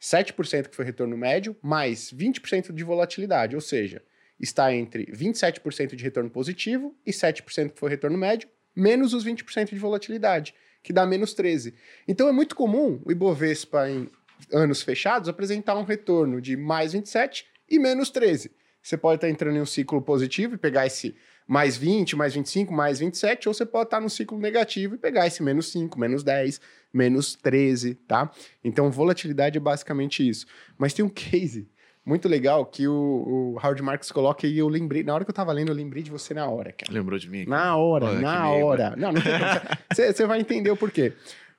7% 0.02 0.68
que 0.68 0.76
foi 0.76 0.86
retorno 0.86 1.18
médio, 1.18 1.56
mais 1.62 2.12
20% 2.14 2.72
de 2.72 2.84
volatilidade, 2.84 3.56
ou 3.56 3.62
seja, 3.62 4.04
está 4.40 4.74
entre 4.74 5.06
27% 5.08 5.96
de 5.96 6.04
retorno 6.04 6.30
positivo 6.30 6.96
e 7.06 7.12
7% 7.12 7.72
que 7.72 7.80
foi 7.80 7.90
retorno 7.90 8.18
médio, 8.18 8.50
menos 8.76 9.14
os 9.14 9.26
20% 9.26 9.70
de 9.70 9.80
volatilidade, 9.80 10.54
que 10.84 10.94
dá 10.94 11.06
menos 11.06 11.34
13%. 11.34 11.74
Então 12.08 12.28
é 12.28 12.32
muito 12.32 12.56
comum 12.56 13.02
o 13.06 13.12
Ibovespa 13.12 13.90
em 13.90 14.10
anos 14.52 14.82
fechados, 14.82 15.30
apresentar 15.30 15.76
um 15.78 15.84
retorno 15.84 16.42
de 16.42 16.58
mais 16.58 16.94
27 16.94 17.46
e 17.70 17.80
menos 17.80 18.10
13. 18.10 18.52
Você 18.82 18.98
pode 18.98 19.18
estar 19.18 19.30
entrando 19.30 19.58
em 19.58 19.62
um 19.62 19.66
ciclo 19.66 20.02
positivo 20.02 20.56
e 20.56 20.58
pegar 20.58 20.86
esse 20.86 21.16
mais 21.48 21.78
20, 21.78 22.16
mais 22.16 22.34
25, 22.34 22.74
mais 22.74 23.00
27, 23.00 23.48
ou 23.48 23.54
você 23.54 23.66
pode 23.66 23.88
estar 23.88 24.00
no 24.00 24.10
ciclo 24.10 24.38
negativo 24.38 24.96
e 24.96 24.98
pegar 24.98 25.28
esse 25.28 25.42
menos 25.44 25.72
5, 25.72 26.00
menos 26.00 26.24
10, 26.24 26.60
menos 26.94 27.36
13, 27.36 27.96
tá? 27.96 28.32
Então, 28.64 28.92
volatilidade 28.92 29.58
é 29.58 29.62
basicamente 29.62 30.28
isso. 30.28 30.46
Mas 30.78 30.94
tem 30.94 31.06
um 31.06 31.10
case 31.10 31.68
muito 32.06 32.28
legal 32.28 32.66
que 32.66 32.88
o, 32.88 32.94
o 32.94 33.60
Howard 33.62 33.82
Marks 33.82 34.12
coloca 34.12 34.46
e 34.46 34.58
eu 34.58 34.68
lembrei, 34.68 35.04
na 35.04 35.14
hora 35.14 35.26
que 35.26 35.32
eu 35.32 35.36
tava 35.36 35.52
lendo, 35.52 35.70
eu 35.70 35.76
lembrei 35.76 36.04
de 36.04 36.12
você 36.12 36.34
na 36.34 36.48
hora, 36.48 36.72
cara. 36.72 36.92
Lembrou 36.92 37.18
de 37.18 37.30
mim? 37.30 37.46
Na 37.46 37.76
hora, 37.76 38.06
Olha, 38.06 38.20
na 38.20 38.36
que 38.38 38.52
meio, 38.52 38.66
hora. 38.66 38.96
Não, 38.96 39.12
não 39.12 39.22
tem 39.22 39.34
Você 40.14 40.26
vai 40.28 40.40
entender 40.40 40.70
o 40.70 40.78
porquê. 40.78 41.14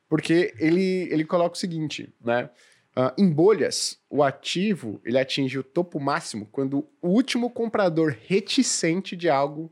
Porque 0.08 0.54
ele, 0.58 1.08
ele 1.10 1.24
coloca 1.24 1.56
o 1.56 1.58
seguinte, 1.58 2.14
né? 2.24 2.48
Ah, 2.94 3.12
em 3.18 3.28
bolhas, 3.28 3.98
o 4.08 4.22
ativo 4.22 5.00
ele 5.04 5.18
atinge 5.18 5.58
o 5.58 5.62
topo 5.64 6.00
máximo 6.00 6.48
quando 6.50 6.86
o 7.02 7.08
último 7.08 7.50
comprador 7.50 8.16
reticente 8.26 9.14
de 9.14 9.28
algo 9.28 9.70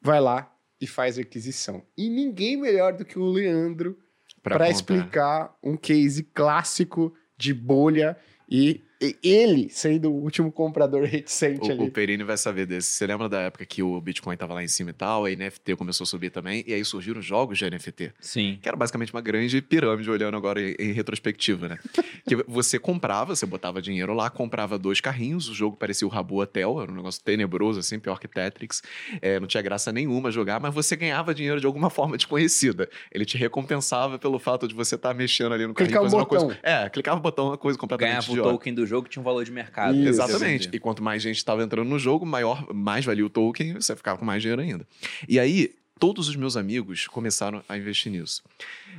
vai 0.00 0.20
lá 0.20 0.52
e 0.80 0.86
faz 0.86 1.18
a 1.18 1.20
aquisição. 1.20 1.82
E 1.96 2.08
ninguém 2.08 2.56
melhor 2.56 2.94
do 2.94 3.04
que 3.04 3.18
o 3.18 3.24
Leandro 3.26 3.96
Pra 4.42 4.56
para 4.56 4.68
explicar 4.68 5.56
um 5.62 5.74
case 5.74 6.22
clássico 6.22 7.14
de 7.34 7.54
bolha 7.54 8.14
e 8.46 8.82
ele 9.22 9.68
sendo 9.68 10.10
o 10.10 10.14
último 10.22 10.50
comprador 10.52 11.04
reticente 11.04 11.68
O, 11.68 11.72
ali. 11.72 11.82
o 11.84 11.90
Perini 11.90 12.22
vai 12.24 12.36
saber 12.36 12.66
desse. 12.66 12.88
Você 12.90 13.06
lembra 13.06 13.28
da 13.28 13.40
época 13.42 13.64
que 13.66 13.82
o 13.82 14.00
Bitcoin 14.00 14.36
tava 14.36 14.54
lá 14.54 14.62
em 14.62 14.68
cima 14.68 14.90
e 14.90 14.92
tal, 14.92 15.26
a 15.26 15.30
NFT 15.30 15.76
começou 15.76 16.04
a 16.04 16.06
subir 16.06 16.30
também, 16.30 16.64
e 16.66 16.72
aí 16.74 16.84
surgiram 16.84 17.20
jogos 17.20 17.58
de 17.58 17.68
NFT. 17.68 18.12
Sim. 18.20 18.58
Que 18.62 18.68
era 18.68 18.76
basicamente 18.76 19.12
uma 19.12 19.20
grande 19.20 19.60
pirâmide, 19.60 20.10
olhando 20.10 20.36
agora 20.36 20.60
em, 20.60 20.74
em 20.78 20.92
retrospectiva, 20.92 21.68
né? 21.68 21.78
que 22.26 22.36
você 22.46 22.78
comprava, 22.78 23.34
você 23.34 23.46
botava 23.46 23.82
dinheiro 23.82 24.14
lá, 24.14 24.30
comprava 24.30 24.78
dois 24.78 25.00
carrinhos, 25.00 25.48
o 25.48 25.54
jogo 25.54 25.76
parecia 25.76 26.06
o 26.06 26.10
Rabu 26.10 26.40
Hotel, 26.40 26.80
era 26.80 26.90
um 26.90 26.94
negócio 26.94 27.22
tenebroso, 27.22 27.80
assim, 27.80 27.98
pior 27.98 28.18
que 28.20 28.28
Tetris. 28.28 28.82
É, 29.20 29.38
não 29.40 29.46
tinha 29.46 29.62
graça 29.62 29.92
nenhuma 29.92 30.30
jogar, 30.30 30.60
mas 30.60 30.72
você 30.74 30.96
ganhava 30.96 31.34
dinheiro 31.34 31.60
de 31.60 31.66
alguma 31.66 31.90
forma 31.90 32.16
desconhecida. 32.16 32.88
Ele 33.12 33.24
te 33.24 33.36
recompensava 33.36 34.18
pelo 34.18 34.38
fato 34.38 34.68
de 34.68 34.74
você 34.74 34.94
estar 34.94 35.14
mexendo 35.14 35.52
ali 35.52 35.66
no 35.66 35.74
carrinho, 35.74 35.88
Clicar 35.90 36.02
fazendo 36.02 36.18
uma 36.20 36.24
botão. 36.26 36.46
coisa. 36.46 36.60
É, 36.62 36.88
clicava 36.88 37.18
o 37.18 37.22
botão, 37.22 37.46
uma 37.48 37.58
coisa 37.58 37.78
completamente 37.78 38.10
Ganhava 38.12 38.30
o 38.30 38.34
idiota. 38.34 38.50
token 38.50 38.74
do 38.74 38.86
jogo 38.86 38.93
que 39.02 39.10
tinha 39.10 39.20
um 39.20 39.24
valor 39.24 39.44
de 39.44 39.52
mercado. 39.52 39.96
Isso. 39.96 40.08
Exatamente. 40.08 40.70
E 40.72 40.78
quanto 40.78 41.02
mais 41.02 41.22
gente 41.22 41.36
estava 41.36 41.62
entrando 41.62 41.88
no 41.88 41.98
jogo, 41.98 42.24
maior, 42.24 42.72
mais 42.72 43.04
valia 43.04 43.24
o 43.24 43.30
token, 43.30 43.74
você 43.74 43.94
ficava 43.96 44.18
com 44.18 44.24
mais 44.24 44.42
dinheiro 44.42 44.62
ainda. 44.62 44.86
E 45.28 45.38
aí, 45.38 45.74
todos 45.98 46.28
os 46.28 46.36
meus 46.36 46.56
amigos 46.56 47.06
começaram 47.06 47.62
a 47.68 47.76
investir 47.76 48.10
nisso. 48.10 48.42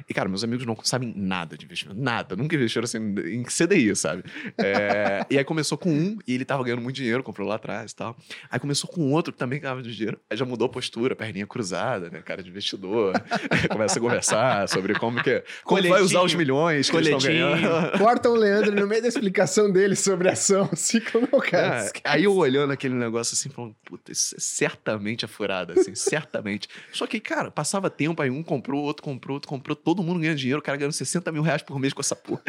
E, 0.10 0.14
cara, 0.14 0.28
meus 0.28 0.44
amigos 0.44 0.66
não 0.66 0.78
sabem 0.84 1.14
nada 1.16 1.58
de 1.58 1.66
investimento. 1.66 2.00
Nada. 2.00 2.36
Nunca 2.36 2.56
investiram 2.56 2.86
assim 2.86 2.98
em 2.98 3.44
CDI, 3.44 3.96
sabe? 3.96 4.24
É, 4.58 5.26
e 5.30 5.38
aí 5.38 5.44
começou 5.44 5.78
com 5.78 5.90
um, 5.90 6.18
e 6.28 6.34
ele 6.34 6.46
tava 6.46 6.64
ganhando 6.64 6.82
muito 6.82 6.96
dinheiro, 6.96 7.24
comprou 7.24 7.48
lá 7.48 7.56
atrás 7.56 7.92
e 7.92 7.96
tal. 7.96 8.16
Aí 8.50 8.60
começou 8.60 8.90
com 8.90 9.12
outro 9.12 9.32
que 9.32 9.40
também 9.40 9.60
ganhava 9.60 9.82
de 9.82 9.96
dinheiro. 9.96 10.20
Aí 10.30 10.38
já 10.38 10.46
mudou 10.46 10.66
a 10.68 10.70
postura, 10.70 11.16
perninha 11.16 11.48
cruzada, 11.48 12.10
né? 12.10 12.22
Cara 12.22 12.44
de 12.44 12.50
investidor. 12.50 13.14
Começa 13.72 14.00
a 14.00 14.02
conversar 14.02 14.68
sobre 14.68 14.94
como 14.96 15.22
que 15.24 15.44
como 15.64 15.82
vai 15.88 16.02
usar 16.02 16.22
os 16.22 16.34
milhões 16.34 16.90
que 16.90 16.96
eles 16.96 17.08
estão 17.08 17.20
Coletinho. 17.20 17.52
ganhando. 17.52 17.98
Corta 17.98 18.30
o 18.30 18.36
Leandro 18.36 18.76
no 18.76 18.88
meio 18.88 19.02
da 19.02 19.08
explicação 19.08 19.72
dele 19.72 19.96
sobre 19.96 20.30
ação, 20.30 20.70
ciclo 20.76 21.28
não, 21.32 21.40
cara. 21.40 21.82
É, 21.82 21.86
esquece. 21.86 22.04
aí 22.04 22.24
eu 22.24 22.36
olhando 22.36 22.72
aquele 22.72 22.96
negócio 22.96 23.34
assim, 23.34 23.50
falando, 23.50 23.76
puta, 23.86 24.12
isso 24.12 24.36
é 24.36 24.40
certamente 24.40 25.26
a 25.26 25.28
furada, 25.28 25.74
assim, 25.74 25.96
certamente. 25.96 26.68
Só 26.96 27.06
que, 27.06 27.20
cara, 27.20 27.52
passava 27.52 27.90
tempo, 27.90 28.22
aí 28.22 28.30
um 28.30 28.42
comprou, 28.42 28.82
outro 28.82 29.04
comprou, 29.04 29.36
outro 29.36 29.50
comprou, 29.50 29.76
todo 29.76 30.02
mundo 30.02 30.22
ganha 30.22 30.34
dinheiro, 30.34 30.60
o 30.60 30.64
cara 30.64 30.78
ganhando 30.78 30.94
60 30.94 31.30
mil 31.30 31.42
reais 31.42 31.62
por 31.62 31.78
mês 31.78 31.94
com 31.94 32.00
essa 32.00 32.16
porra. 32.16 32.42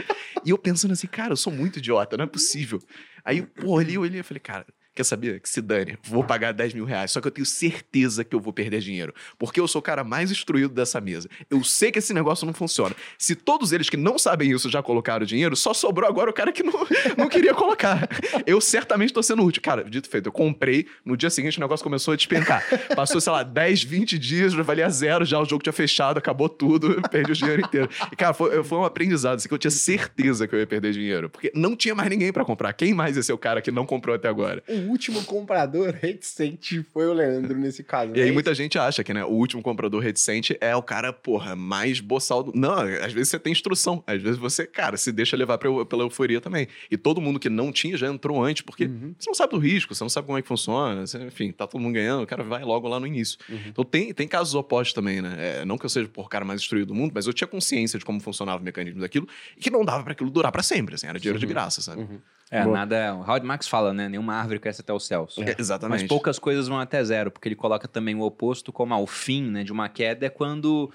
E 0.44 0.51
eu 0.51 0.57
pensando 0.57 0.92
assim, 0.92 1.09
cara, 1.09 1.32
eu 1.32 1.36
sou 1.36 1.53
muito 1.53 1.80
idiota, 1.80 2.16
não 2.16 2.24
é 2.24 2.28
possível. 2.28 2.80
Aí, 3.24 3.42
pô, 3.42 3.80
eu 3.80 4.01
olhei 4.03 4.20
e 4.20 4.22
falei, 4.22 4.40
cara, 4.40 4.64
quer 4.97 5.05
saber? 5.05 5.40
Que 5.40 5.49
se 5.49 5.61
dane, 5.61 5.99
vou 6.03 6.24
pagar 6.24 6.53
10 6.53 6.74
mil 6.74 6.84
reais, 6.84 7.12
só 7.12 7.20
que 7.20 7.28
eu 7.28 7.30
tenho 7.30 7.47
certeza 7.47 8.24
que 8.24 8.34
eu 8.34 8.40
vou 8.40 8.53
perder 8.53 8.80
dinheiro, 8.80 9.14
porque 9.38 9.61
eu 9.61 9.68
sou 9.68 9.80
o 9.80 9.82
cara 9.82 10.03
mais 10.03 10.30
instruído 10.30 10.72
dessa 10.72 11.01
mesa. 11.01 11.28
Eu 11.51 11.62
sei 11.62 11.92
que 11.92 11.99
esse 11.99 12.14
negócio 12.14 12.47
não 12.47 12.55
funciona. 12.55 12.97
Se 13.18 13.34
todos 13.34 13.72
eles 13.72 13.90
que 13.90 13.97
não 13.97 14.18
sabem 14.18 14.51
isso 14.51 14.70
já 14.70 14.82
colocaram 14.82 15.26
dinheiro, 15.26 15.55
só 15.55 15.74
sobrou 15.74 16.09
agora 16.09 16.30
o 16.30 16.32
cara 16.32 16.51
que 16.51 16.62
não, 16.62 16.72
não 17.16 17.28
queria 17.28 17.55
colocar. 17.55 18.09
Eu 18.47 18.61
certamente 18.61 19.12
tô 19.12 19.22
sendo 19.22 19.44
útil. 19.44 19.62
Cara, 19.62 19.84
dito 19.84 20.09
feito, 20.09 20.26
eu 20.26 20.32
comprei, 20.32 20.86
no 21.05 21.16
dia 21.16 21.28
seguinte 21.28 21.59
o 21.59 21.61
negócio 21.61 21.84
começou 21.84 22.14
a 22.14 22.16
despencar. 22.16 22.64
Passou, 22.94 23.20
sei 23.20 23.32
lá, 23.32 23.42
10, 23.42 23.82
20 23.82 24.18
dias, 24.18 24.53
já 24.55 24.62
valia 24.62 24.88
zero, 24.88 25.24
já 25.24 25.38
o 25.38 25.44
jogo 25.44 25.62
tinha 25.62 25.72
fechado, 25.72 26.18
acabou 26.18 26.49
tudo, 26.49 27.03
perdi 27.11 27.32
o 27.32 27.34
dinheiro 27.34 27.62
inteiro. 27.62 27.90
E, 28.11 28.16
cara, 28.16 28.32
foi, 28.32 28.64
foi 28.64 28.78
um 28.78 28.84
aprendizado, 28.84 29.36
assim, 29.36 29.49
que 29.49 29.55
eu 29.55 29.59
tinha 29.59 29.70
certeza 29.70 30.49
que 30.49 30.55
eu 30.55 30.59
ia 30.59 30.66
perder 30.66 30.92
dinheiro, 30.92 31.28
porque 31.28 31.53
não 31.55 31.76
tinha 31.76 31.94
mais 31.94 32.09
ninguém 32.09 32.32
pra 32.32 32.44
comprar. 32.44 32.72
Quem 32.72 32.94
mais 32.94 33.16
ia 33.16 33.22
ser 33.22 33.32
o 33.34 33.38
cara 33.38 33.61
que 33.61 33.70
não 33.70 33.84
comprou 33.84 34.16
até 34.16 34.28
agora? 34.28 34.62
O 34.87 34.91
último 34.91 35.24
comprador 35.24 35.91
reticente 36.01 36.82
foi 36.93 37.07
o 37.07 37.12
Leandro 37.12 37.57
nesse 37.59 37.82
caso. 37.82 38.12
E 38.14 38.20
aí 38.20 38.26
né? 38.28 38.32
muita 38.32 38.55
gente 38.55 38.78
acha 38.78 39.03
que, 39.05 39.12
né, 39.12 39.24
o 39.24 39.28
último 39.30 39.62
comprador 39.62 40.03
reticente 40.03 40.57
é 40.61 40.74
o 40.74 40.82
cara, 40.82 41.12
porra, 41.12 41.55
mais 41.57 42.01
boçal 42.01 42.43
do... 42.43 42.53
Não, 42.55 42.74
às 42.78 43.12
vezes 43.12 43.28
você 43.28 43.39
tem 43.39 43.53
instrução. 43.53 44.03
Às 44.07 44.20
vezes 44.22 44.39
você, 44.39 44.66
cara, 44.66 44.97
se 44.97 45.11
deixa 45.12 45.37
levar 45.37 45.59
pra, 45.59 45.68
pela 45.84 46.03
euforia 46.03 46.41
também. 46.41 46.68
E 46.91 46.97
todo 46.97 47.20
mundo 47.20 47.39
que 47.41 47.49
não 47.49 47.72
tinha 47.72 47.97
já 47.97 48.07
entrou 48.09 48.43
antes, 48.43 48.62
porque 48.62 48.84
Uhum. 48.87 49.14
você 49.18 49.28
não 49.28 49.34
sabe 49.34 49.51
do 49.53 49.59
risco, 49.59 49.95
você 49.95 50.05
não 50.05 50.09
sabe 50.09 50.26
como 50.26 50.39
é 50.39 50.43
que 50.43 50.49
funciona, 50.49 51.07
você- 51.07 51.18
enfim, 51.24 51.51
tá 51.53 51.66
todo 51.66 51.80
mundo 51.80 51.95
ganhando, 51.95 52.22
o 52.22 52.26
cara 52.26 52.43
vai 52.45 52.62
logo 52.64 52.87
lá 52.89 53.01
no 53.01 53.07
início. 53.07 53.39
Uhum. 53.49 53.59
Então 53.68 53.84
tem, 53.84 54.12
tem 54.14 54.28
casos 54.28 54.55
opostos 54.55 54.93
também, 54.95 55.20
né? 55.20 55.34
É, 55.61 55.64
não 55.64 55.76
que 55.76 55.84
eu 55.84 55.91
seja 55.91 56.09
por 56.09 56.28
cara 56.28 56.45
mais 56.45 56.61
instruído 56.61 56.89
do 56.89 56.95
mundo, 56.95 57.12
mas 57.14 57.26
eu 57.26 57.32
tinha 57.32 57.49
consciência 57.49 57.99
de 57.99 58.05
como 58.05 58.20
funcionava 58.20 58.61
o 58.61 58.64
mecanismo 58.64 59.01
daquilo 59.01 59.26
e 59.57 59.61
que 59.61 59.70
não 59.70 59.84
dava 59.84 60.03
pra 60.05 60.12
aquilo 60.12 60.30
durar 60.30 60.53
pra 60.53 60.62
sempre, 60.62 60.95
assim, 60.95 61.07
era 61.07 61.18
dinheiro 61.18 61.39
de 61.39 61.47
graça, 61.47 61.80
sabe? 61.82 62.03
Uhum. 62.03 62.18
É, 62.49 62.62
Boa. 62.62 62.76
nada. 62.76 63.14
O 63.16 63.22
Howard 63.22 63.45
Marx 63.45 63.66
fala, 63.66 63.93
né? 63.93 64.09
Nenhuma 64.09 64.34
árvore 64.34 64.61
até 64.81 64.93
os 64.93 65.07
céus. 65.07 65.37
É, 65.39 65.57
exatamente. 65.59 66.01
Mas 66.01 66.09
poucas 66.09 66.39
coisas 66.39 66.68
vão 66.68 66.79
até 66.79 67.03
zero, 67.05 67.31
porque 67.31 67.49
ele 67.49 67.57
coloca 67.57 67.87
também 67.87 68.14
o 68.14 68.22
oposto 68.22 68.72
como 68.72 68.95
ah, 68.95 68.99
o 68.99 69.07
fim 69.07 69.43
né, 69.43 69.64
de 69.64 69.72
uma 69.72 69.89
queda 69.89 70.27
é 70.27 70.31
quando 70.31 70.93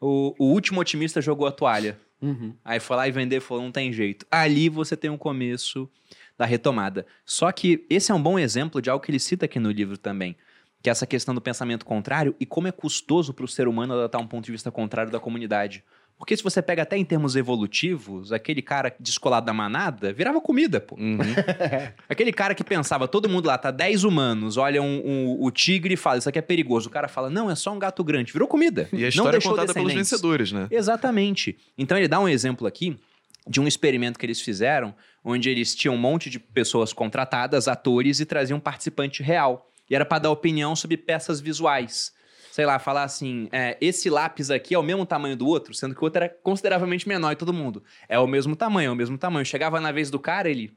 o, 0.00 0.34
o 0.38 0.46
último 0.52 0.80
otimista 0.80 1.20
jogou 1.20 1.46
a 1.46 1.52
toalha. 1.52 1.98
Uhum. 2.20 2.54
Aí 2.64 2.80
foi 2.80 2.96
lá 2.96 3.08
e 3.08 3.12
vender 3.12 3.36
e 3.36 3.40
falou, 3.40 3.62
não 3.62 3.72
tem 3.72 3.92
jeito. 3.92 4.26
Ali 4.30 4.68
você 4.68 4.96
tem 4.96 5.10
um 5.10 5.18
começo 5.18 5.88
da 6.36 6.44
retomada. 6.44 7.06
Só 7.24 7.50
que 7.52 7.84
esse 7.90 8.12
é 8.12 8.14
um 8.14 8.22
bom 8.22 8.38
exemplo 8.38 8.80
de 8.80 8.90
algo 8.90 9.04
que 9.04 9.10
ele 9.10 9.18
cita 9.18 9.46
aqui 9.46 9.58
no 9.58 9.70
livro 9.70 9.98
também, 9.98 10.36
que 10.82 10.88
é 10.88 10.92
essa 10.92 11.06
questão 11.06 11.34
do 11.34 11.40
pensamento 11.40 11.84
contrário 11.84 12.34
e 12.38 12.46
como 12.46 12.68
é 12.68 12.72
custoso 12.72 13.32
para 13.34 13.44
o 13.44 13.48
ser 13.48 13.66
humano 13.66 13.94
adotar 13.94 14.20
um 14.20 14.26
ponto 14.26 14.44
de 14.44 14.52
vista 14.52 14.70
contrário 14.70 15.10
da 15.10 15.20
comunidade. 15.20 15.84
Porque 16.18 16.36
se 16.36 16.42
você 16.42 16.60
pega 16.60 16.82
até 16.82 16.96
em 16.98 17.04
termos 17.04 17.36
evolutivos, 17.36 18.32
aquele 18.32 18.60
cara 18.60 18.92
descolado 18.98 19.46
da 19.46 19.52
manada 19.52 20.12
virava 20.12 20.40
comida, 20.40 20.80
pô. 20.80 20.96
Uhum. 20.96 21.18
Aquele 22.08 22.32
cara 22.32 22.54
que 22.54 22.64
pensava, 22.64 23.06
todo 23.06 23.28
mundo 23.28 23.46
lá, 23.46 23.56
tá 23.56 23.70
10 23.70 24.02
humanos, 24.04 24.56
olha 24.56 24.82
um, 24.82 25.02
um- 25.04 25.36
o 25.40 25.50
tigre 25.50 25.94
e 25.94 25.96
fala, 25.96 26.18
isso 26.18 26.28
aqui 26.28 26.38
é 26.38 26.42
perigoso. 26.42 26.88
O 26.88 26.92
cara 26.92 27.06
fala, 27.08 27.30
não, 27.30 27.50
é 27.50 27.54
só 27.54 27.72
um 27.72 27.78
gato 27.78 28.02
grande. 28.02 28.32
Virou 28.32 28.48
comida. 28.48 28.88
E 28.92 28.96
a 28.96 29.00
Não 29.02 29.08
história 29.08 29.28
é 29.28 29.32
deixou 29.32 29.52
contada 29.52 29.72
pelos 29.72 29.94
vencedores, 29.94 30.50
né? 30.52 30.66
Exatamente. 30.70 31.56
Então 31.76 31.96
ele 31.96 32.08
dá 32.08 32.18
um 32.18 32.28
exemplo 32.28 32.66
aqui 32.66 32.98
de 33.46 33.60
um 33.60 33.66
experimento 33.68 34.18
que 34.18 34.26
eles 34.26 34.40
fizeram, 34.40 34.94
onde 35.24 35.48
eles 35.48 35.74
tinham 35.74 35.94
um 35.94 35.98
monte 35.98 36.28
de 36.28 36.38
pessoas 36.38 36.92
contratadas, 36.92 37.68
atores, 37.68 38.20
e 38.20 38.26
traziam 38.26 38.58
um 38.58 38.60
participante 38.60 39.22
real. 39.22 39.66
E 39.88 39.94
era 39.94 40.04
para 40.04 40.18
dar 40.18 40.30
opinião 40.30 40.74
sobre 40.76 40.96
peças 40.96 41.40
visuais. 41.40 42.12
Sei 42.58 42.66
lá, 42.66 42.76
falar 42.80 43.04
assim, 43.04 43.48
é, 43.52 43.78
esse 43.80 44.10
lápis 44.10 44.50
aqui 44.50 44.74
é 44.74 44.78
o 44.80 44.82
mesmo 44.82 45.06
tamanho 45.06 45.36
do 45.36 45.46
outro, 45.46 45.72
sendo 45.72 45.94
que 45.94 46.00
o 46.00 46.04
outro 46.04 46.24
era 46.24 46.28
consideravelmente 46.42 47.06
menor 47.06 47.30
e 47.30 47.36
todo 47.36 47.52
mundo. 47.52 47.84
É 48.08 48.18
o 48.18 48.26
mesmo 48.26 48.56
tamanho, 48.56 48.88
é 48.88 48.90
o 48.90 48.96
mesmo 48.96 49.16
tamanho. 49.16 49.46
Chegava 49.46 49.80
na 49.80 49.92
vez 49.92 50.10
do 50.10 50.18
cara, 50.18 50.50
ele. 50.50 50.76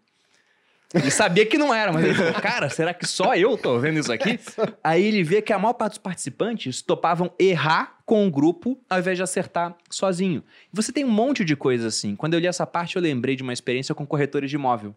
Ele 0.94 1.10
sabia 1.10 1.44
que 1.44 1.58
não 1.58 1.74
era, 1.74 1.92
mas 1.92 2.06
ele 2.06 2.14
falou, 2.14 2.34
cara, 2.34 2.70
será 2.70 2.94
que 2.94 3.08
só 3.08 3.34
eu 3.34 3.58
tô 3.58 3.80
vendo 3.80 3.98
isso 3.98 4.14
aqui? 4.14 4.40
Aí 4.84 5.04
ele 5.04 5.24
vê 5.24 5.42
que 5.42 5.52
a 5.52 5.58
maior 5.58 5.74
parte 5.74 5.94
dos 5.94 5.98
participantes 5.98 6.84
topavam 6.84 7.34
errar 7.40 7.98
com 8.06 8.28
o 8.28 8.30
grupo 8.30 8.80
ao 8.88 9.00
invés 9.00 9.18
de 9.18 9.24
acertar 9.24 9.76
sozinho. 9.90 10.44
Você 10.72 10.92
tem 10.92 11.04
um 11.04 11.10
monte 11.10 11.44
de 11.44 11.56
coisa 11.56 11.88
assim. 11.88 12.16
Quando 12.16 12.36
eu 12.36 12.40
li 12.40 12.46
essa 12.46 12.68
parte, 12.68 12.96
eu 12.96 13.02
lembrei 13.02 13.36
de 13.36 13.42
uma 13.42 13.54
experiência 13.54 13.96
com 13.96 14.06
corretores 14.06 14.52
de 14.52 14.56
imóvel. 14.56 14.94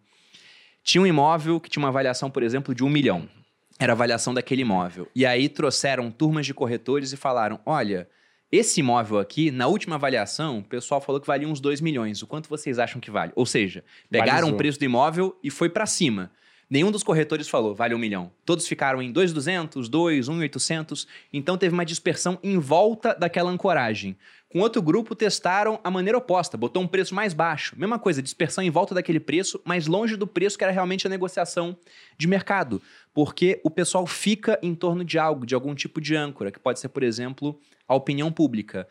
Tinha 0.83 1.01
um 1.01 1.07
imóvel 1.07 1.59
que 1.59 1.67
tinha 1.67 1.81
uma 1.81 1.89
avaliação, 1.89 2.29
por 2.29 2.43
exemplo, 2.43 2.75
de 2.75 2.83
um 2.83 2.89
milhão. 2.89 3.27
Era 3.79 3.93
a 3.93 3.95
avaliação 3.95 4.33
daquele 4.33 4.61
imóvel. 4.61 5.07
E 5.13 5.25
aí 5.25 5.49
trouxeram 5.49 6.09
turmas 6.09 6.45
de 6.45 6.53
corretores 6.53 7.11
e 7.11 7.17
falaram: 7.17 7.59
olha, 7.65 8.07
esse 8.51 8.79
imóvel 8.79 9.19
aqui, 9.19 9.51
na 9.51 9.67
última 9.67 9.95
avaliação, 9.95 10.59
o 10.59 10.63
pessoal 10.63 11.01
falou 11.01 11.19
que 11.19 11.27
valia 11.27 11.47
uns 11.47 11.59
2 11.59 11.81
milhões. 11.81 12.21
O 12.21 12.27
quanto 12.27 12.47
vocês 12.47 12.79
acham 12.79 13.01
que 13.01 13.11
vale? 13.11 13.31
Ou 13.35 13.45
seja, 13.45 13.83
pegaram 14.09 14.33
Balizou. 14.33 14.53
o 14.53 14.57
preço 14.57 14.79
do 14.79 14.85
imóvel 14.85 15.37
e 15.43 15.49
foi 15.49 15.69
pra 15.69 15.85
cima. 15.85 16.31
Nenhum 16.69 16.89
dos 16.89 17.03
corretores 17.03 17.47
falou, 17.47 17.75
vale 17.75 17.93
um 17.93 17.97
milhão. 17.99 18.31
Todos 18.43 18.67
ficaram 18.67 19.01
em 19.01 19.11
2,200, 19.11 19.87
2, 19.87 20.27
1,800. 20.29 21.07
Então 21.31 21.57
teve 21.57 21.73
uma 21.73 21.85
dispersão 21.85 22.39
em 22.41 22.57
volta 22.57 23.13
daquela 23.13 23.51
ancoragem. 23.51 24.17
Com 24.55 24.61
outro 24.61 24.81
grupo, 24.81 25.13
testaram 25.13 25.81
a 25.83 25.91
maneira 25.91 26.17
oposta, 26.17 26.55
botou 26.55 26.81
um 26.81 26.87
preço 26.87 27.13
mais 27.13 27.33
baixo. 27.33 27.75
Mesma 27.77 27.99
coisa, 27.99 28.21
dispersão 28.21 28.63
em 28.63 28.69
volta 28.69 28.95
daquele 28.95 29.19
preço, 29.19 29.59
mas 29.65 29.85
longe 29.85 30.15
do 30.15 30.25
preço 30.25 30.57
que 30.57 30.63
era 30.63 30.71
realmente 30.71 31.05
a 31.05 31.09
negociação 31.09 31.75
de 32.17 32.25
mercado. 32.25 32.81
Porque 33.13 33.59
o 33.65 33.69
pessoal 33.69 34.07
fica 34.07 34.57
em 34.63 34.73
torno 34.73 35.03
de 35.03 35.19
algo, 35.19 35.45
de 35.45 35.53
algum 35.53 35.75
tipo 35.75 35.99
de 35.99 36.15
âncora, 36.15 36.53
que 36.53 36.57
pode 36.57 36.79
ser, 36.79 36.87
por 36.87 37.03
exemplo, 37.03 37.59
a 37.85 37.95
opinião 37.95 38.31
pública. 38.31 38.87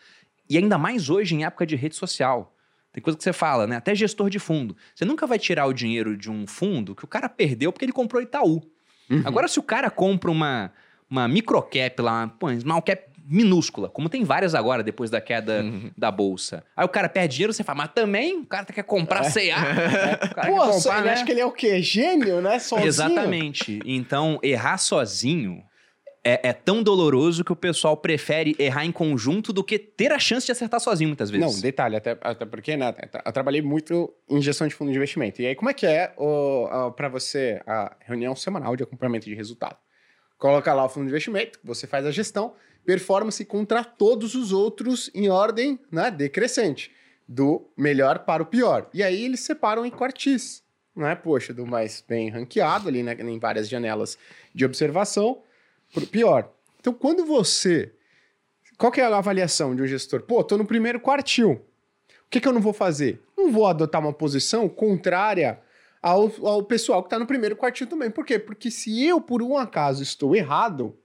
E 0.51 0.59
ainda 0.59 0.77
mais 0.77 1.09
hoje, 1.09 1.35
em 1.35 1.47
época 1.47 1.65
de 1.65 1.77
rede 1.77 1.97
social. 1.97 2.55
Tem 2.93 3.03
coisa 3.03 3.17
que 3.17 3.25
você 3.25 3.33
fala, 3.33 3.67
né? 3.67 3.77
Até 3.77 3.95
gestor 3.95 4.29
de 4.29 4.39
fundo. 4.39 4.77
Você 4.95 5.07
nunca 5.07 5.27
vai 5.27 5.39
tirar 5.39 5.65
o 5.65 5.73
dinheiro 5.73 6.15
de 6.15 6.31
um 6.31 6.47
fundo 6.47 6.95
que 6.95 7.07
o 7.07 7.09
cara 7.09 7.27
perdeu 7.27 7.73
porque 7.73 7.87
ele 7.87 7.93
comprou 7.93 8.21
Itaú. 8.21 8.63
Uhum. 9.09 9.23
Agora, 9.25 9.49
se 9.49 9.59
o 9.59 9.63
cara 9.63 9.89
compra 9.89 10.31
uma, 10.31 10.71
uma 11.09 11.27
microcap 11.27 12.03
lá, 12.03 12.29
pô, 12.29 12.53
small 12.61 12.83
cap 12.83 13.14
minúscula, 13.27 13.89
como 13.89 14.09
tem 14.09 14.23
várias 14.23 14.55
agora 14.55 14.83
depois 14.83 15.11
da 15.11 15.21
queda 15.21 15.63
Uhum. 15.63 15.91
da 15.97 16.11
bolsa. 16.11 16.63
Aí 16.77 16.85
o 16.85 16.89
cara 16.89 17.09
perde 17.09 17.35
dinheiro, 17.35 17.53
você 17.53 17.65
fala, 17.65 17.79
mas 17.79 17.93
também 17.95 18.41
o 18.41 18.47
cara 18.47 18.65
quer 18.67 18.83
comprar 18.85 19.23
CA. 19.33 19.41
O 20.31 20.35
cara 20.35 20.49
Pô, 20.49 20.73
só, 20.75 20.91
comprar, 20.91 20.97
ele 20.99 21.07
né? 21.07 21.13
acha 21.15 21.25
que 21.25 21.33
ele 21.33 21.41
é 21.41 21.47
o 21.47 21.53
quê? 21.53 21.81
Gênio, 21.83 22.41
né? 22.41 22.59
Sozinho? 22.59 22.87
Exatamente. 22.89 23.81
Então, 23.87 24.39
errar 24.43 24.77
sozinho 24.79 25.63
é, 26.27 26.49
é 26.49 26.53
tão 26.53 26.83
doloroso 26.83 27.45
que 27.45 27.53
o 27.53 27.57
pessoal 27.57 27.97
prefere 27.97 28.57
errar 28.59 28.85
em 28.87 28.93
conjunto 28.93 29.53
do 29.53 29.63
que 29.63 29.79
ter 29.79 30.11
a 30.13 30.19
chance 30.19 30.47
de 30.47 30.53
acertar 30.53 30.81
sozinho, 30.81 31.09
muitas 31.09 31.31
vezes. 31.31 31.55
Não, 31.55 31.61
detalhe, 31.63 31.97
até, 31.97 32.17
até 32.21 32.45
porque, 32.47 32.77
né, 32.77 32.95
eu 33.25 33.33
trabalhei 33.33 33.61
muito 33.63 34.13
em 34.29 34.41
gestão 34.41 34.67
de 34.67 34.75
fundo 34.75 34.91
de 34.91 34.97
investimento. 34.97 35.41
E 35.43 35.47
aí, 35.47 35.55
como 35.55 35.69
é 35.71 35.75
que 35.75 35.87
é 35.87 36.15
o, 36.17 36.93
para 36.97 37.09
você 37.09 37.61
a 37.67 37.95
reunião 38.01 38.35
semanal 38.35 38.75
de 38.77 38.83
acompanhamento 38.83 39.27
de 39.27 39.35
resultado? 39.35 39.77
Coloca 40.39 40.73
lá 40.75 40.85
o 40.85 40.89
fundo 40.89 41.05
de 41.05 41.11
investimento, 41.11 41.59
você 41.63 41.87
faz 41.87 42.05
a 42.07 42.11
gestão, 42.11 42.55
performance 42.85 43.45
contra 43.45 43.83
todos 43.85 44.35
os 44.35 44.53
outros 44.53 45.11
em 45.15 45.29
ordem 45.29 45.79
né, 45.91 46.11
decrescente, 46.11 46.91
do 47.27 47.71
melhor 47.77 48.21
para 48.21 48.43
o 48.43 48.47
pior. 48.47 48.89
E 48.93 49.03
aí 49.03 49.25
eles 49.25 49.41
separam 49.41 49.85
em 49.87 49.91
quartis, 49.91 50.63
né? 50.95 51.15
Poxa, 51.15 51.53
do 51.53 51.67
mais 51.67 52.05
bem 52.07 52.29
ranqueado 52.29 52.89
ali, 52.89 53.03
né, 53.03 53.17
em 53.19 53.39
várias 53.39 53.69
janelas 53.69 54.19
de 54.55 54.65
observação, 54.65 55.43
para 55.93 56.05
o 56.05 56.07
pior. 56.07 56.51
Então, 56.79 56.93
quando 56.93 57.25
você 57.25 57.93
qual 58.77 58.91
que 58.91 59.01
é 59.01 59.05
a 59.05 59.17
avaliação 59.17 59.75
de 59.75 59.83
um 59.83 59.87
gestor? 59.87 60.23
Pô, 60.23 60.43
tô 60.43 60.59
no 60.59 60.65
primeiro 60.65 60.99
quartil. 60.99 61.53
O 61.53 62.31
que, 62.31 62.41
que 62.41 62.49
eu 62.49 62.53
não 62.53 62.61
vou 62.61 62.73
fazer? 62.73 63.23
Não 63.37 63.53
vou 63.53 63.67
adotar 63.67 64.01
uma 64.01 64.13
posição 64.13 64.69
contrária 64.69 65.61
ao, 66.03 66.31
ao 66.45 66.63
pessoal 66.65 67.03
que 67.03 67.11
tá 67.11 67.19
no 67.19 67.27
primeiro 67.27 67.57
quartil 67.57 67.87
também. 67.87 68.11
Por 68.11 68.25
quê? 68.25 68.39
Porque 68.39 68.71
se 68.71 69.05
eu, 69.05 69.21
por 69.21 69.43
um 69.43 69.57
acaso, 69.57 70.03
estou 70.03 70.35
errado, 70.35 70.97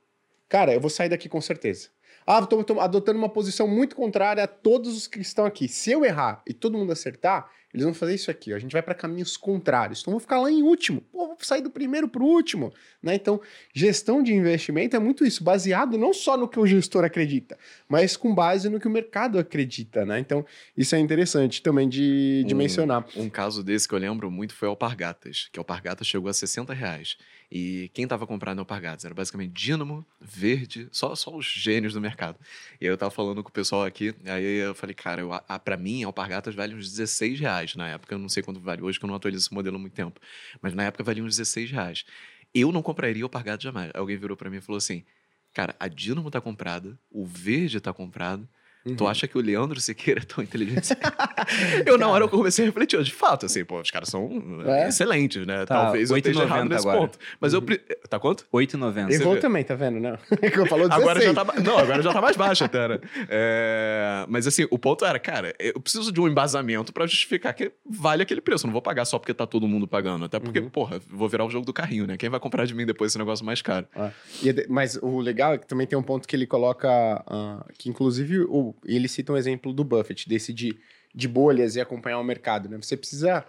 cara, 0.49 0.73
eu 0.73 0.81
vou 0.81 0.89
sair 0.89 1.07
daqui 1.09 1.29
com 1.29 1.39
certeza. 1.39 1.87
Ah, 2.27 2.45
tô 2.45 2.63
adotando 2.79 3.17
uma 3.17 3.29
posição 3.29 3.67
muito 3.67 3.95
contrária 3.95 4.43
a 4.43 4.47
todos 4.47 4.95
os 4.95 5.07
que 5.07 5.19
estão 5.19 5.45
aqui. 5.45 5.67
Se 5.67 5.91
eu 5.91 6.03
errar 6.05 6.43
e 6.45 6.53
todo 6.53 6.77
mundo 6.77 6.91
acertar, 6.91 7.49
eles 7.73 7.83
vão 7.83 7.93
fazer 7.93 8.13
isso 8.15 8.29
aqui. 8.29 8.51
ó. 8.53 8.55
A 8.55 8.59
gente 8.59 8.71
vai 8.71 8.81
para 8.83 8.93
caminhos 8.93 9.35
contrários. 9.37 10.01
Então, 10.01 10.11
vou 10.11 10.19
ficar 10.19 10.39
lá 10.39 10.51
em 10.51 10.61
último. 10.61 11.01
Pô, 11.01 11.27
vou 11.27 11.37
sair 11.41 11.61
do 11.61 11.71
primeiro 11.71 12.07
pro 12.07 12.23
último. 12.25 12.71
Né? 13.01 13.15
Então, 13.15 13.39
gestão 13.73 14.21
de 14.21 14.31
investimento 14.33 14.95
é 14.95 14.99
muito 14.99 15.25
isso, 15.25 15.43
baseado 15.43 15.97
não 15.97 16.13
só 16.13 16.35
no 16.37 16.47
que 16.47 16.59
o 16.59 16.67
gestor 16.67 17.03
acredita, 17.03 17.57
mas 17.87 18.15
com 18.17 18.33
base 18.33 18.69
no 18.69 18.79
que 18.79 18.87
o 18.87 18.91
mercado 18.91 19.39
acredita. 19.39 20.05
Né? 20.05 20.19
Então, 20.19 20.45
isso 20.77 20.95
é 20.95 20.99
interessante 20.99 21.61
também 21.63 21.87
de, 21.89 22.43
de 22.45 22.53
Um- 22.53 22.57
mencionar. 22.57 23.05
Um 23.15 23.29
caso 23.29 23.63
desse 23.63 23.87
que 23.87 23.93
eu 23.95 23.99
lembro 23.99 24.29
muito 24.29 24.53
foi 24.53 24.67
Alpargatas, 24.67 25.47
que 25.51 25.57
Alpargatas 25.59 26.05
chegou 26.05 26.29
a 26.29 26.33
60 26.33 26.73
reais. 26.73 27.17
E 27.51 27.89
quem 27.93 28.07
tava 28.07 28.27
comprando 28.27 28.59
Alpargatas 28.59 29.05
era 29.05 29.13
basicamente 29.13 29.51
Dínamo, 29.51 30.05
Verde, 30.21 30.87
só, 30.91 31.15
só 31.15 31.35
os 31.35 31.45
gênios 31.45 31.93
do 31.93 32.01
mercado. 32.01 32.37
E 32.79 32.85
eu 32.85 32.95
tava 32.95 33.09
falando 33.09 33.41
com 33.41 33.49
o 33.49 33.51
pessoal 33.51 33.83
aqui, 33.83 34.13
aí 34.25 34.57
eu 34.59 34.75
falei, 34.75 34.93
cara, 34.93 35.21
eu, 35.21 35.33
a, 35.33 35.57
pra 35.57 35.75
mim, 35.75 36.03
Alpargatas 36.03 36.53
vale 36.53 36.75
uns 36.75 36.89
16 36.89 37.39
reais 37.39 37.75
na 37.75 37.87
época. 37.87 38.13
Eu 38.13 38.19
não 38.19 38.29
sei 38.29 38.43
quanto 38.43 38.59
vale 38.59 38.83
hoje, 38.83 38.99
que 38.99 39.05
eu 39.05 39.07
não 39.07 39.15
atualizo 39.15 39.45
esse 39.45 39.53
modelo 39.53 39.77
há 39.77 39.79
muito 39.79 39.93
tempo. 39.93 40.19
Mas 40.61 40.75
na 40.75 40.83
época 40.83 41.03
valia 41.03 41.23
uns 41.23 41.37
16 41.37 41.71
reais. 41.71 42.05
Eu 42.53 42.71
não 42.71 42.83
compraria 42.83 43.23
Alpargatas 43.23 43.63
jamais. 43.63 43.91
Alguém 43.95 44.17
virou 44.17 44.37
pra 44.37 44.49
mim 44.49 44.57
e 44.57 44.61
falou 44.61 44.77
assim, 44.77 45.03
cara, 45.51 45.75
a 45.79 45.87
Dínamo 45.87 46.29
tá 46.29 46.39
comprada, 46.39 46.99
o 47.09 47.25
Verde 47.25 47.79
tá 47.79 47.91
comprado, 47.91 48.47
Tu 48.85 49.03
Uhum. 49.03 49.09
acha 49.09 49.27
que 49.27 49.37
o 49.37 49.41
Leandro 49.41 49.79
Siqueira 49.79 50.21
é 50.21 50.23
tão 50.23 50.41
inteligente? 50.43 50.89
eu, 51.85 51.97
na 51.97 52.07
hora, 52.07 52.23
eu 52.23 52.29
comecei 52.29 52.63
a 52.63 52.67
refletir. 52.67 53.01
De 53.03 53.11
fato, 53.13 53.45
assim, 53.45 53.63
pô, 53.65 53.81
os 53.81 53.91
caras 53.91 54.07
são 54.09 54.29
É? 54.65 54.87
excelentes, 54.87 55.45
né? 55.45 55.65
Tá, 55.65 55.83
Talvez 55.83 56.09
eu 56.09 56.17
esteja 56.17 56.39
8,90 56.39 56.43
errado 56.45 56.69
nesse 56.69 56.87
agora. 56.87 56.99
ponto. 57.01 57.19
Mas 57.41 57.53
eu... 57.53 57.61
pre- 57.61 57.77
Tá 58.09 58.17
quanto? 58.19 58.45
8,90. 58.51 59.11
Errou 59.11 59.33
vê. 59.35 59.39
também, 59.39 59.63
tá 59.63 59.75
vendo? 59.75 59.99
Não. 59.99 60.17
que 60.17 60.57
eu 60.59 60.65
falou 60.65 60.87
16. 60.89 60.91
Agora 60.91 61.21
já 61.21 61.33
tá... 61.33 61.61
Não, 61.61 61.77
agora 61.77 62.01
já 62.01 62.13
tá 62.13 62.21
mais 62.21 62.35
baixo 62.37 62.63
até, 62.63 62.87
né? 62.87 62.99
É, 63.27 64.25
Mas 64.27 64.47
assim, 64.47 64.65
o 64.71 64.79
ponto 64.79 65.05
era, 65.05 65.19
cara, 65.19 65.53
eu 65.59 65.79
preciso 65.79 66.11
de 66.11 66.19
um 66.19 66.27
embasamento 66.27 66.91
pra 66.93 67.05
justificar 67.05 67.53
que 67.53 67.71
vale 67.85 68.23
aquele 68.23 68.41
preço. 68.41 68.65
Eu 68.65 68.67
não 68.69 68.73
vou 68.73 68.81
pagar 68.81 69.05
só 69.05 69.19
porque 69.19 69.33
tá 69.33 69.45
todo 69.45 69.67
mundo 69.67 69.87
pagando. 69.87 70.25
Até 70.25 70.39
porque, 70.39 70.59
Uhum. 70.59 70.69
porra, 70.69 70.95
eu 70.95 71.01
vou 71.09 71.27
virar 71.29 71.45
o 71.45 71.49
jogo 71.49 71.65
do 71.65 71.73
carrinho, 71.73 72.07
né? 72.07 72.17
Quem 72.17 72.29
vai 72.29 72.39
comprar 72.39 72.65
de 72.65 72.73
mim 72.73 72.85
depois 72.85 73.11
esse 73.11 73.17
negócio 73.19 73.45
mais 73.45 73.61
caro? 73.61 73.85
Ah, 73.95 74.11
e 74.41 74.49
é 74.49 74.65
mas 74.69 74.97
o 75.01 75.19
legal 75.19 75.53
é 75.53 75.57
que 75.57 75.67
também 75.67 75.85
tem 75.85 75.97
um 75.97 76.03
ponto 76.03 76.27
que 76.27 76.35
ele 76.35 76.47
coloca, 76.47 76.89
ah, 77.27 77.65
que 77.77 77.89
inclusive 77.89 78.41
o, 78.41 78.68
ele 78.85 79.07
cita 79.07 79.33
um 79.33 79.37
exemplo 79.37 79.73
do 79.73 79.83
Buffett, 79.83 80.27
desse 80.27 80.53
de, 80.53 80.77
de 81.13 81.27
bolhas 81.27 81.75
e 81.75 81.81
acompanhar 81.81 82.19
o 82.19 82.23
mercado, 82.23 82.67
né? 82.69 82.77
Você 82.77 82.95
precisa 82.97 83.45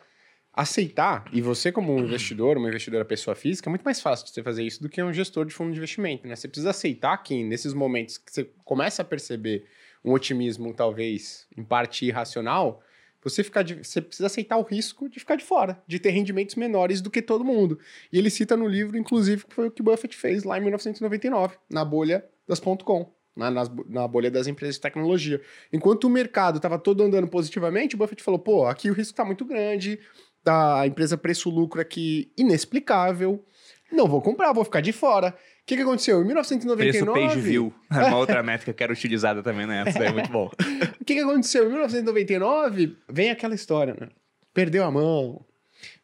aceitar, 0.53 1.25
e 1.33 1.41
você 1.41 1.71
como 1.71 1.95
um 1.95 2.01
investidor, 2.01 2.57
uma 2.57 2.69
investidora 2.69 3.05
pessoa 3.05 3.37
física, 3.37 3.69
é 3.69 3.71
muito 3.71 3.85
mais 3.85 4.01
fácil 4.01 4.27
de 4.27 4.33
você 4.33 4.43
fazer 4.43 4.65
isso 4.65 4.83
do 4.83 4.89
que 4.89 5.01
um 5.03 5.13
gestor 5.13 5.45
de 5.47 5.55
fundo 5.55 5.71
de 5.71 5.79
investimento, 5.79 6.27
né? 6.27 6.35
Você 6.35 6.49
precisa 6.49 6.71
aceitar 6.71 7.17
que 7.19 7.45
nesses 7.45 7.73
momentos 7.73 8.19
que 8.19 8.33
você 8.33 8.51
começa 8.65 9.03
a 9.03 9.05
perceber 9.05 9.65
um 10.05 10.13
otimismo 10.13 10.75
talvez 10.75 11.47
em 11.57 11.63
parte 11.63 12.05
irracional, 12.05 12.83
você, 13.23 13.45
ficar 13.45 13.63
de- 13.63 13.75
você 13.85 14.01
precisa 14.01 14.27
aceitar 14.27 14.57
o 14.57 14.63
risco 14.63 15.09
de 15.09 15.21
ficar 15.21 15.37
de 15.37 15.45
fora, 15.45 15.81
de 15.87 15.99
ter 15.99 16.11
rendimentos 16.11 16.55
menores 16.57 17.01
do 17.03 17.11
que 17.11 17.21
todo 17.23 17.45
mundo. 17.45 17.79
E 18.13 18.19
ele 18.19 18.31
cita 18.31 18.57
no 18.57 18.67
livro, 18.67 18.97
inclusive, 18.97 19.45
que 19.47 19.55
foi 19.55 19.69
o 19.69 19.71
que 19.71 19.83
Buffett 19.83 20.17
fez 20.17 20.43
lá 20.43 20.57
em 20.59 20.63
1999, 20.63 21.57
na 21.71 21.85
bolha 21.85 22.25
das 22.49 22.59
.com, 22.59 23.13
na, 23.41 23.51
nas- 23.51 23.71
na 23.89 24.07
bolha 24.07 24.31
das 24.31 24.47
empresas 24.47 24.77
de 24.77 24.81
tecnologia. 24.83 25.41
Enquanto 25.73 26.05
o 26.05 26.11
mercado 26.11 26.57
estava 26.57 26.79
todo 26.79 27.03
andando 27.03 27.27
positivamente, 27.27 27.95
o 27.95 27.99
Buffett 27.99 28.23
falou, 28.23 28.39
pô, 28.39 28.67
aqui 28.67 28.91
o 28.91 28.93
risco 28.95 29.13
está 29.13 29.25
muito 29.25 29.45
grande, 29.45 29.99
tá, 30.45 30.81
a 30.83 30.87
empresa 30.87 31.17
preço-lucro 31.17 31.81
aqui 31.81 32.31
inexplicável, 32.37 33.45
não 33.91 34.07
vou 34.07 34.21
comprar, 34.23 34.53
vou 34.53 34.65
ficar 34.65 34.81
de 34.81 34.93
fora. 34.93 35.29
O 35.63 35.67
que, 35.67 35.77
que 35.77 35.83
aconteceu? 35.83 36.21
Em 36.23 36.27
1999... 36.27 36.91
Preço 36.91 37.07
page 37.29 37.41
view. 37.41 37.73
É 37.91 38.05
uma 38.05 38.17
outra 38.19 38.43
métrica 38.43 38.73
que 38.73 38.83
era 38.83 38.93
utilizada 38.93 39.43
também 39.43 39.67
na 39.67 39.77
época. 39.77 39.91
Isso 39.91 39.99
aí 40.03 40.07
é 40.09 40.13
muito 40.13 40.31
bom. 40.31 40.51
O 41.01 41.05
que, 41.05 41.15
que 41.15 41.21
aconteceu? 41.21 41.65
Em 41.65 41.69
1999, 41.71 42.97
vem 43.09 43.31
aquela 43.31 43.55
história, 43.55 43.97
né? 43.99 44.09
Perdeu 44.55 44.85
a 44.85 44.91
mão. 44.91 45.45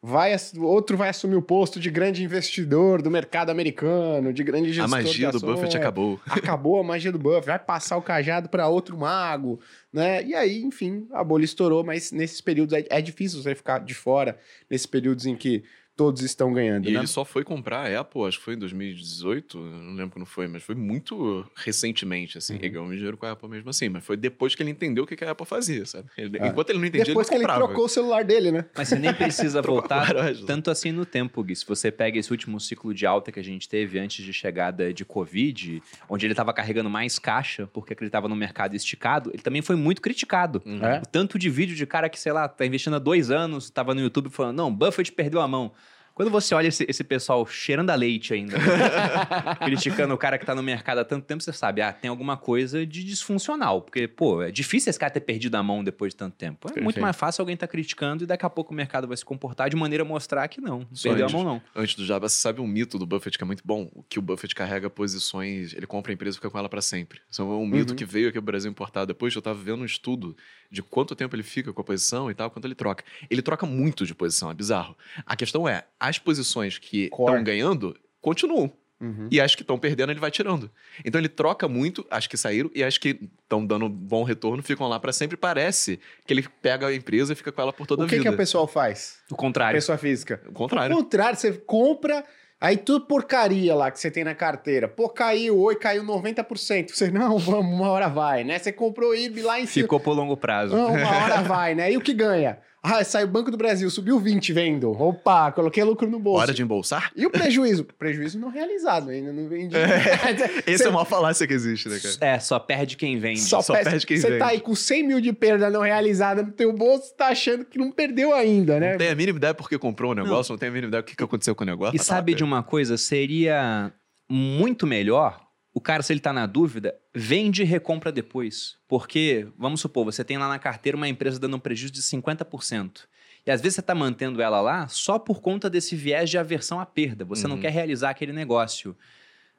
Vai, 0.03 0.35
outro 0.59 0.97
vai 0.97 1.09
assumir 1.09 1.37
o 1.37 1.43
posto 1.43 1.81
de 1.81 1.91
grande 1.91 2.23
investidor 2.23 3.03
do 3.03 3.11
mercado 3.11 3.51
americano, 3.51 4.33
de 4.33 4.45
grande 4.45 4.73
gestor 4.73 4.99
A 4.99 5.03
magia 5.03 5.33
do 5.33 5.41
Buffett 5.41 5.77
acabou. 5.77 6.21
Acabou 6.27 6.79
a 6.79 6.85
magia 6.85 7.11
do 7.11 7.19
Buffett, 7.19 7.47
vai 7.47 7.59
passar 7.59 7.97
o 7.97 8.03
cajado 8.03 8.49
para 8.49 8.69
outro 8.69 8.97
mago, 8.97 9.61
né? 9.93 10.25
E 10.25 10.35
aí, 10.35 10.63
enfim, 10.63 11.09
a 11.13 11.25
bolha 11.25 11.45
estourou, 11.45 11.83
mas 11.83 12.13
nesses 12.13 12.41
períodos 12.41 12.73
é, 12.73 12.85
é 12.89 13.01
difícil 13.01 13.43
você 13.43 13.55
ficar 13.55 13.81
de 13.81 13.95
fora, 13.95 14.39
nesses 14.71 14.87
períodos 14.87 15.27
em 15.27 15.35
que 15.35 15.65
todos 15.97 16.21
estão 16.23 16.53
ganhando, 16.53 16.89
E 16.89 16.93
né? 16.93 16.99
ele 17.01 17.07
só 17.07 17.25
foi 17.25 17.43
comprar 17.43 17.91
a 17.91 18.01
Apple, 18.01 18.23
acho 18.25 18.39
que 18.39 18.45
foi 18.45 18.55
em 18.55 18.59
2018, 18.59 19.57
eu 19.59 19.63
não 19.65 19.95
lembro 19.95 20.11
quando 20.11 20.27
foi, 20.27 20.47
mas 20.47 20.63
foi 20.63 20.75
muito 20.75 21.45
recentemente, 21.55 22.37
assim. 22.39 22.53
Uhum. 22.55 22.59
Ele 22.61 22.69
ganhou 22.69 22.91
dinheiro 22.93 23.17
com 23.17 23.27
a 23.27 23.33
Apple 23.33 23.49
mesmo 23.49 23.71
assim, 23.71 23.89
mas 23.89 24.05
foi 24.05 24.17
depois 24.17 24.55
que 24.55 24.63
ele 24.63 24.71
entendeu 24.71 25.05
o 25.05 25.07
que 25.07 25.17
que 25.17 25.25
a 25.25 25.31
Apple 25.31 25.47
fazia, 25.47 25.87
sabe? 25.87 26.09
Ele- 26.17 26.39
É. 26.39 26.49
Enquanto 26.49 26.71
ele 26.71 26.79
não 26.79 26.87
entendia, 26.87 27.07
Depois 27.07 27.29
que 27.29 27.35
ele 27.35 27.45
ele 27.45 27.49
comprava. 27.49 27.67
trocou 27.67 27.85
o 27.87 27.89
celular 27.89 28.25
dele, 28.25 28.51
né? 28.53 28.65
Mas 28.77 28.89
você 28.89 28.99
nem 28.99 29.13
precisa 29.13 29.61
voltar 29.63 30.13
tanto 30.47 30.71
assim 30.71 30.93
no 30.93 31.05
tempo, 31.07 31.43
Gui. 31.43 31.57
Se 31.57 31.67
você 31.67 31.91
pega 31.91 32.19
esse 32.19 32.31
último 32.31 32.61
ciclo 32.61 32.93
de 32.93 33.07
alta 33.07 33.33
que 33.33 33.41
a 33.41 33.45
gente 33.45 33.69
teve 33.69 33.99
antes 33.99 34.25
de 34.25 34.33
chegada 34.33 34.93
de 34.93 35.05
Covid, 35.05 35.83
onde 36.09 36.27
ele 36.27 36.33
estava 36.33 36.53
carregando 36.53 36.91
mais 36.91 37.19
caixa 37.19 37.67
porque 37.73 37.93
acreditava 37.93 38.29
no 38.29 38.37
mercado 38.37 38.75
esticado, 38.77 39.31
ele 39.33 39.43
também 39.43 39.63
foi 39.63 39.77
muito 39.77 40.03
criticado. 40.03 40.63
Uhum. 40.67 40.85
É? 40.85 40.99
O 40.99 41.07
tanto 41.07 41.39
de 41.39 41.49
vídeo 41.49 41.75
de 41.75 41.87
cara 41.87 42.09
que, 42.09 42.19
sei 42.19 42.33
lá, 42.33 42.49
tá 42.49 42.67
investindo 42.67 42.97
há 42.97 42.99
dois 42.99 43.31
anos, 43.31 43.71
tava 43.71 43.95
no 43.95 44.01
YouTube 44.01 44.29
falando, 44.31 44.57
não, 44.57 44.73
Buffett 44.75 45.11
perdeu 45.13 45.41
a 45.41 45.49
mão. 45.49 45.73
Quando 46.17 46.31
você 46.31 46.55
olha 46.55 46.69
esse, 46.69 46.87
esse 46.89 47.05
pessoal 47.05 47.45
cheirando 47.47 47.91
a 47.91 47.95
leite 47.95 48.33
ainda, 48.33 48.57
criticando 49.65 50.15
o 50.15 50.19
cara 50.19 50.39
que 50.39 50.47
tá 50.47 50.55
no 50.55 50.63
mercado 50.63 50.99
há 50.99 51.05
tanto 51.05 51.27
tempo, 51.27 51.43
você 51.43 51.53
sabe, 51.53 51.83
ah, 51.83 51.93
tem 51.93 52.09
alguma 52.09 52.37
coisa 52.39 52.87
de 52.87 53.05
disfuncional. 53.05 53.83
Porque, 53.83 54.09
pô, 54.09 54.43
é 54.43 54.51
difícil 54.51 54.89
esse 54.91 54.99
cara 54.99 55.13
ter 55.13 55.21
perdido 55.21 55.55
a 55.57 55.63
mão 55.63 55.85
depois 55.85 56.13
de 56.13 56.17
tanto 56.17 56.35
tempo. 56.35 56.69
É 56.69 56.71
muito 56.71 56.85
Perfeito. 56.85 57.01
mais 57.03 57.17
fácil 57.17 57.43
alguém 57.43 57.57
tá 57.57 57.67
criticando 57.67 58.25
e 58.25 58.27
daqui 58.27 58.47
a 58.47 58.51
pouco 58.51 58.73
o 58.73 58.75
mercado 58.77 59.07
vai 59.07 59.17
se 59.17 59.25
comportar 59.25 59.69
de 59.69 59.77
maneira 59.77 60.05
a 60.05 60.07
mostrar 60.07 60.49
que 60.49 60.61
não, 60.61 60.81
não 60.81 60.89
Só 60.95 61.09
perdeu 61.11 61.25
a 61.25 61.29
antes. 61.29 61.35
mão 61.35 61.45
não. 61.45 61.63
Antes 61.75 61.95
do 61.95 62.05
Jabba, 62.07 62.29
você 62.31 62.37
sabe 62.41 62.61
um 62.63 62.67
mito 62.67 62.99
do 62.99 63.07
Buffett 63.07 63.37
que 63.37 63.45
é 63.45 63.47
muito 63.47 63.63
bom? 63.65 63.91
Que 64.09 64.19
o 64.19 64.23
Buffett 64.23 64.55
carrega 64.55 64.89
posições, 64.89 65.75
ele 65.75 65.87
compra 65.87 66.13
a 66.13 66.15
empresa 66.15 66.37
e 66.37 66.39
fica 66.39 66.49
com 66.51 66.59
ela 66.59 66.69
pra 66.69 66.81
sempre. 66.81 67.21
Isso 67.31 67.43
é 67.43 67.45
um 67.45 67.67
mito 67.67 67.91
Uhum. 67.91 67.97
que 67.97 68.05
veio 68.07 68.29
aqui 68.29 68.39
pro 68.39 68.47
Brasil 68.47 68.71
importado. 68.71 69.07
Depois 69.07 69.35
eu 69.35 69.43
tava 69.43 69.59
vendo 69.63 69.83
um 69.83 69.85
estudo 69.85 70.35
de 70.71 70.83
quanto 70.83 71.15
tempo 71.15 71.35
ele 71.37 71.43
fica 71.43 71.73
com 71.73 71.81
a 71.81 71.85
posição 71.85 72.31
e 72.31 72.35
tal, 72.35 72.51
quanto 72.51 72.65
ele 72.65 72.75
troca. 72.75 73.05
Ele 73.31 73.43
troca 73.43 73.67
muito 73.67 74.07
de 74.07 74.15
posição, 74.15 74.51
é 74.51 74.55
bizarro. 74.55 74.97
A 75.25 75.37
questão 75.37 75.69
é, 75.69 75.85
as 75.99 76.19
posições 76.19 76.79
que 76.79 77.05
estão 77.05 77.43
ganhando 77.45 77.97
continuam. 78.21 78.73
Uhum. 78.99 79.29
E 79.31 79.41
as 79.41 79.55
que 79.55 79.61
estão 79.63 79.79
perdendo, 79.79 80.11
ele 80.11 80.21
vai 80.21 80.31
tirando. 80.31 80.71
Então 81.05 81.21
ele 81.21 81.29
troca 81.29 81.69
muito 81.69 82.07
as 82.11 82.27
que 82.27 82.35
saíram 82.37 82.71
e 82.75 82.83
as 82.83 82.97
que 82.97 83.21
estão 83.43 83.65
dando 83.65 83.89
bom 83.91 84.25
retorno 84.25 84.63
ficam 84.63 84.89
lá 84.89 84.99
pra 84.99 85.13
sempre. 85.13 85.37
Parece 85.37 86.01
que 86.27 86.33
ele 86.33 86.47
pega 86.63 86.87
a 86.87 86.95
empresa 86.95 87.35
e 87.35 87.37
fica 87.37 87.53
com 87.53 87.61
ela 87.61 87.73
por 87.75 87.87
toda 87.87 88.03
O 88.03 88.07
a 88.07 88.09
que, 88.09 88.17
vida. 88.17 88.29
que 88.31 88.35
o 88.35 88.37
pessoal 88.37 88.67
faz? 88.67 89.19
O 89.31 89.37
contrário. 89.37 89.77
Pessoa 89.77 89.99
física. 89.99 90.41
O 90.49 90.53
contrário. 90.53 90.97
contrário, 90.97 91.39
você 91.39 91.53
compra, 91.53 92.25
Aí 92.67 92.77
tudo 92.77 93.07
porcaria 93.07 93.77
lá 93.77 93.93
que 93.93 94.01
você 94.01 94.11
tem 94.11 94.25
na 94.25 94.35
carteira. 94.35 94.89
Pô, 94.89 95.09
caiu, 95.09 95.57
oi, 95.57 95.77
caiu 95.77 96.03
90%. 96.03 96.91
Você, 96.91 97.13
não, 97.13 97.39
vamos, 97.39 97.73
uma 97.73 97.89
hora 97.91 98.09
vai, 98.09 98.43
né? 98.43 98.59
Você 98.59 98.73
comprou 98.73 99.15
IB 99.15 99.41
lá 99.41 99.61
em 99.61 99.67
cima. 99.67 99.85
Ficou 99.85 100.01
por 100.01 100.17
longo 100.17 100.37
prazo. 100.37 100.75
Não, 100.75 100.93
uma 100.93 101.17
hora 101.17 101.43
vai, 101.47 101.77
né? 101.77 101.93
E 101.93 101.97
o 101.97 102.01
que 102.01 102.13
ganha? 102.13 102.59
Ah, 102.89 103.03
saiu 103.03 103.27
o 103.27 103.31
Banco 103.31 103.51
do 103.51 103.57
Brasil, 103.57 103.91
subiu 103.91 104.21
20 104.21 104.53
vendo. 104.53 104.91
Opa, 104.93 105.51
coloquei 105.51 105.83
lucro 105.83 106.09
no 106.09 106.21
bolso. 106.21 106.43
Hora 106.43 106.55
de 106.55 106.63
embolsar? 106.63 107.11
E 107.17 107.27
o 107.27 107.31
prejuízo? 107.31 107.85
prejuízo 107.99 108.39
não 108.39 108.49
realizado, 108.49 109.11
ainda 109.11 109.33
não 109.33 109.49
vendi. 109.49 109.75
Esse 110.65 110.85
é 110.85 110.89
uma 110.89 111.05
falácia 111.05 111.47
que 111.49 111.53
existe, 111.53 111.89
né, 111.89 111.99
cara? 111.99 112.15
É, 112.21 112.39
só 112.39 112.61
perde 112.61 112.97
quem 112.97 113.19
vende. 113.19 113.41
Só, 113.41 113.61
só 113.61 113.73
perde, 113.73 113.91
perde 113.91 114.07
quem 114.07 114.17
Você 114.19 114.29
vende. 114.29 114.39
tá 114.39 114.47
aí 114.49 114.61
com 114.61 114.75
100 114.75 115.03
mil 115.03 115.21
de 115.21 115.33
perda 115.33 115.69
não 115.69 115.81
realizada 115.81 116.45
no 116.45 116.53
teu 116.53 116.73
bolso, 116.73 117.13
tá 117.17 117.27
achando 117.27 117.65
que 117.65 117.77
não 117.77 117.91
perdeu 117.91 118.33
ainda, 118.33 118.79
né? 118.79 118.93
Não 118.93 118.99
tem 118.99 119.09
a 119.09 119.15
mínima 119.17 119.39
ideia 119.39 119.55
porque 119.55 119.77
comprou 119.79 120.13
um 120.13 120.15
negócio, 120.15 120.53
não, 120.53 120.59
tem 120.59 120.69
a 120.69 120.73
mínima 120.73 120.89
ideia 120.89 121.03
do 121.03 121.07
que 121.07 121.17
que 121.17 121.25
aconteceu 121.25 121.57
com 121.57 121.65
o 121.65 121.67
negócio. 121.67 121.97
E 121.97 121.99
sabe 121.99 122.35
de 122.35 122.45
uma 122.45 122.63
coisa? 122.63 122.97
Seria 122.97 123.93
muito 124.31 124.87
melhor 124.87 125.46
o 125.77 125.81
cara, 125.81 126.03
se 126.03 126.11
ele 126.11 126.21
tá 126.21 126.33
na 126.33 126.47
dúvida, 126.47 126.95
vende 127.15 127.61
e 127.61 127.65
recompra 127.67 128.11
depois. 128.11 128.79
Porque, 128.89 129.47
vamos 129.59 129.79
supor, 129.83 130.07
você 130.07 130.25
tem 130.25 130.39
lá 130.39 130.49
na 130.49 130.59
carteira 130.59 130.97
uma 130.97 131.07
empresa 131.07 131.39
dando 131.39 131.57
um 131.57 131.61
prejuízo 131.61 131.93
de 131.93 132.01
50%. 132.01 133.03
E 133.47 133.51
às 133.51 133.61
vezes 133.61 133.77
você 133.77 133.83
tá 133.83 133.95
mantendo 133.95 134.41
ela 134.41 134.61
lá 134.63 134.89
só 134.89 135.19
por 135.19 135.43
conta 135.43 135.69
desse 135.69 135.95
viés 135.95 136.31
de 136.31 136.39
aversão 136.39 136.81
à 136.81 136.87
perda. 136.87 137.27
Você 137.27 137.47
não 137.47 137.57
Uhum. 137.57 137.61
quer 137.61 137.71
realizar 137.73 138.09
aquele 138.09 138.33
negócio. 138.33 138.97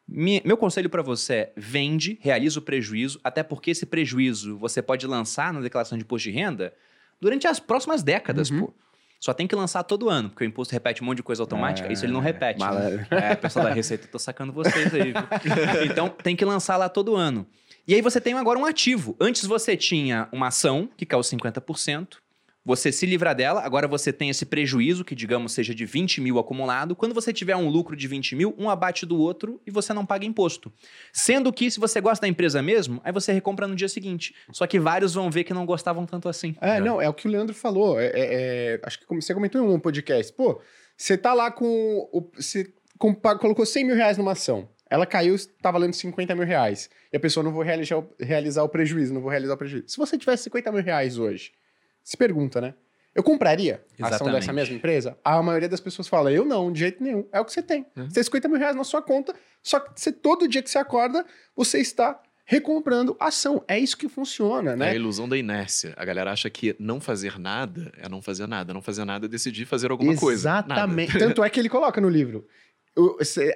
Meu 0.10 0.58
conselho 0.58 0.90
para 0.90 1.04
você 1.04 1.34
é 1.34 1.54
vende, 1.56 2.18
realiza 2.22 2.58
o 2.60 2.62
prejuízo, 2.64 3.20
até 3.24 3.44
porque 3.44 3.72
esse 3.72 3.86
prejuízo 3.86 4.58
você 4.58 4.82
pode 4.82 5.06
lançar 5.06 5.54
na 5.54 5.62
declaração 5.62 5.98
de 5.98 6.04
imposto 6.04 6.30
de 6.30 6.36
renda 6.36 6.74
durante 7.22 7.46
as 7.48 7.60
próximas 7.60 8.02
décadas, 8.02 8.50
Uhum. 8.50 8.60
pô. 8.68 8.74
Só 9.20 9.34
tem 9.34 9.48
que 9.48 9.56
lançar 9.56 9.84
todo 9.84 10.10
ano, 10.10 10.30
porque 10.30 10.44
o 10.44 10.48
imposto 10.48 10.72
repete 10.74 11.02
um 11.02 11.06
monte 11.06 11.18
de 11.18 11.24
coisa 11.24 11.42
automática, 11.42 11.88
É, 11.90 11.94
isso 11.94 12.06
ele 12.06 12.14
não 12.14 12.20
repete. 12.20 12.60
né? 12.60 13.08
É, 13.10 13.36
pessoal 13.36 13.66
da 13.66 13.74
Receita, 13.74 14.06
eu 14.06 14.12
tô 14.12 14.20
sacando 14.20 14.54
vocês 14.54 14.94
aí, 14.94 15.12
viu? 15.12 15.16
Então 15.90 16.10
tem 16.10 16.36
que 16.36 16.46
lançar 16.46 16.78
lá 16.78 16.88
todo 16.88 17.16
ano. 17.16 17.46
E 17.88 17.96
aí 17.96 18.02
você 18.02 18.20
tem 18.22 18.34
agora 18.34 18.60
um 18.60 18.66
ativo. 18.66 19.16
Antes 19.20 19.46
você 19.46 19.76
tinha 19.78 20.28
uma 20.32 20.48
ação, 20.48 20.90
que 20.98 21.06
caiu 21.06 21.22
50%. 21.22 22.18
Você 22.68 22.92
se 22.92 23.06
livra 23.06 23.34
dela, 23.34 23.62
agora 23.62 23.88
você 23.88 24.12
tem 24.12 24.30
esse 24.30 24.46
prejuízo, 24.46 25.06
que 25.06 25.16
digamos 25.16 25.54
seja 25.54 25.74
de 25.74 25.86
20 25.86 26.20
mil 26.20 26.38
acumulado. 26.38 26.98
Quando 26.98 27.14
você 27.16 27.32
tiver 27.32 27.56
um 27.56 27.70
lucro 27.70 27.96
de 27.96 28.06
20 28.10 28.36
mil, 28.36 28.54
um 28.58 28.70
abate 28.70 29.06
do 29.06 29.18
outro 29.18 29.62
e 29.66 29.72
você 29.72 29.94
não 29.94 30.06
paga 30.06 30.26
imposto. 30.26 30.70
Sendo 31.14 31.54
que, 31.54 31.72
se 31.72 31.80
você 31.80 32.02
gosta 32.02 32.24
da 32.24 32.28
empresa 32.28 32.62
mesmo, 32.62 33.00
aí 33.06 33.12
você 33.14 33.32
recompra 33.32 33.66
no 33.70 33.74
dia 33.74 33.88
seguinte. 33.88 34.36
Só 34.52 34.68
que 34.68 34.82
vários 34.82 35.14
vão 35.14 35.32
ver 35.32 35.46
que 35.46 35.54
não 35.54 35.66
gostavam 35.66 36.06
tanto 36.06 36.28
assim. 36.28 36.58
É, 36.60 36.82
não, 36.82 37.02
é 37.02 37.08
o 37.08 37.14
que 37.14 37.26
o 37.26 37.32
Leandro 37.32 37.56
falou. 37.56 37.98
É, 37.98 38.08
é- 38.08 38.12
é- 38.74 38.80
acho 38.84 39.00
que 39.00 39.06
como 39.06 39.22
você 39.22 39.34
comentou 39.34 39.64
em 39.64 39.74
um 39.74 39.80
podcast. 39.80 40.34
Pô, 40.34 40.60
você 40.98 41.18
tá 41.18 41.34
lá 41.34 41.50
com. 41.50 41.66
O, 42.12 42.30
você 42.36 42.70
compa- 43.00 43.38
colocou 43.38 43.66
100 43.66 43.86
mil 43.86 43.96
reais 43.96 44.18
numa 44.18 44.34
ação. 44.34 44.68
Ela 44.90 45.06
caiu, 45.06 45.36
tá 45.62 45.72
valendo 45.72 45.94
50 45.94 46.36
mil 46.36 46.46
reais. 46.46 46.90
E 47.14 47.16
a 47.16 47.20
pessoa 47.20 47.46
não 47.46 47.54
vou 47.54 47.64
realizar, 47.64 47.98
o- 47.98 48.10
realizar 48.20 48.64
o 48.64 48.68
prejuízo, 48.70 49.14
não 49.14 49.22
vou 49.22 49.30
realizar 49.32 49.54
o 49.54 49.58
prejuízo. 49.58 49.86
Se 49.88 49.98
você 49.98 50.18
tivesse 50.18 50.44
50 50.44 50.70
mil 50.70 50.84
reais 50.84 51.18
hoje, 51.18 51.54
se 52.08 52.16
pergunta, 52.16 52.62
né? 52.62 52.74
Eu 53.14 53.22
compraria 53.22 53.84
a 54.00 54.06
ação 54.06 54.08
Exatamente. 54.08 54.34
dessa 54.40 54.54
mesma 54.54 54.76
empresa? 54.76 55.18
A 55.26 55.44
maioria 55.44 55.68
das 55.68 55.82
pessoas 55.82 56.08
fala, 56.08 56.32
eu 56.32 56.46
não, 56.46 56.72
de 56.72 56.80
jeito 56.80 57.04
nenhum. 57.04 57.28
É 57.34 57.40
o 57.42 57.44
que 57.44 57.52
você 57.52 57.62
tem. 57.62 57.86
Você 57.94 58.14
tem 58.14 58.24
50 58.24 58.48
mil 58.48 58.58
reais 58.58 58.78
na 58.78 58.86
sua 58.86 59.02
conta, 59.02 59.36
só 59.62 59.78
que 59.82 60.00
você, 60.00 60.10
todo 60.10 60.48
dia 60.48 60.64
que 60.64 60.70
você 60.70 60.78
acorda, 60.78 61.26
você 61.54 61.80
está 61.80 62.18
recomprando 62.46 63.18
ação. 63.20 63.62
É 63.68 63.78
isso 63.78 63.98
que 63.98 64.08
funciona, 64.08 64.72
É 64.72 64.74
a 64.74 64.78
né? 64.78 64.96
ilusão 64.96 65.28
da 65.28 65.36
inércia. 65.36 65.94
A 65.98 66.06
galera 66.06 66.32
acha 66.32 66.50
que 66.50 66.78
não 66.80 67.02
fazer 67.02 67.38
nada 67.38 67.92
é 67.98 68.08
não 68.08 68.22
fazer 68.22 68.48
nada. 68.48 68.74
Não 68.74 68.82
fazer 68.82 69.04
nada 69.04 69.26
é 69.26 69.30
decidir 69.30 69.66
fazer 69.66 69.92
alguma 69.92 70.16
coisa. 70.16 70.48
Nada. 70.50 70.74
Exatamente. 70.74 71.20
Tanto 71.20 71.44
é 71.44 71.50
que 71.50 71.60
ele 71.60 71.68
coloca 71.68 72.00
no 72.00 72.08
livro. 72.08 72.48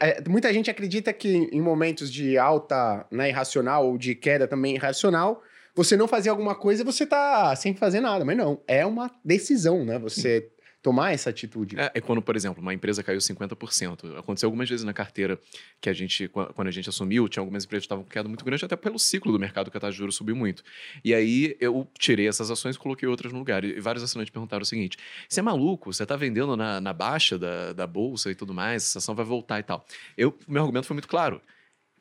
É, 0.02 0.22
muita 0.28 0.52
gente 0.54 0.70
acredita 0.70 1.14
que 1.14 1.49
em 1.52 1.62
momentos 1.62 2.12
de 2.12 2.38
alta 2.38 3.08
né, 3.10 3.30
irracional 3.30 3.88
ou 3.88 3.97
de 3.97 4.14
queda 4.14 4.45
também 4.45 4.76
irracional, 4.76 5.41
você 5.76 5.96
não 5.98 6.08
fazer 6.08 6.30
alguma 6.30 6.56
coisa, 6.56 6.84
você 6.84 7.06
tá 7.06 7.56
sem 7.56 7.74
fazer 7.76 8.00
nada. 8.02 8.24
Mas 8.26 8.38
não, 8.38 8.62
é 8.68 8.86
uma 8.86 9.12
decisão, 9.24 9.86
né? 9.86 9.98
Você 10.00 10.52
tomar 10.84 11.14
essa 11.14 11.30
atitude. 11.30 11.80
É, 11.80 11.92
é 11.94 12.02
quando, 12.02 12.24
por 12.24 12.36
exemplo, 12.36 12.60
uma 12.60 12.74
empresa 12.74 13.04
caiu 13.04 13.20
50%. 13.20 14.18
Aconteceu 14.18 14.48
algumas 14.48 14.68
vezes 14.68 14.84
na 14.84 14.94
carteira 14.94 15.40
que 15.80 15.88
a 15.90 15.94
gente, 15.94 16.28
qu- 16.28 16.52
quando 16.56 16.70
a 16.70 16.72
gente 16.72 16.90
assumiu, 16.90 17.30
tinha 17.30 17.42
algumas 17.42 17.64
empresas 17.66 17.84
que 17.84 17.86
estavam 17.86 18.04
com 18.04 18.10
queda 18.10 18.28
muito 18.28 18.44
grande, 18.44 18.66
até 18.66 18.76
pelo 18.76 18.98
ciclo 18.98 19.32
do 19.32 19.38
mercado 19.38 19.70
que 19.70 19.78
a 19.78 19.80
taxa 19.80 19.92
de 19.92 19.98
juros 20.00 20.16
subiu 20.16 20.36
muito. 20.36 20.64
E 21.06 21.14
aí 21.14 21.56
eu 21.60 21.88
tirei 22.00 22.28
essas 22.28 22.50
ações 22.50 22.76
e 22.78 22.80
coloquei 22.80 23.08
outras 23.08 23.32
no 23.32 23.38
lugar. 23.38 23.64
E 23.64 23.80
vários 23.80 24.04
assinantes 24.04 24.32
perguntaram 24.32 24.64
o 24.64 24.66
seguinte: 24.66 24.98
você 25.30 25.40
é 25.40 25.44
maluco? 25.44 25.94
Você 25.94 26.02
está 26.02 26.16
vendendo 26.16 26.58
na, 26.58 26.82
na 26.82 26.94
baixa 26.94 27.38
da, 27.38 27.74
da 27.74 27.86
bolsa 27.86 28.32
e 28.32 28.36
tudo 28.36 28.52
mais, 28.52 28.84
essa 28.84 28.98
ação 28.98 29.14
vai 29.14 29.24
voltar 29.26 29.60
e 29.60 29.64
tal. 29.64 29.86
Eu, 30.18 30.36
meu 30.48 30.64
argumento 30.64 30.88
foi 30.88 30.96
muito 30.96 31.08
claro. 31.08 31.40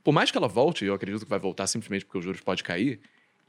Por 0.02 0.12
mais 0.12 0.30
que 0.30 0.38
ela 0.38 0.48
volte, 0.48 0.86
eu 0.86 0.94
acredito 0.94 1.24
que 1.24 1.30
vai 1.30 1.38
voltar 1.38 1.66
simplesmente 1.66 2.06
porque 2.06 2.16
os 2.16 2.24
juros 2.24 2.40
podem 2.40 2.64
cair, 2.64 2.98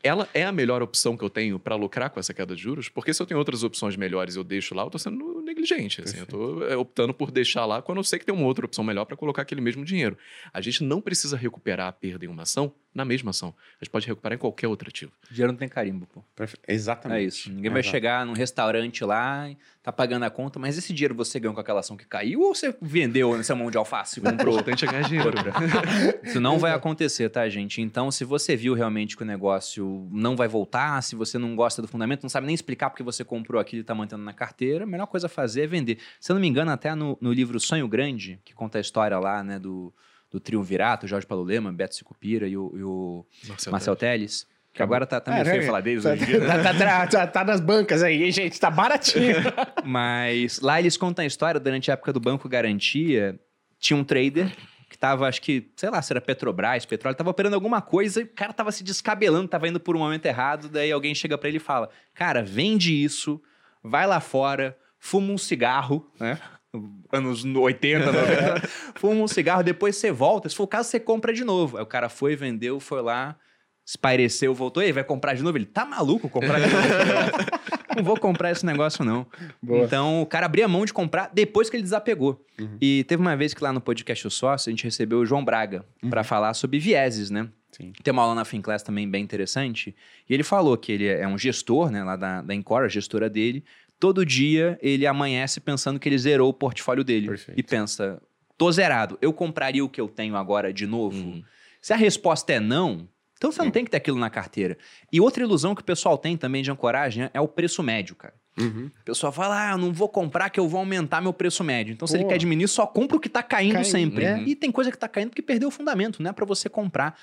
ela 0.03 0.27
é 0.33 0.43
a 0.43 0.51
melhor 0.51 0.81
opção 0.81 1.15
que 1.15 1.23
eu 1.23 1.29
tenho 1.29 1.59
para 1.59 1.75
lucrar 1.75 2.09
com 2.09 2.19
essa 2.19 2.33
queda 2.33 2.55
de 2.55 2.61
juros, 2.61 2.89
porque 2.89 3.13
se 3.13 3.21
eu 3.21 3.25
tenho 3.25 3.37
outras 3.37 3.63
opções 3.63 3.95
melhores 3.95 4.35
e 4.35 4.39
eu 4.39 4.43
deixo 4.43 4.73
lá, 4.75 4.83
eu 4.83 4.89
tô 4.89 4.97
sendo 4.97 5.41
negligente. 5.41 6.01
Assim, 6.01 6.19
eu 6.19 6.25
tô 6.25 6.63
é, 6.65 6.75
optando 6.75 7.13
por 7.13 7.31
deixar 7.31 7.65
lá 7.65 7.81
quando 7.81 7.97
eu 7.99 8.03
sei 8.03 8.19
que 8.19 8.25
tem 8.25 8.33
uma 8.33 8.45
outra 8.45 8.65
opção 8.65 8.83
melhor 8.83 9.05
para 9.05 9.17
colocar 9.17 9.41
aquele 9.41 9.61
mesmo 9.61 9.83
dinheiro. 9.85 10.17
A 10.53 10.61
gente 10.61 10.83
não 10.83 11.01
precisa 11.01 11.35
recuperar 11.37 11.87
a 11.87 11.91
perda 11.91 12.25
em 12.25 12.27
uma 12.27 12.43
ação 12.43 12.73
na 12.93 13.05
mesma 13.05 13.29
ação. 13.31 13.53
A 13.79 13.83
gente 13.85 13.91
pode 13.91 14.05
recuperar 14.05 14.35
em 14.35 14.39
qualquer 14.39 14.67
outro 14.67 14.89
ativo. 14.89 15.11
Dinheiro 15.29 15.53
não 15.53 15.57
tem 15.57 15.69
carimbo, 15.69 16.05
pô. 16.07 16.21
Perfe- 16.35 16.57
Exatamente. 16.67 17.19
É 17.19 17.23
isso. 17.23 17.49
Ninguém 17.51 17.71
vai 17.71 17.81
chegar 17.83 18.25
num 18.25 18.33
restaurante 18.33 19.03
lá, 19.05 19.49
tá 19.81 19.93
pagando 19.93 20.23
a 20.25 20.29
conta, 20.29 20.59
mas 20.59 20.77
esse 20.77 20.91
dinheiro 20.93 21.15
você 21.15 21.39
ganhou 21.39 21.53
com 21.53 21.61
aquela 21.61 21.79
ação 21.79 21.95
que 21.95 22.05
caiu 22.05 22.41
ou 22.41 22.53
você 22.53 22.75
vendeu 22.81 23.37
nessa 23.37 23.55
mão 23.55 23.71
de 23.71 23.77
alface 23.77 24.19
e 24.19 24.21
O 24.21 24.23
comprou? 24.29 24.53
importante 24.55 24.83
é 24.85 24.87
ganhar 24.91 25.07
dinheiro. 25.07 25.31
Isso 26.23 26.39
não 26.41 26.59
vai 26.59 26.73
acontecer, 26.73 27.29
tá, 27.29 27.47
gente? 27.47 27.81
Então, 27.81 28.11
se 28.11 28.25
você 28.25 28.55
viu 28.57 28.73
realmente 28.73 29.15
que 29.15 29.23
o 29.23 29.25
negócio 29.25 29.90
não 30.11 30.35
vai 30.35 30.47
voltar, 30.47 31.01
se 31.01 31.15
você 31.15 31.37
não 31.37 31.55
gosta 31.55 31.81
do 31.81 31.87
fundamento, 31.87 32.23
não 32.23 32.29
sabe 32.29 32.45
nem 32.47 32.53
explicar 32.55 32.89
porque 32.89 33.03
você 33.03 33.23
comprou 33.23 33.59
aquilo 33.61 33.81
e 33.81 33.83
tá 33.83 33.93
mantendo 33.95 34.23
na 34.23 34.33
carteira, 34.33 34.83
a 34.83 34.87
melhor 34.87 35.07
coisa 35.07 35.27
a 35.27 35.29
fazer 35.29 35.63
é 35.63 35.67
vender. 35.67 35.97
Se 36.19 36.31
eu 36.31 36.33
não 36.35 36.41
me 36.41 36.47
engano, 36.47 36.71
até 36.71 36.93
no, 36.95 37.17
no 37.21 37.31
livro 37.33 37.59
Sonho 37.59 37.87
Grande, 37.87 38.39
que 38.45 38.53
conta 38.53 38.77
a 38.77 38.81
história 38.81 39.17
lá, 39.19 39.43
né, 39.43 39.57
do, 39.59 39.93
do 40.29 40.39
triunvirato, 40.39 41.07
Jorge 41.07 41.25
Paulo 41.27 41.43
Lema, 41.43 41.71
Beto 41.71 41.95
Sicupira 41.95 42.47
e 42.47 42.55
o, 42.57 42.71
e 42.75 42.83
o 42.83 43.25
Marcelo 43.47 43.71
Marcel 43.71 43.95
Teles, 43.95 44.47
que 44.73 44.81
agora 44.81 45.05
tá, 45.05 45.19
tá 45.19 45.31
meio 45.31 45.41
É, 45.41 45.45
feio 45.45 45.59
né? 45.61 45.65
falar 45.65 45.81
deles 45.81 46.03
Tá, 46.03 46.11
hoje 46.13 46.23
em 46.23 46.25
dia, 46.27 46.39
né? 46.39 46.47
tá- 46.63 46.63
tá- 46.63 46.73
tá- 46.73 47.07
tá- 47.07 47.27
tá 47.27 47.43
nas 47.43 47.59
bancas 47.59 48.01
aí, 48.03 48.31
gente? 48.31 48.59
Tá 48.59 48.71
baratinho. 48.71 49.35
Mas 49.83 50.59
lá 50.61 50.79
eles 50.79 50.95
contam 50.95 51.23
a 51.23 51.25
história, 51.25 51.59
durante 51.59 51.91
a 51.91 51.93
época 51.93 52.13
do 52.13 52.19
Banco 52.19 52.47
Garantia, 52.47 53.37
tinha 53.79 53.97
um 53.97 54.03
trader 54.03 54.51
que 54.91 54.97
tava, 54.97 55.25
acho 55.25 55.41
que, 55.41 55.71
sei 55.77 55.89
lá, 55.89 56.01
se 56.01 56.11
era 56.11 56.19
Petrobras, 56.19 56.85
petróleo, 56.85 57.15
tava 57.15 57.29
operando 57.29 57.55
alguma 57.55 57.81
coisa 57.81 58.19
e 58.19 58.25
o 58.25 58.27
cara 58.27 58.51
tava 58.51 58.73
se 58.73 58.83
descabelando, 58.83 59.47
tava 59.47 59.65
indo 59.65 59.79
por 59.79 59.95
um 59.95 59.99
momento 59.99 60.25
errado, 60.25 60.67
daí 60.67 60.91
alguém 60.91 61.15
chega 61.15 61.37
pra 61.37 61.47
ele 61.47 61.57
e 61.57 61.61
fala, 61.61 61.89
cara, 62.13 62.43
vende 62.43 62.93
isso, 62.93 63.41
vai 63.81 64.05
lá 64.05 64.19
fora, 64.19 64.77
fuma 64.99 65.31
um 65.31 65.37
cigarro, 65.37 66.11
né? 66.19 66.37
Anos 67.09 67.45
80, 67.45 68.11
90, 68.11 68.67
fuma 68.99 69.23
um 69.23 69.27
cigarro, 69.29 69.63
depois 69.63 69.95
você 69.95 70.11
volta, 70.11 70.49
se 70.49 70.55
for 70.55 70.63
o 70.63 70.67
caso, 70.67 70.89
você 70.89 70.99
compra 70.99 71.33
de 71.33 71.45
novo. 71.45 71.77
Aí 71.77 71.83
o 71.83 71.87
cara 71.87 72.09
foi, 72.09 72.35
vendeu, 72.35 72.77
foi 72.79 73.01
lá, 73.01 73.37
espaireceu, 73.85 74.53
voltou, 74.53 74.83
e 74.83 74.87
aí 74.87 74.91
vai 74.91 75.05
comprar 75.05 75.33
de 75.33 75.41
novo? 75.41 75.57
Ele, 75.57 75.65
tá 75.65 75.85
maluco 75.85 76.29
comprar 76.29 76.59
de 76.59 76.67
novo? 76.67 77.60
não 77.95 78.03
vou 78.03 78.17
comprar 78.19 78.51
esse 78.51 78.65
negócio, 78.65 79.03
não. 79.03 79.25
Boa. 79.61 79.85
Então, 79.85 80.21
o 80.21 80.25
cara 80.25 80.45
abria 80.45 80.67
mão 80.67 80.85
de 80.85 80.93
comprar 80.93 81.29
depois 81.33 81.69
que 81.69 81.75
ele 81.75 81.83
desapegou. 81.83 82.43
Uhum. 82.59 82.77
E 82.81 83.03
teve 83.05 83.21
uma 83.21 83.35
vez 83.35 83.53
que 83.53 83.63
lá 83.63 83.71
no 83.73 83.81
podcast 83.81 84.27
O 84.27 84.31
Sócio, 84.31 84.69
a 84.69 84.71
gente 84.71 84.83
recebeu 84.83 85.19
o 85.19 85.25
João 85.25 85.43
Braga 85.43 85.85
pra 86.09 86.23
falar 86.23 86.53
sobre 86.53 86.79
vieses, 86.79 87.29
né? 87.29 87.49
Sim. 87.71 87.93
Tem 88.03 88.11
uma 88.11 88.23
aula 88.23 88.35
na 88.35 88.45
Finclass 88.45 88.83
também 88.83 89.09
bem 89.09 89.23
interessante. 89.23 89.95
E 90.29 90.33
ele 90.33 90.43
falou 90.43 90.77
que 90.77 90.91
ele 90.91 91.07
é 91.07 91.27
um 91.27 91.37
gestor, 91.37 91.89
né, 91.89 92.03
lá 92.03 92.15
da, 92.15 92.41
da 92.41 92.53
Encore, 92.53 92.85
a 92.85 92.89
gestora 92.89 93.29
dele. 93.29 93.63
Todo 93.99 94.25
dia 94.25 94.77
ele 94.81 95.05
amanhece 95.07 95.59
pensando 95.59 95.99
que 95.99 96.09
ele 96.09 96.17
zerou 96.17 96.49
o 96.49 96.53
portfólio 96.53 97.03
dele. 97.03 97.27
Perfeito. 97.27 97.59
E 97.59 97.63
pensa, 97.63 98.21
tô 98.57 98.71
zerado, 98.71 99.17
eu 99.21 99.31
compraria 99.31 99.83
o 99.85 99.89
que 99.89 100.01
eu 100.01 100.07
tenho 100.07 100.35
agora 100.35 100.73
de 100.73 100.85
novo? 100.85 101.17
Uhum. 101.17 101.43
Se 101.81 101.93
a 101.93 101.95
resposta 101.95 102.53
é 102.53 102.59
não, 102.59 103.07
então 103.41 103.51
você 103.51 103.63
não 103.63 103.71
tem 103.71 103.83
que 103.83 103.89
ter 103.89 103.97
aquilo 103.97 104.19
na 104.19 104.29
carteira. 104.29 104.77
E 105.11 105.19
outra 105.19 105.41
ilusão 105.41 105.73
que 105.73 105.81
o 105.81 105.83
pessoal 105.83 106.15
tem 106.15 106.37
também 106.37 106.61
de 106.61 106.69
ancoragem 106.69 107.27
é 107.33 107.41
o 107.41 107.47
preço 107.47 107.81
médio, 107.81 108.15
cara. 108.15 108.35
Uhum. 108.59 108.91
O 109.01 109.03
pessoal 109.03 109.31
fala, 109.31 109.69
ah, 109.69 109.71
eu 109.71 109.79
não 109.79 109.91
vou 109.91 110.07
comprar 110.07 110.51
que 110.51 110.59
eu 110.59 110.69
vou 110.69 110.77
aumentar 110.77 111.21
meu 111.21 111.33
preço 111.33 111.63
médio. 111.63 111.91
Então, 111.91 112.07
se 112.07 112.15
ele 112.15 112.25
Pô. 112.25 112.29
quer 112.29 112.37
diminuir, 112.37 112.67
só 112.67 112.85
compra 112.85 113.17
o 113.17 113.19
que 113.19 113.27
tá 113.27 113.41
caindo, 113.41 113.73
Caindo, 113.73 113.87
sempre. 113.87 114.25
é. 114.25 114.43
E 114.43 114.55
tem 114.55 114.71
coisa 114.71 114.91
que 114.91 114.97
tá 114.97 115.07
caindo 115.07 115.29
porque 115.29 115.41
perdeu 115.41 115.69
o 115.69 115.71
fundamento, 115.71 116.21
não 116.21 116.29
é 116.29 116.33
pra 116.33 116.45
você 116.45 116.69
comprar. 116.69 117.19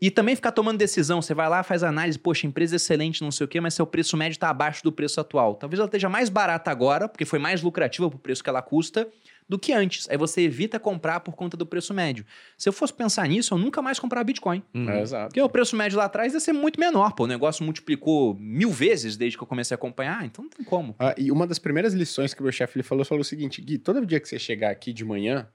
E 0.00 0.08
também 0.08 0.36
ficar 0.36 0.52
tomando 0.52 0.78
decisão. 0.78 1.20
Você 1.20 1.34
vai 1.34 1.48
lá, 1.48 1.64
faz 1.64 1.82
análise, 1.82 2.16
poxa, 2.16 2.46
empresa 2.46 2.76
excelente, 2.76 3.22
não 3.22 3.32
sei 3.32 3.46
o 3.46 3.48
quê, 3.48 3.60
mas 3.60 3.74
seu 3.74 3.88
preço 3.88 4.16
médio 4.16 4.38
tá 4.38 4.48
abaixo 4.50 4.84
do 4.84 4.92
preço 4.92 5.20
atual. 5.20 5.56
Talvez 5.56 5.80
ela 5.80 5.88
esteja 5.88 6.08
mais 6.08 6.28
barata 6.28 6.70
agora, 6.70 7.08
porque 7.08 7.24
foi 7.24 7.40
mais 7.40 7.60
lucrativa 7.60 8.08
pro 8.08 8.20
preço 8.20 8.44
que 8.44 8.48
ela 8.48 8.62
custa, 8.62 9.08
do 9.48 9.58
que 9.58 9.72
antes. 9.72 10.08
Aí 10.10 10.16
você 10.16 10.42
evita 10.42 10.78
comprar 10.78 11.20
por 11.20 11.34
conta 11.34 11.56
do 11.56 11.64
preço 11.64 11.94
médio. 11.94 12.24
Se 12.58 12.68
eu 12.68 12.72
fosse 12.72 12.92
pensar 12.92 13.28
nisso, 13.28 13.54
eu 13.54 13.58
nunca 13.58 13.80
mais 13.80 13.98
comprava 13.98 14.24
Bitcoin. 14.24 14.62
Uhum. 14.74 14.90
É, 14.90 15.02
exato. 15.02 15.28
Porque 15.28 15.40
o 15.40 15.48
preço 15.48 15.76
médio 15.76 15.98
lá 15.98 16.04
atrás 16.04 16.34
ia 16.34 16.40
ser 16.40 16.52
muito 16.52 16.80
menor, 16.80 17.12
pô. 17.12 17.24
O 17.24 17.26
negócio 17.26 17.64
multiplicou 17.64 18.34
mil 18.34 18.70
vezes 18.70 19.16
desde 19.16 19.36
que 19.36 19.42
eu 19.42 19.46
comecei 19.46 19.74
a 19.74 19.76
acompanhar, 19.76 20.24
então 20.24 20.44
não 20.44 20.50
tem 20.50 20.64
como. 20.64 20.94
Ah, 20.98 21.14
e 21.16 21.30
uma 21.30 21.46
das 21.46 21.58
primeiras 21.58 21.94
lições 21.94 22.34
que 22.34 22.40
o 22.40 22.42
meu 22.42 22.52
chefe 22.52 22.76
ele 22.76 22.82
falou, 22.82 23.04
falou 23.04 23.22
o 23.22 23.24
seguinte, 23.24 23.60
Gui, 23.60 23.78
todo 23.78 24.04
dia 24.04 24.20
que 24.20 24.28
você 24.28 24.38
chegar 24.38 24.70
aqui 24.70 24.92
de 24.92 25.04
manhã, 25.04 25.48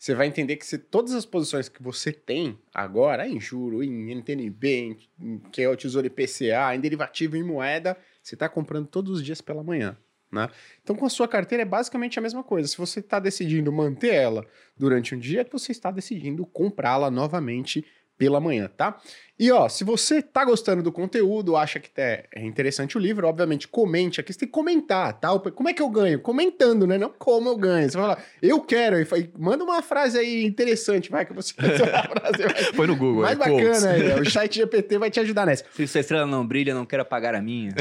você 0.00 0.14
vai 0.14 0.26
entender 0.26 0.56
que 0.56 0.64
se 0.64 0.78
todas 0.78 1.12
as 1.12 1.26
posições 1.26 1.68
que 1.68 1.82
você 1.82 2.10
tem 2.10 2.58
agora, 2.74 3.28
em 3.28 3.38
juro, 3.38 3.82
em 3.82 4.10
NTNB, 4.14 4.96
em, 5.20 5.38
que 5.52 5.60
é 5.60 5.68
o 5.68 5.76
Tesouro 5.76 6.06
IPCA, 6.06 6.74
em 6.74 6.80
derivativo, 6.80 7.36
em 7.36 7.42
moeda, 7.42 7.94
você 8.22 8.34
está 8.34 8.48
comprando 8.48 8.86
todos 8.86 9.18
os 9.18 9.22
dias 9.22 9.42
pela 9.42 9.62
manhã. 9.62 9.96
Né? 10.30 10.48
Então, 10.82 10.94
com 10.94 11.06
a 11.06 11.10
sua 11.10 11.26
carteira 11.26 11.62
é 11.62 11.64
basicamente 11.64 12.18
a 12.18 12.22
mesma 12.22 12.42
coisa. 12.44 12.68
Se 12.68 12.78
você 12.78 13.00
está 13.00 13.18
decidindo 13.18 13.72
manter 13.72 14.14
ela 14.14 14.46
durante 14.76 15.14
um 15.14 15.18
dia, 15.18 15.46
você 15.50 15.72
está 15.72 15.90
decidindo 15.90 16.46
comprá-la 16.46 17.10
novamente 17.10 17.84
pela 18.16 18.38
manhã, 18.38 18.68
tá? 18.68 19.00
E 19.40 19.50
ó, 19.50 19.70
se 19.70 19.84
você 19.84 20.20
tá 20.20 20.44
gostando 20.44 20.82
do 20.82 20.92
conteúdo, 20.92 21.56
acha 21.56 21.80
que 21.80 21.88
é 21.96 22.26
interessante 22.36 22.98
o 22.98 23.00
livro, 23.00 23.26
obviamente 23.26 23.66
comente 23.66 24.20
aqui, 24.20 24.34
você 24.34 24.40
tem 24.40 24.46
que 24.46 24.52
comentar, 24.52 25.14
tá? 25.14 25.30
Como 25.38 25.66
é 25.66 25.72
que 25.72 25.80
eu 25.80 25.88
ganho? 25.88 26.20
Comentando, 26.20 26.86
né? 26.86 26.98
Não 26.98 27.08
como 27.08 27.48
eu 27.48 27.56
ganho. 27.56 27.88
Você 27.88 27.96
vai 27.96 28.08
falar, 28.08 28.24
eu 28.42 28.60
quero, 28.60 28.96
manda 29.38 29.64
uma 29.64 29.80
frase 29.80 30.18
aí 30.18 30.44
interessante, 30.44 31.10
vai, 31.10 31.24
que 31.24 31.32
você 31.32 31.54
frase 31.56 32.74
Põe 32.76 32.86
no 32.86 32.94
Google. 32.94 33.22
Mais 33.22 33.32
é, 33.32 33.38
bacana 33.38 33.90
aí, 33.92 34.20
o 34.20 34.28
chat 34.28 34.54
GPT 34.54 34.98
vai 34.98 35.10
te 35.10 35.18
ajudar 35.20 35.46
nessa. 35.46 35.64
Se 35.74 35.86
sua 35.86 36.00
estrela 36.02 36.26
não 36.26 36.46
brilha, 36.46 36.74
não 36.74 36.84
quero 36.84 37.00
apagar 37.00 37.34
a 37.34 37.40
minha. 37.40 37.72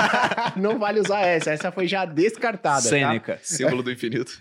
não 0.56 0.78
vale 0.78 1.00
usar 1.00 1.20
essa, 1.20 1.50
essa 1.50 1.70
foi 1.70 1.86
já 1.86 2.06
descartada, 2.06 2.82
tá? 2.82 2.88
Sêneca. 2.88 3.34
Tá? 3.34 3.40
Símbolo 3.42 3.82
do 3.82 3.92
infinito. 3.92 4.38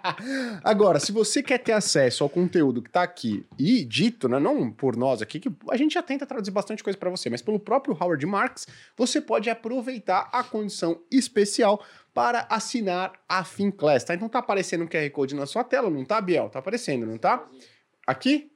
Agora, 0.64 0.98
se 1.00 1.12
você 1.12 1.42
quer 1.42 1.58
ter 1.58 1.72
acesso 1.72 2.24
ao 2.24 2.30
conteúdo 2.30 2.80
que 2.80 2.88
tá 2.88 3.02
aqui 3.02 3.44
e 3.58 3.84
dito, 3.84 4.26
né, 4.26 4.38
não 4.38 4.70
por 4.70 4.96
nós 4.96 5.20
aqui, 5.20 5.38
que 5.38 5.52
a 5.68 5.76
gente 5.76 5.97
já 5.98 6.02
tenta 6.02 6.24
traduzir 6.24 6.50
bastante 6.50 6.82
coisa 6.82 6.98
para 6.98 7.10
você, 7.10 7.28
mas 7.28 7.42
pelo 7.42 7.58
próprio 7.58 7.96
Howard 8.00 8.24
Marks, 8.24 8.66
você 8.96 9.20
pode 9.20 9.50
aproveitar 9.50 10.28
a 10.32 10.42
condição 10.42 11.02
especial 11.10 11.84
para 12.14 12.46
assinar 12.48 13.12
a 13.28 13.44
FinClass, 13.44 14.04
tá? 14.04 14.14
Então 14.14 14.28
tá 14.28 14.38
aparecendo 14.38 14.84
um 14.84 14.88
QR 14.88 15.10
Code 15.10 15.34
na 15.34 15.46
sua 15.46 15.64
tela, 15.64 15.90
não 15.90 16.04
tá, 16.04 16.20
Biel? 16.20 16.48
Tá 16.48 16.60
aparecendo, 16.60 17.06
não 17.06 17.18
tá? 17.18 17.46
Aqui? 18.06 18.52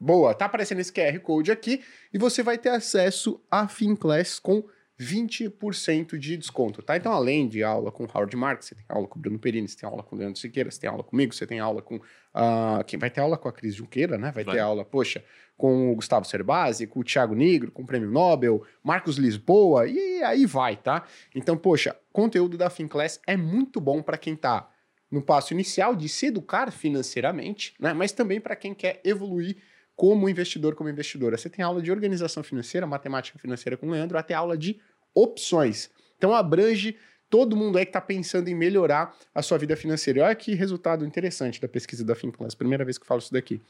Boa, 0.00 0.32
tá 0.32 0.44
aparecendo 0.44 0.78
esse 0.78 0.92
QR 0.92 1.18
Code 1.20 1.50
aqui 1.50 1.82
e 2.12 2.18
você 2.18 2.42
vai 2.42 2.56
ter 2.56 2.70
acesso 2.70 3.42
à 3.50 3.66
FinClass 3.66 4.38
com 4.38 4.64
20% 5.00 6.18
de 6.18 6.36
desconto, 6.36 6.82
tá? 6.82 6.96
Então, 6.96 7.12
além 7.12 7.48
de 7.48 7.62
aula 7.62 7.92
com 7.92 8.04
Howard 8.04 8.34
Marks, 8.36 8.66
você 8.66 8.74
tem 8.74 8.84
aula 8.88 9.06
com 9.06 9.18
o 9.18 9.22
Bruno 9.22 9.38
Perini, 9.38 9.68
você 9.68 9.76
tem 9.76 9.88
aula 9.88 10.02
com 10.02 10.16
o 10.16 10.18
Leandro 10.18 10.38
Siqueira, 10.38 10.70
você 10.70 10.80
tem 10.80 10.90
aula 10.90 11.04
comigo, 11.04 11.32
você 11.32 11.46
tem 11.46 11.60
aula 11.60 11.80
com... 11.80 11.96
Uh, 11.96 12.82
quem 12.86 12.98
vai 12.98 13.08
ter 13.08 13.20
aula 13.20 13.38
com 13.38 13.48
a 13.48 13.52
Cris 13.52 13.76
Junqueira, 13.76 14.18
né? 14.18 14.32
Vai, 14.32 14.42
vai, 14.42 14.54
ter 14.56 14.60
aula, 14.60 14.84
poxa, 14.84 15.24
com 15.56 15.92
o 15.92 15.94
Gustavo 15.94 16.24
Cerbasi, 16.24 16.86
com 16.86 17.00
o 17.00 17.04
Thiago 17.04 17.34
Negro, 17.34 17.70
com 17.70 17.82
o 17.82 17.86
Prêmio 17.86 18.10
Nobel, 18.10 18.64
Marcos 18.82 19.18
Lisboa, 19.18 19.86
e 19.86 20.22
aí 20.22 20.46
vai, 20.46 20.76
tá? 20.76 21.04
Então, 21.34 21.56
poxa, 21.56 21.96
conteúdo 22.12 22.58
da 22.58 22.68
FinClass 22.68 23.20
é 23.26 23.36
muito 23.36 23.80
bom 23.80 24.02
para 24.02 24.18
quem 24.18 24.34
tá 24.34 24.68
no 25.10 25.22
passo 25.22 25.54
inicial 25.54 25.94
de 25.94 26.08
se 26.08 26.26
educar 26.26 26.70
financeiramente, 26.72 27.74
né? 27.78 27.92
Mas 27.92 28.12
também 28.12 28.40
para 28.40 28.56
quem 28.56 28.74
quer 28.74 29.00
evoluir 29.04 29.56
como 29.98 30.28
investidor, 30.28 30.76
como 30.76 30.88
investidora. 30.88 31.36
Você 31.36 31.50
tem 31.50 31.64
aula 31.64 31.82
de 31.82 31.90
organização 31.90 32.44
financeira, 32.44 32.86
matemática 32.86 33.36
financeira 33.36 33.76
com 33.76 33.88
o 33.88 33.90
Leandro, 33.90 34.16
até 34.16 34.32
aula 34.32 34.56
de 34.56 34.78
opções. 35.12 35.90
Então 36.16 36.32
abrange 36.32 36.96
todo 37.28 37.56
mundo 37.56 37.78
aí 37.78 37.84
que 37.84 37.88
está 37.88 38.00
pensando 38.00 38.46
em 38.46 38.54
melhorar 38.54 39.12
a 39.34 39.42
sua 39.42 39.58
vida 39.58 39.74
financeira. 39.74 40.20
E 40.20 40.22
olha 40.22 40.34
que 40.36 40.54
resultado 40.54 41.04
interessante 41.04 41.60
da 41.60 41.66
pesquisa 41.66 42.04
da 42.04 42.14
FinClass, 42.14 42.54
primeira 42.54 42.84
vez 42.84 42.96
que 42.96 43.02
eu 43.02 43.08
falo 43.08 43.18
isso 43.18 43.32
daqui. 43.32 43.60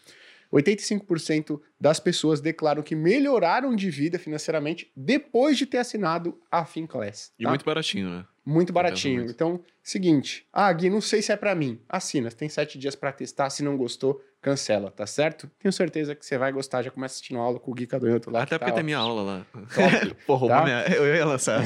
85% 0.53 1.59
das 1.81 1.99
pessoas 1.99 2.43
declaram 2.43 2.83
que 2.83 2.95
melhoraram 2.95 3.75
de 3.75 3.91
vida 3.91 4.19
financeiramente 4.19 4.93
depois 4.95 5.57
de 5.57 5.65
ter 5.65 5.79
assinado 5.79 6.39
a 6.51 6.63
FinClass. 6.67 7.29
Tá? 7.29 7.35
E 7.39 7.47
muito 7.47 7.65
baratinho, 7.65 8.11
né? 8.11 8.27
Muito 8.49 8.73
baratinho. 8.73 9.27
Então, 9.29 9.61
seguinte. 9.83 10.47
Ah, 10.51 10.73
Gui, 10.73 10.89
não 10.89 11.03
sei 11.03 11.21
se 11.21 11.31
é 11.31 11.37
para 11.37 11.55
mim. 11.55 11.79
Assina. 11.87 12.31
Você 12.31 12.37
tem 12.37 12.49
sete 12.49 12.79
dias 12.79 12.97
para 12.97 13.13
testar. 13.13 13.51
Se 13.51 13.63
não 13.63 13.77
gostou, 13.77 14.23
cancela, 14.41 14.91
tá 14.91 15.07
certo? 15.07 15.51
Tenho 15.59 15.71
certeza 15.71 16.15
que 16.15 16.25
você 16.25 16.39
vai 16.39 16.51
gostar. 16.51 16.83
Já 16.83 16.91
começa 16.91 17.13
assistindo 17.13 17.39
aula 17.41 17.61
com 17.61 17.71
o 17.71 17.75
Gui 17.75 17.87
Cadonhoto 17.87 18.31
lá. 18.31 18.45
Até 18.45 18.57
porque 18.57 18.71
tá, 18.71 18.77
tem 18.77 18.85
minha 18.85 18.97
aula 18.97 19.21
lá. 19.23 19.47
Roubou 20.27 20.49
tá? 20.49 20.65
minha... 20.65 20.83
Eu 20.89 21.15
ia 21.15 21.27
lançar. 21.27 21.61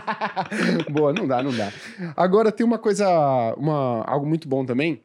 Boa, 0.92 1.14
não 1.14 1.26
dá, 1.26 1.42
não 1.42 1.56
dá. 1.56 1.72
Agora 2.14 2.52
tem 2.52 2.66
uma 2.66 2.78
coisa, 2.78 3.08
uma, 3.56 4.04
algo 4.04 4.26
muito 4.26 4.46
bom 4.46 4.66
também, 4.66 5.02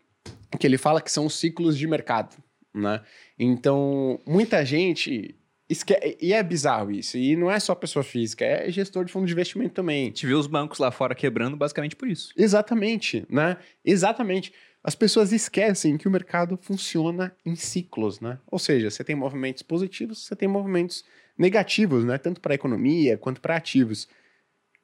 que 0.59 0.67
ele 0.67 0.77
fala 0.77 0.99
que 1.01 1.09
são 1.09 1.25
os 1.25 1.39
ciclos 1.39 1.77
de 1.77 1.87
mercado, 1.87 2.35
né? 2.75 2.99
Então, 3.39 4.19
muita 4.27 4.65
gente 4.65 5.39
Esque... 5.71 6.17
E 6.19 6.33
é 6.33 6.43
bizarro 6.43 6.91
isso. 6.91 7.17
E 7.17 7.35
não 7.37 7.49
é 7.49 7.57
só 7.57 7.73
pessoa 7.73 8.03
física, 8.03 8.43
é 8.43 8.69
gestor 8.69 9.05
de 9.05 9.11
fundo 9.11 9.25
de 9.25 9.31
investimento 9.31 9.73
também. 9.73 10.03
A 10.03 10.05
gente 10.07 10.27
viu 10.27 10.37
os 10.37 10.45
bancos 10.45 10.79
lá 10.79 10.91
fora 10.91 11.15
quebrando 11.15 11.55
basicamente 11.55 11.95
por 11.95 12.09
isso. 12.09 12.33
Exatamente, 12.35 13.25
né? 13.29 13.55
Exatamente. 13.85 14.51
As 14.83 14.95
pessoas 14.95 15.31
esquecem 15.31 15.97
que 15.97 16.09
o 16.09 16.11
mercado 16.11 16.59
funciona 16.61 17.33
em 17.45 17.55
ciclos, 17.55 18.19
né? 18.19 18.37
Ou 18.47 18.59
seja, 18.59 18.89
você 18.89 19.01
tem 19.01 19.15
movimentos 19.15 19.63
positivos, 19.63 20.25
você 20.25 20.35
tem 20.35 20.47
movimentos 20.47 21.05
negativos, 21.37 22.03
né? 22.03 22.17
Tanto 22.17 22.41
para 22.41 22.53
a 22.53 22.55
economia 22.55 23.17
quanto 23.17 23.39
para 23.39 23.55
ativos. 23.55 24.09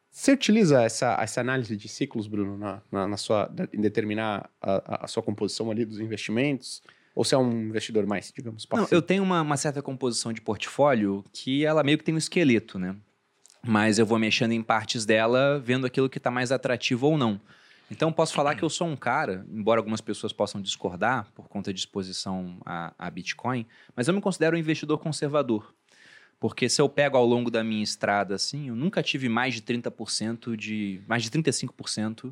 Você 0.09 0.31
utiliza 0.31 0.81
essa, 0.83 1.17
essa 1.21 1.41
análise 1.41 1.75
de 1.75 1.89
ciclos, 1.89 2.27
Bruno, 2.27 2.57
na, 2.57 2.81
na, 2.89 3.07
na 3.09 3.17
sua, 3.17 3.53
em 3.73 3.81
determinar 3.81 4.49
a, 4.61 5.03
a 5.03 5.07
sua 5.07 5.21
composição 5.21 5.69
ali 5.69 5.83
dos 5.83 5.99
investimentos? 5.99 6.81
Ou 7.17 7.23
você 7.23 7.33
é 7.33 7.37
um 7.39 7.51
investidor 7.63 8.05
mais, 8.05 8.31
digamos? 8.31 8.67
Não, 8.71 8.87
eu 8.91 9.01
tenho 9.01 9.23
uma, 9.23 9.41
uma 9.41 9.57
certa 9.57 9.81
composição 9.81 10.31
de 10.31 10.39
portfólio 10.39 11.25
que 11.33 11.65
ela 11.65 11.83
meio 11.83 11.97
que 11.97 12.03
tem 12.03 12.13
um 12.13 12.17
esqueleto, 12.19 12.77
né? 12.77 12.95
Mas 13.65 13.97
eu 13.97 14.05
vou 14.05 14.19
mexendo 14.19 14.51
em 14.51 14.61
partes 14.61 15.03
dela, 15.03 15.59
vendo 15.59 15.87
aquilo 15.87 16.07
que 16.07 16.19
está 16.19 16.29
mais 16.29 16.51
atrativo 16.51 17.07
ou 17.07 17.17
não. 17.17 17.41
Então, 17.89 18.13
posso 18.13 18.35
falar 18.35 18.53
que 18.53 18.61
eu 18.61 18.69
sou 18.69 18.87
um 18.87 18.95
cara, 18.95 19.43
embora 19.51 19.79
algumas 19.79 19.99
pessoas 19.99 20.31
possam 20.31 20.61
discordar 20.61 21.27
por 21.33 21.47
conta 21.47 21.73
de 21.73 21.79
exposição 21.79 22.59
a, 22.63 22.93
a 22.99 23.09
Bitcoin, 23.09 23.65
mas 23.95 24.07
eu 24.07 24.13
me 24.13 24.21
considero 24.21 24.55
um 24.55 24.59
investidor 24.59 24.99
conservador. 24.99 25.73
Porque 26.39 26.69
se 26.69 26.79
eu 26.79 26.87
pego 26.87 27.17
ao 27.17 27.25
longo 27.25 27.49
da 27.49 27.63
minha 27.63 27.83
estrada, 27.83 28.35
assim, 28.35 28.67
eu 28.67 28.75
nunca 28.75 29.01
tive 29.01 29.27
mais 29.27 29.55
de 29.55 29.63
30% 29.63 30.55
de. 30.55 31.01
mais 31.07 31.23
de 31.23 31.31
35% 31.31 32.31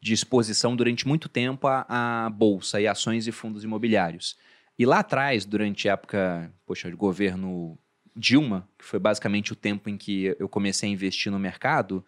de 0.00 0.12
exposição 0.12 0.76
durante 0.76 1.06
muito 1.06 1.28
tempo 1.28 1.66
à, 1.66 1.86
à, 1.88 2.30
bolsa 2.30 2.80
e 2.80 2.86
ações 2.86 3.26
e 3.26 3.32
fundos 3.32 3.64
imobiliários. 3.64 4.36
E 4.78 4.84
lá 4.84 5.00
atrás, 5.00 5.44
durante 5.44 5.88
a 5.88 5.92
época, 5.92 6.52
poxa, 6.66 6.90
de 6.90 6.96
governo 6.96 7.78
Dilma, 8.14 8.68
que 8.78 8.84
foi 8.84 8.98
basicamente 8.98 9.52
o 9.52 9.56
tempo 9.56 9.88
em 9.88 9.96
que 9.96 10.36
eu 10.38 10.48
comecei 10.48 10.88
a 10.88 10.92
investir 10.92 11.30
no 11.32 11.38
mercado, 11.38 12.04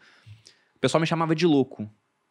o 0.76 0.78
pessoal 0.78 1.00
me 1.00 1.06
chamava 1.06 1.34
de 1.34 1.46
louco 1.46 1.90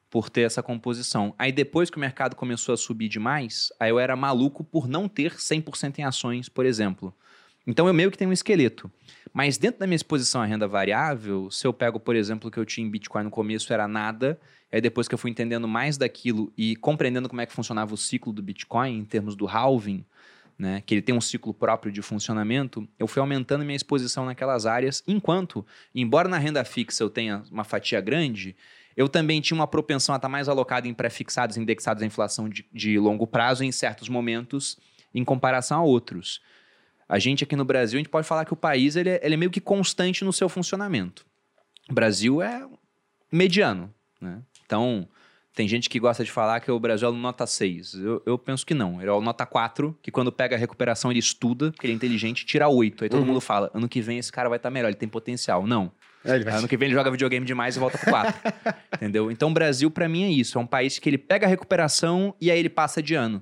por 0.09 0.29
ter 0.29 0.41
essa 0.41 0.63
composição. 0.63 1.33
Aí 1.37 1.51
depois 1.51 1.89
que 1.89 1.97
o 1.97 1.99
mercado 1.99 2.35
começou 2.35 2.73
a 2.73 2.77
subir 2.77 3.09
demais, 3.09 3.69
aí 3.79 3.89
eu 3.89 3.99
era 3.99 4.15
maluco 4.15 4.63
por 4.63 4.87
não 4.87 5.07
ter 5.07 5.33
100% 5.33 5.99
em 5.99 6.03
ações, 6.03 6.47
por 6.49 6.65
exemplo. 6.65 7.13
Então 7.65 7.87
eu 7.87 7.93
meio 7.93 8.09
que 8.09 8.17
tenho 8.17 8.29
um 8.29 8.33
esqueleto. 8.33 8.89
Mas 9.33 9.57
dentro 9.57 9.81
da 9.81 9.85
minha 9.87 9.97
exposição 9.97 10.41
à 10.41 10.45
renda 10.45 10.67
variável, 10.67 11.51
se 11.51 11.67
eu 11.67 11.73
pego, 11.73 11.99
por 11.99 12.15
exemplo, 12.15 12.47
o 12.47 12.51
que 12.51 12.57
eu 12.57 12.65
tinha 12.65 12.87
em 12.87 12.89
Bitcoin 12.89 13.25
no 13.25 13.29
começo 13.29 13.71
era 13.73 13.87
nada, 13.87 14.39
aí 14.71 14.81
depois 14.81 15.07
que 15.07 15.13
eu 15.13 15.17
fui 15.17 15.31
entendendo 15.31 15.67
mais 15.67 15.97
daquilo 15.97 16.51
e 16.57 16.75
compreendendo 16.75 17.29
como 17.29 17.41
é 17.41 17.45
que 17.45 17.53
funcionava 17.53 17.93
o 17.93 17.97
ciclo 17.97 18.33
do 18.33 18.41
Bitcoin 18.41 18.99
em 18.99 19.05
termos 19.05 19.35
do 19.35 19.47
halving, 19.47 20.05
né, 20.57 20.81
que 20.85 20.95
ele 20.95 21.01
tem 21.01 21.13
um 21.13 21.21
ciclo 21.21 21.53
próprio 21.53 21.91
de 21.91 22.01
funcionamento, 22.01 22.87
eu 22.97 23.07
fui 23.07 23.19
aumentando 23.19 23.63
minha 23.63 23.75
exposição 23.75 24.25
naquelas 24.25 24.65
áreas, 24.65 25.03
enquanto, 25.07 25.65
embora 25.93 26.27
na 26.27 26.37
renda 26.37 26.65
fixa 26.65 27.03
eu 27.03 27.09
tenha 27.09 27.43
uma 27.51 27.63
fatia 27.63 28.01
grande, 28.01 28.55
eu 28.95 29.07
também 29.07 29.39
tinha 29.39 29.55
uma 29.55 29.67
propensão 29.67 30.13
a 30.13 30.17
estar 30.17 30.27
mais 30.27 30.49
alocado 30.49 30.87
em 30.87 30.93
pré-fixados 30.93 31.55
indexados 31.55 32.01
à 32.01 32.05
inflação 32.05 32.49
de, 32.49 32.65
de 32.73 32.97
longo 32.97 33.27
prazo 33.27 33.63
em 33.63 33.71
certos 33.71 34.09
momentos, 34.09 34.79
em 35.13 35.23
comparação 35.23 35.79
a 35.79 35.83
outros. 35.83 36.41
A 37.07 37.19
gente 37.19 37.43
aqui 37.43 37.55
no 37.55 37.63
Brasil, 37.63 37.97
a 37.97 37.99
gente 37.99 38.09
pode 38.09 38.27
falar 38.27 38.43
que 38.43 38.53
o 38.53 38.57
país 38.57 38.95
ele 38.95 39.09
é, 39.11 39.19
ele 39.23 39.35
é 39.35 39.37
meio 39.37 39.51
que 39.51 39.61
constante 39.61 40.25
no 40.25 40.33
seu 40.33 40.49
funcionamento. 40.49 41.25
O 41.87 41.93
Brasil 41.93 42.41
é 42.41 42.67
mediano, 43.31 43.93
né? 44.19 44.41
Então, 44.67 45.07
tem 45.55 45.67
gente 45.67 45.89
que 45.89 45.99
gosta 45.99 46.23
de 46.23 46.31
falar 46.31 46.59
que 46.59 46.69
o 46.69 46.79
Brasil 46.79 47.09
é 47.09 47.11
nota 47.11 47.47
6. 47.47 47.95
Eu, 47.95 48.21
eu 48.27 48.37
penso 48.37 48.63
que 48.63 48.75
não. 48.75 49.01
Ele 49.01 49.09
é 49.09 49.13
o 49.13 49.19
nota 49.19 49.43
4, 49.43 49.97
que 50.03 50.11
quando 50.11 50.31
pega 50.31 50.55
a 50.55 50.59
recuperação 50.59 51.09
ele 51.09 51.19
estuda, 51.19 51.71
porque 51.71 51.87
ele 51.87 51.93
é 51.93 51.95
inteligente, 51.95 52.45
tira 52.45 52.67
8. 52.67 53.05
Aí 53.05 53.09
todo 53.09 53.21
uhum. 53.21 53.25
mundo 53.25 53.41
fala, 53.41 53.71
ano 53.73 53.89
que 53.89 53.99
vem 53.99 54.19
esse 54.19 54.31
cara 54.31 54.49
vai 54.49 54.57
estar 54.57 54.69
melhor, 54.69 54.89
ele 54.89 54.97
tem 54.97 55.09
potencial. 55.09 55.65
Não. 55.65 55.91
É, 56.23 56.37
vai... 56.39 56.53
Ano 56.53 56.67
que 56.67 56.77
vem 56.77 56.89
ele 56.89 56.95
joga 56.95 57.09
videogame 57.09 57.43
demais 57.43 57.75
e 57.75 57.79
volta 57.79 57.97
pro 57.97 58.11
4. 58.11 58.35
entendeu? 58.95 59.31
Então 59.31 59.49
o 59.49 59.53
Brasil, 59.53 59.89
para 59.89 60.07
mim, 60.07 60.25
é 60.25 60.29
isso. 60.29 60.59
É 60.59 60.61
um 60.61 60.67
país 60.67 60.99
que 60.99 61.09
ele 61.09 61.17
pega 61.17 61.47
a 61.47 61.49
recuperação 61.49 62.35
e 62.39 62.51
aí 62.51 62.59
ele 62.59 62.69
passa 62.69 63.01
de 63.01 63.15
ano. 63.15 63.41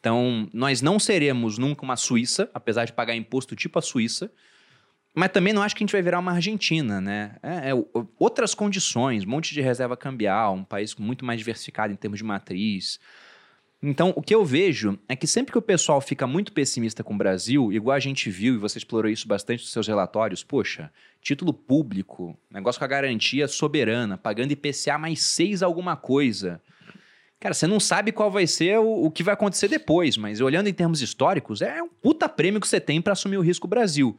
Então, 0.00 0.48
nós 0.52 0.82
não 0.82 0.98
seremos 0.98 1.58
nunca 1.58 1.84
uma 1.84 1.94
Suíça, 1.94 2.50
apesar 2.52 2.86
de 2.86 2.92
pagar 2.92 3.14
imposto 3.14 3.54
tipo 3.54 3.78
a 3.78 3.82
Suíça, 3.82 4.32
mas 5.14 5.30
também 5.30 5.52
não 5.52 5.62
acho 5.62 5.74
que 5.76 5.82
a 5.82 5.86
gente 5.86 5.92
vai 5.92 6.02
virar 6.02 6.18
uma 6.18 6.32
Argentina, 6.32 7.00
né? 7.00 7.36
É, 7.42 7.70
é, 7.70 7.74
outras 8.18 8.54
condições, 8.54 9.24
um 9.24 9.28
monte 9.28 9.52
de 9.52 9.60
reserva 9.60 9.96
cambial, 9.96 10.54
um 10.54 10.64
país 10.64 10.94
muito 10.94 11.24
mais 11.24 11.38
diversificado 11.38 11.92
em 11.92 11.96
termos 11.96 12.18
de 12.18 12.24
matriz. 12.24 12.98
Então, 13.82 14.12
o 14.14 14.22
que 14.22 14.34
eu 14.34 14.44
vejo 14.44 14.96
é 15.08 15.16
que 15.16 15.26
sempre 15.26 15.50
que 15.52 15.58
o 15.58 15.62
pessoal 15.62 16.00
fica 16.00 16.24
muito 16.24 16.52
pessimista 16.52 17.02
com 17.02 17.14
o 17.14 17.18
Brasil, 17.18 17.72
igual 17.72 17.96
a 17.96 18.00
gente 18.00 18.30
viu, 18.30 18.54
e 18.54 18.58
você 18.58 18.78
explorou 18.78 19.10
isso 19.10 19.26
bastante 19.26 19.60
nos 19.60 19.72
seus 19.72 19.88
relatórios, 19.88 20.44
poxa, 20.44 20.90
título 21.20 21.52
público, 21.52 22.38
negócio 22.48 22.78
com 22.78 22.84
a 22.84 22.88
garantia 22.88 23.48
soberana, 23.48 24.16
pagando 24.16 24.52
IPCA 24.52 24.96
mais 24.96 25.22
seis 25.22 25.64
alguma 25.64 25.96
coisa. 25.96 26.62
Cara, 27.40 27.54
você 27.54 27.66
não 27.66 27.80
sabe 27.80 28.12
qual 28.12 28.30
vai 28.30 28.46
ser 28.46 28.78
o, 28.78 29.06
o 29.06 29.10
que 29.10 29.24
vai 29.24 29.34
acontecer 29.34 29.66
depois, 29.66 30.16
mas 30.16 30.40
olhando 30.40 30.68
em 30.68 30.72
termos 30.72 31.02
históricos, 31.02 31.60
é 31.60 31.82
um 31.82 31.88
puta 31.88 32.28
prêmio 32.28 32.60
que 32.60 32.68
você 32.68 32.80
tem 32.80 33.02
para 33.02 33.14
assumir 33.14 33.36
o 33.36 33.42
risco 33.42 33.66
Brasil. 33.66 34.16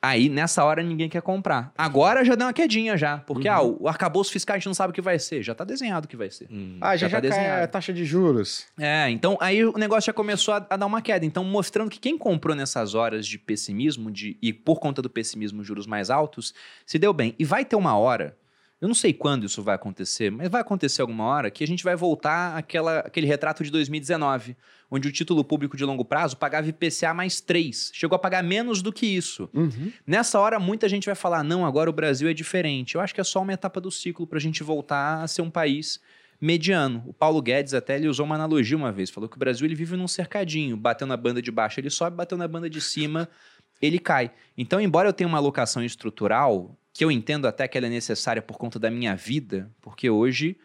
Aí, 0.00 0.28
nessa 0.28 0.62
hora, 0.64 0.80
ninguém 0.80 1.08
quer 1.08 1.20
comprar. 1.22 1.72
Agora 1.76 2.24
já 2.24 2.36
deu 2.36 2.46
uma 2.46 2.52
quedinha 2.52 2.96
já. 2.96 3.18
Porque, 3.18 3.48
Uhum. 3.48 3.54
ah, 3.54 3.62
o 3.62 3.88
arcabouço 3.88 4.30
fiscal 4.30 4.54
a 4.54 4.58
gente 4.58 4.66
não 4.66 4.74
sabe 4.74 4.92
o 4.92 4.94
que 4.94 5.00
vai 5.00 5.18
ser. 5.18 5.42
Já 5.42 5.56
tá 5.56 5.64
desenhado 5.64 6.04
o 6.06 6.08
que 6.08 6.16
vai 6.16 6.30
ser. 6.30 6.46
Hum. 6.50 6.78
Ah, 6.80 6.96
já, 6.96 7.08
Já 7.08 7.08
já, 7.08 7.16
tá 7.16 7.28
cai 7.28 7.30
a 7.38 7.42
desenhado. 7.42 7.72
taxa 7.72 7.92
de 7.92 8.04
juros. 8.04 8.64
É, 8.78 9.10
então 9.10 9.36
aí 9.40 9.64
o 9.64 9.76
negócio 9.76 10.06
já 10.06 10.12
começou 10.12 10.54
a, 10.54 10.64
a 10.70 10.76
dar 10.76 10.86
uma 10.86 11.02
queda. 11.02 11.26
Então, 11.26 11.42
mostrando 11.42 11.90
que 11.90 11.98
quem 11.98 12.16
comprou 12.16 12.54
nessas 12.54 12.94
horas 12.94 13.26
de 13.26 13.38
pessimismo, 13.38 14.08
de, 14.08 14.36
e 14.40 14.52
por 14.52 14.78
conta 14.78 15.02
do 15.02 15.10
pessimismo, 15.10 15.64
juros 15.64 15.86
mais 15.86 16.10
altos, 16.10 16.54
se 16.86 16.96
deu 16.96 17.12
bem. 17.12 17.34
E 17.36 17.44
vai 17.44 17.64
ter 17.64 17.74
uma 17.74 17.98
hora, 17.98 18.36
eu 18.80 18.86
não 18.86 18.94
sei 18.94 19.12
quando 19.12 19.46
isso 19.46 19.64
vai 19.64 19.74
acontecer, 19.74 20.30
mas 20.30 20.48
vai 20.48 20.60
acontecer 20.60 21.02
alguma 21.02 21.24
hora 21.24 21.50
que 21.50 21.64
a 21.64 21.66
gente 21.66 21.82
vai 21.82 21.96
voltar 21.96 22.56
àquela, 22.56 23.00
àquele 23.00 23.26
retrato 23.26 23.64
de 23.64 23.70
2019, 23.72 24.56
onde 24.90 25.08
o 25.08 25.12
título 25.12 25.44
público 25.44 25.76
de 25.76 25.84
longo 25.84 26.04
prazo 26.04 26.36
pagava 26.36 26.68
IPCA 26.68 27.12
mais 27.12 27.40
3. 27.40 27.90
Chegou 27.92 28.16
a 28.16 28.18
pagar 28.18 28.42
menos 28.42 28.82
do 28.82 28.92
que 28.92 29.06
isso. 29.06 29.48
Uhum. 29.52 29.92
Nessa 30.06 30.38
hora, 30.40 30.58
muita 30.58 30.88
gente 30.88 31.06
vai 31.06 31.14
falar: 31.14 31.42
não, 31.42 31.64
agora 31.64 31.90
o 31.90 31.92
Brasil 31.92 32.28
é 32.28 32.34
diferente. 32.34 32.94
Eu 32.94 33.00
acho 33.00 33.14
que 33.14 33.20
é 33.20 33.24
só 33.24 33.42
uma 33.42 33.52
etapa 33.52 33.80
do 33.80 33.90
ciclo 33.90 34.26
para 34.26 34.38
a 34.38 34.40
gente 34.40 34.62
voltar 34.62 35.22
a 35.22 35.28
ser 35.28 35.42
um 35.42 35.50
país 35.50 36.00
mediano. 36.40 37.02
O 37.06 37.12
Paulo 37.12 37.42
Guedes 37.42 37.74
até 37.74 37.96
ele 37.96 38.08
usou 38.08 38.24
uma 38.24 38.36
analogia 38.36 38.76
uma 38.76 38.92
vez, 38.92 39.10
falou 39.10 39.28
que 39.28 39.36
o 39.36 39.38
Brasil 39.38 39.66
ele 39.66 39.74
vive 39.74 39.96
num 39.96 40.08
cercadinho, 40.08 40.76
bateu 40.76 41.06
na 41.06 41.16
banda 41.16 41.42
de 41.42 41.50
baixo, 41.50 41.80
ele 41.80 41.90
sobe, 41.90 42.16
bateu 42.16 42.38
na 42.38 42.46
banda 42.46 42.70
de 42.70 42.80
cima, 42.80 43.28
ele 43.82 43.98
cai. 43.98 44.30
Então, 44.56 44.80
embora 44.80 45.08
eu 45.08 45.12
tenha 45.12 45.28
uma 45.28 45.38
alocação 45.38 45.82
estrutural, 45.82 46.76
que 46.92 47.04
eu 47.04 47.10
entendo 47.10 47.46
até 47.46 47.66
que 47.66 47.76
ela 47.76 47.86
é 47.86 47.90
necessária 47.90 48.40
por 48.40 48.56
conta 48.56 48.78
da 48.78 48.90
minha 48.90 49.14
vida, 49.14 49.70
porque 49.80 50.08
hoje 50.08 50.56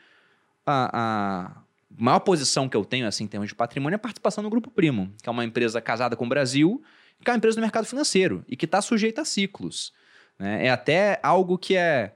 a, 0.65 0.89
a 0.93 1.62
maior 1.97 2.19
posição 2.19 2.67
que 2.67 2.75
eu 2.75 2.83
tenho 2.83 3.07
assim, 3.07 3.25
em 3.25 3.27
termos 3.27 3.49
de 3.49 3.55
patrimônio 3.55 3.95
é 3.95 3.97
a 3.97 3.99
participação 3.99 4.43
no 4.43 4.49
Grupo 4.49 4.69
Primo, 4.71 5.13
que 5.21 5.29
é 5.29 5.31
uma 5.31 5.45
empresa 5.45 5.81
casada 5.81 6.15
com 6.15 6.25
o 6.25 6.29
Brasil, 6.29 6.81
que 7.23 7.29
é 7.29 7.33
uma 7.33 7.37
empresa 7.37 7.55
do 7.55 7.61
mercado 7.61 7.85
financeiro 7.85 8.43
e 8.47 8.55
que 8.55 8.65
está 8.65 8.81
sujeita 8.81 9.21
a 9.21 9.25
ciclos. 9.25 9.93
né? 10.37 10.65
É 10.65 10.69
até 10.69 11.19
algo 11.23 11.57
que 11.57 11.75
é, 11.75 12.13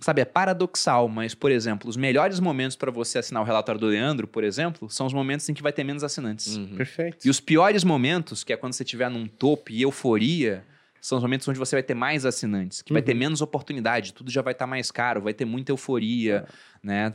sabe, 0.00 0.20
é 0.20 0.24
paradoxal, 0.24 1.08
mas, 1.08 1.34
por 1.34 1.50
exemplo, 1.50 1.88
os 1.88 1.96
melhores 1.96 2.40
momentos 2.40 2.76
para 2.76 2.90
você 2.90 3.18
assinar 3.18 3.42
o 3.42 3.46
relatório 3.46 3.80
do 3.80 3.86
Leandro, 3.86 4.26
por 4.26 4.42
exemplo, 4.44 4.90
são 4.90 5.06
os 5.06 5.12
momentos 5.12 5.48
em 5.48 5.54
que 5.54 5.62
vai 5.62 5.72
ter 5.72 5.84
menos 5.84 6.02
assinantes. 6.02 6.56
Uhum. 6.56 6.76
Perfeito. 6.76 7.26
E 7.26 7.30
os 7.30 7.40
piores 7.40 7.84
momentos, 7.84 8.42
que 8.42 8.52
é 8.52 8.56
quando 8.56 8.72
você 8.72 8.82
estiver 8.82 9.10
num 9.10 9.26
topo 9.26 9.70
e 9.70 9.82
euforia, 9.82 10.64
são 11.00 11.18
os 11.18 11.22
momentos 11.22 11.46
onde 11.48 11.58
você 11.58 11.74
vai 11.74 11.82
ter 11.82 11.94
mais 11.94 12.24
assinantes, 12.24 12.80
que 12.80 12.92
vai 12.92 13.02
ter 13.02 13.14
menos 13.14 13.40
oportunidade, 13.40 14.12
tudo 14.12 14.30
já 14.30 14.40
vai 14.40 14.52
estar 14.52 14.68
mais 14.68 14.90
caro, 14.90 15.20
vai 15.20 15.34
ter 15.34 15.44
muita 15.44 15.72
euforia, 15.72 16.46
né? 16.82 17.12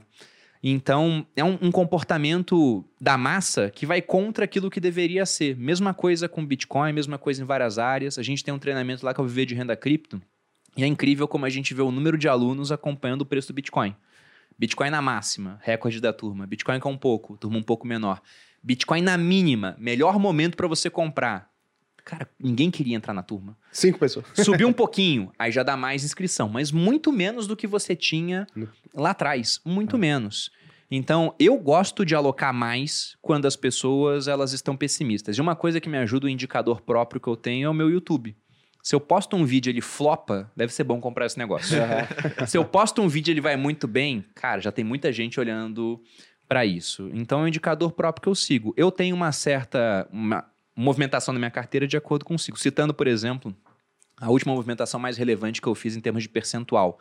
Então, 0.64 1.26
é 1.36 1.44
um, 1.44 1.58
um 1.62 1.72
comportamento 1.72 2.84
da 3.00 3.18
massa 3.18 3.70
que 3.70 3.86
vai 3.86 4.02
contra 4.02 4.46
aquilo 4.46 4.70
que 4.70 4.80
deveria 4.80 5.26
ser. 5.26 5.56
Mesma 5.56 5.94
coisa 5.94 6.28
com 6.28 6.46
Bitcoin, 6.46 6.94
mesma 6.94 7.18
coisa 7.18 7.42
em 7.42 7.46
várias 7.46 7.78
áreas. 7.78 8.18
A 8.18 8.24
gente 8.24 8.44
tem 8.44 8.54
um 8.54 8.60
treinamento 8.60 9.06
lá 9.06 9.14
que 9.14 9.22
é 9.22 9.24
o 9.24 9.28
Viver 9.28 9.46
de 9.46 9.56
Renda 9.56 9.76
Cripto. 9.76 10.22
E 10.76 10.84
é 10.84 10.88
incrível 10.88 11.28
como 11.28 11.46
a 11.46 11.50
gente 11.50 11.74
vê 11.74 11.82
o 11.82 11.92
número 11.92 12.18
de 12.18 12.28
alunos 12.28 12.72
acompanhando 12.72 13.22
o 13.22 13.26
preço 13.26 13.50
do 13.50 13.54
Bitcoin. 13.54 13.96
Bitcoin 14.58 14.90
na 14.90 15.02
máxima, 15.02 15.60
recorde 15.62 16.02
da 16.02 16.12
turma. 16.12 16.48
Bitcoin 16.48 16.80
com 16.80 16.92
um 16.92 16.98
pouco, 16.98 17.38
turma 17.38 17.58
um 17.58 17.64
pouco 17.64 17.86
menor. 17.86 18.22
Bitcoin 18.62 19.02
na 19.02 19.18
mínima, 19.18 19.76
melhor 19.80 20.20
momento 20.20 20.58
para 20.58 20.68
você 20.68 20.90
comprar. 20.90 21.50
Cara, 22.08 22.26
ninguém 22.40 22.72
queria 22.72 22.96
entrar 22.96 23.14
na 23.14 23.22
turma. 23.22 23.58
Cinco 23.70 24.00
pessoas. 24.00 24.26
Subiu 24.46 24.70
um 24.70 24.72
pouquinho, 24.74 25.30
aí 25.38 25.52
já 25.52 25.62
dá 25.62 25.76
mais 25.76 26.06
inscrição, 26.06 26.48
mas 26.48 26.72
muito 26.72 27.12
menos 27.12 27.48
do 27.48 27.56
que 27.56 27.68
você 27.68 27.98
tinha 27.98 28.48
lá 28.94 29.10
atrás, 29.10 29.60
muito 29.66 29.98
menos. 29.98 30.50
Então, 30.90 31.36
eu 31.38 31.58
gosto 31.58 32.06
de 32.06 32.16
alocar 32.16 32.54
mais 32.54 33.18
quando 33.22 33.46
as 33.46 33.58
pessoas 33.58 34.30
elas 34.30 34.54
estão 34.54 34.78
pessimistas. 34.78 35.38
E 35.38 35.42
uma 35.42 35.54
coisa 35.54 35.82
que 35.82 35.90
me 35.90 35.98
ajuda 35.98 36.28
o 36.28 36.30
indicador 36.30 36.80
próprio 36.80 37.20
que 37.20 37.28
eu 37.28 37.36
tenho 37.36 37.66
é 37.66 37.70
o 37.70 37.74
meu 37.74 37.90
YouTube. 37.90 38.38
Se 38.82 38.96
eu 38.96 39.02
posto 39.02 39.36
um 39.36 39.44
vídeo 39.44 39.70
e 39.70 39.74
ele 39.74 39.82
flopa, 39.82 40.50
deve 40.56 40.72
ser 40.72 40.86
bom 40.86 41.02
comprar 41.02 41.26
esse 41.26 41.38
negócio. 41.38 41.78
Se 42.48 42.58
eu 42.58 42.64
posto 42.64 43.02
um 43.02 43.10
vídeo 43.10 43.32
e 43.32 43.34
ele 43.34 43.42
vai 43.42 43.58
muito 43.58 43.86
bem, 43.86 44.24
cara, 44.34 44.62
já 44.62 44.72
tem 44.72 44.86
muita 44.86 45.12
gente 45.12 45.38
olhando 45.42 46.02
para 46.48 46.66
isso. 46.66 47.10
Então 47.14 47.42
é 47.42 47.44
um 47.44 47.48
indicador 47.50 47.92
próprio 47.92 48.22
que 48.22 48.30
eu 48.30 48.36
sigo. 48.36 48.74
Eu 48.78 48.90
tenho 48.90 49.14
uma 49.14 49.34
certa 49.34 50.08
uma 50.10 50.46
movimentação 50.78 51.34
na 51.34 51.40
minha 51.40 51.52
carteira 51.52 51.88
de 51.88 51.98
acordo 51.98 52.24
com. 52.24 52.38
Citando, 52.38 52.94
por 52.94 53.08
exemplo, 53.08 53.56
a 54.20 54.30
última 54.30 54.54
movimentação 54.54 55.00
mais 55.00 55.18
relevante 55.18 55.62
que 55.62 55.68
eu 55.68 55.76
fiz 55.76 55.96
em 55.96 56.00
termos 56.00 56.24
de 56.24 56.30
percentual. 56.30 57.00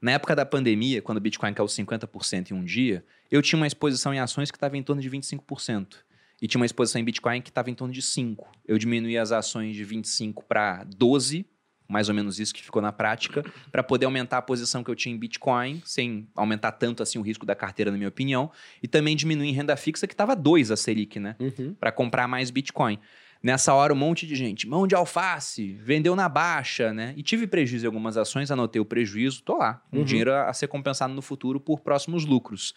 Na 0.00 0.12
época 0.12 0.36
da 0.36 0.46
pandemia, 0.46 1.02
quando 1.02 1.18
o 1.18 1.20
Bitcoin 1.20 1.52
caiu 1.52 1.66
50% 1.66 2.52
em 2.52 2.54
um 2.54 2.64
dia, 2.64 3.04
eu 3.30 3.42
tinha 3.42 3.58
uma 3.58 3.66
exposição 3.66 4.14
em 4.14 4.20
ações 4.20 4.50
que 4.50 4.56
estava 4.56 4.76
em 4.76 4.82
torno 4.82 5.02
de 5.02 5.10
25%. 5.10 5.96
E 6.40 6.46
tinha 6.46 6.60
uma 6.60 6.66
exposição 6.66 7.00
em 7.00 7.04
Bitcoin 7.04 7.42
que 7.42 7.50
estava 7.50 7.68
em 7.68 7.74
torno 7.74 7.92
de 7.92 8.00
5%. 8.00 8.38
Eu 8.64 8.78
diminuí 8.78 9.18
as 9.18 9.32
ações 9.32 9.74
de 9.74 9.84
25% 9.84 10.44
para 10.48 10.84
12%, 10.86 11.44
mais 11.88 12.08
ou 12.08 12.14
menos 12.14 12.38
isso 12.38 12.52
que 12.54 12.62
ficou 12.62 12.82
na 12.82 12.92
prática, 12.92 13.42
para 13.72 13.82
poder 13.82 14.04
aumentar 14.04 14.38
a 14.38 14.42
posição 14.42 14.84
que 14.84 14.90
eu 14.90 14.94
tinha 14.94 15.14
em 15.14 15.18
Bitcoin, 15.18 15.80
sem 15.84 16.28
aumentar 16.36 16.72
tanto 16.72 17.02
assim 17.02 17.18
o 17.18 17.22
risco 17.22 17.46
da 17.46 17.54
carteira, 17.54 17.90
na 17.90 17.96
minha 17.96 18.08
opinião, 18.08 18.50
e 18.82 18.86
também 18.86 19.16
diminuir 19.16 19.48
em 19.48 19.52
renda 19.52 19.74
fixa, 19.76 20.06
que 20.06 20.12
estava 20.12 20.36
2 20.36 20.70
a 20.70 20.76
Selic, 20.76 21.18
né? 21.18 21.34
Uhum. 21.40 21.74
para 21.74 21.90
comprar 21.90 22.28
mais 22.28 22.50
Bitcoin. 22.50 22.98
Nessa 23.42 23.72
hora, 23.72 23.92
um 23.92 23.96
monte 23.96 24.26
de 24.26 24.34
gente, 24.34 24.66
mão 24.68 24.84
de 24.86 24.94
alface, 24.96 25.74
vendeu 25.74 26.14
na 26.16 26.28
baixa, 26.28 26.92
né? 26.92 27.14
E 27.16 27.22
tive 27.22 27.46
prejuízo 27.46 27.86
em 27.86 27.88
algumas 27.88 28.16
ações, 28.16 28.50
anotei 28.50 28.80
o 28.80 28.84
prejuízo, 28.84 29.42
tô 29.42 29.56
lá. 29.56 29.80
Um 29.92 29.98
Uhum. 30.00 30.04
dinheiro 30.04 30.34
a 30.34 30.52
ser 30.52 30.66
compensado 30.66 31.14
no 31.14 31.22
futuro 31.22 31.58
por 31.60 31.80
próximos 31.80 32.24
lucros. 32.26 32.74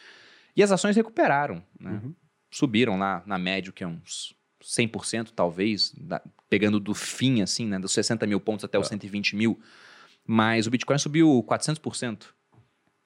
E 0.56 0.62
as 0.62 0.72
ações 0.72 0.96
recuperaram, 0.96 1.64
né? 1.80 2.00
Uhum. 2.04 2.14
Subiram 2.52 2.98
lá 3.00 3.24
na 3.26 3.38
média, 3.40 3.72
que 3.74 3.84
é 3.84 3.88
uns 3.88 4.36
100% 4.64 5.32
talvez, 5.36 5.94
da- 5.98 6.22
pegando 6.50 6.80
do 6.80 6.94
fim, 6.94 7.42
assim, 7.42 7.66
né? 7.66 7.80
Dos 7.80 7.92
60 7.94 8.26
mil 8.28 8.40
pontos 8.40 8.66
até 8.66 8.78
os 8.80 8.88
120 8.88 9.36
mil. 9.36 9.60
Mas 10.26 10.68
o 10.68 10.72
Bitcoin 10.72 10.98
subiu 10.98 11.44
400%. 11.48 12.28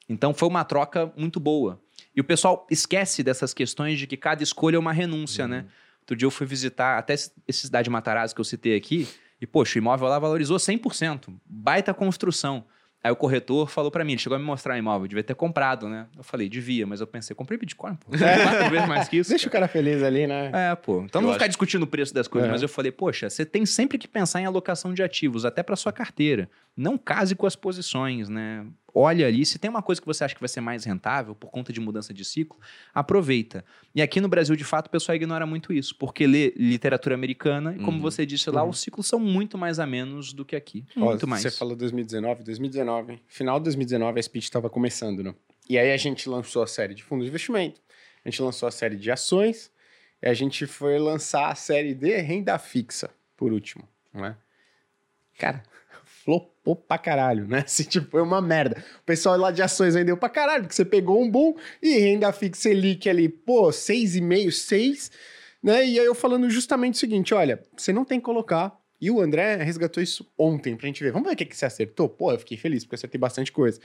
Então 0.08 0.34
foi 0.34 0.48
uma 0.48 0.64
troca 0.64 1.12
muito 1.18 1.40
boa. 1.40 1.82
E 2.16 2.22
o 2.22 2.24
pessoal 2.24 2.68
esquece 2.70 3.24
dessas 3.24 3.54
questões 3.54 3.98
de 3.98 4.06
que 4.08 4.18
cada 4.18 4.44
escolha 4.44 4.76
é 4.76 4.80
uma 4.80 4.94
renúncia, 4.94 5.48
né? 5.48 5.66
Outro 6.02 6.16
dia 6.16 6.26
eu 6.26 6.32
fui 6.32 6.46
visitar 6.46 6.98
até 6.98 7.14
esse 7.14 7.32
esse 7.48 7.62
cidade 7.62 7.90
Matarazzo 7.90 8.36
que 8.36 8.42
eu 8.42 8.46
citei 8.46 8.76
aqui, 8.76 9.08
e, 9.42 9.48
poxa, 9.48 9.78
o 9.78 9.82
imóvel 9.82 10.08
lá 10.08 10.20
valorizou 10.20 10.58
100%. 10.58 11.34
Baita 11.46 11.94
construção. 11.94 12.64
Aí 13.06 13.12
o 13.12 13.16
corretor 13.16 13.70
falou 13.70 13.92
pra 13.92 14.04
mim, 14.04 14.14
ele 14.14 14.20
chegou 14.22 14.36
a 14.36 14.40
me 14.40 14.46
mostrar 14.46 14.74
o 14.74 14.78
imóvel, 14.78 15.08
devia 15.08 15.24
ter 15.24 15.36
comprado, 15.36 15.88
né? 15.88 16.08
Eu 16.18 16.24
falei, 16.24 16.50
devia, 16.50 16.88
mas 16.88 17.02
eu 17.02 17.06
pensei, 17.06 17.36
comprei 17.36 17.56
Bitcoin, 17.56 17.94
pô. 17.96 18.08
Quatro 18.18 18.70
vezes 18.72 18.88
mais 18.88 19.08
que 19.08 19.18
isso. 19.18 19.30
Deixa 19.30 19.48
o 19.48 19.52
cara 19.52 19.68
feliz 19.68 20.02
ali, 20.02 20.26
né? 20.26 20.50
É, 20.52 20.74
pô. 20.76 21.04
Então 21.04 21.22
não 21.22 21.28
Eu 21.28 21.32
vou 21.32 21.34
ficar 21.34 21.44
acho- 21.46 21.50
discutindo 21.50 21.84
o 21.84 21.88
preço 21.88 22.12
das 22.16 22.28
coisas, 22.28 22.50
É. 22.50 22.52
mas 22.52 22.64
eu 22.64 22.68
falei, 22.68 22.92
poxa, 22.92 23.30
você 23.30 23.46
tem 23.46 23.64
sempre 23.64 24.00
que 24.00 24.08
pensar 24.08 24.42
em 24.42 24.46
alocação 24.46 24.92
de 24.92 25.04
ativos, 25.04 25.46
até 25.46 25.62
para 25.62 25.76
sua 25.76 25.92
carteira. 25.94 26.50
Não 26.76 26.98
case 26.98 27.36
com 27.36 27.46
as 27.46 27.56
posições, 27.56 28.28
né? 28.28 28.66
Olha 28.98 29.28
ali, 29.28 29.46
se 29.46 29.60
tem 29.60 29.70
uma 29.70 29.82
coisa 29.82 30.00
que 30.00 30.08
você 30.08 30.24
acha 30.24 30.34
que 30.34 30.40
vai 30.40 30.48
ser 30.48 30.62
mais 30.62 30.86
rentável 30.86 31.36
por 31.36 31.52
conta 31.52 31.74
de 31.74 31.82
mudança 31.82 32.14
de 32.14 32.24
ciclo, 32.24 32.58
aproveita. 32.94 33.66
E 33.94 34.02
aqui 34.02 34.22
no 34.22 34.30
Brasil, 34.30 34.56
de 34.56 34.64
fato, 34.64 34.88
o 34.88 34.90
pessoal 34.90 35.16
ignora 35.18 35.46
muito 35.46 35.74
isso, 35.74 35.94
porque 35.98 36.26
lê 36.26 36.54
literatura 36.56 37.14
americana, 37.14 37.74
e 37.76 37.80
como 37.80 37.98
Uhum. 37.98 38.02
você 38.02 38.26
disse 38.26 38.50
lá, 38.50 38.64
Uhum. 38.64 38.70
os 38.70 38.80
ciclos 38.80 39.06
são 39.06 39.20
muito 39.20 39.58
mais 39.58 39.80
a 39.80 39.86
menos 39.86 40.32
do 40.32 40.46
que 40.46 40.56
aqui. 40.56 40.86
Ó, 40.96 41.02
Muito 41.02 41.28
mais. 41.28 41.42
Você 41.42 41.52
falou 41.52 41.76
2019, 41.76 42.44
2019. 42.44 43.20
Final 43.28 43.60
de 43.60 43.66
2019, 43.66 44.18
a 44.18 44.24
Speed 44.24 44.44
estava 44.44 44.70
começando, 44.70 45.22
né? 45.22 45.36
E 45.70 45.78
aí 45.78 45.92
a 45.92 45.98
gente 45.98 46.30
lançou 46.30 46.64
a 46.64 46.68
série 46.68 46.94
de 46.96 47.04
fundos 47.04 47.26
de 47.26 47.30
investimento, 47.30 47.82
a 48.24 48.30
gente 48.30 48.42
lançou 48.42 48.66
a 48.68 48.72
série 48.72 48.96
de 48.96 49.12
ações, 49.12 49.70
e 50.22 50.28
a 50.30 50.34
gente 50.34 50.66
foi 50.66 50.98
lançar 50.98 51.50
a 51.52 51.56
série 51.56 51.94
de 51.94 52.16
renda 52.22 52.58
fixa, 52.58 53.10
por 53.36 53.52
último, 53.52 53.86
né? 54.14 54.38
Cara, 55.38 55.62
flopou 56.26 56.76
pra 56.76 56.98
caralho, 56.98 57.48
né? 57.48 57.60
Assim, 57.66 57.84
tipo, 57.84 58.10
foi 58.10 58.22
uma 58.22 58.42
merda. 58.42 58.84
O 59.02 59.06
pessoal 59.06 59.38
lá 59.38 59.52
de 59.52 59.62
ações 59.62 59.94
vendeu 59.94 60.18
pra 60.18 60.28
caralho, 60.28 60.64
porque 60.64 60.76
você 60.76 60.84
pegou 60.84 61.22
um 61.22 61.30
boom 61.30 61.56
e 61.82 61.98
renda 62.00 62.34
fixa 62.34 62.64
Selic 62.64 63.08
ali, 63.08 63.30
pô, 63.30 63.70
6,5, 63.70 64.52
6, 64.52 65.12
né? 65.64 65.86
E 65.86 66.00
aí 66.00 66.06
eu 66.06 66.16
falando 66.16 66.50
justamente 66.50 66.96
o 66.96 66.98
seguinte, 66.98 67.34
olha, 67.34 67.64
você 67.78 67.94
não 67.94 68.04
tem 68.04 68.20
que 68.20 68.26
colocar 68.26 68.78
e 69.00 69.12
o 69.12 69.22
André 69.22 69.58
resgatou 69.58 70.02
isso 70.02 70.30
ontem 70.38 70.76
pra 70.76 70.88
gente 70.88 71.04
ver. 71.04 71.12
Vamos 71.12 71.28
ver 71.28 71.36
o 71.36 71.38
que, 71.38 71.46
que 71.46 71.56
você 71.56 71.66
acertou? 71.66 72.10
Pô, 72.10 72.32
eu 72.32 72.40
fiquei 72.40 72.58
feliz, 72.58 72.84
porque 72.84 72.96
eu 72.96 72.98
acertei 72.98 73.20
bastante 73.20 73.52
coisa. 73.52 73.80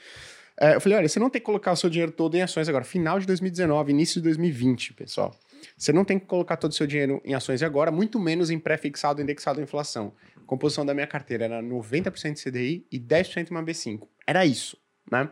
É, 0.58 0.74
eu 0.74 0.80
falei, 0.80 0.98
olha, 0.98 1.08
você 1.08 1.18
não 1.18 1.30
tem 1.30 1.40
que 1.40 1.46
colocar 1.46 1.72
o 1.72 1.76
seu 1.76 1.88
dinheiro 1.88 2.12
todo 2.12 2.34
em 2.36 2.42
ações 2.42 2.68
agora. 2.68 2.84
Final 2.84 3.18
de 3.18 3.26
2019, 3.26 3.92
início 3.92 4.20
de 4.20 4.24
2020, 4.24 4.94
pessoal. 4.94 5.34
Você 5.76 5.92
não 5.92 6.04
tem 6.04 6.18
que 6.18 6.26
colocar 6.26 6.56
todo 6.56 6.70
o 6.70 6.74
seu 6.74 6.86
dinheiro 6.86 7.20
em 7.24 7.34
ações 7.34 7.62
agora, 7.62 7.90
muito 7.90 8.18
menos 8.18 8.50
em 8.50 8.58
pré-fixado 8.58 9.20
indexado 9.20 9.60
à 9.60 9.62
inflação. 9.62 10.12
Composição 10.50 10.84
da 10.84 10.92
minha 10.92 11.06
carteira 11.06 11.44
era 11.44 11.62
90% 11.62 12.32
de 12.32 12.42
CDI 12.42 12.86
e 12.90 12.98
10% 12.98 13.48
em 13.48 13.54
uma 13.54 13.62
B5. 13.62 14.08
Era 14.26 14.44
isso, 14.44 14.76
né? 15.08 15.30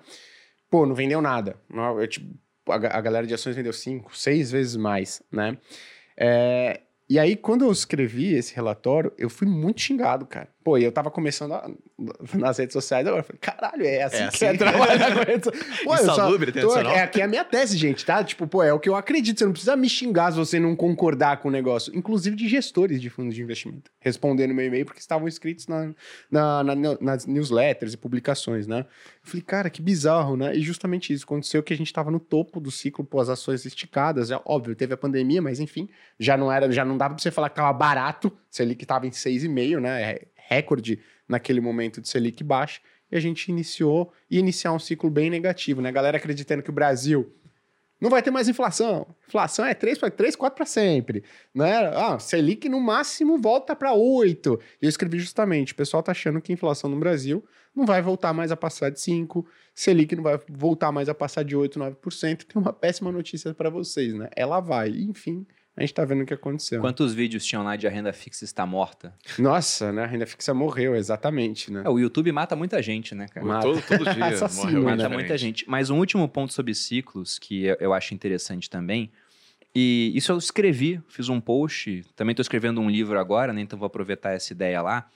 Pô, 0.70 0.86
não 0.86 0.95
vendeu 0.95 1.20
nada. 1.20 1.57
Eu, 1.99 2.07
tipo, 2.07 2.39
a 2.65 2.78
galera 2.78 3.27
de 3.27 3.35
ações 3.35 3.57
vendeu 3.57 3.73
5, 3.73 4.16
6 4.16 4.53
vezes 4.53 4.77
mais, 4.77 5.20
né? 5.32 5.59
É, 6.16 6.82
e 7.11 7.19
aí, 7.19 7.35
quando 7.35 7.65
eu 7.65 7.73
escrevi 7.73 8.32
esse 8.32 8.55
relatório, 8.55 9.12
eu 9.19 9.28
fui 9.28 9.49
muito 9.49 9.81
xingado, 9.81 10.24
cara. 10.24 10.49
Pô, 10.69 10.77
e 10.77 10.85
eu 10.85 10.93
tava 10.93 11.11
começando 11.11 11.53
a- 11.55 11.70
nas 12.35 12.59
redes 12.59 12.74
sociais, 12.74 13.07
agora 13.07 13.23
eu 13.23 13.24
falei, 13.24 13.39
caralho, 13.40 13.86
é 13.86 14.03
assim 14.03 14.16
É 14.24 14.28
que 14.28 14.45
é 14.45 14.49
assim? 14.51 14.59
trabalhar 14.59 15.15
com 15.15 15.24
redes 15.24 15.45
sociais. 15.45 15.81
Pô, 15.82 15.95
Insalubre, 15.95 16.53
tô-. 16.53 16.77
É 16.78 17.01
aqui 17.01 17.23
é 17.23 17.24
a 17.24 17.28
minha 17.28 17.43
tese, 17.43 17.74
gente, 17.78 18.05
tá? 18.05 18.23
Tipo, 18.23 18.47
pô, 18.47 18.62
é 18.62 18.70
o 18.70 18.78
que 18.78 18.86
eu 18.86 18.95
acredito. 18.95 19.39
Você 19.39 19.47
não 19.47 19.53
precisa 19.53 19.74
me 19.77 19.89
xingar 19.89 20.31
se 20.32 20.36
você 20.36 20.61
não 20.61 20.77
concordar 20.77 21.39
com 21.39 21.49
o 21.49 21.51
negócio. 21.51 21.97
Inclusive 21.97 22.36
de 22.36 22.47
gestores 22.49 23.01
de 23.01 23.09
fundos 23.09 23.35
de 23.35 23.40
investimento. 23.43 23.90
Respondendo 23.99 24.53
meu 24.53 24.66
e-mail, 24.66 24.85
porque 24.85 25.01
estavam 25.01 25.27
inscritos 25.27 25.66
na, 25.66 25.90
na- 26.31 26.62
na- 26.62 26.99
nas 27.01 27.24
newsletters 27.24 27.95
e 27.95 27.97
publicações, 27.97 28.66
né? 28.66 28.81
Eu 29.24 29.31
falei, 29.31 29.43
cara, 29.43 29.70
que 29.70 29.81
bizarro, 29.81 30.36
né? 30.36 30.55
E 30.55 30.61
justamente 30.61 31.15
isso. 31.15 31.24
Aconteceu 31.24 31.62
que 31.62 31.73
a 31.73 31.77
gente 31.77 31.90
tava 31.93 32.11
no 32.11 32.20
topo 32.20 32.61
do 32.61 32.70
ciclo, 32.70 33.05
pô, 33.07 33.20
as 33.20 33.31
ações 33.31 33.65
esticadas. 33.65 34.28
Já, 34.28 34.39
óbvio, 34.45 34.74
teve 34.77 34.93
a 34.93 34.99
pandemia, 34.99 35.40
mas 35.40 35.61
enfim, 35.61 35.89
já 36.20 36.36
não 36.36 36.53
era, 36.53 36.70
já 36.70 36.85
não 36.85 36.99
dava 36.99 37.15
pra 37.15 37.23
você 37.23 37.31
falar 37.31 37.49
que 37.49 37.57
tava 37.57 37.73
barato. 37.73 38.31
Selic 38.51 38.85
tava 38.85 39.07
em 39.07 39.11
6,5, 39.11 39.81
né? 39.81 40.03
É 40.03 40.23
recorde 40.48 41.00
naquele 41.28 41.60
momento 41.60 42.00
de 42.00 42.08
Selic 42.08 42.42
baixa. 42.42 42.80
E 43.10 43.16
a 43.16 43.20
gente 43.20 43.48
iniciou 43.48 44.12
e 44.30 44.38
iniciar 44.38 44.72
um 44.72 44.78
ciclo 44.78 45.10
bem 45.10 45.30
negativo, 45.30 45.80
né? 45.80 45.92
Galera 45.92 46.16
acreditando 46.16 46.62
que 46.62 46.70
o 46.70 46.72
Brasil 46.72 47.32
não 48.00 48.10
vai 48.10 48.22
ter 48.22 48.30
mais 48.30 48.48
inflação. 48.48 49.06
Inflação 49.26 49.64
é 49.64 49.74
3, 49.74 49.98
3 50.16 50.36
4 50.36 50.56
para 50.56 50.66
sempre. 50.66 51.24
Né? 51.54 51.74
Ah, 51.94 52.18
Selic 52.18 52.68
no 52.68 52.80
máximo 52.80 53.38
volta 53.38 53.74
para 53.74 53.92
8. 53.92 54.60
E 54.80 54.86
eu 54.86 54.88
escrevi 54.88 55.18
justamente, 55.18 55.72
o 55.72 55.76
pessoal 55.76 56.02
tá 56.02 56.12
achando 56.12 56.40
que 56.40 56.52
a 56.52 56.54
inflação 56.54 56.88
no 56.88 56.98
Brasil 56.98 57.44
não 57.74 57.84
vai 57.84 58.00
voltar 58.00 58.32
mais 58.32 58.52
a 58.52 58.56
passar 58.56 58.90
de 58.90 59.00
5, 59.00 59.46
Selic 59.74 60.14
não 60.16 60.22
vai 60.22 60.38
voltar 60.48 60.92
mais 60.92 61.08
a 61.08 61.14
passar 61.14 61.42
de 61.42 61.56
8, 61.56 61.78
9%. 61.78 62.44
Tem 62.44 62.60
uma 62.60 62.72
péssima 62.72 63.10
notícia 63.10 63.52
para 63.54 63.70
vocês, 63.70 64.14
né? 64.14 64.28
Ela 64.36 64.60
vai. 64.60 64.90
Enfim, 64.90 65.46
a 65.78 65.80
gente 65.82 65.94
tá 65.94 66.05
vendo 66.05 66.22
o 66.22 66.26
que 66.26 66.34
aconteceu. 66.34 66.80
Quantos 66.80 67.14
vídeos 67.14 67.44
tinham 67.44 67.62
lá 67.62 67.76
de 67.76 67.86
a 67.86 67.90
renda 67.90 68.12
fixa 68.12 68.44
está 68.44 68.66
morta? 68.66 69.14
Nossa, 69.38 69.90
né? 69.92 70.02
A 70.02 70.06
renda 70.06 70.26
fixa 70.26 70.52
morreu, 70.52 70.94
exatamente, 70.96 71.72
né? 71.72 71.82
É, 71.84 71.88
o 71.88 71.98
YouTube 71.98 72.30
mata 72.32 72.55
muita 72.56 72.82
gente, 72.82 73.14
né, 73.14 73.26
cara? 73.28 73.46
Mata. 73.46 73.62
Todo, 73.62 73.80
todo 73.82 74.05
dia 74.14 74.26
Assassino, 74.28 74.62
morre 74.64 74.76
alguém 74.76 74.84
né? 74.84 74.90
Mata 74.90 74.96
diferente. 75.05 75.14
muita 75.14 75.38
gente. 75.38 75.64
Mas 75.70 75.88
um 75.90 75.98
último 75.98 76.28
ponto 76.28 76.52
sobre 76.52 76.74
ciclos 76.74 77.38
que 77.38 77.64
eu- 77.64 77.76
eu 77.80 77.94
acho 77.94 78.12
interessante 78.12 78.68
também. 78.68 79.10
E 79.74 80.10
isso 80.14 80.32
eu 80.32 80.38
escrevi, 80.38 81.00
fiz 81.09 81.28
um 81.28 81.40
post. 81.40 82.05
Também 82.16 82.32
estou 82.32 82.42
escrevendo 82.42 82.80
um 82.80 82.90
livro 82.90 83.18
agora, 83.18 83.52
né? 83.52 83.60
Então 83.60 83.78
vou 83.78 83.86
aproveitar 83.86 84.32
essa 84.32 84.52
ideia 84.52 84.82
lá. 84.82 85.09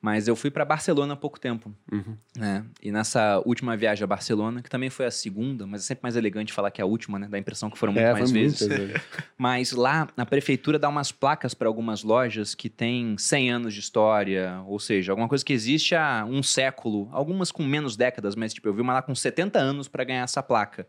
Mas 0.00 0.28
eu 0.28 0.36
fui 0.36 0.48
para 0.48 0.64
Barcelona 0.64 1.14
há 1.14 1.16
pouco 1.16 1.40
tempo, 1.40 1.74
Uhum. 1.90 2.16
né? 2.36 2.64
E 2.80 2.92
nessa 2.92 3.42
última 3.44 3.76
viagem 3.76 4.04
a 4.04 4.06
Barcelona, 4.06 4.62
que 4.62 4.70
também 4.70 4.88
foi 4.90 5.06
a 5.06 5.10
segunda, 5.10 5.66
mas 5.66 5.80
é 5.80 5.84
sempre 5.84 6.04
mais 6.04 6.14
elegante 6.14 6.52
falar 6.52 6.70
que 6.70 6.80
é 6.80 6.84
a 6.84 6.86
última, 6.86 7.18
né? 7.18 7.26
Dá 7.28 7.36
a 7.36 7.40
impressão 7.40 7.68
que 7.68 7.76
foram 7.76 7.92
muito 7.92 8.04
É, 8.04 8.12
mais 8.12 8.30
vezes. 8.30 8.60
Mas 9.36 9.72
lá, 9.72 10.06
a 10.16 10.26
prefeitura 10.26 10.78
dá 10.78 10.88
umas 10.88 11.10
placas 11.12 11.52
para 11.54 11.66
algumas 11.68 12.02
lojas 12.04 12.54
que 12.54 12.68
têm 12.68 13.16
100 13.18 13.50
anos 13.50 13.74
de 13.74 13.80
história, 13.80 14.62
ou 14.66 14.78
seja, 14.78 15.12
alguma 15.12 15.28
coisa 15.28 15.44
que 15.44 15.52
existe 15.52 15.94
há 15.94 16.24
um 16.28 16.42
século, 16.42 17.08
algumas 17.12 17.50
com 17.52 17.64
menos 17.64 17.96
décadas, 17.96 18.34
mas 18.36 18.54
tipo, 18.54 18.68
eu 18.68 18.74
vi 18.74 18.80
uma 18.80 18.92
lá 18.94 19.02
com 19.02 19.14
70 19.14 19.58
anos 19.58 19.88
para 19.88 20.04
ganhar 20.04 20.22
essa 20.22 20.42
placa. 20.42 20.86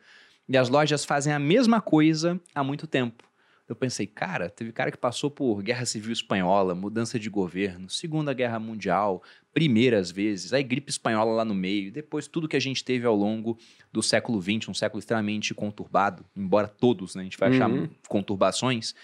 E 0.48 0.58
as 0.58 0.68
lojas 0.70 1.06
fazem 1.06 1.32
a 1.32 1.38
mesma 1.40 1.80
coisa 1.80 2.40
há 2.56 2.64
muito 2.64 2.88
tempo. 2.88 3.24
Eu 3.70 3.76
pensei, 3.76 4.08
cara, 4.08 4.50
teve 4.50 4.72
cara 4.72 4.90
que 4.92 4.98
passou 4.98 5.30
por 5.30 5.62
Guerra 5.62 5.86
Civil 5.86 6.12
Espanhola, 6.12 6.74
mudança 6.74 7.20
de 7.20 7.30
governo, 7.30 7.88
Segunda 7.90 8.34
Guerra 8.34 8.60
Mundial, 8.60 9.22
primeiras 9.54 10.10
vezes, 10.10 10.54
aí 10.54 10.64
gripe 10.64 10.90
espanhola 10.90 11.32
lá 11.32 11.46
no 11.46 11.54
meio, 11.54 11.92
depois 11.92 12.28
tudo 12.28 12.48
que 12.48 12.56
a 12.58 12.60
gente 12.60 12.84
teve 12.84 13.06
ao 13.06 13.16
longo 13.16 13.60
do 13.92 14.02
século 14.02 14.42
XX, 14.42 14.70
um 14.70 14.74
século 14.74 15.00
extremamente 15.00 15.54
conturbado, 15.54 16.26
embora 16.36 16.68
todos, 16.68 17.14
né, 17.14 17.22
a 17.22 17.24
gente 17.26 17.38
vai 17.38 17.50
achar 17.50 17.70
Uhum. 17.70 17.88
conturbações, 18.08 18.96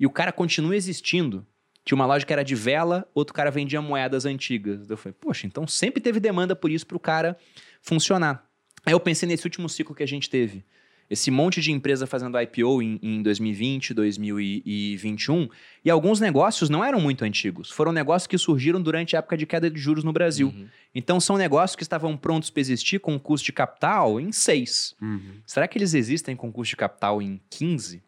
e 0.00 0.04
o 0.06 0.10
cara 0.10 0.32
continua 0.32 0.74
existindo. 0.74 1.46
Tinha 1.84 1.96
uma 1.96 2.06
loja 2.06 2.26
que 2.26 2.32
era 2.32 2.42
de 2.44 2.54
vela, 2.54 3.08
outro 3.14 3.32
cara 3.32 3.50
vendia 3.50 3.80
moedas 3.80 4.26
antigas. 4.26 4.90
Eu 4.90 4.96
falei, 4.96 5.16
poxa, 5.18 5.46
então 5.46 5.66
sempre 5.66 6.00
teve 6.00 6.20
demanda 6.20 6.54
por 6.54 6.70
isso 6.70 6.86
para 6.86 6.96
o 6.96 7.00
cara 7.00 7.36
funcionar. 7.80 8.46
Aí 8.84 8.92
eu 8.92 9.00
pensei 9.00 9.28
nesse 9.28 9.46
último 9.46 9.68
ciclo 9.68 9.94
que 9.94 10.02
a 10.02 10.06
gente 10.06 10.28
teve. 10.28 10.64
Esse 11.10 11.30
monte 11.30 11.60
de 11.60 11.72
empresa 11.72 12.06
fazendo 12.06 12.38
IPO 12.38 12.82
em, 12.82 12.98
em 13.02 13.22
2020, 13.22 13.94
2021, 13.94 15.48
e 15.84 15.90
alguns 15.90 16.20
negócios 16.20 16.68
não 16.68 16.84
eram 16.84 17.00
muito 17.00 17.24
antigos. 17.24 17.70
Foram 17.70 17.92
negócios 17.92 18.26
que 18.26 18.36
surgiram 18.36 18.80
durante 18.80 19.16
a 19.16 19.20
época 19.20 19.36
de 19.36 19.46
queda 19.46 19.70
de 19.70 19.80
juros 19.80 20.04
no 20.04 20.12
Brasil. 20.12 20.48
Uhum. 20.48 20.66
Então 20.94 21.18
são 21.18 21.38
negócios 21.38 21.76
que 21.76 21.82
estavam 21.82 22.16
prontos 22.16 22.50
para 22.50 22.60
existir 22.60 22.98
com 22.98 23.14
um 23.14 23.18
custo 23.18 23.46
de 23.46 23.52
capital 23.52 24.20
em 24.20 24.30
6. 24.30 24.96
Uhum. 25.00 25.20
Será 25.46 25.66
que 25.66 25.78
eles 25.78 25.94
existem 25.94 26.36
com 26.36 26.52
custo 26.52 26.70
de 26.70 26.76
capital 26.76 27.22
em 27.22 27.40
15? 27.48 28.02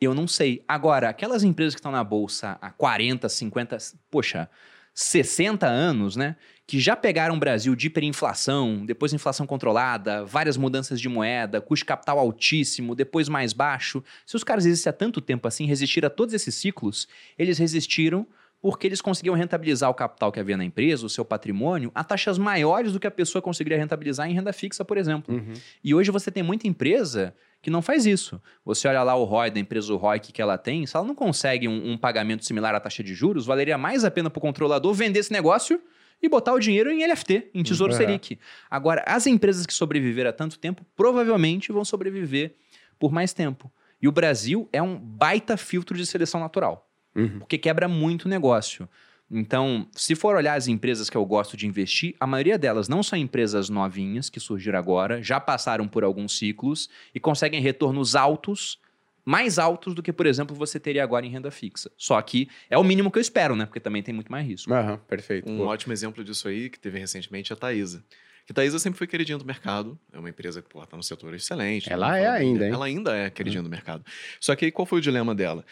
Eu 0.00 0.14
não 0.14 0.28
sei. 0.28 0.62
Agora, 0.68 1.08
aquelas 1.08 1.42
empresas 1.42 1.74
que 1.74 1.80
estão 1.80 1.92
na 1.92 2.04
bolsa 2.04 2.58
há 2.60 2.70
40, 2.70 3.28
50, 3.28 3.78
poxa, 4.10 4.48
60 4.94 5.66
anos, 5.66 6.14
né? 6.14 6.36
Que 6.66 6.80
já 6.80 6.96
pegaram 6.96 7.34
o 7.34 7.38
Brasil 7.38 7.74
de 7.76 7.88
hiperinflação, 7.88 8.86
depois 8.86 9.12
inflação 9.12 9.46
controlada, 9.46 10.24
várias 10.24 10.56
mudanças 10.56 11.00
de 11.00 11.08
moeda, 11.08 11.60
custo 11.60 11.84
capital 11.84 12.18
altíssimo, 12.18 12.94
depois 12.94 13.28
mais 13.28 13.52
baixo. 13.52 14.02
Se 14.24 14.34
os 14.34 14.42
caras 14.42 14.64
existem 14.64 14.90
há 14.90 14.92
tanto 14.92 15.20
tempo 15.20 15.46
assim, 15.46 15.66
resistiram 15.66 16.06
a 16.06 16.10
todos 16.10 16.32
esses 16.32 16.54
ciclos, 16.54 17.06
eles 17.38 17.58
resistiram 17.58 18.26
porque 18.64 18.86
eles 18.86 19.02
conseguiam 19.02 19.34
rentabilizar 19.34 19.90
o 19.90 19.94
capital 19.94 20.32
que 20.32 20.40
havia 20.40 20.56
na 20.56 20.64
empresa, 20.64 21.04
o 21.04 21.08
seu 21.10 21.22
patrimônio, 21.22 21.92
a 21.94 22.02
taxas 22.02 22.38
maiores 22.38 22.94
do 22.94 22.98
que 22.98 23.06
a 23.06 23.10
pessoa 23.10 23.42
conseguiria 23.42 23.76
rentabilizar 23.76 24.26
em 24.26 24.32
renda 24.32 24.54
fixa, 24.54 24.82
por 24.82 24.96
exemplo. 24.96 25.34
Uhum. 25.34 25.52
E 25.84 25.94
hoje 25.94 26.10
você 26.10 26.30
tem 26.30 26.42
muita 26.42 26.66
empresa 26.66 27.34
que 27.60 27.68
não 27.68 27.82
faz 27.82 28.06
isso. 28.06 28.40
Você 28.64 28.88
olha 28.88 29.02
lá 29.02 29.14
o 29.16 29.24
ROI 29.24 29.50
da 29.50 29.60
empresa, 29.60 29.92
o 29.92 29.98
ROIC 29.98 30.32
que 30.32 30.40
ela 30.40 30.56
tem, 30.56 30.86
se 30.86 30.96
ela 30.96 31.04
não 31.04 31.14
consegue 31.14 31.68
um, 31.68 31.92
um 31.92 31.98
pagamento 31.98 32.42
similar 32.42 32.74
à 32.74 32.80
taxa 32.80 33.04
de 33.04 33.12
juros, 33.12 33.44
valeria 33.44 33.76
mais 33.76 34.02
a 34.02 34.10
pena 34.10 34.30
para 34.30 34.38
o 34.38 34.40
controlador 34.40 34.94
vender 34.94 35.20
esse 35.20 35.30
negócio 35.30 35.78
e 36.22 36.28
botar 36.28 36.52
o 36.54 36.58
dinheiro 36.58 36.90
em 36.90 37.04
LFT, 37.04 37.50
em 37.54 37.62
Tesouro 37.62 37.92
Uhum. 37.92 37.98
Selic. 37.98 38.38
Agora, 38.70 39.02
as 39.06 39.26
empresas 39.26 39.66
que 39.66 39.74
sobreviveram 39.74 40.30
há 40.30 40.32
tanto 40.32 40.58
tempo 40.58 40.84
provavelmente 40.96 41.70
vão 41.72 41.84
sobreviver 41.84 42.54
por 42.98 43.12
mais 43.12 43.32
tempo. 43.32 43.70
E 44.00 44.08
o 44.08 44.12
Brasil 44.12 44.68
é 44.72 44.82
um 44.82 44.96
baita 44.98 45.56
filtro 45.56 45.96
de 45.96 46.04
seleção 46.06 46.40
natural 46.40 46.88
Uhum. 47.16 47.38
porque 47.40 47.56
quebra 47.58 47.86
muito 47.88 48.28
negócio. 48.28 48.88
Então, 49.30 49.88
se 49.92 50.14
for 50.14 50.36
olhar 50.36 50.54
as 50.54 50.68
empresas 50.68 51.08
que 51.08 51.16
eu 51.16 51.24
gosto 51.24 51.56
de 51.56 51.66
investir, 51.66 52.14
a 52.20 52.26
maioria 52.26 52.58
delas 52.58 52.88
não 52.88 53.02
são 53.02 53.18
empresas 53.18 53.68
novinhas 53.68 54.28
que 54.28 54.38
surgiram 54.38 54.78
agora, 54.78 55.22
já 55.22 55.40
passaram 55.40 55.88
por 55.88 56.04
alguns 56.04 56.36
ciclos 56.36 56.88
e 57.14 57.18
conseguem 57.18 57.60
retornos 57.60 58.14
altos, 58.14 58.78
mais 59.24 59.58
altos 59.58 59.94
do 59.94 60.02
que, 60.02 60.12
por 60.12 60.26
exemplo, 60.26 60.54
você 60.54 60.78
teria 60.78 61.02
agora 61.02 61.24
em 61.24 61.30
renda 61.30 61.50
fixa. 61.50 61.90
Só 61.96 62.20
que 62.20 62.48
é 62.68 62.76
o 62.76 62.84
mínimo 62.84 63.10
que 63.10 63.18
eu 63.18 63.22
espero, 63.22 63.56
né? 63.56 63.66
Porque 63.66 63.80
também 63.80 64.02
tem 64.02 64.14
muito 64.14 64.30
mais 64.30 64.46
risco. 64.46 64.72
Aham, 64.72 64.98
perfeito. 65.08 65.50
Um 65.50 65.58
Pô. 65.58 65.66
ótimo 65.66 65.92
exemplo 65.92 66.22
disso 66.22 66.48
aí, 66.48 66.68
que 66.68 66.78
teve 66.78 66.98
recentemente, 66.98 67.52
é 67.52 67.54
a 67.54 67.56
Taísa. 67.56 68.04
Que 68.46 68.52
a 68.52 68.54
Taísa 68.54 68.78
sempre 68.78 68.98
foi 68.98 69.06
queridinha 69.06 69.38
do 69.38 69.44
mercado. 69.44 69.98
É 70.12 70.18
uma 70.18 70.28
empresa 70.28 70.60
que 70.60 70.78
está 70.78 70.96
no 70.96 71.02
setor 71.02 71.32
excelente. 71.32 71.90
Ela 71.90 72.08
mundo 72.08 72.16
é 72.18 72.28
ainda, 72.28 72.66
hein? 72.66 72.72
Ela 72.72 72.86
ainda 72.86 73.16
é 73.16 73.30
queridinha 73.30 73.62
do 73.62 73.70
mercado. 73.70 74.04
Só 74.38 74.54
que 74.54 74.66
aí 74.66 74.70
qual 74.70 74.84
foi 74.84 74.98
o 74.98 75.02
dilema 75.02 75.34
dela? 75.34 75.64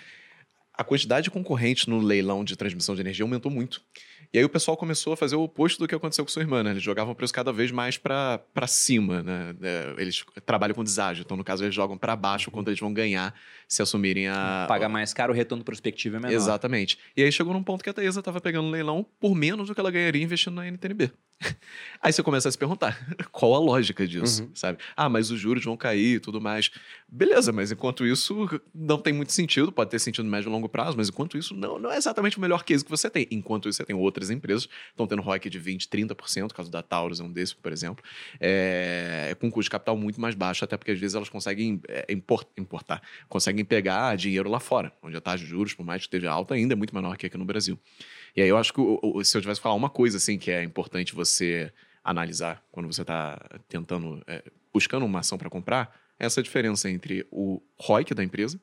A 0.72 0.82
quantidade 0.82 1.24
de 1.24 1.30
concorrentes 1.30 1.86
no 1.86 2.00
leilão 2.00 2.42
de 2.42 2.56
transmissão 2.56 2.94
de 2.94 3.02
energia 3.02 3.24
aumentou 3.24 3.52
muito. 3.52 3.82
E 4.34 4.38
aí 4.38 4.44
o 4.44 4.48
pessoal 4.48 4.78
começou 4.78 5.12
a 5.12 5.16
fazer 5.16 5.36
o 5.36 5.42
oposto 5.42 5.78
do 5.78 5.86
que 5.86 5.94
aconteceu 5.94 6.24
com 6.24 6.30
sua 6.30 6.40
irmã, 6.40 6.62
né? 6.62 6.70
Eles 6.70 6.82
jogavam 6.82 7.12
o 7.12 7.14
preço 7.14 7.34
cada 7.34 7.52
vez 7.52 7.70
mais 7.70 7.98
para 7.98 8.40
cima, 8.66 9.22
né? 9.22 9.54
É, 9.60 9.94
Eles 9.98 10.24
trabalham 10.46 10.74
com 10.74 10.82
deságio. 10.82 11.22
Então, 11.22 11.36
no 11.36 11.44
caso, 11.44 11.62
eles 11.62 11.74
jogam 11.74 11.98
para 11.98 12.16
baixo 12.16 12.50
quanto 12.50 12.68
eles 12.68 12.80
vão 12.80 12.94
ganhar 12.94 13.34
se 13.68 13.82
assumirem 13.82 14.28
a... 14.28 14.64
Pagar 14.66 14.88
mais 14.88 15.12
caro, 15.12 15.34
o 15.34 15.36
retorno 15.36 15.62
prospectivo 15.62 16.16
é 16.16 16.20
menor. 16.20 16.34
Exatamente. 16.34 16.98
E 17.14 17.22
aí 17.22 17.30
chegou 17.30 17.52
num 17.52 17.62
ponto 17.62 17.84
que 17.84 17.90
a 17.90 17.92
Taesa 17.92 18.20
estava 18.20 18.40
pegando 18.40 18.70
leilão 18.70 19.04
por 19.20 19.34
menos 19.34 19.68
do 19.68 19.74
que 19.74 19.80
ela 19.80 19.90
ganharia 19.90 20.22
investindo 20.22 20.54
na 20.54 20.66
NTNB. 20.66 21.12
Aí 22.00 22.12
você 22.12 22.22
começa 22.22 22.48
a 22.48 22.52
se 22.52 22.58
perguntar, 22.58 22.98
qual 23.30 23.54
a 23.54 23.58
lógica 23.58 24.06
disso, 24.06 24.42
Uhum. 24.42 24.50
sabe? 24.54 24.78
Ah, 24.96 25.08
mas 25.08 25.30
os 25.30 25.38
juros 25.38 25.64
vão 25.64 25.76
cair 25.76 26.16
e 26.16 26.20
tudo 26.20 26.40
mais. 26.40 26.70
Beleza, 27.08 27.52
mas 27.52 27.70
enquanto 27.70 28.04
isso 28.06 28.48
não 28.74 28.98
tem 28.98 29.12
muito 29.12 29.32
sentido, 29.32 29.70
pode 29.70 29.90
ter 29.90 29.98
sentido 29.98 30.24
no 30.24 30.30
médio 30.30 30.48
e 30.48 30.52
longo 30.52 30.68
prazo, 30.68 30.96
mas 30.96 31.08
enquanto 31.08 31.36
isso 31.38 31.54
não, 31.54 31.78
não 31.78 31.92
é 31.92 31.96
exatamente 31.96 32.38
o 32.38 32.40
melhor 32.40 32.64
case 32.64 32.84
que 32.84 32.90
você 32.90 33.08
tem. 33.10 33.26
Enquanto 33.30 33.68
isso 33.68 33.76
você 33.76 33.84
tem 33.84 33.94
outras 33.94 34.30
empresas 34.30 34.66
que 34.66 34.72
estão 34.90 35.06
tendo 35.06 35.22
ROIC 35.22 35.48
de 35.50 35.58
20, 35.58 35.88
30%, 35.88 36.50
o 36.50 36.54
caso 36.54 36.70
da 36.70 36.82
Taurus 36.82 37.20
é 37.20 37.22
um 37.22 37.30
desses, 37.32 37.52
por 37.54 37.70
exemplo, 37.72 38.02
é, 38.40 39.36
com 39.38 39.50
custo 39.50 39.64
de 39.64 39.70
capital 39.70 39.96
muito 39.96 40.20
mais 40.20 40.34
baixo, 40.34 40.64
até 40.64 40.76
porque 40.76 40.90
às 40.90 40.98
vezes 40.98 41.14
elas 41.14 41.28
conseguem 41.28 41.80
import- 42.08 42.48
importar, 42.58 43.02
conseguem 43.28 43.64
pegar 43.64 44.16
dinheiro 44.16 44.48
lá 44.50 44.58
fora, 44.60 44.92
onde 45.02 45.16
a 45.16 45.20
taxa 45.20 45.44
de 45.44 45.50
juros, 45.50 45.74
por 45.74 45.84
mais 45.84 46.02
que 46.02 46.06
esteja 46.06 46.30
alta, 46.30 46.54
ainda 46.54 46.74
é 46.74 46.76
muito 46.76 46.94
menor 46.94 47.16
que 47.16 47.26
aqui 47.26 47.38
no 47.38 47.44
Brasil. 47.44 47.78
E 48.34 48.42
aí 48.42 48.48
eu 48.48 48.56
acho 48.56 48.72
que 48.72 48.80
se 49.24 49.36
eu 49.36 49.40
tivesse 49.40 49.60
que 49.60 49.62
falar 49.62 49.74
uma 49.74 49.90
coisa 49.90 50.16
assim 50.16 50.38
que 50.38 50.50
é 50.50 50.62
importante 50.62 51.14
você 51.14 51.72
analisar 52.02 52.62
quando 52.72 52.86
você 52.92 53.02
está 53.02 53.38
tentando, 53.68 54.22
é, 54.26 54.42
buscando 54.72 55.04
uma 55.04 55.20
ação 55.20 55.36
para 55.38 55.50
comprar, 55.50 55.94
é 56.18 56.26
essa 56.26 56.42
diferença 56.42 56.88
entre 56.90 57.26
o 57.30 57.60
ROIC 57.78 58.14
da 58.14 58.24
empresa 58.24 58.60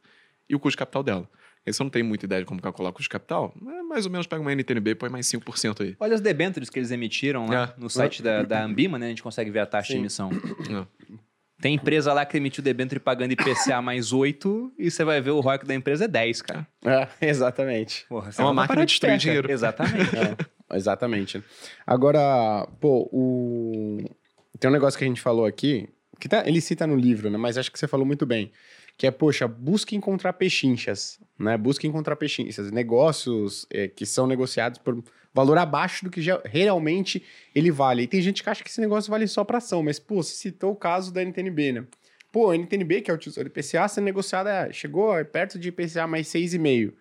e 0.50 0.56
o 0.56 0.60
custo 0.60 0.76
de 0.76 0.78
capital 0.78 1.04
dela. 1.04 1.30
Aí 1.66 1.74
você 1.74 1.84
não 1.84 1.90
tem 1.90 2.02
muita 2.02 2.26
ideia 2.26 2.42
de 2.42 2.46
como 2.48 2.62
calcular 2.62 2.90
o 2.90 2.94
custo 2.94 3.04
de 3.04 3.10
capital, 3.10 3.54
é, 3.62 3.82
mais 3.84 4.06
ou 4.06 4.12
menos 4.12 4.26
pega 4.26 4.42
uma 4.42 4.52
NTNB 4.52 4.92
e 4.92 4.96
põe 4.96 5.10
mais 5.10 5.28
5% 5.28 5.82
aí. 5.82 5.96
Olha 6.00 6.16
as 6.16 6.22
debêntures 6.22 6.70
que 6.70 6.80
eles 6.80 6.90
emitiram 6.90 7.46
lá 7.48 7.74
É. 7.78 7.80
no 7.80 7.90
site 7.90 8.24
da, 8.24 8.44
da 8.44 8.64
Ambima, 8.64 8.98
né? 8.98 9.08
A 9.08 9.10
gente 9.10 9.22
consegue 9.22 9.52
ver 9.52 9.60
a 9.60 9.66
taxa 9.66 9.88
de 9.88 9.94
Sim. 9.94 10.00
emissão. 10.00 10.30
É. 10.32 11.20
Tem 11.62 11.76
empresa 11.76 12.14
lá 12.14 12.26
que 12.26 12.38
emitiu 12.38 12.64
debênture 12.64 13.00
pagando 13.00 13.34
IPCA 13.34 13.82
mais 13.84 14.14
8 14.14 14.74
e 14.78 14.90
você 14.90 15.04
vai 15.04 15.20
ver 15.20 15.32
o 15.32 15.40
ROIC 15.40 15.66
da 15.66 15.76
empresa 15.76 16.06
é 16.06 16.08
10, 16.08 16.42
cara. 16.42 16.68
É, 16.86 17.08
exatamente. 17.28 18.06
Porra, 18.08 18.32
É 18.38 18.42
uma 18.42 18.54
máquina 18.54 18.86
de 18.86 18.92
destruir 18.92 19.18
dinheiro. 19.18 19.52
Exatamente. 19.52 20.10
Exatamente. 20.72 21.44
Agora, 21.86 22.68
pô, 22.80 23.10
o... 23.12 23.98
tem 24.60 24.70
um 24.70 24.74
negócio 24.74 24.98
que 25.00 25.04
a 25.04 25.08
gente 25.08 25.20
falou 25.20 25.46
aqui, 25.46 25.90
que 26.20 26.30
tá, 26.30 26.44
ele 26.46 26.62
cita 26.62 26.86
no 26.86 26.96
livro, 26.96 27.28
né? 27.30 27.40
Mas 27.40 27.58
acho 27.58 27.72
que 27.72 27.80
você 27.80 27.88
falou 27.88 28.06
muito 28.06 28.24
bem. 28.24 28.52
Que 28.96 29.08
é, 29.08 29.12
poxa, 29.12 29.48
busque 29.48 29.96
encontrar 29.96 30.34
pechinchas, 30.34 31.20
né? 31.40 31.58
Busque 31.58 31.88
encontrar 31.88 32.16
pechinchas. 32.18 32.70
Negócios 32.70 33.66
é, 33.72 33.88
que 33.88 34.06
são 34.06 34.28
negociados 34.28 34.78
por 34.78 35.02
valor 35.34 35.58
abaixo 35.58 36.06
do 36.06 36.12
que 36.12 36.22
realmente 36.46 37.24
ele 37.54 37.72
vale. 37.72 38.04
E 38.04 38.08
tem 38.08 38.22
gente 38.22 38.44
que 38.44 38.50
acha 38.50 38.64
que 38.64 38.70
esse 38.70 38.82
negócio 38.82 39.12
vale 39.12 39.28
só 39.28 39.44
para 39.44 39.60
ação, 39.60 39.84
mas, 39.84 40.00
pô, 40.00 40.24
você 40.24 40.34
citou 40.36 40.72
o 40.72 40.76
caso 40.76 41.14
da 41.14 41.24
NTNB, 41.24 41.72
né? 41.72 41.86
Pô, 42.32 42.52
a 42.52 42.56
NTNB, 42.56 43.02
que 43.02 43.10
é 43.10 43.14
o 43.14 43.18
Tesouro 43.18 43.50
IPCA, 43.50 43.88
sendo 43.88 44.06
negociada, 44.06 44.72
chegou 44.72 45.14
perto 45.26 45.58
de 45.58 45.70
IPCA 45.70 46.06
mais 46.06 46.28
6,5. 46.28 46.94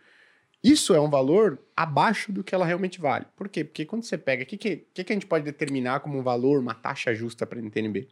Isso 0.63 0.95
é 0.95 1.01
um 1.01 1.09
valor 1.09 1.59
abaixo 1.77 2.33
do 2.33 2.43
que 2.43 2.55
ela 2.55 2.67
realmente 2.67 3.01
vale. 3.01 3.27
Por 3.37 3.49
quê? 3.49 3.63
Porque 3.63 3.85
quando 3.85 4.03
você 4.03 4.19
pega, 4.19 4.43
o 4.43 4.47
que, 4.47 4.57
que, 4.57 4.77
que, 4.93 5.13
a 5.13 5.15
gente 5.15 5.27
pode 5.27 5.45
determinar 5.45 6.01
como 6.01 6.19
um 6.19 6.23
valor, 6.23 6.59
uma 6.61 6.75
taxa 6.75 7.15
justa 7.15 7.47
para 7.47 7.59
a 7.59 7.63
NTNB? 7.63 8.09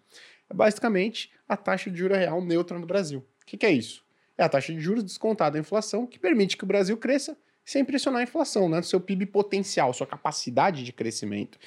É 0.49 0.55
basicamente 0.55 1.33
a 1.49 1.57
taxa 1.57 1.91
de 1.91 1.99
juros 1.99 2.17
real 2.19 2.41
neutra 2.41 2.79
no 2.79 2.87
Brasil. 2.87 3.21
O 3.43 3.47
que, 3.47 3.57
que 3.57 3.67
é 3.67 3.73
isso? 3.73 4.05
É 4.39 4.45
a 4.45 4.49
taxa 4.49 4.73
de 4.73 4.81
juros 4.81 5.03
descontada 5.03 5.53
da 5.53 5.59
inflação 5.59 6.07
que 6.07 6.19
permite 6.19 6.57
que 6.57 6.65
o 6.65 6.67
Brasil 6.67 6.97
cresça 6.97 7.37
sem 7.67 7.85
pressionar 7.85 8.21
a 8.21 8.23
inflação, 8.23 8.69
né? 8.69 8.81
seu 8.81 9.01
PIB 9.01 9.27
potencial, 9.27 9.93
sua 9.93 10.07
capacidade 10.07 10.85
de 10.85 10.93
crescimento. 10.93 11.59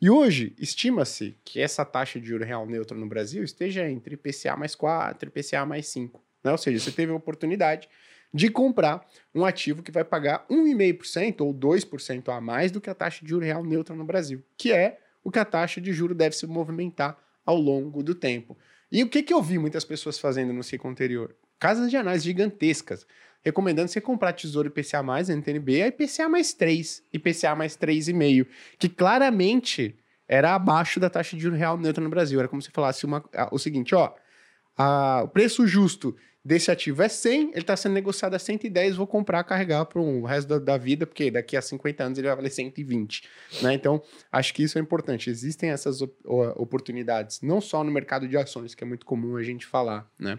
E 0.00 0.08
hoje, 0.08 0.54
estima-se 0.56 1.36
que 1.44 1.60
essa 1.60 1.84
taxa 1.84 2.20
de 2.20 2.28
juros 2.28 2.46
real 2.46 2.64
neutra 2.64 2.96
no 2.96 3.08
Brasil 3.08 3.42
esteja 3.42 3.90
entre 3.90 4.14
IPCA 4.14 4.56
mais 4.56 4.76
4 4.76 5.28
e 5.28 5.40
IPCA 5.40 5.66
mais 5.66 5.88
5. 5.88 6.22
Né? 6.44 6.52
Ou 6.52 6.58
seja, 6.58 6.78
você 6.78 6.92
teve 6.92 7.10
a 7.10 7.16
oportunidade 7.16 7.88
de 8.32 8.48
comprar 8.48 9.04
um 9.34 9.44
ativo 9.44 9.82
que 9.82 9.90
vai 9.90 10.04
pagar 10.04 10.46
1,5% 10.48 11.40
ou 11.40 11.52
2% 11.52 12.28
a 12.28 12.40
mais 12.40 12.70
do 12.70 12.80
que 12.80 12.88
a 12.88 12.94
taxa 12.94 13.24
de 13.24 13.30
juros 13.30 13.46
real 13.46 13.64
neutra 13.64 13.96
no 13.96 14.04
Brasil, 14.04 14.44
que 14.56 14.72
é 14.72 15.00
o 15.24 15.30
que 15.30 15.40
a 15.40 15.44
taxa 15.44 15.80
de 15.80 15.92
juros 15.92 16.16
deve 16.16 16.36
se 16.36 16.46
movimentar 16.46 17.18
ao 17.44 17.56
longo 17.56 18.00
do 18.00 18.14
tempo. 18.14 18.56
E 18.92 19.02
o 19.02 19.08
que, 19.08 19.24
que 19.24 19.34
eu 19.34 19.42
vi 19.42 19.58
muitas 19.58 19.84
pessoas 19.84 20.18
fazendo 20.18 20.52
no 20.52 20.62
ciclo 20.62 20.88
anterior? 20.88 21.34
Casas 21.58 21.90
de 21.90 21.96
análise 21.96 22.24
gigantescas, 22.24 23.04
recomendando 23.44 23.88
você 23.88 24.00
comprar 24.00 24.32
Tesouro 24.32 24.68
IPCA+, 24.68 25.02
NTNB, 25.02 25.82
a 25.82 25.88
IPCA 25.88 26.28
mais 26.28 26.52
3, 26.52 27.02
IPCA 27.12 27.54
mais 27.54 27.76
3,5, 27.76 28.46
que 28.78 28.88
claramente 28.88 29.96
era 30.28 30.54
abaixo 30.54 31.00
da 31.00 31.08
taxa 31.08 31.34
de 31.36 31.42
juros 31.42 31.58
real 31.58 31.78
neutra 31.78 32.04
no 32.04 32.10
Brasil. 32.10 32.38
Era 32.38 32.48
como 32.48 32.60
se 32.60 32.70
falasse 32.70 33.06
uma, 33.06 33.24
o 33.50 33.58
seguinte, 33.58 33.94
ó, 33.94 34.12
a, 34.76 35.22
o 35.24 35.28
preço 35.28 35.66
justo 35.66 36.14
desse 36.44 36.70
ativo 36.70 37.02
é 37.02 37.08
100, 37.08 37.50
ele 37.50 37.58
está 37.58 37.76
sendo 37.76 37.92
negociado 37.92 38.34
a 38.34 38.38
110, 38.38 38.96
vou 38.96 39.06
comprar, 39.06 39.44
carregar 39.44 39.84
para 39.84 40.00
o 40.00 40.24
resto 40.24 40.48
da, 40.48 40.58
da, 40.58 40.78
vida, 40.78 41.06
porque 41.06 41.30
daqui 41.30 41.56
a 41.56 41.62
50 41.62 42.04
anos 42.04 42.18
ele 42.18 42.26
vai 42.26 42.36
valer 42.36 42.50
120. 42.50 43.28
Né? 43.60 43.74
Então, 43.74 44.02
acho 44.32 44.54
que 44.54 44.62
isso 44.62 44.78
é 44.78 44.80
importante. 44.80 45.28
Existem 45.28 45.70
essas 45.70 46.00
op 46.00 46.14
oportunidades, 46.56 47.42
não 47.42 47.60
só 47.60 47.84
no 47.84 47.90
mercado 47.90 48.26
de 48.26 48.36
ações, 48.36 48.74
que 48.74 48.82
é 48.82 48.86
muito 48.86 49.04
comum 49.04 49.36
a 49.36 49.42
gente 49.42 49.66
falar, 49.66 50.10
né? 50.18 50.38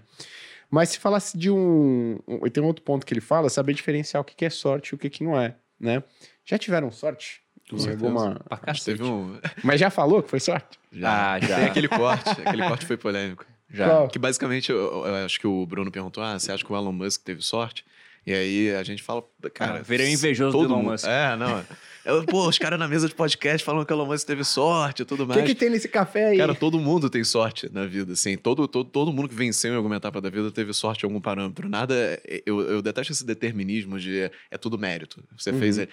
Mas 0.70 0.90
se 0.90 1.00
falasse 1.00 1.38
de 1.38 1.50
um... 1.50 2.20
um 2.28 2.40
tem 2.50 2.64
um 2.64 2.68
outro 2.68 2.84
ponto 2.84 3.06
que 3.06 3.14
ele 3.14 3.22
fala, 3.22 3.50
saber 3.50 3.74
diferenciar 3.74 4.22
o 4.22 4.24
que 4.24 4.46
é 4.46 4.50
sorte 4.50 4.90
e 4.90 4.96
o 4.96 4.98
que 4.98 5.24
não 5.24 5.40
é, 5.40 5.56
né? 5.80 6.04
Já 6.46 6.58
tiveram 6.58 6.92
sorte? 6.92 7.42
Com 7.70 7.78
alguma... 7.90 8.40
Teve 8.84 9.04
um... 9.04 9.40
Mas 9.64 9.80
já 9.80 9.90
falou 9.90 10.24
que 10.24 10.30
foi 10.30 10.40
sorte? 10.40 10.80
Já, 10.92 11.34
ah, 11.34 11.40
já. 11.40 11.56
Tem 11.56 11.66
aquele 11.66 11.88
corte, 11.88 12.30
aquele 12.30 12.68
corte 12.68 12.86
foi 12.86 12.98
polêmico. 12.98 13.46
Já. 13.72 13.88
Qual? 13.88 14.08
Que 14.08 14.20
basicamente, 14.20 14.72
eu, 14.72 15.06
eu, 15.06 15.26
acho 15.26 15.40
que 15.40 15.48
o 15.48 15.66
Bruno 15.66 15.92
perguntou: 15.92 16.24
ah, 16.24 16.40
você 16.40 16.52
acha 16.52 16.64
que 16.64 16.72
o 16.72 16.76
Elon 16.76 16.92
Musk 16.92 17.24
teve 17.24 17.42
sorte? 17.42 17.86
E 18.30 18.34
aí 18.34 18.76
a 18.76 18.84
gente 18.84 19.02
fala, 19.02 19.24
cara. 19.52 19.80
Ah, 19.80 19.82
virei 19.82 20.12
invejoso 20.12 20.56
todo 20.56 20.68
do 20.68 20.74
Elon 20.76 20.84
Musk. 20.84 21.08
É, 21.08 21.36
não. 21.36 21.66
Eu, 22.06 22.24
pô, 22.24 22.48
os 22.48 22.60
caras 22.60 22.78
na 22.78 22.88
mesa 22.88 23.08
de 23.08 23.16
podcast 23.16 23.66
falam 23.66 23.84
que 23.84 23.92
o 23.92 23.96
Elon 23.96 24.06
Musk 24.06 24.26
teve 24.26 24.44
sorte 24.44 25.02
e 25.02 25.06
tudo 25.06 25.26
mais. 25.26 25.42
O 25.42 25.44
que, 25.44 25.50
que, 25.50 25.60
tem 25.60 25.70
nesse 25.70 25.90
café 25.90 26.28
aí? 26.28 26.38
Cara, 26.38 26.54
todo 26.54 26.80
mundo 26.80 27.10
tem 27.10 27.24
sorte 27.24 27.68
na 27.74 27.88
vida, 27.88 28.14
assim. 28.14 28.38
Todo, 28.38 28.68
todo, 28.68 28.88
todo 28.88 29.12
mundo 29.12 29.30
que 29.30 29.34
venceu 29.34 29.74
em 29.74 29.76
alguma 29.76 29.96
etapa 29.96 30.22
da 30.22 30.30
vida 30.30 30.52
teve 30.52 30.74
sorte 30.74 31.04
em 31.04 31.08
algum 31.08 31.20
parâmetro. 31.20 31.68
Nada. 31.68 32.22
Eu, 32.46 32.62
eu 32.62 32.82
detesto 32.84 33.14
esse 33.14 33.26
determinismo 33.26 34.00
de 34.00 34.20
é, 34.20 34.32
é 34.52 34.58
tudo 34.60 34.78
mérito. 34.78 35.24
Você 35.36 35.50
uhum. 35.50 35.60
fez. 35.60 35.80
É, 35.80 35.88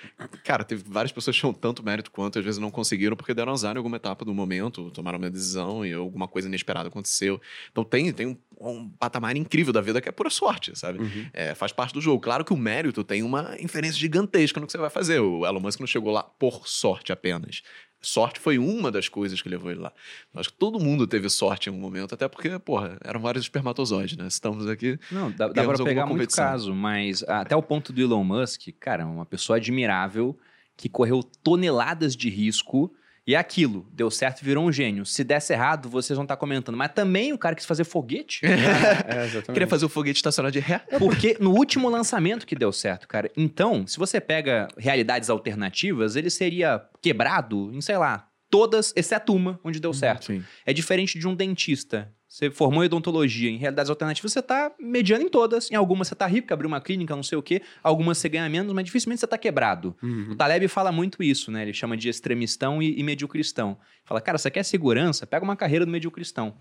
cara, 0.45 0.63
teve 0.63 0.85
várias 0.87 1.13
pessoas 1.13 1.35
que 1.37 1.41
tinham 1.41 1.55
tanto 1.55 1.83
mérito 1.83 2.11
quanto, 2.11 2.39
às 2.39 2.45
vezes 2.45 2.61
não 2.61 2.71
conseguiram 2.71 3.17
porque 3.17 3.33
deram 3.33 3.53
azar 3.53 3.75
em 3.75 3.79
alguma 3.79 3.97
etapa 3.97 4.27
do 4.27 4.35
momento, 4.35 4.91
tomaram 4.91 5.19
uma 5.19 5.31
decisão 5.31 5.87
e 5.87 5.95
alguma 5.95 6.29
coisa 6.29 6.49
inesperada 6.49 6.89
aconteceu. 6.89 7.41
Então 7.73 7.83
tem, 7.83 8.13
tem 8.13 8.27
um, 8.27 8.37
um 8.61 8.89
patamar 8.89 9.37
incrível 9.37 9.73
da 9.73 9.81
vida 9.81 10.01
que 10.01 10.09
é 10.09 10.13
pura 10.13 10.31
sorte, 10.31 10.77
sabe? 10.79 10.99
Uhum. 10.99 11.27
É, 11.33 11.55
faz 11.55 11.73
parte 11.73 11.93
do 11.93 12.01
jogo. 12.01 12.21
Claro 12.21 12.45
que 12.45 12.53
o 12.53 12.57
mérito 12.57 13.05
tem 13.05 13.23
uma 13.23 13.57
inferência 13.61 13.99
gigantesca 13.99 14.61
no 14.61 14.67
que 14.67 14.73
você 14.73 14.79
vai 14.79 14.91
fazer. 14.91 15.21
O 15.21 15.47
Elon 15.47 15.61
Musk 15.61 15.81
não 15.81 15.87
chegou 15.87 16.13
lá 16.13 16.23
por 16.23 16.67
sorte 16.67 17.13
apenas. 17.13 17.63
Sorte 18.01 18.39
foi 18.39 18.59
uma 18.59 18.93
das 18.93 19.09
coisas 19.09 19.41
que 19.43 19.49
levou 19.49 19.71
ele 19.71 19.81
lá. 19.81 19.93
Acho 20.35 20.51
que 20.51 20.57
todo 20.57 20.79
mundo 20.79 21.07
teve 21.07 21.29
sorte 21.29 21.69
em 21.69 21.73
um 21.73 21.79
momento, 21.79 22.15
até 22.15 22.29
porque, 22.29 22.59
porra, 22.59 22.99
eram 23.03 23.21
vários 23.21 23.45
espermatozoides, 23.45 24.17
né? 24.17 24.27
Estamos 24.29 24.69
aqui. 24.69 24.99
Não, 25.11 25.31
dá, 25.33 25.49
dá 25.49 25.65
pra 25.65 25.85
pegar 25.85 26.07
muito 26.07 26.35
caso, 26.35 26.75
mas 26.75 27.23
até 27.25 27.57
o 27.57 27.63
ponto 27.63 27.93
do 27.93 28.01
Elon 28.01 28.23
Musk, 28.23 28.69
cara, 28.79 29.07
uma 29.07 29.27
pessoa 29.27 29.57
admirável 29.57 30.39
que 30.77 30.89
correu 30.89 31.23
toneladas 31.23 32.15
de 32.15 32.29
risco 32.29 32.95
e 33.27 33.35
é 33.35 33.39
aquilo, 33.39 33.87
deu 33.93 34.09
certo 34.09 34.45
virou 34.45 34.65
um 34.65 34.71
gênio. 34.71 35.05
Se 35.05 35.25
desse 35.25 35.53
errado, 35.53 35.89
vocês 35.89 36.17
vão 36.17 36.23
estar 36.23 36.37
comentando. 36.37 36.77
Mas 36.77 36.93
também 36.93 37.33
o 37.33 37.39
cara 37.39 37.57
quis 37.57 37.67
fazer 37.67 37.83
foguete. 37.83 38.43
é, 38.47 39.43
Queria 39.53 39.67
fazer 39.67 39.85
o 39.85 39.89
foguete 39.89 40.19
estacionar 40.19 40.53
de 40.53 40.61
ré. 40.61 40.81
Porque 40.99 41.37
no 41.41 41.51
último 41.51 41.89
lançamento 41.89 42.47
que 42.47 42.55
deu 42.55 42.71
certo, 42.71 43.09
cara. 43.09 43.29
Então, 43.37 43.85
se 43.85 43.99
você 43.99 44.21
pega 44.21 44.69
realidades 44.79 45.29
alternativas, 45.29 46.15
ele 46.15 46.31
seria 46.31 46.81
quebrado 47.03 47.73
em, 47.75 47.81
sei 47.81 47.97
lá, 47.97 48.29
todas, 48.49 48.93
exceto 48.95 49.35
uma, 49.35 49.59
onde 49.65 49.81
deu 49.81 49.93
certo. 49.93 50.27
Sim. 50.27 50.45
É 50.65 50.73
diferente 50.73 51.19
de 51.19 51.27
um 51.27 51.35
dentista 51.35 52.13
você 52.29 52.51
formou 52.51 52.83
em 52.83 52.87
odontologia, 52.87 53.49
em 53.49 53.57
realidades 53.57 53.89
alternativas, 53.89 54.33
você 54.33 54.41
está 54.41 54.73
mediano 54.79 55.25
em 55.25 55.29
todas. 55.29 55.71
Em 55.71 55.77
algumas 55.77 56.09
você 56.09 56.15
está 56.15 56.27
rico, 56.27 56.53
abriu 56.53 56.67
uma 56.67 56.81
clínica, 56.81 57.15
não 57.15 57.23
sei 57.23 57.39
o 57.39 57.43
quê. 57.43 57.63
Algumas 57.83 58.19
você 58.19 58.29
ganha 58.29 58.49
menos, 58.49 58.73
mas 58.75 58.85
dificilmente 58.85 59.21
você 59.21 59.27
está 59.27 59.39
quebrado. 59.39 59.97
Uhum. 60.03 60.33
O 60.33 60.37
Taleb 60.37 60.67
fala 60.67 60.91
muito 60.91 61.23
isso, 61.23 61.51
né? 61.53 61.63
Ele 61.63 61.73
chama 61.73 61.97
de 61.97 62.09
extremistão 62.09 62.83
e, 62.83 62.99
e 62.99 63.03
mediocristão. 63.03 63.79
Fala, 64.05 64.21
cara, 64.21 64.39
você 64.39 64.51
quer 64.51 64.65
segurança? 64.65 65.27
Pega 65.27 65.45
uma 65.45 65.57
carreira 65.57 65.87
do 65.87 65.93
mediocristão. 65.93 66.55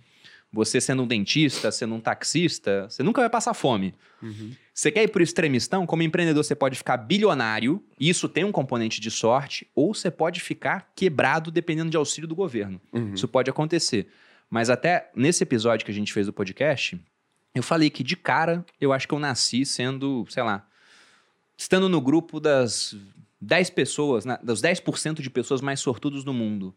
Você 0.53 0.79
sendo 0.79 1.03
um 1.03 1.07
dentista, 1.07 1.71
sendo 1.71 1.95
um 1.95 1.99
taxista, 1.99 2.87
você 2.87 3.01
nunca 3.01 3.19
vai 3.19 3.29
passar 3.29 3.53
fome. 3.53 3.95
Uhum. 4.21 4.51
Você 4.73 4.91
quer 4.91 5.03
ir 5.03 5.07
por 5.07 5.21
extremistão? 5.21 5.85
Como 5.85 6.03
empreendedor, 6.03 6.43
você 6.43 6.55
pode 6.55 6.77
ficar 6.77 6.97
bilionário, 6.97 7.83
e 7.99 8.07
isso 8.07 8.29
tem 8.29 8.43
um 8.43 8.51
componente 8.51 9.01
de 9.01 9.09
sorte, 9.09 9.67
ou 9.73 9.93
você 9.93 10.11
pode 10.11 10.39
ficar 10.39 10.91
quebrado 10.95 11.49
dependendo 11.49 11.89
de 11.89 11.97
auxílio 11.97 12.27
do 12.27 12.35
governo. 12.35 12.79
Uhum. 12.93 13.13
Isso 13.13 13.27
pode 13.27 13.49
acontecer. 13.49 14.07
Mas 14.49 14.69
até 14.69 15.09
nesse 15.15 15.43
episódio 15.43 15.85
que 15.85 15.91
a 15.91 15.95
gente 15.95 16.13
fez 16.13 16.27
do 16.27 16.33
podcast, 16.33 16.99
eu 17.53 17.63
falei 17.63 17.89
que 17.89 18.03
de 18.03 18.15
cara 18.15 18.65
eu 18.79 18.93
acho 18.93 19.07
que 19.07 19.13
eu 19.13 19.19
nasci 19.19 19.65
sendo, 19.65 20.25
sei 20.29 20.43
lá, 20.43 20.67
estando 21.57 21.87
no 21.87 22.01
grupo 22.01 22.39
das 22.39 22.95
10 23.41 23.69
pessoas, 23.71 24.25
né, 24.25 24.37
dos 24.43 24.61
10% 24.61 25.21
de 25.21 25.29
pessoas 25.29 25.61
mais 25.61 25.79
sortudos 25.79 26.23
do 26.23 26.33
mundo. 26.33 26.75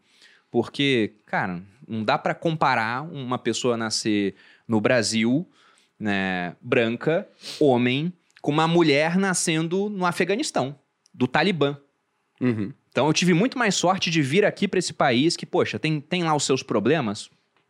Porque, 0.51 1.13
cara, 1.25 1.61
não 1.87 2.03
dá 2.03 2.17
para 2.17 2.33
comparar 2.33 3.03
uma 3.03 3.37
pessoa 3.37 3.77
nascer 3.77 4.35
no 4.67 4.81
Brasil, 4.81 5.47
né, 5.99 6.55
branca, 6.61 7.27
homem, 7.59 8.11
com 8.41 8.51
uma 8.51 8.67
mulher 8.67 9.17
nascendo 9.17 9.89
no 9.89 10.05
Afeganistão, 10.05 10.77
do 11.13 11.27
Talibã. 11.27 11.77
Uhum. 12.39 12.73
Então 12.89 13.05
eu 13.07 13.13
tive 13.13 13.33
muito 13.33 13.57
mais 13.57 13.75
sorte 13.75 14.09
de 14.09 14.21
vir 14.21 14.45
aqui 14.45 14.67
para 14.67 14.79
esse 14.79 14.93
país 14.93 15.35
que, 15.35 15.45
poxa, 15.45 15.77
tem, 15.77 15.99
tem 15.99 16.23
lá 16.23 16.35
os 16.35 16.45
seus 16.45 16.63
problemas, 16.63 17.29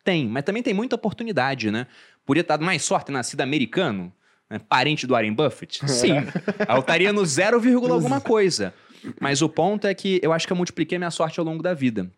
tem, 0.10 0.28
mas 0.28 0.44
também 0.44 0.64
tem 0.64 0.74
muita 0.74 0.96
oportunidade, 0.96 1.70
né? 1.70 1.86
Podia 2.26 2.42
estar 2.42 2.58
mais 2.58 2.84
sorte 2.84 3.12
nascido 3.12 3.42
americano, 3.42 4.12
né? 4.50 4.58
parente 4.58 5.06
do 5.06 5.14
Warren 5.14 5.34
Buffett? 5.34 5.88
Sim. 5.88 6.14
eu 6.68 6.80
estaria 6.80 7.14
no 7.14 7.24
0, 7.24 7.62
alguma 7.94 8.20
coisa. 8.20 8.74
Mas 9.22 9.44
o 9.44 9.48
ponto 9.48 9.86
é 9.86 9.94
que 9.94 10.20
eu 10.24 10.34
acho 10.34 10.48
que 10.48 10.52
eu 10.52 10.58
multipliquei 10.58 10.98
minha 10.98 11.12
sorte 11.12 11.40
ao 11.40 11.46
longo 11.46 11.62
da 11.62 11.76
vida. 11.76 12.12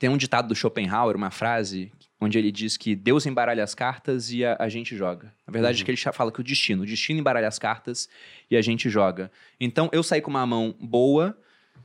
Tem 0.00 0.10
um 0.10 0.16
ditado 0.16 0.48
do 0.48 0.54
Schopenhauer, 0.54 1.14
uma 1.14 1.30
frase, 1.30 1.92
onde 2.20 2.36
ele 2.36 2.50
diz 2.50 2.76
que 2.76 2.96
Deus 2.96 3.24
embaralha 3.24 3.62
as 3.62 3.72
cartas 3.72 4.32
e 4.32 4.44
a, 4.44 4.56
a 4.58 4.68
gente 4.68 4.96
joga. 4.96 5.32
Na 5.46 5.52
verdade, 5.52 5.78
uhum. 5.78 5.82
é 5.82 5.84
que 5.84 5.90
ele 5.92 6.12
fala 6.12 6.32
que 6.32 6.40
o 6.40 6.44
destino, 6.44 6.82
o 6.82 6.86
destino 6.86 7.20
embaralha 7.20 7.46
as 7.46 7.58
cartas 7.58 8.08
e 8.50 8.56
a 8.56 8.60
gente 8.60 8.90
joga. 8.90 9.30
Então, 9.60 9.88
eu 9.92 10.02
saí 10.02 10.20
com 10.20 10.30
uma 10.30 10.44
mão 10.44 10.74
boa, 10.80 11.38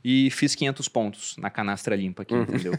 e 0.04 0.30
fiz 0.30 0.54
500 0.54 0.86
pontos 0.88 1.36
na 1.38 1.48
canastra 1.48 1.96
limpa 1.96 2.22
aqui, 2.22 2.34
uhum. 2.34 2.42
entendeu? 2.42 2.74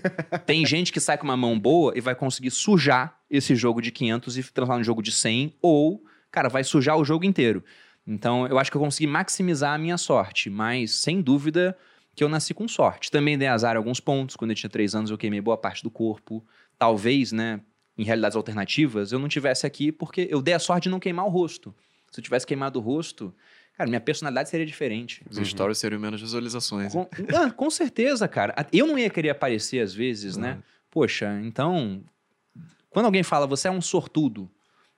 Tem 0.46 0.64
gente 0.64 0.94
que 0.94 1.00
sai 1.00 1.18
com 1.18 1.24
uma 1.24 1.36
mão 1.36 1.60
boa 1.60 1.92
e 1.96 2.00
vai 2.00 2.14
conseguir 2.14 2.52
sujar 2.52 3.20
esse 3.30 3.56
jogo 3.56 3.82
de 3.82 3.92
500 3.92 4.38
e 4.38 4.44
transformar 4.44 4.78
no 4.78 4.84
jogo 4.84 5.02
de 5.02 5.12
100, 5.12 5.56
ou, 5.60 6.04
cara, 6.32 6.48
vai 6.48 6.64
sujar 6.64 6.96
o 6.98 7.04
jogo 7.04 7.26
inteiro. 7.26 7.64
Então, 8.06 8.46
eu 8.46 8.60
acho 8.60 8.70
que 8.70 8.78
eu 8.78 8.82
consegui 8.82 9.08
maximizar 9.08 9.74
a 9.74 9.78
minha 9.80 9.98
sorte, 9.98 10.52
mas 10.52 10.92
sem 10.92 11.20
dúvida 11.20 11.76
que 12.16 12.24
eu 12.24 12.30
nasci 12.30 12.54
com 12.54 12.68
sorte. 12.68 13.10
Também 13.10 13.36
dei 13.36 13.48
azar 13.48 13.76
alguns 13.76 14.00
pontos. 14.00 14.36
Quando 14.36 14.52
eu 14.52 14.56
tinha 14.56 14.70
3 14.70 14.94
anos, 14.94 15.10
eu 15.10 15.18
queimei 15.18 15.42
boa 15.42 15.58
parte 15.58 15.82
do 15.82 15.90
corpo. 15.90 16.46
Talvez, 16.78 17.32
né, 17.32 17.60
em 17.98 18.04
realidades 18.04 18.36
alternativas, 18.38 19.12
eu 19.12 19.18
não 19.18 19.28
tivesse 19.28 19.66
aqui 19.66 19.92
porque 19.92 20.28
eu 20.30 20.44
dei 20.44 20.54
a 20.54 20.60
sorte 20.60 20.84
de 20.84 20.90
não 20.90 21.00
queimar 21.00 21.26
o 21.26 21.30
rosto. 21.30 21.74
Se 22.12 22.20
eu 22.20 22.24
tivesse 22.24 22.46
queimado 22.46 22.80
o 22.80 22.82
rosto, 22.82 23.34
cara, 23.78 23.90
minha 23.90 24.02
personalidade 24.02 24.50
seria 24.50 24.66
diferente. 24.66 25.24
Os 25.30 25.38
stories 25.48 25.78
seriam 25.78 26.00
menos 26.00 26.22
visualizações. 26.22 26.94
Com, 26.94 27.08
ah, 27.36 27.52
com 27.52 27.70
certeza, 27.70 28.28
cara. 28.28 28.54
Eu 28.72 28.88
não 28.88 28.98
ia 28.98 29.10
querer 29.10 29.30
aparecer 29.30 29.80
às 29.82 29.94
vezes, 29.94 30.38
né? 30.38 30.54
Uhum. 30.54 30.64
Poxa, 30.90 31.40
então. 31.44 32.04
Quando 32.90 33.06
alguém 33.06 33.24
fala, 33.24 33.46
você 33.46 33.68
é 33.68 33.72
um 33.72 33.82
sortudo. 33.82 34.50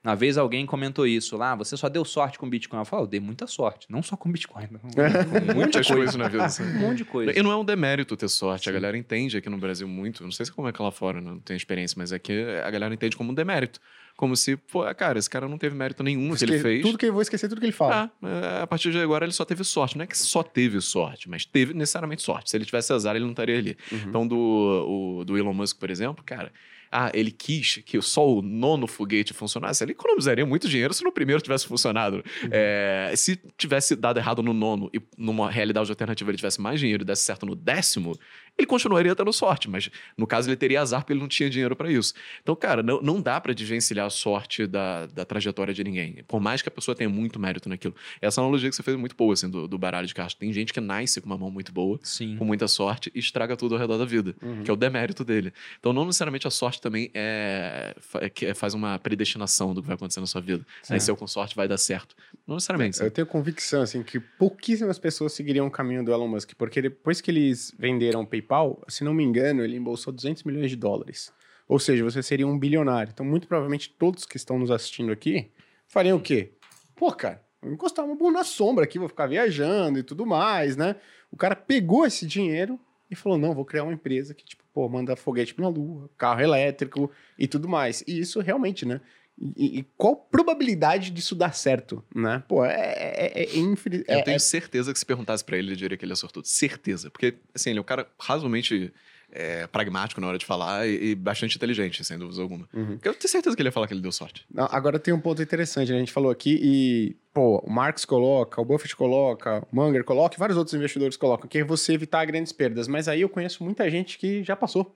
Uma 0.07 0.15
vez 0.15 0.37
alguém 0.37 0.65
comentou 0.65 1.05
isso 1.05 1.35
lá, 1.35 1.53
você 1.53 1.75
só 1.75 1.89
deu 1.89 2.05
sorte 2.05 2.39
com 2.39 2.49
Bitcoin. 2.49 2.79
Eu 2.79 2.85
falo, 2.85 3.03
eu 3.03 3.07
dei 3.07 3.19
muita 3.19 3.45
sorte. 3.45 3.87
Não 3.89 4.01
só 4.01 4.15
com 4.15 4.31
Bitcoin, 4.31 4.67
não. 4.71 4.79
com 4.79 4.87
muita 5.45 5.53
Muitas 5.53 5.85
coisa. 5.87 5.93
coisas 5.95 6.15
na 6.15 6.27
vida. 6.29 6.45
assim. 6.45 6.63
Um 6.63 6.79
monte 6.79 6.97
de 6.99 7.05
coisa. 7.05 7.37
E 7.37 7.43
não 7.43 7.51
é 7.51 7.55
um 7.57 7.65
demérito 7.65 8.15
ter 8.15 8.29
sorte. 8.29 8.69
A 8.69 8.71
galera 8.71 8.97
entende 8.97 9.35
aqui 9.35 9.49
no 9.49 9.57
Brasil 9.57 9.87
muito. 9.87 10.23
Não 10.23 10.31
sei 10.31 10.45
se 10.45 10.51
é 10.51 10.55
como 10.55 10.67
é 10.67 10.71
que 10.71 10.81
lá 10.81 10.91
fora, 10.91 11.19
não 11.19 11.39
tenho 11.39 11.57
experiência, 11.57 11.95
mas 11.97 12.13
aqui 12.13 12.31
a 12.63 12.71
galera 12.71 12.93
entende 12.93 13.17
como 13.17 13.31
um 13.31 13.33
demérito. 13.33 13.79
Como 14.15 14.35
se, 14.35 14.55
pô, 14.57 14.81
cara, 14.95 15.19
esse 15.19 15.29
cara 15.29 15.47
não 15.47 15.57
teve 15.59 15.75
mérito 15.75 16.01
nenhum 16.01 16.29
no 16.29 16.35
que 16.37 16.43
ele 16.45 16.53
Esque- 16.55 16.63
fez. 16.63 16.81
Tudo 16.81 16.97
que 16.97 17.05
eu 17.05 17.13
vou 17.13 17.21
esquecer, 17.21 17.47
tudo 17.49 17.59
que 17.59 17.65
ele 17.65 17.71
fala. 17.73 18.09
Ah, 18.23 18.27
é, 18.59 18.61
a 18.63 18.65
partir 18.67 18.91
de 18.91 18.97
agora 18.99 19.25
ele 19.25 19.31
só 19.33 19.43
teve 19.45 19.63
sorte. 19.63 19.95
Não 19.97 20.03
é 20.05 20.07
que 20.07 20.17
só 20.17 20.41
teve 20.41 20.79
sorte, 20.81 21.29
mas 21.29 21.45
teve 21.45 21.73
necessariamente 21.73 22.23
sorte. 22.23 22.49
Se 22.49 22.57
ele 22.57 22.65
tivesse 22.65 22.91
azar, 22.93 23.15
ele 23.15 23.25
não 23.25 23.31
estaria 23.31 23.57
ali. 23.59 23.77
Uhum. 23.91 23.99
Então, 24.07 24.27
do, 24.27 25.19
o- 25.19 25.25
do 25.25 25.37
Elon 25.37 25.53
Musk, 25.53 25.77
por 25.77 25.89
exemplo, 25.91 26.23
cara. 26.25 26.51
Ah, 26.91 27.11
ele 27.13 27.31
quis 27.31 27.77
que 27.85 28.01
só 28.01 28.27
o 28.27 28.41
nono 28.41 28.87
foguete 28.87 29.33
funcionasse. 29.33 29.83
Ele 29.83 29.91
economizaria 29.91 30.45
muito 30.45 30.67
dinheiro 30.67 30.93
se 30.93 31.03
no 31.03 31.11
primeiro 31.11 31.41
tivesse 31.41 31.67
funcionado. 31.67 32.17
Uhum. 32.17 32.49
É, 32.51 33.13
se 33.15 33.39
tivesse 33.57 33.95
dado 33.95 34.17
errado 34.19 34.41
no 34.41 34.53
nono 34.53 34.89
e 34.93 35.01
numa 35.17 35.49
realidade 35.49 35.89
alternativa 35.89 36.29
ele 36.31 36.37
tivesse 36.37 36.61
mais 36.61 36.79
dinheiro 36.79 37.03
e 37.03 37.05
desse 37.05 37.23
certo 37.23 37.45
no 37.45 37.55
décimo, 37.55 38.17
ele 38.57 38.67
continuaria 38.67 39.15
tendo 39.15 39.31
sorte. 39.31 39.69
Mas 39.69 39.89
no 40.17 40.25
caso 40.25 40.49
ele 40.49 40.55
teria 40.57 40.81
azar 40.81 41.01
porque 41.01 41.13
ele 41.13 41.19
não 41.19 41.27
tinha 41.27 41.49
dinheiro 41.49 41.75
para 41.75 41.91
isso. 41.91 42.13
Então, 42.41 42.55
cara, 42.55 42.81
não, 42.81 43.01
não 43.01 43.21
dá 43.21 43.39
para 43.39 43.53
desvencilhar 43.53 44.05
a 44.05 44.09
sorte 44.09 44.65
da, 44.65 45.05
da 45.07 45.25
trajetória 45.25 45.73
de 45.73 45.83
ninguém. 45.83 46.23
Por 46.27 46.39
mais 46.39 46.61
que 46.61 46.67
a 46.69 46.71
pessoa 46.71 46.95
tenha 46.95 47.09
muito 47.09 47.39
mérito 47.39 47.69
naquilo. 47.69 47.95
Essa 48.21 48.41
analogia 48.41 48.69
que 48.69 48.75
você 48.75 48.83
fez 48.83 48.95
é 48.95 48.99
muito 48.99 49.15
boa, 49.15 49.33
assim, 49.33 49.49
do, 49.49 49.67
do 49.67 49.77
baralho 49.77 50.07
de 50.07 50.13
cartas. 50.13 50.33
Tem 50.33 50.51
gente 50.51 50.73
que 50.73 50.79
nasce 50.81 51.19
com 51.21 51.27
uma 51.27 51.37
mão 51.37 51.51
muito 51.51 51.71
boa, 51.71 51.99
Sim. 52.03 52.35
com 52.37 52.45
muita 52.45 52.67
sorte, 52.67 53.11
e 53.13 53.19
estraga 53.19 53.55
tudo 53.55 53.75
ao 53.75 53.79
redor 53.81 53.97
da 53.97 54.05
vida, 54.05 54.35
Uhum. 54.41 54.63
que 54.63 54.69
é 54.71 54.73
o 54.73 54.77
demérito 54.77 55.23
dele. 55.23 55.53
Então, 55.79 55.93
não 55.93 56.05
necessariamente 56.05 56.47
a 56.47 56.51
sorte 56.51 56.81
também 56.81 57.09
é, 57.13 57.95
é 58.21 58.29
que 58.29 58.45
é- 58.45 58.53
faz 58.53 58.73
uma 58.73 58.97
predestinação 58.99 59.73
do 59.73 59.81
que 59.81 59.87
vai 59.87 59.95
acontecer 59.95 60.19
na 60.19 60.25
sua 60.27 60.41
vida. 60.41 60.65
Nasceu 60.89 61.15
com 61.15 61.27
sorte, 61.27 61.55
vai 61.55 61.67
dar 61.67 61.77
certo. 61.77 62.15
Não 62.47 62.55
necessariamente. 62.55 62.99
Eu 63.01 63.11
tenho 63.11 63.27
convicção, 63.27 63.81
assim, 63.81 64.01
que 64.03 64.19
pouquíssimas 64.19 64.97
pessoas 64.97 65.33
seguiriam 65.33 65.67
o 65.67 65.71
caminho 65.71 66.03
do 66.03 66.11
Elon 66.11 66.27
Musk, 66.27 66.51
porque 66.57 66.81
depois 66.81 67.19
que 67.21 67.29
eles 67.31 67.73
venderam 67.77 68.21
o 68.21 68.25
PayPal, 68.27 68.46
se 68.87 69.03
não 69.03 69.13
me 69.13 69.23
engano, 69.23 69.63
ele 69.63 69.77
embolsou 69.77 70.13
200 70.13 70.43
milhões 70.43 70.69
de 70.69 70.75
dólares. 70.75 71.31
Ou 71.67 71.79
seja, 71.79 72.03
você 72.03 72.23
seria 72.23 72.47
um 72.47 72.57
bilionário. 72.57 73.11
Então, 73.11 73.25
muito 73.25 73.47
provavelmente, 73.47 73.89
todos 73.89 74.25
que 74.25 74.37
estão 74.37 74.57
nos 74.57 74.71
assistindo 74.71 75.11
aqui 75.11 75.51
fariam 75.87 76.17
o 76.17 76.21
quê? 76.21 76.53
Pô, 76.95 77.11
cara, 77.11 77.43
vou 77.61 77.71
encostar 77.71 78.05
uma 78.05 78.15
boa 78.15 78.31
na 78.31 78.43
sombra 78.43 78.85
aqui, 78.85 78.97
vou 78.97 79.09
ficar 79.09 79.27
viajando 79.27 79.99
e 79.99 80.03
tudo 80.03 80.25
mais, 80.25 80.77
né? 80.77 80.95
O 81.31 81.37
cara 81.37 81.55
pegou 81.55 82.05
esse 82.05 82.25
dinheiro 82.25 82.79
e 83.09 83.15
falou, 83.15 83.37
não, 83.37 83.53
vou 83.53 83.65
criar 83.65 83.83
uma 83.83 83.93
empresa 83.93 84.33
que, 84.33 84.43
tipo, 84.43 84.63
pô, 84.73 84.87
manda 84.87 85.15
foguete 85.15 85.53
pra 85.53 85.67
lua, 85.67 86.09
carro 86.17 86.41
elétrico 86.41 87.11
e 87.37 87.47
tudo 87.47 87.67
mais. 87.67 88.03
E 88.07 88.19
isso 88.19 88.39
realmente, 88.39 88.85
né? 88.85 89.01
E, 89.39 89.79
e 89.79 89.83
qual 89.95 90.15
probabilidade 90.15 91.11
disso 91.11 91.35
dar 91.35 91.53
certo, 91.53 92.03
né? 92.15 92.43
Pô, 92.47 92.65
é, 92.65 92.71
é, 92.73 93.43
é, 93.43 93.57
infeliz- 93.57 94.03
Eu 94.07 94.17
é- 94.17 94.21
tenho 94.23 94.35
é- 94.35 94.39
certeza 94.39 94.91
que 94.91 94.97
se 94.97 95.05
perguntasse 95.05 95.43
pra 95.43 95.57
ele, 95.57 95.69
ele 95.69 95.75
diria 95.75 95.95
que 95.97 96.03
ele 96.03 96.13
é 96.13 96.15
sortudo. 96.15 96.47
Certeza. 96.47 97.11
Porque, 97.11 97.35
assim, 97.53 97.69
ele 97.69 97.79
é 97.79 97.81
um 97.81 97.85
cara 97.85 98.07
razoavelmente 98.19 98.91
é, 99.29 99.67
pragmático 99.67 100.21
na 100.21 100.27
hora 100.27 100.37
de 100.37 100.45
falar 100.45 100.87
e, 100.87 101.09
e 101.11 101.15
bastante 101.15 101.57
inteligente, 101.57 102.03
sem 102.03 102.17
dúvida 102.17 102.41
alguma. 102.41 102.67
Uhum. 102.73 102.93
Porque 102.93 103.09
Eu 103.09 103.13
tenho 103.13 103.29
certeza 103.29 103.55
que 103.55 103.61
ele 103.61 103.67
ia 103.67 103.73
falar 103.73 103.85
que 103.85 103.93
ele 103.93 104.01
deu 104.01 104.11
sorte. 104.11 104.45
Não, 104.51 104.67
Agora 104.71 104.97
tem 104.97 105.13
um 105.13 105.19
ponto 105.19 105.41
interessante, 105.41 105.89
né? 105.91 105.97
A 105.97 105.99
gente 105.99 106.13
falou 106.13 106.31
aqui 106.31 106.57
e, 106.61 107.15
pô, 107.33 107.59
o 107.59 107.69
Marx 107.69 108.05
coloca, 108.05 108.59
o 108.61 108.65
Buffett 108.65 108.95
coloca, 108.95 109.61
o 109.71 109.75
Munger 109.75 110.03
coloca 110.05 110.35
e 110.35 110.39
vários 110.39 110.57
outros 110.57 110.73
investidores 110.73 111.17
colocam, 111.17 111.47
que 111.47 111.57
é 111.59 111.63
você 111.63 111.93
evitar 111.93 112.23
grandes 112.25 112.53
perdas. 112.53 112.87
Mas 112.87 113.07
aí 113.09 113.21
eu 113.21 113.29
conheço 113.29 113.63
muita 113.65 113.87
gente 113.91 114.17
que 114.17 114.43
já 114.43 114.55
passou 114.55 114.95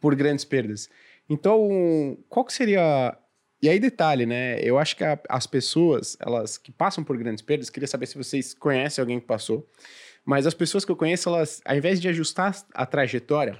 por 0.00 0.14
grandes 0.14 0.44
perdas. 0.44 0.88
Então, 1.28 2.16
qual 2.28 2.44
que 2.46 2.52
seria... 2.52 3.16
E 3.64 3.68
aí, 3.70 3.78
detalhe, 3.80 4.26
né? 4.26 4.58
Eu 4.60 4.78
acho 4.78 4.94
que 4.94 5.02
a- 5.02 5.18
as 5.26 5.46
pessoas, 5.46 6.18
elas 6.20 6.58
que 6.58 6.70
passam 6.70 7.02
por 7.02 7.16
grandes 7.16 7.40
perdas, 7.42 7.70
queria 7.70 7.86
saber 7.86 8.04
se 8.04 8.14
vocês 8.14 8.52
conhecem 8.52 9.00
alguém 9.00 9.18
que 9.18 9.24
passou, 9.26 9.66
mas 10.22 10.46
as 10.46 10.52
pessoas 10.52 10.84
que 10.84 10.92
eu 10.92 10.96
conheço, 10.96 11.30
elas, 11.30 11.62
ao 11.64 11.74
invés 11.74 11.98
de 11.98 12.06
ajustar 12.06 12.54
a 12.74 12.84
trajetória, 12.84 13.58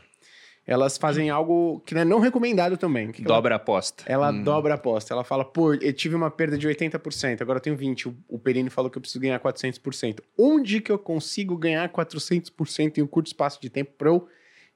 elas 0.67 0.99
fazem 0.99 1.31
algo 1.31 1.81
que 1.87 1.95
não 1.95 2.03
é 2.03 2.05
não 2.05 2.19
recomendado 2.21 2.77
também. 2.77 3.13
Que 3.13 3.23
ela 3.23 3.29
Dobra 3.35 3.55
a 3.55 3.57
aposta. 3.57 4.05
ela 4.07 4.31
Hum. 4.31 4.43
dobra 4.43 4.75
a 4.75 4.77
aposta. 4.77 5.15
Ela 5.15 5.25
fala, 5.25 5.43
pô, 5.43 5.73
eu 5.73 5.93
tive 5.95 6.15
uma 6.15 6.31
perda 6.31 6.59
de 6.59 6.69
80%, 6.69 7.41
agora 7.41 7.57
eu 7.57 7.63
tenho 7.63 7.77
20%. 7.77 8.07
O, 8.29 8.35
o 8.37 8.39
Perini 8.39 8.69
falou 8.69 8.91
que 8.91 8.99
eu 8.99 9.01
preciso 9.01 9.21
ganhar 9.21 9.39
400%. 9.41 10.21
Onde 10.39 10.83
que 10.83 10.93
eu 10.93 10.99
consigo 10.99 11.57
ganhar 11.57 11.89
400% 11.91 12.99
em 12.99 13.03
um 13.03 13.07
curto 13.07 13.29
espaço 13.29 13.59
de 13.59 13.71
tempo 13.71 13.93
para 13.97 14.11
eu 14.11 14.29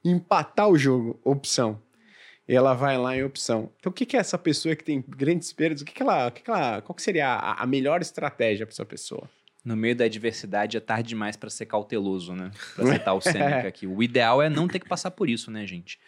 empatar 0.03 0.67
o 0.69 0.75
jogo? 0.77 1.19
Opção. 1.23 1.79
E 2.49 2.55
ela 2.55 2.73
vai 2.73 2.97
lá 2.97 3.15
em 3.15 3.23
opção. 3.23 3.69
Então, 3.79 3.91
o 3.91 3.93
que, 3.93 4.07
que 4.07 4.17
é 4.17 4.19
essa 4.19 4.35
pessoa 4.35 4.75
que 4.75 4.83
tem 4.83 5.05
grandes 5.07 5.53
perdas? 5.53 5.83
O 5.83 5.85
que, 5.85 5.93
que 5.93 6.01
ela, 6.01 6.29
o 6.29 6.31
que, 6.31 6.41
que 6.41 6.49
ela. 6.49 6.81
Qual 6.81 6.95
que 6.95 7.01
seria 7.03 7.27
a, 7.27 7.61
a 7.61 7.67
melhor 7.67 8.01
estratégia 8.01 8.65
para 8.65 8.73
essa 8.73 8.83
pessoa? 8.83 9.29
No 9.63 9.75
meio 9.75 9.95
da 9.95 10.05
adversidade 10.05 10.75
é 10.75 10.79
tarde 10.79 11.09
demais 11.09 11.37
pra 11.37 11.47
ser 11.47 11.67
cauteloso, 11.67 12.33
né? 12.33 12.49
Pra 12.75 12.87
citar 12.91 13.15
o 13.15 13.21
Seneca 13.21 13.67
aqui. 13.67 13.85
O 13.85 14.01
ideal 14.01 14.41
é 14.41 14.49
não 14.49 14.67
ter 14.67 14.79
que 14.79 14.89
passar 14.89 15.11
por 15.11 15.29
isso, 15.29 15.51
né, 15.51 15.67
gente? 15.67 15.99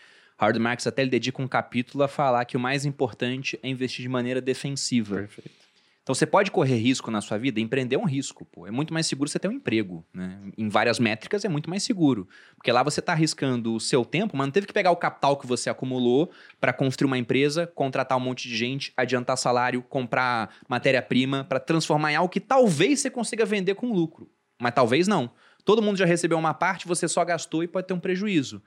Howard 0.41 0.57
Marks 0.57 0.87
até 0.87 1.03
ele 1.03 1.11
dedica 1.11 1.39
um 1.39 1.47
capítulo 1.47 2.03
a 2.03 2.07
falar 2.07 2.43
que 2.45 2.57
o 2.57 2.59
mais 2.59 2.85
importante 2.85 3.59
é 3.61 3.69
investir 3.69 4.01
de 4.01 4.09
maneira 4.09 4.41
defensiva. 4.41 5.17
Perfeito. 5.17 5.60
Então 6.03 6.15
você 6.15 6.25
pode 6.25 6.49
correr 6.49 6.77
risco 6.77 7.11
na 7.11 7.21
sua 7.21 7.37
vida, 7.37 7.59
empreender 7.59 7.95
é 7.95 7.99
um 7.99 8.05
risco, 8.05 8.43
pô. 8.43 8.65
É 8.65 8.71
muito 8.71 8.91
mais 8.91 9.05
seguro 9.05 9.29
você 9.29 9.37
ter 9.37 9.47
um 9.47 9.51
emprego, 9.51 10.03
né? 10.11 10.41
Em 10.57 10.67
várias 10.67 10.99
métricas 10.99 11.45
é 11.45 11.49
muito 11.49 11.69
mais 11.69 11.83
seguro, 11.83 12.27
porque 12.55 12.71
lá 12.71 12.81
você 12.81 12.99
está 12.99 13.11
arriscando 13.11 13.75
o 13.75 13.79
seu 13.79 14.03
tempo, 14.03 14.35
mas 14.35 14.47
não 14.47 14.51
teve 14.51 14.65
que 14.65 14.73
pegar 14.73 14.89
o 14.89 14.95
capital 14.95 15.37
que 15.37 15.45
você 15.45 15.69
acumulou 15.69 16.31
para 16.59 16.73
construir 16.73 17.05
uma 17.05 17.19
empresa, 17.19 17.67
contratar 17.67 18.17
um 18.17 18.21
monte 18.21 18.47
de 18.49 18.57
gente, 18.57 18.91
adiantar 18.97 19.37
salário, 19.37 19.83
comprar 19.83 20.55
matéria-prima 20.67 21.43
para 21.43 21.59
transformar 21.59 22.11
em 22.11 22.15
algo 22.15 22.29
que 22.29 22.39
talvez 22.39 22.99
você 22.99 23.09
consiga 23.11 23.45
vender 23.45 23.75
com 23.75 23.93
lucro, 23.93 24.27
mas 24.59 24.73
talvez 24.73 25.07
não. 25.07 25.31
Todo 25.63 25.83
mundo 25.83 25.97
já 25.97 26.05
recebeu 26.05 26.39
uma 26.39 26.55
parte, 26.55 26.87
você 26.87 27.07
só 27.07 27.23
gastou 27.23 27.63
e 27.63 27.67
pode 27.67 27.85
ter 27.85 27.93
um 27.93 27.99
prejuízo. 27.99 28.63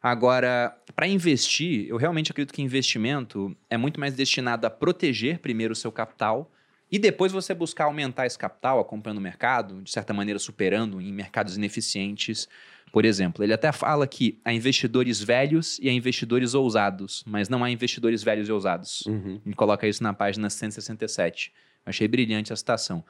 Agora, 0.00 0.74
para 0.96 1.06
investir, 1.06 1.86
eu 1.88 1.98
realmente 1.98 2.30
acredito 2.30 2.54
que 2.54 2.62
investimento 2.62 3.54
é 3.68 3.76
muito 3.76 4.00
mais 4.00 4.14
destinado 4.14 4.66
a 4.66 4.70
proteger 4.70 5.40
primeiro 5.40 5.72
o 5.72 5.76
seu 5.76 5.92
capital 5.92 6.50
e 6.90 6.98
depois 6.98 7.32
você 7.32 7.54
buscar 7.54 7.84
aumentar 7.84 8.26
esse 8.26 8.38
capital 8.38 8.80
acompanhando 8.80 9.18
o 9.18 9.22
mercado, 9.22 9.82
de 9.82 9.90
certa 9.90 10.14
maneira 10.14 10.38
superando 10.38 11.00
em 11.00 11.12
mercados 11.12 11.56
ineficientes. 11.56 12.48
Por 12.90 13.04
exemplo, 13.04 13.44
ele 13.44 13.52
até 13.52 13.70
fala 13.70 14.06
que 14.06 14.40
há 14.44 14.52
investidores 14.52 15.22
velhos 15.22 15.78
e 15.80 15.88
há 15.88 15.92
investidores 15.92 16.54
ousados, 16.54 17.22
mas 17.26 17.48
não 17.48 17.62
há 17.62 17.70
investidores 17.70 18.22
velhos 18.22 18.48
e 18.48 18.52
ousados. 18.52 19.04
Uhum. 19.06 19.40
Ele 19.44 19.54
coloca 19.54 19.86
isso 19.86 20.02
na 20.02 20.14
página 20.14 20.48
167. 20.48 21.52
Eu 21.84 21.90
achei 21.90 22.08
brilhante 22.08 22.52
a 22.52 22.56
citação. 22.56 23.04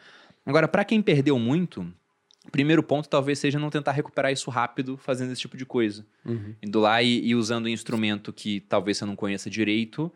Agora, 0.44 0.66
para 0.66 0.84
quem 0.84 1.00
perdeu 1.00 1.38
muito, 1.38 1.82
o 2.48 2.50
primeiro 2.50 2.82
ponto 2.82 3.08
talvez 3.08 3.38
seja 3.38 3.58
não 3.58 3.70
tentar 3.70 3.92
recuperar 3.92 4.32
isso 4.32 4.50
rápido 4.50 4.96
fazendo 4.96 5.30
esse 5.30 5.42
tipo 5.42 5.56
de 5.56 5.66
coisa. 5.66 6.04
Uhum. 6.24 6.54
Indo 6.62 6.80
lá 6.80 7.00
e, 7.02 7.28
e 7.28 7.34
usando 7.36 7.66
um 7.66 7.68
instrumento 7.68 8.32
que 8.32 8.60
talvez 8.60 8.98
você 8.98 9.04
não 9.04 9.14
conheça 9.14 9.48
direito, 9.48 10.12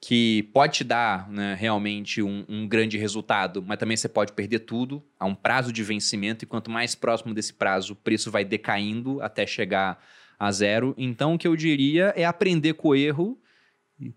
que 0.00 0.44
pode 0.52 0.74
te 0.74 0.84
dar 0.84 1.28
né, 1.28 1.56
realmente 1.58 2.22
um, 2.22 2.44
um 2.48 2.68
grande 2.68 2.98
resultado, 2.98 3.62
mas 3.66 3.78
também 3.78 3.96
você 3.96 4.08
pode 4.08 4.32
perder 4.32 4.60
tudo. 4.60 5.02
Há 5.18 5.24
um 5.24 5.34
prazo 5.34 5.72
de 5.72 5.82
vencimento, 5.82 6.44
e 6.44 6.46
quanto 6.46 6.70
mais 6.70 6.94
próximo 6.94 7.34
desse 7.34 7.54
prazo, 7.54 7.94
o 7.94 7.96
preço 7.96 8.30
vai 8.30 8.44
decaindo 8.44 9.20
até 9.22 9.46
chegar 9.46 10.02
a 10.38 10.52
zero. 10.52 10.94
Então, 10.98 11.34
o 11.34 11.38
que 11.38 11.48
eu 11.48 11.56
diria 11.56 12.12
é 12.16 12.24
aprender 12.24 12.74
com 12.74 12.88
o 12.88 12.94
erro, 12.94 13.38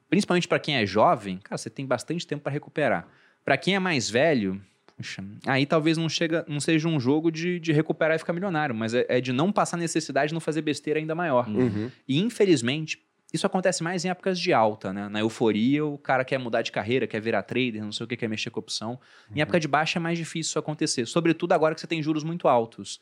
principalmente 0.09 0.47
para 0.47 0.59
quem 0.59 0.75
é 0.75 0.85
jovem, 0.85 1.37
cara, 1.37 1.57
você 1.57 1.69
tem 1.69 1.85
bastante 1.85 2.27
tempo 2.27 2.43
para 2.43 2.51
recuperar. 2.51 3.07
Para 3.45 3.57
quem 3.57 3.75
é 3.75 3.79
mais 3.79 4.09
velho, 4.09 4.61
puxa, 4.97 5.23
aí 5.47 5.65
talvez 5.65 5.97
não, 5.97 6.09
chega, 6.09 6.45
não 6.47 6.59
seja 6.59 6.89
um 6.89 6.99
jogo 6.99 7.31
de, 7.31 7.57
de 7.59 7.71
recuperar 7.71 8.17
e 8.17 8.19
ficar 8.19 8.33
milionário, 8.33 8.75
mas 8.75 8.93
é, 8.93 9.05
é 9.07 9.21
de 9.21 9.31
não 9.31 9.51
passar 9.51 9.77
necessidade 9.77 10.29
de 10.29 10.33
não 10.33 10.41
fazer 10.41 10.61
besteira 10.61 10.99
ainda 10.99 11.15
maior. 11.15 11.47
Uhum. 11.47 11.89
E 12.05 12.19
infelizmente, 12.19 13.01
isso 13.31 13.45
acontece 13.45 13.83
mais 13.83 14.03
em 14.03 14.09
épocas 14.09 14.39
de 14.39 14.51
alta, 14.51 14.91
né? 14.91 15.07
Na 15.07 15.19
euforia, 15.19 15.85
o 15.85 15.97
cara 15.97 16.25
quer 16.25 16.39
mudar 16.39 16.61
de 16.61 16.71
carreira, 16.71 17.05
quer 17.05 17.21
virar 17.21 17.43
trader, 17.43 17.83
não 17.83 17.91
sei 17.91 18.03
o 18.03 18.07
que, 18.07 18.17
quer 18.17 18.27
mexer 18.27 18.49
com 18.49 18.59
opção. 18.59 18.99
Em 19.33 19.41
época 19.41 19.59
de 19.59 19.67
baixa 19.67 19.99
é 19.99 20.01
mais 20.01 20.17
difícil 20.17 20.49
isso 20.49 20.59
acontecer, 20.59 21.05
sobretudo 21.05 21.53
agora 21.53 21.75
que 21.75 21.81
você 21.81 21.87
tem 21.87 22.01
juros 22.01 22.23
muito 22.23 22.47
altos. 22.47 22.99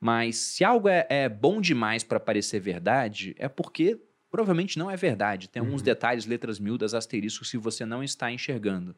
Mas 0.00 0.36
se 0.36 0.64
algo 0.64 0.88
é, 0.88 1.06
é 1.10 1.28
bom 1.28 1.60
demais 1.60 2.02
para 2.02 2.20
parecer 2.20 2.60
verdade, 2.60 3.34
é 3.38 3.48
porque 3.48 4.00
provavelmente 4.30 4.78
não 4.78 4.90
é 4.90 4.96
verdade. 4.96 5.48
Tem 5.48 5.60
alguns 5.60 5.82
detalhes, 5.82 6.26
letras 6.26 6.58
miúdas, 6.58 6.94
asteriscos 6.94 7.50
que 7.50 7.58
você 7.58 7.84
não 7.84 8.02
está 8.02 8.30
enxergando. 8.30 8.94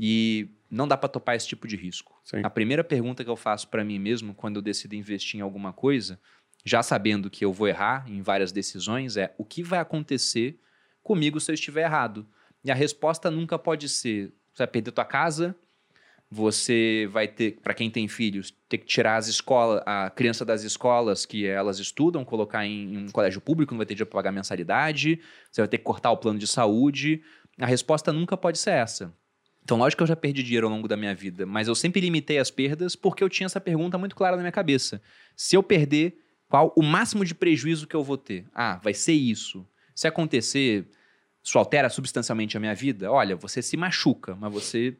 E 0.00 0.48
não 0.70 0.86
dá 0.86 0.96
para 0.96 1.08
topar 1.08 1.34
esse 1.34 1.48
tipo 1.48 1.66
de 1.66 1.74
risco. 1.74 2.20
Sim. 2.22 2.40
A 2.44 2.50
primeira 2.50 2.84
pergunta 2.84 3.24
que 3.24 3.30
eu 3.30 3.36
faço 3.36 3.66
para 3.66 3.84
mim 3.84 3.98
mesmo 3.98 4.32
quando 4.32 4.56
eu 4.56 4.62
decido 4.62 4.94
investir 4.94 5.40
em 5.40 5.42
alguma 5.42 5.72
coisa, 5.72 6.20
já 6.68 6.82
sabendo 6.82 7.30
que 7.30 7.44
eu 7.44 7.52
vou 7.52 7.66
errar 7.66 8.04
em 8.08 8.22
várias 8.22 8.52
decisões, 8.52 9.16
é 9.16 9.34
o 9.38 9.44
que 9.44 9.62
vai 9.62 9.80
acontecer 9.80 10.60
comigo 11.02 11.40
se 11.40 11.50
eu 11.50 11.54
estiver 11.54 11.82
errado? 11.82 12.26
E 12.62 12.70
a 12.70 12.74
resposta 12.74 13.30
nunca 13.30 13.58
pode 13.58 13.88
ser: 13.88 14.32
você 14.52 14.58
vai 14.58 14.66
perder 14.66 14.92
tua 14.92 15.04
casa, 15.04 15.56
Você 16.30 17.08
vai 17.10 17.26
ter, 17.26 17.58
para 17.62 17.72
quem 17.72 17.90
tem 17.90 18.06
filhos, 18.06 18.54
ter 18.68 18.76
que 18.76 18.84
tirar 18.84 19.16
as 19.16 19.28
escolas, 19.28 19.82
a 19.86 20.10
criança 20.10 20.44
das 20.44 20.62
escolas 20.62 21.24
que 21.24 21.46
elas 21.46 21.78
estudam, 21.78 22.22
colocar 22.22 22.66
em, 22.66 22.94
em 22.94 22.98
um 22.98 23.08
colégio 23.08 23.40
público, 23.40 23.72
não 23.72 23.78
vai 23.78 23.86
ter 23.86 23.94
dinheiro 23.94 24.10
para 24.10 24.18
pagar 24.18 24.32
mensalidade, 24.32 25.20
você 25.50 25.62
vai 25.62 25.68
ter 25.68 25.78
que 25.78 25.84
cortar 25.84 26.10
o 26.10 26.18
plano 26.18 26.38
de 26.38 26.46
saúde. 26.46 27.22
A 27.58 27.64
resposta 27.64 28.12
nunca 28.12 28.36
pode 28.36 28.58
ser 28.58 28.72
essa. 28.72 29.10
Então, 29.64 29.78
lógico 29.78 30.00
que 30.00 30.02
eu 30.02 30.06
já 30.06 30.16
perdi 30.16 30.42
dinheiro 30.42 30.66
ao 30.66 30.72
longo 30.72 30.86
da 30.86 30.98
minha 30.98 31.14
vida, 31.14 31.46
mas 31.46 31.66
eu 31.66 31.74
sempre 31.74 32.00
limitei 32.00 32.38
as 32.38 32.50
perdas 32.50 32.94
porque 32.94 33.24
eu 33.24 33.28
tinha 33.28 33.46
essa 33.46 33.60
pergunta 33.60 33.96
muito 33.96 34.14
clara 34.14 34.36
na 34.36 34.42
minha 34.42 34.52
cabeça. 34.52 35.00
Se 35.34 35.56
eu 35.56 35.62
perder, 35.62 36.18
qual 36.48 36.72
o 36.76 36.82
máximo 36.82 37.24
de 37.24 37.34
prejuízo 37.34 37.86
que 37.86 37.94
eu 37.94 38.02
vou 38.02 38.16
ter? 38.16 38.46
Ah, 38.54 38.80
vai 38.82 38.94
ser 38.94 39.12
isso. 39.12 39.66
Se 39.94 40.08
acontecer, 40.08 40.86
isso 41.42 41.58
altera 41.58 41.88
substancialmente 41.90 42.56
a 42.56 42.60
minha 42.60 42.74
vida? 42.74 43.10
Olha, 43.12 43.36
você 43.36 43.60
se 43.60 43.76
machuca, 43.76 44.34
mas 44.34 44.52
você 44.52 44.96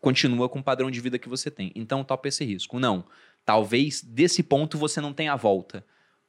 continua 0.00 0.48
com 0.48 0.58
o 0.58 0.62
padrão 0.62 0.90
de 0.90 1.00
vida 1.00 1.18
que 1.18 1.28
você 1.28 1.50
tem. 1.50 1.72
Então, 1.74 2.04
topa 2.04 2.28
esse 2.28 2.44
risco. 2.44 2.78
Não. 2.78 3.04
Talvez 3.44 4.02
desse 4.02 4.42
ponto 4.42 4.76
você 4.76 5.00
não 5.00 5.12
tenha 5.12 5.34
volta. 5.36 5.84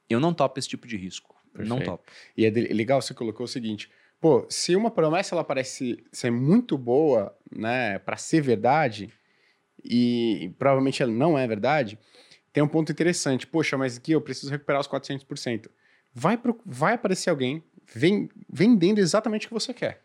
Eu 0.09 0.19
não 0.19 0.33
topo 0.33 0.59
esse 0.59 0.69
tipo 0.69 0.87
de 0.87 0.95
risco. 0.95 1.35
Perfeito. 1.51 1.69
Não 1.69 1.79
topo. 1.79 2.03
E 2.37 2.45
é 2.45 2.49
legal 2.49 3.01
você 3.01 3.13
colocou 3.13 3.45
o 3.45 3.49
seguinte: 3.49 3.89
pô, 4.19 4.45
se 4.49 4.75
uma 4.75 4.89
promessa 4.89 5.35
ela 5.35 5.43
parece 5.43 6.03
ser 6.11 6.31
muito 6.31 6.77
boa, 6.77 7.35
né, 7.51 7.99
para 7.99 8.17
ser 8.17 8.41
verdade, 8.41 9.09
e 9.83 10.51
provavelmente 10.57 11.03
ela 11.03 11.11
não 11.11 11.37
é 11.37 11.47
verdade, 11.47 11.97
tem 12.53 12.63
um 12.63 12.67
ponto 12.67 12.91
interessante. 12.91 13.45
Poxa, 13.47 13.77
mas 13.77 13.97
aqui 13.97 14.11
eu 14.11 14.21
preciso 14.21 14.51
recuperar 14.51 14.79
os 14.79 14.87
400%. 14.87 15.69
Vai, 16.13 16.37
pro, 16.37 16.59
vai 16.65 16.93
aparecer 16.93 17.29
alguém 17.29 17.63
ven- 17.93 18.29
vendendo 18.49 18.99
exatamente 18.99 19.47
o 19.47 19.49
que 19.49 19.53
você 19.53 19.73
quer. 19.73 20.01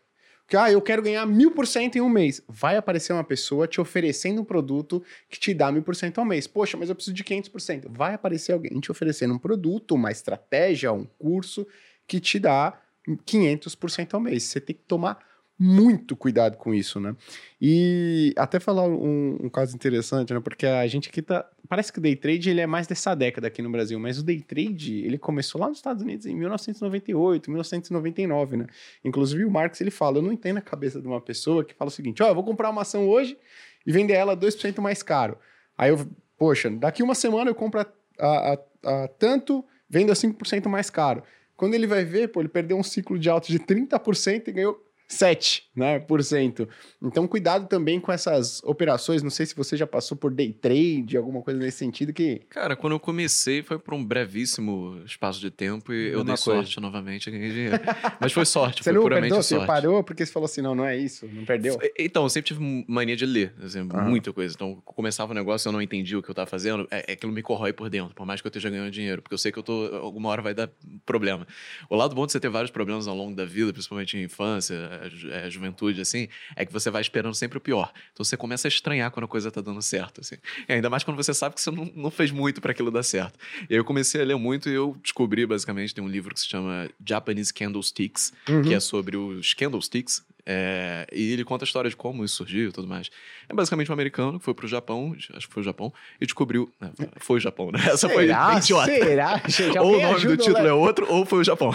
Que, 0.47 0.57
ah, 0.57 0.71
eu 0.71 0.81
quero 0.81 1.03
ganhar 1.03 1.23
mil 1.27 1.51
por 1.51 1.67
cento 1.67 1.95
em 1.97 2.01
um 2.01 2.09
mês. 2.09 2.41
Vai 2.47 2.75
aparecer 2.75 3.13
uma 3.13 3.23
pessoa 3.23 3.67
te 3.67 3.79
oferecendo 3.79 4.41
um 4.41 4.43
produto 4.43 5.03
que 5.29 5.39
te 5.39 5.53
dá 5.53 5.71
mil 5.71 5.83
por 5.83 5.95
cento 5.95 6.17
ao 6.17 6.25
mês. 6.25 6.47
Poxa, 6.47 6.75
mas 6.75 6.89
eu 6.89 6.95
preciso 6.95 7.13
de 7.15 7.23
500%. 7.23 7.85
Vai 7.87 8.15
aparecer 8.15 8.53
alguém 8.53 8.79
te 8.79 8.91
oferecendo 8.91 9.35
um 9.35 9.37
produto, 9.37 9.93
uma 9.93 10.09
estratégia, 10.09 10.91
um 10.91 11.05
curso 11.05 11.67
que 12.07 12.19
te 12.19 12.39
dá 12.39 12.81
500% 13.27 14.15
ao 14.15 14.19
mês. 14.19 14.41
Você 14.43 14.59
tem 14.59 14.75
que 14.75 14.81
tomar 14.87 15.19
muito 15.59 16.15
cuidado 16.15 16.55
com 16.55 16.73
isso, 16.73 16.99
né? 17.01 17.13
E 17.61 18.33
até 18.37 18.59
falar 18.59 18.83
um, 18.87 19.37
um 19.43 19.49
caso 19.49 19.75
interessante, 19.75 20.33
né? 20.33 20.39
Porque 20.39 20.65
a 20.65 20.87
gente 20.87 21.09
aqui 21.09 21.21
tá... 21.21 21.45
Parece 21.67 21.91
que 21.91 21.99
o 21.99 22.01
day 22.01 22.15
trade 22.15 22.49
ele 22.49 22.61
é 22.61 22.65
mais 22.65 22.87
dessa 22.87 23.13
década 23.13 23.47
aqui 23.47 23.61
no 23.61 23.69
Brasil, 23.69 23.99
mas 23.99 24.17
o 24.19 24.23
day 24.23 24.39
trade 24.39 25.03
ele 25.05 25.17
começou 25.17 25.59
lá 25.59 25.67
nos 25.67 25.77
Estados 25.79 26.01
Unidos 26.01 26.25
em 26.25 26.33
1998, 26.33 27.51
1999, 27.51 28.57
né? 28.57 28.67
Inclusive 29.03 29.43
o 29.43 29.51
Marx 29.51 29.81
ele 29.81 29.91
fala, 29.91 30.17
eu 30.17 30.21
não 30.21 30.31
entendo 30.31 30.57
a 30.57 30.61
cabeça 30.61 31.01
de 31.01 31.07
uma 31.07 31.19
pessoa 31.19 31.63
que 31.65 31.73
fala 31.73 31.89
o 31.89 31.91
seguinte, 31.91 32.23
ó, 32.23 32.27
eu 32.29 32.35
vou 32.35 32.43
comprar 32.43 32.69
uma 32.69 32.83
ação 32.83 33.07
hoje 33.09 33.37
e 33.85 33.91
vender 33.91 34.13
ela 34.13 34.35
2% 34.37 34.79
mais 34.81 35.03
caro. 35.03 35.37
Aí 35.77 35.89
eu, 35.91 36.07
poxa, 36.37 36.69
daqui 36.69 37.03
uma 37.03 37.15
semana 37.15 37.49
eu 37.49 37.55
compro 37.55 37.81
a, 37.81 37.85
a, 38.17 38.53
a- 38.53 39.03
a 39.03 39.07
tanto, 39.09 39.63
vendo 39.89 40.11
a 40.11 40.15
5% 40.15 40.67
mais 40.69 40.89
caro. 40.89 41.21
Quando 41.57 41.73
ele 41.73 41.85
vai 41.85 42.05
ver, 42.05 42.29
pô, 42.29 42.39
ele 42.39 42.47
perdeu 42.47 42.77
um 42.77 42.83
ciclo 42.83 43.19
de 43.19 43.29
alta 43.29 43.47
de 43.49 43.59
30% 43.59 44.47
e 44.47 44.51
ganhou 44.53 44.81
7%, 45.09 45.63
né, 45.75 45.99
por 45.99 46.23
cento. 46.23 46.69
Então, 47.01 47.27
cuidado 47.27 47.67
também 47.67 47.99
com 47.99 48.11
essas 48.11 48.61
operações. 48.63 49.23
Não 49.23 49.29
sei 49.29 49.45
se 49.45 49.55
você 49.55 49.75
já 49.75 49.87
passou 49.87 50.15
por 50.15 50.31
day 50.31 50.53
trade, 50.53 51.17
alguma 51.17 51.41
coisa 51.41 51.59
nesse 51.59 51.77
sentido 51.77 52.13
que... 52.13 52.41
Cara, 52.49 52.75
quando 52.75 52.93
eu 52.93 52.99
comecei 52.99 53.63
foi 53.63 53.79
por 53.79 53.93
um 53.93 54.05
brevíssimo 54.05 55.01
espaço 55.05 55.39
de 55.39 55.49
tempo 55.49 55.91
e 55.91 56.09
eu 56.09 56.23
dei 56.23 56.35
coisa. 56.35 56.43
sorte 56.43 56.79
novamente 56.79 57.27
e 57.27 57.31
ganhei 57.31 57.51
dinheiro. 57.51 57.79
Mas 58.21 58.31
foi 58.31 58.45
sorte, 58.45 58.83
Você 58.83 58.91
foi 58.91 58.93
não 58.93 59.01
puramente 59.01 59.29
perdeu? 59.29 59.43
Você 59.43 59.55
sorte. 59.55 59.67
parou 59.67 60.03
porque 60.03 60.25
você 60.25 60.31
falou 60.31 60.45
assim, 60.45 60.61
não, 60.61 60.75
não 60.75 60.85
é 60.85 60.95
isso, 60.95 61.27
não 61.33 61.43
perdeu. 61.43 61.79
Então, 61.97 62.23
eu 62.23 62.29
sempre 62.29 62.49
tive 62.49 62.85
mania 62.87 63.15
de 63.15 63.25
ler, 63.25 63.53
assim, 63.63 63.81
muita 63.81 64.31
coisa. 64.31 64.53
Então, 64.53 64.75
começava 64.85 65.31
o 65.31 65.35
negócio, 65.35 65.67
eu 65.69 65.73
não 65.73 65.81
entendia 65.81 66.19
o 66.19 66.21
que 66.21 66.29
eu 66.29 66.35
tava 66.35 66.47
fazendo, 66.47 66.87
é, 66.91 67.05
é 67.11 67.13
aquilo 67.13 67.31
me 67.31 67.41
corrói 67.41 67.73
por 67.73 67.89
dentro, 67.89 68.13
por 68.13 68.25
mais 68.25 68.41
que 68.41 68.47
eu 68.47 68.49
esteja 68.49 68.69
ganhando 68.69 68.91
dinheiro, 68.91 69.21
porque 69.21 69.33
eu 69.33 69.37
sei 69.37 69.51
que 69.51 69.57
eu 69.57 69.63
tô, 69.63 69.95
alguma 69.95 70.29
hora 70.29 70.41
vai 70.41 70.53
dar 70.53 70.69
problema. 71.05 71.47
O 71.89 71.95
lado 71.95 72.13
bom 72.13 72.25
de 72.25 72.31
você 72.31 72.39
ter 72.39 72.49
vários 72.49 72.69
problemas 72.69 73.07
ao 73.07 73.15
longo 73.15 73.35
da 73.35 73.45
vida, 73.45 73.73
principalmente 73.73 74.17
em 74.17 74.23
infância, 74.23 74.98
ju- 75.07 75.31
é, 75.31 75.49
juventude, 75.49 76.01
assim, 76.01 76.27
é 76.55 76.65
que 76.65 76.73
você 76.73 76.89
vai 76.89 77.01
esperando 77.01 77.33
sempre 77.35 77.57
o 77.57 77.61
pior. 77.61 77.93
Então, 78.11 78.23
você 78.23 78.35
começa 78.35 78.67
a 78.67 78.69
estranhar 78.69 79.11
quando 79.11 79.25
a 79.25 79.27
coisa 79.27 79.51
tá 79.51 79.61
dando 79.61 79.81
certo, 79.81 80.21
assim. 80.21 80.35
E 80.67 80.73
ainda 80.73 80.89
mais 80.89 81.03
quando 81.03 81.15
você 81.17 81.33
sabe 81.33 81.55
que 81.55 81.61
você 81.61 81.71
não, 81.71 81.85
não 81.95 82.11
fez 82.11 82.31
muito 82.31 82.59
para 82.59 82.71
aquilo 82.71 82.89
dar 82.91 83.03
certo. 83.03 83.37
E 83.69 83.73
aí 83.73 83.79
eu 83.79 83.85
comecei 83.85 84.19
a 84.21 84.25
ler 84.25 84.35
muito 84.37 84.67
e 84.67 84.73
eu 84.73 84.97
descobri, 85.03 85.45
basicamente, 85.45 85.93
tem 85.93 86.03
um 86.03 86.07
livro 86.09 86.33
que 86.33 86.39
se 86.41 86.47
chama 86.47 86.89
Japanese 87.07 87.53
Candlesticks, 87.53 88.33
Uhum. 88.49 88.63
que 88.63 88.73
é 88.73 88.79
sobre 88.79 89.15
os 89.15 89.53
candlesticks. 89.53 90.23
É, 90.51 91.05
e 91.13 91.31
ele 91.31 91.43
conta 91.43 91.63
a 91.63 91.67
história 91.67 91.87
de 91.87 91.95
como 91.95 92.25
isso 92.25 92.37
surgiu 92.37 92.69
e 92.69 92.71
tudo 92.71 92.87
mais. 92.87 93.11
É 93.47 93.53
basicamente 93.53 93.91
um 93.91 93.93
americano 93.93 94.39
que 94.39 94.45
foi 94.45 94.55
pro 94.55 94.67
Japão, 94.67 95.15
acho 95.35 95.47
que 95.47 95.53
foi 95.53 95.61
o 95.61 95.63
Japão, 95.63 95.93
e 96.19 96.25
descobriu. 96.25 96.71
né, 96.81 96.89
foi 97.17 97.37
o 97.37 97.39
Japão, 97.39 97.71
né? 97.71 97.79
Essa 97.85 98.09
foi 98.09 98.25
Será? 98.25 98.57
idiota. 98.57 98.91
Será? 98.91 99.41
Ou 99.83 99.97
o 99.97 100.01
nome 100.01 100.25
do 100.25 100.33
o 100.33 100.37
título 100.37 100.65
é 100.65 100.73
outro, 100.73 101.05
ou 101.07 101.23
foi 101.23 101.41
o 101.41 101.43
Japão. 101.43 101.69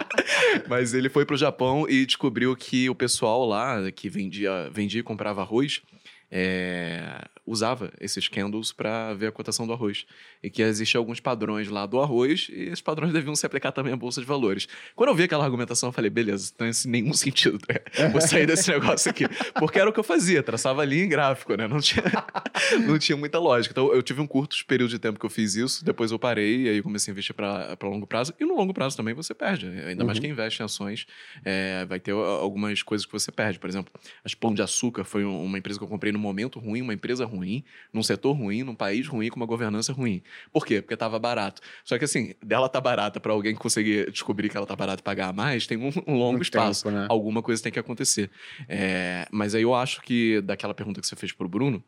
Mas 0.66 0.94
ele 0.94 1.10
foi 1.10 1.26
pro 1.26 1.36
Japão 1.36 1.86
e 1.86 2.06
descobriu 2.06 2.56
que 2.56 2.88
o 2.88 2.94
pessoal 2.94 3.44
lá 3.44 3.92
que 3.92 4.08
vendia, 4.08 4.70
vendia 4.72 5.00
e 5.00 5.02
comprava 5.02 5.42
arroz 5.42 5.82
é, 6.30 7.24
usava 7.46 7.92
esses 8.00 8.28
candles 8.28 8.72
para 8.72 9.14
ver 9.14 9.28
a 9.28 9.32
cotação 9.32 9.66
do 9.66 9.72
arroz. 9.72 10.06
E 10.42 10.50
que 10.50 10.62
existiam 10.62 11.00
alguns 11.00 11.20
padrões 11.20 11.68
lá 11.68 11.86
do 11.86 12.00
arroz 12.00 12.48
e 12.50 12.64
esses 12.64 12.80
padrões 12.80 13.12
deviam 13.12 13.34
se 13.34 13.44
aplicar 13.46 13.72
também 13.72 13.92
à 13.92 13.96
Bolsa 13.96 14.20
de 14.20 14.26
Valores. 14.26 14.66
Quando 14.94 15.10
eu 15.10 15.14
vi 15.14 15.24
aquela 15.24 15.44
argumentação, 15.44 15.88
eu 15.88 15.92
falei, 15.92 16.10
beleza, 16.10 16.52
não 16.58 16.70
tem 16.70 16.90
nenhum 16.90 17.12
sentido. 17.14 17.58
tá? 17.58 18.08
Vou 18.08 18.20
sair 18.20 18.46
desse 18.46 18.70
negócio 18.70 19.10
aqui. 19.10 19.24
Porque 19.58 19.78
era 19.78 19.88
o 19.88 19.92
que 19.92 20.00
eu 20.00 20.04
fazia, 20.04 20.42
traçava 20.42 20.82
ali 20.82 21.00
em 21.00 21.08
gráfico, 21.08 21.54
né? 21.56 21.66
Não 21.66 21.80
tinha, 21.80 22.02
não 22.86 22.98
tinha 22.98 23.16
muita 23.16 23.38
lógica. 23.38 23.72
Então 23.72 23.92
eu 23.92 24.02
tive 24.02 24.20
um 24.20 24.26
curto 24.26 24.56
período 24.66 24.90
de 24.90 24.98
tempo 24.98 25.18
que 25.18 25.26
eu 25.26 25.30
fiz 25.30 25.54
isso, 25.54 25.84
depois 25.84 26.10
eu 26.12 26.18
parei 26.18 26.62
e 26.62 26.68
aí 26.68 26.82
comecei 26.82 27.10
a 27.10 27.12
investir 27.12 27.34
para 27.34 27.76
longo 27.82 28.06
prazo. 28.06 28.34
E 28.38 28.44
no 28.44 28.54
longo 28.56 28.72
prazo 28.74 28.96
também 28.96 29.14
você 29.14 29.34
perde. 29.34 29.66
Ainda 29.66 30.04
mais 30.04 30.16
Uhum. 30.18 30.22
quem 30.22 30.30
investe 30.30 30.62
em 30.62 30.64
ações, 30.64 31.06
é, 31.44 31.84
vai 31.84 32.00
ter 32.00 32.12
algumas 32.12 32.82
coisas 32.82 33.04
que 33.04 33.12
você 33.12 33.30
perde. 33.30 33.58
Por 33.58 33.68
exemplo, 33.68 33.92
a 34.24 34.28
Pão 34.40 34.52
de 34.54 34.62
Açúcar 34.62 35.04
foi 35.04 35.24
um- 35.24 35.44
uma 35.44 35.58
empresa 35.58 35.78
que 35.78 35.84
eu 35.84 35.88
comprei 35.88 36.12
num 36.16 36.22
momento 36.22 36.58
ruim, 36.58 36.82
uma 36.82 36.94
empresa 36.94 37.24
ruim, 37.24 37.64
num 37.92 38.02
setor 38.02 38.32
ruim, 38.32 38.62
num 38.62 38.74
país 38.74 39.06
ruim, 39.06 39.28
com 39.28 39.36
uma 39.36 39.46
governança 39.46 39.92
ruim. 39.92 40.22
Por 40.52 40.66
quê? 40.66 40.80
Porque 40.80 40.94
estava 40.94 41.18
barato. 41.18 41.60
Só 41.84 41.98
que 41.98 42.04
assim, 42.04 42.34
dela 42.42 42.68
tá 42.68 42.80
barata 42.80 43.20
para 43.20 43.32
alguém 43.32 43.54
conseguir 43.54 44.10
descobrir 44.10 44.48
que 44.48 44.56
ela 44.56 44.66
tá 44.66 44.74
barata 44.74 45.00
e 45.00 45.04
pagar 45.04 45.32
mais, 45.32 45.66
tem 45.66 45.76
um, 45.76 45.90
um 46.06 46.16
longo 46.16 46.38
Um 46.38 46.42
espaço. 46.42 46.84
tempo, 46.84 46.96
né? 46.96 47.06
Alguma 47.08 47.42
coisa 47.42 47.62
tem 47.62 47.72
que 47.72 47.78
acontecer. 47.78 48.30
É, 48.68 49.26
mas 49.30 49.54
aí 49.54 49.62
eu 49.62 49.74
acho 49.74 50.00
que 50.02 50.40
daquela 50.40 50.74
pergunta 50.74 51.00
que 51.00 51.06
você 51.06 51.16
fez 51.16 51.32
pro 51.32 51.48
Bruno, 51.48 51.82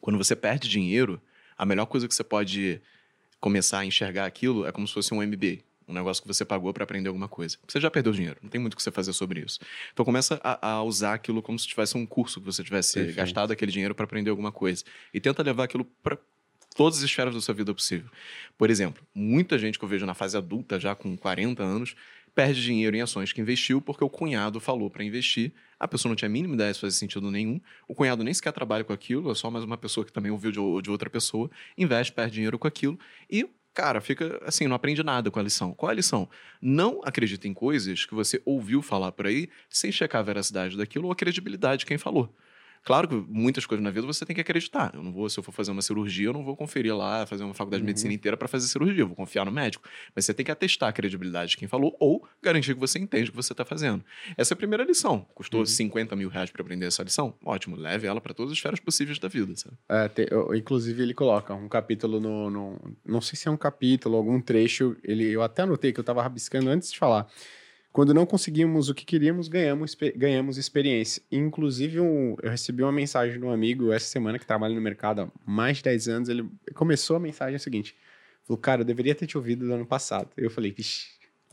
quando 0.00 0.18
você 0.18 0.36
perde 0.36 0.68
dinheiro, 0.68 1.20
a 1.56 1.64
melhor 1.64 1.86
coisa 1.86 2.06
que 2.06 2.14
você 2.14 2.24
pode 2.24 2.80
começar 3.40 3.80
a 3.80 3.86
enxergar 3.86 4.26
aquilo 4.26 4.66
é 4.66 4.72
como 4.72 4.86
se 4.88 4.94
fosse 4.94 5.12
um 5.12 5.22
MBA. 5.22 5.58
Um 5.86 5.92
negócio 5.92 6.22
que 6.22 6.28
você 6.28 6.44
pagou 6.44 6.72
para 6.72 6.84
aprender 6.84 7.08
alguma 7.08 7.28
coisa. 7.28 7.56
Você 7.66 7.80
já 7.80 7.90
perdeu 7.90 8.12
dinheiro, 8.12 8.36
não 8.42 8.48
tem 8.48 8.60
muito 8.60 8.74
o 8.74 8.76
que 8.76 8.82
você 8.82 8.90
fazer 8.90 9.12
sobre 9.12 9.40
isso. 9.40 9.58
Então 9.92 10.04
começa 10.04 10.40
a, 10.42 10.72
a 10.72 10.82
usar 10.82 11.14
aquilo 11.14 11.42
como 11.42 11.58
se 11.58 11.66
tivesse 11.66 11.96
um 11.96 12.06
curso 12.06 12.40
que 12.40 12.46
você 12.46 12.64
tivesse 12.64 12.94
Perfeito. 12.94 13.16
gastado 13.16 13.52
aquele 13.52 13.70
dinheiro 13.70 13.94
para 13.94 14.04
aprender 14.04 14.30
alguma 14.30 14.52
coisa. 14.52 14.84
E 15.12 15.20
tenta 15.20 15.42
levar 15.42 15.64
aquilo 15.64 15.84
para 16.02 16.18
todas 16.74 16.98
as 16.98 17.04
esferas 17.04 17.34
da 17.34 17.40
sua 17.40 17.54
vida 17.54 17.72
possível. 17.72 18.10
Por 18.58 18.70
exemplo, 18.70 19.02
muita 19.14 19.58
gente 19.58 19.78
que 19.78 19.84
eu 19.84 19.88
vejo 19.88 20.04
na 20.04 20.14
fase 20.14 20.36
adulta, 20.36 20.78
já 20.78 20.94
com 20.94 21.16
40 21.16 21.62
anos, 21.62 21.94
perde 22.34 22.62
dinheiro 22.62 22.96
em 22.96 23.00
ações 23.00 23.32
que 23.32 23.40
investiu 23.40 23.80
porque 23.80 24.02
o 24.02 24.10
cunhado 24.10 24.58
falou 24.60 24.90
para 24.90 25.04
investir. 25.04 25.52
A 25.78 25.86
pessoa 25.86 26.10
não 26.10 26.16
tinha 26.16 26.28
a 26.28 26.32
mínima 26.32 26.54
ideia 26.54 26.74
se 26.74 26.80
fazia 26.80 26.98
sentido 26.98 27.30
nenhum. 27.30 27.60
O 27.86 27.94
cunhado 27.94 28.24
nem 28.24 28.34
sequer 28.34 28.52
trabalha 28.52 28.82
com 28.82 28.92
aquilo, 28.92 29.30
é 29.30 29.34
só 29.34 29.50
mais 29.50 29.64
uma 29.64 29.76
pessoa 29.76 30.04
que 30.04 30.12
também 30.12 30.32
ouviu 30.32 30.50
de, 30.50 30.82
de 30.82 30.90
outra 30.90 31.08
pessoa, 31.08 31.50
investe, 31.78 32.12
perde 32.12 32.34
dinheiro 32.34 32.58
com 32.58 32.66
aquilo 32.66 32.98
e. 33.30 33.48
Cara, 33.74 34.00
fica 34.00 34.40
assim, 34.46 34.68
não 34.68 34.76
aprende 34.76 35.02
nada 35.02 35.30
com 35.32 35.40
a 35.40 35.42
lição. 35.42 35.74
Qual 35.74 35.90
é 35.90 35.92
a 35.92 35.96
lição? 35.96 36.28
Não 36.62 37.00
acredite 37.04 37.48
em 37.48 37.52
coisas 37.52 38.06
que 38.06 38.14
você 38.14 38.40
ouviu 38.44 38.80
falar 38.80 39.10
por 39.10 39.26
aí 39.26 39.48
sem 39.68 39.90
checar 39.90 40.20
a 40.20 40.24
veracidade 40.24 40.76
daquilo 40.76 41.06
ou 41.06 41.12
a 41.12 41.16
credibilidade 41.16 41.80
de 41.80 41.86
quem 41.86 41.98
falou. 41.98 42.32
Claro 42.84 43.08
que 43.08 43.14
muitas 43.14 43.64
coisas 43.64 43.82
na 43.82 43.90
vida 43.90 44.06
você 44.06 44.26
tem 44.26 44.34
que 44.34 44.40
acreditar. 44.42 44.92
Eu 44.94 45.02
não 45.02 45.10
vou, 45.10 45.28
se 45.30 45.38
eu 45.38 45.42
for 45.42 45.52
fazer 45.52 45.70
uma 45.70 45.80
cirurgia, 45.80 46.26
eu 46.28 46.32
não 46.34 46.44
vou 46.44 46.54
conferir 46.54 46.94
lá, 46.94 47.24
fazer 47.26 47.42
uma 47.42 47.54
faculdade 47.54 47.80
de 47.80 47.84
Uhum. 47.84 47.88
medicina 47.88 48.12
inteira 48.12 48.36
para 48.36 48.46
fazer 48.46 48.66
cirurgia. 48.68 49.02
Eu 49.02 49.06
vou 49.06 49.16
confiar 49.16 49.44
no 49.46 49.50
médico. 49.50 49.88
Mas 50.14 50.26
você 50.26 50.34
tem 50.34 50.44
que 50.44 50.52
atestar 50.52 50.90
a 50.90 50.92
credibilidade 50.92 51.52
de 51.52 51.56
quem 51.56 51.66
falou 51.66 51.96
ou 51.98 52.28
garantir 52.42 52.74
que 52.74 52.80
você 52.80 52.98
entende 52.98 53.30
o 53.30 53.32
que 53.32 53.36
você 53.36 53.52
está 53.54 53.64
fazendo. 53.64 54.04
Essa 54.36 54.52
é 54.52 54.54
a 54.54 54.56
primeira 54.56 54.84
lição. 54.84 55.26
Custou 55.34 55.60
Uhum. 55.60 55.66
50 55.66 56.14
mil 56.14 56.28
reais 56.28 56.50
para 56.50 56.60
aprender 56.62 56.86
essa 56.86 57.02
lição? 57.02 57.34
Ótimo, 57.44 57.74
leve 57.76 58.06
ela 58.06 58.20
para 58.20 58.34
todas 58.34 58.52
as 58.52 58.58
esferas 58.58 58.80
possíveis 58.80 59.18
da 59.18 59.28
vida, 59.28 59.54
sabe? 59.56 59.76
É, 59.88 60.08
te- 60.08 60.28
eu- 60.30 60.54
inclusive, 60.54 61.02
ele 61.02 61.14
coloca 61.14 61.54
um 61.54 61.68
capítulo 61.68 62.20
no, 62.20 62.50
no- 62.50 62.96
Não 63.04 63.20
sei 63.22 63.36
se 63.38 63.48
é 63.48 63.50
um 63.50 63.56
capítulo, 63.56 64.16
algum 64.16 64.40
trecho. 64.40 64.96
Ele, 65.02 65.24
eu 65.30 65.42
até 65.42 65.62
anotei 65.62 65.90
que 65.92 66.00
eu 66.00 66.02
estava 66.02 66.22
rabiscando 66.22 66.68
antes 66.68 66.92
de 66.92 66.98
falar. 66.98 67.26
Quando 67.94 68.12
não 68.12 68.26
conseguimos 68.26 68.88
o 68.88 68.94
que 68.94 69.04
queríamos, 69.04 69.46
ganhamos, 69.46 69.96
ganhamos 70.16 70.58
experiência. 70.58 71.22
Inclusive, 71.30 72.00
um- 72.00 72.34
eu 72.42 72.50
recebi 72.50 72.82
uma 72.82 72.90
mensagem 72.90 73.38
de 73.38 73.44
um 73.44 73.52
amigo 73.52 73.92
essa 73.92 74.06
semana 74.06 74.36
que 74.36 74.44
trabalha 74.44 74.74
no 74.74 74.80
mercado 74.80 75.20
há 75.22 75.30
mais 75.46 75.76
de 75.76 75.84
10 75.84 76.08
anos. 76.08 76.28
Ele 76.28 76.44
começou 76.74 77.14
a 77.14 77.20
mensagem 77.20 77.56
seguinte: 77.56 77.94
falou, 78.42 78.60
cara, 78.60 78.80
eu 78.80 78.84
deveria 78.84 79.14
ter 79.14 79.28
te 79.28 79.38
ouvido 79.38 79.64
no 79.64 79.74
ano 79.74 79.86
passado. 79.86 80.28
Eu 80.36 80.50
falei, 80.50 80.72
vixi, 80.72 81.06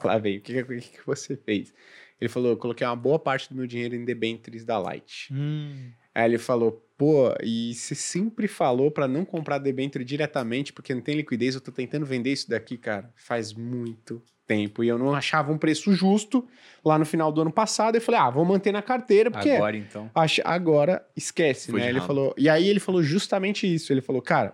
lá 0.03 0.17
o 0.17 0.21
que, 0.23 0.41
que 0.41 0.63
que 0.63 1.05
você 1.05 1.37
fez? 1.37 1.71
Ele 2.19 2.27
falou, 2.27 2.49
eu 2.53 2.57
coloquei 2.57 2.87
uma 2.87 2.95
boa 2.95 3.19
parte 3.19 3.47
do 3.47 3.55
meu 3.55 3.67
dinheiro 3.67 3.93
em 3.93 4.03
debêntures 4.03 4.65
da 4.65 4.79
Light. 4.79 5.31
Hum. 5.31 5.91
Aí 6.13 6.25
ele 6.25 6.37
falou, 6.37 6.85
pô, 6.97 7.33
e 7.41 7.73
você 7.73 7.95
sempre 7.95 8.47
falou 8.47 8.91
pra 8.91 9.07
não 9.07 9.23
comprar 9.25 9.57
debênture 9.57 10.03
diretamente 10.03 10.73
porque 10.73 10.93
não 10.93 11.01
tem 11.01 11.15
liquidez. 11.15 11.55
Eu 11.55 11.61
tô 11.61 11.71
tentando 11.71 12.05
vender 12.05 12.31
isso 12.31 12.49
daqui, 12.49 12.77
cara, 12.77 13.11
faz 13.15 13.53
muito 13.53 14.21
tempo. 14.45 14.83
E 14.83 14.89
eu 14.89 14.97
não 14.97 15.13
achava 15.13 15.51
um 15.51 15.57
preço 15.57 15.93
justo 15.93 16.45
lá 16.83 16.99
no 16.99 17.05
final 17.05 17.31
do 17.31 17.41
ano 17.41 17.51
passado. 17.51 17.95
Eu 17.95 18.01
falei, 18.01 18.19
ah, 18.19 18.29
vou 18.29 18.43
manter 18.43 18.71
na 18.73 18.81
carteira 18.81 19.31
porque 19.31 19.51
Agora, 19.51 19.77
então. 19.77 20.11
Acha- 20.13 20.41
agora 20.45 21.05
esquece, 21.15 21.71
Foi 21.71 21.79
né? 21.79 21.89
Ele 21.89 22.01
falou. 22.01 22.35
E 22.37 22.49
aí 22.49 22.67
ele 22.67 22.79
falou 22.81 23.01
justamente 23.01 23.73
isso. 23.73 23.93
Ele 23.93 24.01
falou, 24.01 24.21
cara, 24.21 24.53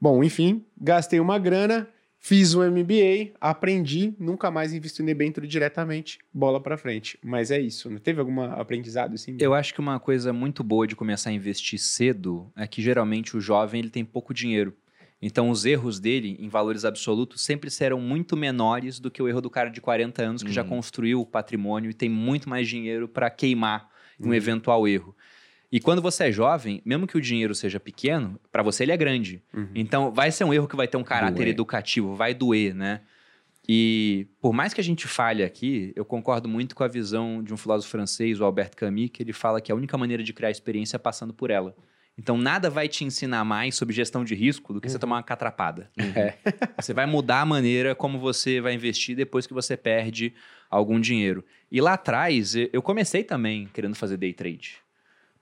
bom, 0.00 0.24
enfim, 0.24 0.64
gastei 0.80 1.20
uma 1.20 1.38
grana, 1.38 1.86
fiz 2.24 2.54
um 2.54 2.62
MBA, 2.62 3.32
aprendi, 3.40 4.14
nunca 4.18 4.48
mais 4.50 4.72
invisto 4.72 5.02
em 5.02 5.04
debênture 5.04 5.46
diretamente, 5.46 6.18
bola 6.32 6.60
pra 6.62 6.78
frente. 6.78 7.18
Mas 7.22 7.50
é 7.50 7.60
isso, 7.60 7.90
né? 7.90 7.98
Teve 8.02 8.20
algum 8.20 8.40
aprendizado 8.42 9.14
assim? 9.14 9.36
Eu 9.40 9.52
acho 9.52 9.74
que 9.74 9.80
uma 9.80 9.98
coisa 9.98 10.32
muito 10.32 10.62
boa 10.62 10.86
de 10.86 10.94
começar 10.94 11.30
a 11.30 11.32
investir 11.32 11.80
cedo 11.80 12.50
é 12.56 12.64
que 12.66 12.80
geralmente 12.80 13.36
o 13.36 13.40
jovem 13.40 13.80
ele 13.80 13.90
tem 13.90 14.04
pouco 14.04 14.32
dinheiro. 14.32 14.72
Então 15.20 15.50
os 15.50 15.64
erros 15.64 15.98
dele 16.00 16.36
em 16.40 16.48
valores 16.48 16.84
absolutos 16.84 17.42
sempre 17.42 17.70
serão 17.70 18.00
muito 18.00 18.36
menores 18.36 18.98
do 19.00 19.10
que 19.10 19.22
o 19.22 19.28
erro 19.28 19.40
do 19.40 19.50
cara 19.50 19.68
de 19.70 19.80
40 19.80 20.22
anos 20.22 20.42
que 20.42 20.52
já 20.52 20.62
Uhum. 20.62 20.68
construiu 20.68 21.20
o 21.20 21.26
patrimônio 21.26 21.90
e 21.90 21.94
tem 21.94 22.08
muito 22.08 22.48
mais 22.48 22.68
dinheiro 22.68 23.08
para 23.08 23.28
queimar 23.30 23.88
um 24.20 24.28
Uhum. 24.28 24.34
eventual 24.34 24.86
erro. 24.86 25.14
E 25.72 25.80
quando 25.80 26.02
você 26.02 26.24
é 26.24 26.32
jovem, 26.32 26.82
mesmo 26.84 27.06
que 27.06 27.16
o 27.16 27.20
dinheiro 27.20 27.54
seja 27.54 27.80
pequeno, 27.80 28.38
para 28.52 28.62
você 28.62 28.82
ele 28.82 28.92
é 28.92 28.96
grande. 28.96 29.42
Uhum. 29.54 29.70
Então 29.74 30.12
vai 30.12 30.30
ser 30.30 30.44
um 30.44 30.52
erro 30.52 30.68
que 30.68 30.76
vai 30.76 30.86
ter 30.86 30.98
um 30.98 31.02
caráter 31.02 31.36
Doer. 31.36 31.48
educativo, 31.48 32.14
vai 32.14 32.34
doer, 32.34 32.74
né? 32.74 33.00
E 33.66 34.26
por 34.38 34.52
mais 34.52 34.74
que 34.74 34.80
a 34.82 34.84
gente 34.84 35.06
falhe 35.06 35.42
aqui, 35.42 35.92
eu 35.96 36.04
concordo 36.04 36.46
muito 36.46 36.74
com 36.74 36.84
a 36.84 36.88
visão 36.88 37.42
de 37.42 37.54
um 37.54 37.56
filósofo 37.56 37.90
francês, 37.90 38.38
o 38.38 38.44
Albert 38.44 38.72
Camus, 38.76 39.08
que 39.10 39.22
ele 39.22 39.32
fala 39.32 39.62
que 39.62 39.72
a 39.72 39.74
única 39.74 39.96
maneira 39.96 40.22
de 40.22 40.32
criar 40.34 40.50
experiência 40.50 40.96
é 40.96 40.98
passando 40.98 41.32
por 41.32 41.50
ela. 41.50 41.74
Então 42.18 42.36
nada 42.36 42.68
vai 42.68 42.86
te 42.86 43.04
ensinar 43.04 43.42
mais 43.42 43.74
sobre 43.74 43.94
gestão 43.94 44.22
de 44.22 44.34
risco 44.34 44.74
do 44.74 44.80
que 44.80 44.90
você 44.90 44.98
tomar 44.98 45.16
uma 45.16 45.22
catrapada. 45.22 45.90
É. 45.96 46.34
Você 46.76 46.92
vai 46.92 47.06
mudar 47.06 47.40
a 47.40 47.46
maneira 47.46 47.94
como 47.94 48.18
você 48.18 48.60
vai 48.60 48.74
investir 48.74 49.16
depois 49.16 49.46
que 49.46 49.54
você 49.54 49.74
perde 49.74 50.34
algum 50.68 51.00
dinheiro. 51.00 51.42
E 51.70 51.80
lá 51.80 51.94
atrás, 51.94 52.54
eu 52.54 52.82
comecei 52.82 53.24
também 53.24 53.70
querendo 53.72 53.94
fazer 53.94 54.18
day 54.18 54.34
trade. 54.34 54.81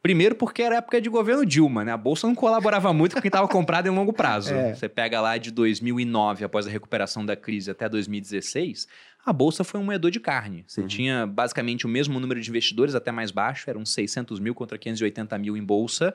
Primeiro 0.02 0.34
porque 0.34 0.62
era 0.62 0.76
época 0.76 0.98
de 1.00 1.10
governo 1.10 1.44
Dilma, 1.44 1.84
né? 1.84 1.92
A 1.92 1.96
bolsa 1.96 2.26
não 2.26 2.34
colaborava 2.34 2.90
muito 2.92 3.14
com 3.14 3.20
quem 3.20 3.28
estava 3.28 3.46
comprado 3.46 3.86
em 3.86 3.90
longo 3.90 4.12
prazo. 4.12 4.54
É. 4.60 4.74
Você 4.74 4.88
pega 4.88 5.20
lá 5.20 5.36
de 5.36 5.50
2009, 5.50 6.44
após 6.44 6.66
a 6.66 6.70
recuperação 6.70 7.24
da 7.24 7.36
crise, 7.36 7.70
até 7.70 7.88
2016, 7.88 8.88
a 9.24 9.32
bolsa 9.32 9.62
foi 9.62 9.78
um 9.78 9.84
moedor 9.84 10.10
de 10.10 10.18
carne. 10.18 10.64
Você 10.66 10.80
Uhum. 10.80 10.86
tinha 10.86 11.26
basicamente 11.26 11.84
o 11.84 11.88
mesmo 11.88 12.18
número 12.18 12.40
de 12.40 12.48
investidores, 12.48 12.94
até 12.94 13.12
mais 13.12 13.30
baixo, 13.30 13.68
eram 13.68 13.84
600 13.84 14.40
mil 14.40 14.54
contra 14.54 14.78
580 14.78 15.36
mil 15.38 15.56
em 15.56 15.62
bolsa, 15.62 16.14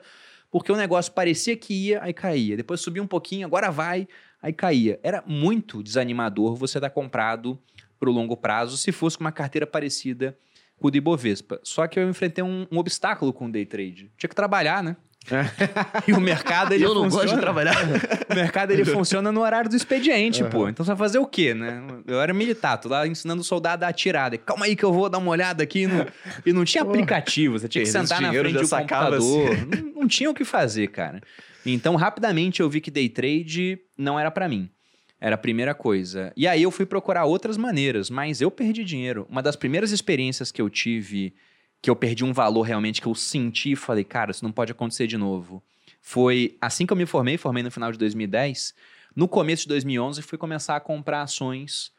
porque 0.50 0.72
o 0.72 0.76
negócio 0.76 1.12
parecia 1.12 1.56
que 1.56 1.72
ia, 1.72 2.02
aí 2.02 2.12
caía. 2.12 2.56
Depois 2.56 2.80
subia 2.80 3.02
um 3.02 3.06
pouquinho, 3.06 3.46
agora 3.46 3.70
vai, 3.70 4.08
aí 4.42 4.52
caía. 4.52 4.98
Era 5.02 5.22
muito 5.26 5.82
desanimador 5.82 6.56
você 6.56 6.78
estar 6.78 6.90
comprado 6.90 7.56
para 8.00 8.10
o 8.10 8.12
longo 8.12 8.36
prazo 8.36 8.76
se 8.76 8.90
fosse 8.92 9.16
com 9.16 9.24
uma 9.24 9.32
carteira 9.32 9.66
parecida 9.66 10.36
com 10.78 10.88
o 10.88 10.90
do 10.90 10.96
Ibovespa. 10.96 11.60
Só 11.62 11.86
que 11.86 11.98
eu 11.98 12.08
enfrentei 12.08 12.44
um, 12.44 12.66
um 12.70 12.78
obstáculo 12.78 13.32
com 13.32 13.46
o 13.46 13.52
day 13.52 13.64
trade. 13.64 14.10
Tinha 14.16 14.28
que 14.28 14.34
trabalhar, 14.34 14.82
né? 14.82 14.96
e 16.06 16.12
o 16.12 16.20
mercado 16.20 16.72
ele 16.72 16.84
eu 16.86 16.94
não 16.94 17.04
funciona... 17.04 17.24
gosto 17.24 17.34
de 17.34 17.40
trabalhar. 17.40 17.76
O 18.30 18.34
mercado 18.34 18.70
ele 18.70 18.84
funciona 18.84 19.32
no 19.32 19.40
horário 19.40 19.68
do 19.68 19.76
expediente, 19.76 20.42
Aham. 20.42 20.50
pô. 20.50 20.68
Então 20.68 20.84
você 20.84 20.90
vai 20.90 20.98
fazer 20.98 21.18
o 21.18 21.26
quê, 21.26 21.52
né? 21.52 21.82
Eu 22.06 22.20
era 22.20 22.32
militar, 22.32 22.76
tô 22.78 22.88
lá 22.88 23.06
ensinando 23.06 23.40
o 23.40 23.44
soldado 23.44 23.84
a 23.84 23.88
atirar. 23.88 24.30
Calma 24.38 24.66
aí 24.66 24.76
que 24.76 24.84
eu 24.84 24.92
vou 24.92 25.08
dar 25.08 25.18
uma 25.18 25.30
olhada 25.30 25.62
aqui. 25.62 25.86
No... 25.86 26.06
E 26.44 26.52
não 26.52 26.64
tinha 26.64 26.82
aplicativo, 26.82 27.58
você 27.58 27.68
tinha 27.68 27.84
que 27.84 27.90
sentar 27.90 28.20
na 28.20 28.30
frente 28.32 28.52
do 28.52 28.68
computador. 28.68 29.66
Não, 29.66 30.02
não 30.02 30.08
tinha 30.08 30.30
o 30.30 30.34
que 30.34 30.44
fazer, 30.44 30.88
cara. 30.88 31.20
Então, 31.64 31.96
rapidamente 31.96 32.60
eu 32.60 32.70
vi 32.70 32.80
que 32.80 32.90
day 32.90 33.08
trade 33.08 33.78
não 33.98 34.18
era 34.18 34.30
pra 34.30 34.48
mim. 34.48 34.70
Era 35.20 35.34
a 35.34 35.38
primeira 35.38 35.74
coisa. 35.74 36.32
E 36.36 36.46
aí 36.46 36.62
eu 36.62 36.70
fui 36.70 36.84
procurar 36.84 37.24
outras 37.24 37.56
maneiras, 37.56 38.10
mas 38.10 38.40
eu 38.40 38.50
perdi 38.50 38.84
dinheiro. 38.84 39.26
Uma 39.30 39.42
das 39.42 39.56
primeiras 39.56 39.90
experiências 39.90 40.52
que 40.52 40.60
eu 40.60 40.68
tive, 40.68 41.34
que 41.80 41.90
eu 41.90 41.96
perdi 41.96 42.24
um 42.24 42.32
valor 42.32 42.62
realmente, 42.62 43.00
que 43.00 43.08
eu 43.08 43.14
senti 43.14 43.72
e 43.72 43.76
falei, 43.76 44.04
cara, 44.04 44.30
isso 44.30 44.44
não 44.44 44.52
pode 44.52 44.72
acontecer 44.72 45.06
de 45.06 45.16
novo. 45.16 45.62
Foi 46.00 46.56
assim 46.60 46.86
que 46.86 46.92
eu 46.92 46.96
me 46.96 47.06
formei, 47.06 47.38
formei 47.38 47.62
no 47.62 47.70
final 47.70 47.90
de 47.90 47.98
2010. 47.98 48.74
No 49.14 49.26
começo 49.26 49.62
de 49.62 49.68
2011, 49.68 50.20
fui 50.22 50.36
começar 50.36 50.76
a 50.76 50.80
comprar 50.80 51.22
ações 51.22 51.90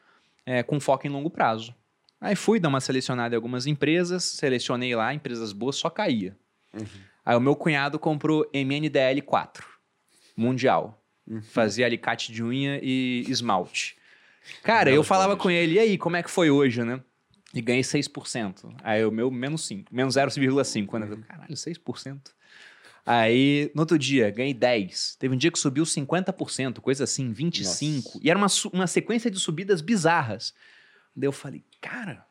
é, 0.46 0.62
com 0.62 0.78
foco 0.78 1.06
em 1.06 1.10
longo 1.10 1.28
prazo. 1.28 1.74
Aí 2.20 2.34
fui 2.34 2.58
dar 2.58 2.68
uma 2.68 2.80
selecionada 2.80 3.34
em 3.34 3.36
algumas 3.36 3.66
empresas, 3.66 4.24
selecionei 4.24 4.94
lá, 4.94 5.12
empresas 5.12 5.52
boas, 5.52 5.76
só 5.76 5.90
caía. 5.90 6.36
Aí 7.24 7.36
o 7.36 7.40
meu 7.40 7.54
cunhado 7.54 7.98
comprou 7.98 8.48
MNDL 8.52 9.20
4, 9.24 9.66
mundial. 10.36 10.97
Fazia 11.42 11.86
alicate 11.86 12.32
de 12.32 12.42
unha 12.42 12.80
e 12.82 13.24
esmalte. 13.28 13.96
Cara, 14.62 14.90
eu 14.90 15.04
falava 15.04 15.36
com 15.36 15.50
ele, 15.50 15.74
e 15.74 15.78
aí, 15.78 15.98
como 15.98 16.16
é 16.16 16.22
que 16.22 16.30
foi 16.30 16.50
hoje, 16.50 16.82
né? 16.82 17.00
E 17.52 17.60
ganhei 17.60 17.82
6%. 17.82 18.74
Aí 18.82 19.04
o 19.04 19.10
meu 19.10 19.30
menos 19.30 19.66
5, 19.66 19.94
menos 19.94 20.16
0,5. 20.16 20.98
Né? 20.98 21.04
Eu 21.04 21.08
falei, 21.08 21.24
Caralho, 21.24 21.54
6%. 21.54 22.20
Aí, 23.04 23.70
no 23.74 23.82
outro 23.82 23.98
dia, 23.98 24.30
ganhei 24.30 24.52
10. 24.52 25.16
Teve 25.18 25.34
um 25.34 25.38
dia 25.38 25.50
que 25.50 25.58
subiu 25.58 25.84
50%, 25.84 26.80
coisa 26.80 27.04
assim, 27.04 27.32
25%. 27.32 27.64
Nossa. 27.64 28.20
E 28.22 28.28
era 28.30 28.38
uma, 28.38 28.48
uma 28.72 28.86
sequência 28.86 29.30
de 29.30 29.40
subidas 29.40 29.80
bizarras. 29.80 30.52
Daí 31.16 31.26
eu 31.26 31.32
falei, 31.32 31.64
cara, 31.80 32.24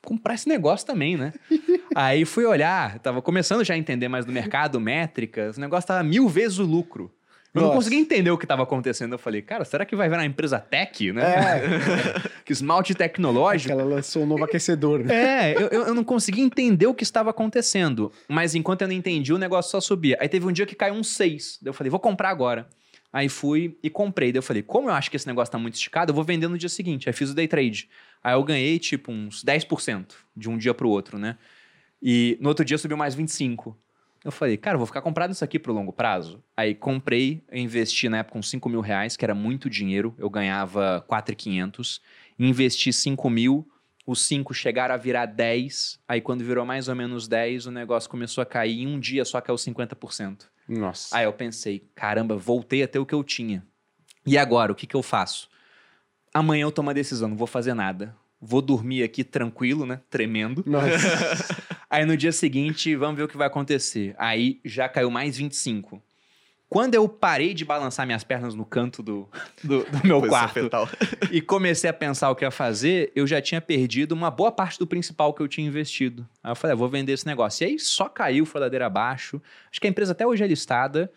comprar 0.00 0.34
esse 0.34 0.48
negócio 0.48 0.86
também, 0.86 1.16
né? 1.16 1.32
Aí 1.94 2.24
fui 2.24 2.44
olhar, 2.44 3.00
tava 3.00 3.20
começando 3.20 3.64
já 3.64 3.74
a 3.74 3.76
entender 3.76 4.08
mais 4.08 4.24
do 4.24 4.32
mercado, 4.32 4.80
métricas, 4.80 5.56
o 5.56 5.60
negócio 5.60 5.88
tava 5.88 6.04
mil 6.04 6.28
vezes 6.28 6.58
o 6.58 6.64
lucro. 6.64 7.12
Eu 7.54 7.60
não 7.60 7.68
Nossa. 7.68 7.80
conseguia 7.80 7.98
entender 7.98 8.30
o 8.30 8.38
que 8.38 8.46
estava 8.46 8.62
acontecendo. 8.62 9.12
Eu 9.12 9.18
falei, 9.18 9.42
cara, 9.42 9.62
será 9.64 9.84
que 9.84 9.94
vai 9.94 10.08
virar 10.08 10.22
uma 10.22 10.26
empresa 10.26 10.58
tech, 10.58 11.12
né? 11.12 11.22
É, 11.22 12.28
que 12.46 12.52
esmalte 12.52 12.94
tecnológico. 12.94 13.66
que 13.66 13.72
ela 13.72 13.84
lançou 13.84 14.22
um 14.22 14.26
novo 14.26 14.42
aquecedor, 14.44 15.00
né? 15.00 15.52
É, 15.52 15.54
eu, 15.54 15.68
eu 15.68 15.94
não 15.94 16.02
conseguia 16.02 16.42
entender 16.42 16.86
o 16.86 16.94
que 16.94 17.02
estava 17.02 17.28
acontecendo. 17.28 18.10
Mas 18.26 18.54
enquanto 18.54 18.82
eu 18.82 18.88
não 18.88 18.94
entendi, 18.94 19.34
o 19.34 19.38
negócio 19.38 19.70
só 19.70 19.80
subia. 19.82 20.16
Aí 20.18 20.30
teve 20.30 20.46
um 20.46 20.52
dia 20.52 20.64
que 20.64 20.74
caiu 20.74 20.94
um 20.94 21.04
6. 21.04 21.58
Daí 21.60 21.68
eu 21.68 21.74
falei, 21.74 21.90
vou 21.90 22.00
comprar 22.00 22.30
agora. 22.30 22.66
Aí 23.12 23.28
fui 23.28 23.76
e 23.82 23.90
comprei. 23.90 24.32
Daí 24.32 24.38
eu 24.38 24.42
falei, 24.42 24.62
como 24.62 24.88
eu 24.88 24.94
acho 24.94 25.10
que 25.10 25.16
esse 25.16 25.26
negócio 25.26 25.52
tá 25.52 25.58
muito 25.58 25.74
esticado, 25.74 26.10
eu 26.10 26.14
vou 26.14 26.24
vender 26.24 26.48
no 26.48 26.56
dia 26.56 26.70
seguinte. 26.70 27.06
Aí 27.06 27.12
fiz 27.12 27.30
o 27.30 27.34
day 27.34 27.46
trade. 27.46 27.90
Aí 28.24 28.32
eu 28.32 28.42
ganhei, 28.42 28.78
tipo, 28.78 29.12
uns 29.12 29.44
10% 29.44 30.06
de 30.34 30.48
um 30.48 30.56
dia 30.56 30.72
pro 30.72 30.88
outro, 30.88 31.18
né? 31.18 31.36
E 32.02 32.38
no 32.40 32.48
outro 32.48 32.64
dia 32.64 32.78
subiu 32.78 32.96
mais 32.96 33.14
25%. 33.14 33.74
Eu 34.24 34.30
falei, 34.30 34.56
cara, 34.56 34.78
vou 34.78 34.86
ficar 34.86 35.02
comprado 35.02 35.32
isso 35.32 35.42
aqui 35.42 35.58
pro 35.58 35.72
longo 35.72 35.92
prazo. 35.92 36.42
Aí 36.56 36.74
comprei, 36.74 37.42
investi 37.52 38.08
na 38.08 38.18
época 38.18 38.38
uns 38.38 38.48
5 38.50 38.68
mil 38.68 38.80
reais, 38.80 39.16
que 39.16 39.24
era 39.24 39.34
muito 39.34 39.68
dinheiro. 39.68 40.14
Eu 40.16 40.30
ganhava 40.30 41.04
4,500. 41.08 42.00
Investi 42.38 42.92
5 42.92 43.28
mil, 43.28 43.68
os 44.06 44.22
5 44.22 44.54
chegaram 44.54 44.94
a 44.94 44.98
virar 44.98 45.26
10. 45.26 46.00
Aí 46.06 46.20
quando 46.20 46.44
virou 46.44 46.64
mais 46.64 46.88
ou 46.88 46.94
menos 46.94 47.26
10, 47.26 47.66
o 47.66 47.70
negócio 47.72 48.08
começou 48.08 48.42
a 48.42 48.46
cair. 48.46 48.80
Em 48.80 48.86
um 48.86 49.00
dia 49.00 49.24
só 49.24 49.40
caiu 49.40 49.56
50%. 49.56 50.42
Nossa. 50.68 51.16
Aí 51.16 51.24
eu 51.24 51.32
pensei, 51.32 51.88
caramba, 51.94 52.36
voltei 52.36 52.82
a 52.82 52.88
ter 52.88 53.00
o 53.00 53.06
que 53.06 53.14
eu 53.14 53.24
tinha. 53.24 53.66
E 54.24 54.38
agora, 54.38 54.70
o 54.70 54.74
que, 54.74 54.86
que 54.86 54.94
eu 54.94 55.02
faço? 55.02 55.48
Amanhã 56.32 56.62
eu 56.62 56.72
tomo 56.72 56.90
a 56.90 56.92
decisão, 56.92 57.28
não 57.28 57.36
vou 57.36 57.48
fazer 57.48 57.74
nada. 57.74 58.16
Vou 58.40 58.62
dormir 58.62 59.02
aqui 59.02 59.22
tranquilo, 59.24 59.84
né? 59.84 60.00
Tremendo. 60.08 60.62
Nossa. 60.66 60.86
Aí 61.92 62.06
no 62.06 62.16
dia 62.16 62.32
seguinte, 62.32 62.96
vamos 62.96 63.18
ver 63.18 63.24
o 63.24 63.28
que 63.28 63.36
vai 63.36 63.46
acontecer. 63.46 64.14
Aí 64.16 64.58
já 64.64 64.88
caiu 64.88 65.10
mais 65.10 65.36
25. 65.36 66.02
Quando 66.66 66.94
eu 66.94 67.06
parei 67.06 67.52
de 67.52 67.66
balançar 67.66 68.06
minhas 68.06 68.24
pernas 68.24 68.54
no 68.54 68.64
canto 68.64 69.02
do, 69.02 69.28
do, 69.62 69.84
do 69.84 70.06
meu 70.06 70.22
quarto 70.22 70.54
fetal. 70.54 70.88
e 71.30 71.42
comecei 71.42 71.90
a 71.90 71.92
pensar 71.92 72.30
o 72.30 72.34
que 72.34 72.46
ia 72.46 72.50
fazer, 72.50 73.12
eu 73.14 73.26
já 73.26 73.42
tinha 73.42 73.60
perdido 73.60 74.12
uma 74.12 74.30
boa 74.30 74.50
parte 74.50 74.78
do 74.78 74.86
principal 74.86 75.34
que 75.34 75.42
eu 75.42 75.48
tinha 75.48 75.68
investido. 75.68 76.26
Aí 76.42 76.52
eu 76.52 76.56
falei, 76.56 76.72
ah, 76.72 76.76
vou 76.76 76.88
vender 76.88 77.12
esse 77.12 77.26
negócio. 77.26 77.62
E 77.62 77.72
aí 77.72 77.78
só 77.78 78.08
caiu, 78.08 78.46
foi 78.46 78.62
ladeira 78.62 78.86
abaixo. 78.86 79.38
Acho 79.70 79.78
que 79.78 79.86
a 79.86 79.90
empresa 79.90 80.12
até 80.12 80.26
hoje 80.26 80.42
é 80.42 80.46
listada, 80.46 81.12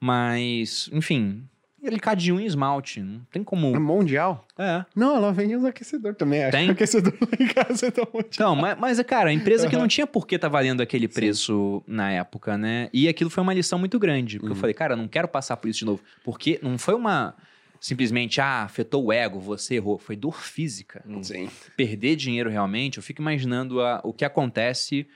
mas, 0.00 0.90
enfim, 0.92 1.48
alicadinho 1.88 2.40
em 2.40 2.44
esmalte. 2.44 3.00
Não 3.00 3.20
tem 3.30 3.42
É 3.42 3.44
como. 3.44 3.78
mundial? 3.80 4.46
É. 4.58 4.84
Não, 4.94 5.16
ela 5.16 5.32
vende 5.32 5.56
uns 5.56 5.64
aquecedores 5.64 6.16
também. 6.18 6.42
Acho 6.44 6.52
Tem? 6.52 6.64
que 6.66 6.70
o 6.70 6.74
aquecedor 6.74 7.12
lá 7.20 7.28
em 7.38 7.46
casa 7.48 7.86
é 7.86 7.90
da 7.90 8.02
mundial. 8.02 8.24
Então, 8.32 8.56
mas, 8.56 8.78
mas, 8.78 9.02
cara, 9.02 9.30
a 9.30 9.32
empresa 9.32 9.68
que 9.68 9.74
Aham. 9.74 9.82
não 9.82 9.88
tinha 9.88 10.06
por 10.06 10.26
que 10.26 10.38
tá 10.38 10.48
valendo 10.48 10.80
aquele 10.80 11.08
preço 11.08 11.82
na 11.86 12.10
época, 12.12 12.56
né? 12.58 12.88
E 12.92 13.08
aquilo 13.08 13.30
foi 13.30 13.42
uma 13.42 13.54
lição 13.54 13.78
muito 13.78 13.98
grande. 13.98 14.38
Porque 14.38 14.52
eu 14.52 14.54
Uhum. 14.54 14.60
falei, 14.60 14.74
cara, 14.74 14.94
eu 14.94 14.96
não 14.96 15.08
quero 15.08 15.28
passar 15.28 15.56
por 15.56 15.68
isso 15.68 15.80
de 15.80 15.84
novo. 15.84 16.02
Porque 16.24 16.58
não 16.62 16.78
foi 16.78 16.94
uma. 16.94 17.34
Simplesmente, 17.78 18.40
ah, 18.40 18.62
afetou 18.62 19.04
o 19.04 19.12
ego, 19.12 19.38
você 19.38 19.74
errou. 19.74 19.98
Foi 19.98 20.16
dor 20.16 20.40
física. 20.40 21.04
Sim. 21.22 21.48
Perder 21.76 22.16
dinheiro 22.16 22.48
realmente, 22.50 22.96
eu 22.96 23.02
fico 23.02 23.20
imaginando 23.20 23.80
a- 23.82 24.00
o 24.02 24.12
que 24.14 24.24
acontece 24.24 25.06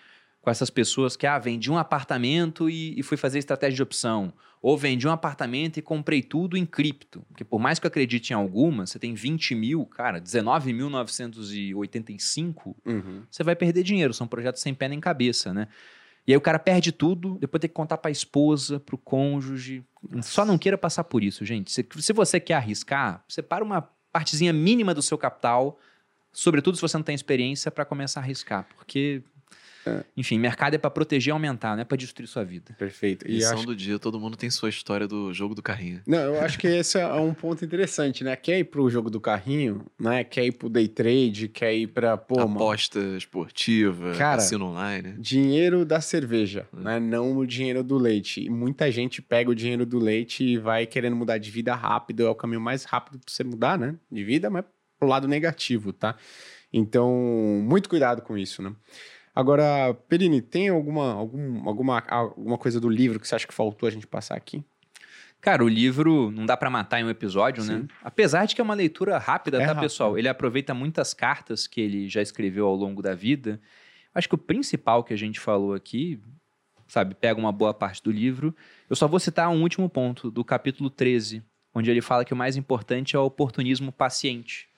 com 0.42 0.50
essas 0.50 0.68
pessoas 0.70 1.16
que, 1.16 1.26
ah, 1.26 1.38
vendi 1.38 1.70
um 1.70 1.78
apartamento 1.78 2.68
e, 2.70 2.98
e 2.98 3.02
fui 3.02 3.16
fazer 3.16 3.38
estratégia 3.38 3.76
de 3.76 3.82
opção. 3.82 4.32
Ou 4.62 4.76
vendi 4.76 5.08
um 5.08 5.10
apartamento 5.10 5.78
e 5.78 5.82
comprei 5.82 6.22
tudo 6.22 6.56
em 6.56 6.66
cripto. 6.66 7.22
Porque 7.28 7.44
por 7.44 7.58
mais 7.58 7.78
que 7.78 7.86
eu 7.86 7.88
acredite 7.88 8.32
em 8.32 8.36
alguma, 8.36 8.86
você 8.86 8.98
tem 8.98 9.14
20 9.14 9.54
mil, 9.54 9.86
cara, 9.86 10.20
19.985 10.20 12.74
Uhum. 12.84 13.22
você 13.30 13.42
vai 13.42 13.56
perder 13.56 13.82
dinheiro. 13.82 14.12
São 14.14 14.26
projetos 14.26 14.60
sem 14.62 14.74
pé 14.74 14.88
nem 14.88 15.00
cabeça, 15.00 15.52
né? 15.54 15.68
E 16.26 16.32
aí 16.32 16.36
o 16.36 16.40
cara 16.40 16.58
perde 16.58 16.92
tudo, 16.92 17.38
depois 17.40 17.60
tem 17.60 17.68
que 17.68 17.74
contar 17.74 17.96
pra 17.96 18.10
esposa, 18.10 18.78
pro 18.78 18.98
cônjuge. 18.98 19.82
Só 20.22 20.44
não 20.44 20.58
queira 20.58 20.76
passar 20.76 21.04
por 21.04 21.24
isso, 21.24 21.44
gente. 21.44 21.72
Se, 21.72 21.86
se 21.98 22.12
você 22.12 22.38
quer 22.38 22.54
arriscar, 22.54 23.24
separa 23.28 23.64
uma 23.64 23.82
partezinha 24.12 24.52
mínima 24.52 24.92
do 24.92 25.00
seu 25.02 25.16
capital, 25.16 25.78
sobretudo 26.32 26.76
se 26.76 26.82
você 26.82 26.96
não 26.96 27.04
tem 27.04 27.14
experiência, 27.14 27.70
para 27.70 27.84
começar 27.86 28.20
a 28.20 28.22
arriscar. 28.22 28.66
Porque, 28.76 29.22
enfim, 30.16 30.38
mercado 30.38 30.74
é 30.74 30.78
para 30.78 30.90
proteger 30.90 31.30
e 31.30 31.32
aumentar, 31.32 31.74
não 31.74 31.82
é 31.82 31.84
para 31.84 31.96
destruir 31.96 32.26
sua 32.26 32.44
vida. 32.44 32.74
Perfeito. 32.78 33.26
E 33.26 33.32
Lição 33.36 33.54
acho- 33.58 33.66
do 33.66 33.74
dia, 33.74 33.98
todo 33.98 34.20
mundo 34.20 34.36
tem 34.36 34.50
sua 34.50 34.68
história 34.68 35.08
do 35.08 35.32
jogo 35.32 35.54
do 35.54 35.62
carrinho. 35.62 36.00
Não, 36.06 36.18
eu 36.18 36.40
acho 36.40 36.58
que 36.58 36.66
esse 36.66 36.98
é 36.98 37.06
um 37.14 37.32
ponto 37.34 37.64
interessante, 37.64 38.22
né? 38.22 38.36
Quer 38.36 38.58
ir 38.58 38.64
pro 38.64 38.88
jogo 38.90 39.08
do 39.10 39.20
carrinho, 39.20 39.84
né? 39.98 40.22
Quer 40.24 40.44
ir 40.46 40.52
pro 40.52 40.68
day 40.68 40.86
trade, 40.88 41.48
quer 41.48 41.74
ir 41.74 41.86
pra, 41.88 42.16
pô, 42.16 42.36
mano, 42.40 42.56
Aposta 42.56 42.98
esportiva, 43.16 44.12
Cara, 44.16 44.36
cassino 44.36 44.66
online. 44.66 45.14
dinheiro 45.18 45.84
da 45.84 46.00
cerveja, 46.00 46.66
Hum. 46.74 46.80
né? 46.80 47.00
Não 47.00 47.36
o 47.36 47.46
dinheiro 47.46 47.82
do 47.82 47.96
leite. 47.96 48.42
E 48.44 48.50
muita 48.50 48.90
gente 48.90 49.22
pega 49.22 49.50
o 49.50 49.54
dinheiro 49.54 49.86
do 49.86 49.98
leite 49.98 50.44
e 50.44 50.58
vai 50.58 50.86
querendo 50.86 51.16
mudar 51.16 51.38
de 51.38 51.50
vida 51.50 51.74
rápido. 51.74 52.26
É 52.26 52.28
o 52.30 52.34
caminho 52.34 52.60
mais 52.60 52.84
rápido 52.84 53.18
pra 53.18 53.32
você 53.32 53.42
mudar, 53.44 53.78
né? 53.78 53.94
De 54.10 54.22
vida, 54.24 54.50
mas 54.50 54.64
pro 54.98 55.08
lado 55.08 55.26
negativo, 55.26 55.92
tá? 55.92 56.14
Então, 56.72 57.10
muito 57.64 57.88
cuidado 57.88 58.22
com 58.22 58.36
isso, 58.38 58.62
né? 58.62 58.72
Agora, 59.40 59.94
Perini, 60.06 60.42
tem 60.42 60.68
alguma, 60.68 61.14
algum, 61.14 61.66
alguma, 61.66 62.04
alguma 62.08 62.58
coisa 62.58 62.78
do 62.78 62.90
livro 62.90 63.18
que 63.18 63.26
você 63.26 63.34
acha 63.34 63.46
que 63.46 63.54
faltou 63.54 63.86
a 63.86 63.90
gente 63.90 64.06
passar 64.06 64.36
aqui? 64.36 64.62
Cara, 65.40 65.64
o 65.64 65.68
livro 65.68 66.30
não 66.30 66.44
dá 66.44 66.54
pra 66.56 66.68
matar 66.68 67.00
em 67.00 67.04
um 67.04 67.08
episódio, 67.08 67.64
né? 67.64 67.78
Sim. 67.78 67.88
Apesar 68.04 68.44
de 68.44 68.54
que 68.54 68.60
é 68.60 68.64
uma 68.64 68.74
leitura 68.74 69.16
rápida, 69.16 69.56
É 69.56 69.60
tá, 69.60 69.66
rápido. 69.68 69.80
pessoal? 69.82 70.18
Ele 70.18 70.28
aproveita 70.28 70.74
muitas 70.74 71.14
cartas 71.14 71.66
que 71.66 71.80
ele 71.80 72.06
já 72.06 72.20
escreveu 72.20 72.66
ao 72.66 72.74
longo 72.74 73.00
da 73.00 73.14
vida. 73.14 73.58
Acho 74.14 74.28
que 74.28 74.34
o 74.34 74.38
principal 74.38 75.02
que 75.02 75.14
a 75.14 75.16
gente 75.16 75.40
falou 75.40 75.72
aqui, 75.72 76.20
sabe, 76.86 77.14
pega 77.14 77.40
uma 77.40 77.50
boa 77.52 77.72
parte 77.72 78.02
do 78.02 78.10
livro. 78.10 78.54
Eu 78.90 78.94
só 78.94 79.08
vou 79.08 79.18
citar 79.18 79.48
um 79.48 79.62
último 79.62 79.88
ponto 79.88 80.30
do 80.30 80.44
capítulo 80.44 80.90
13, 80.90 81.42
onde 81.74 81.90
ele 81.90 82.02
fala 82.02 82.22
que 82.26 82.34
o 82.34 82.36
mais 82.36 82.58
importante 82.58 83.16
é 83.16 83.18
o 83.18 83.24
oportunismo 83.24 83.90
paciente. 83.90 84.68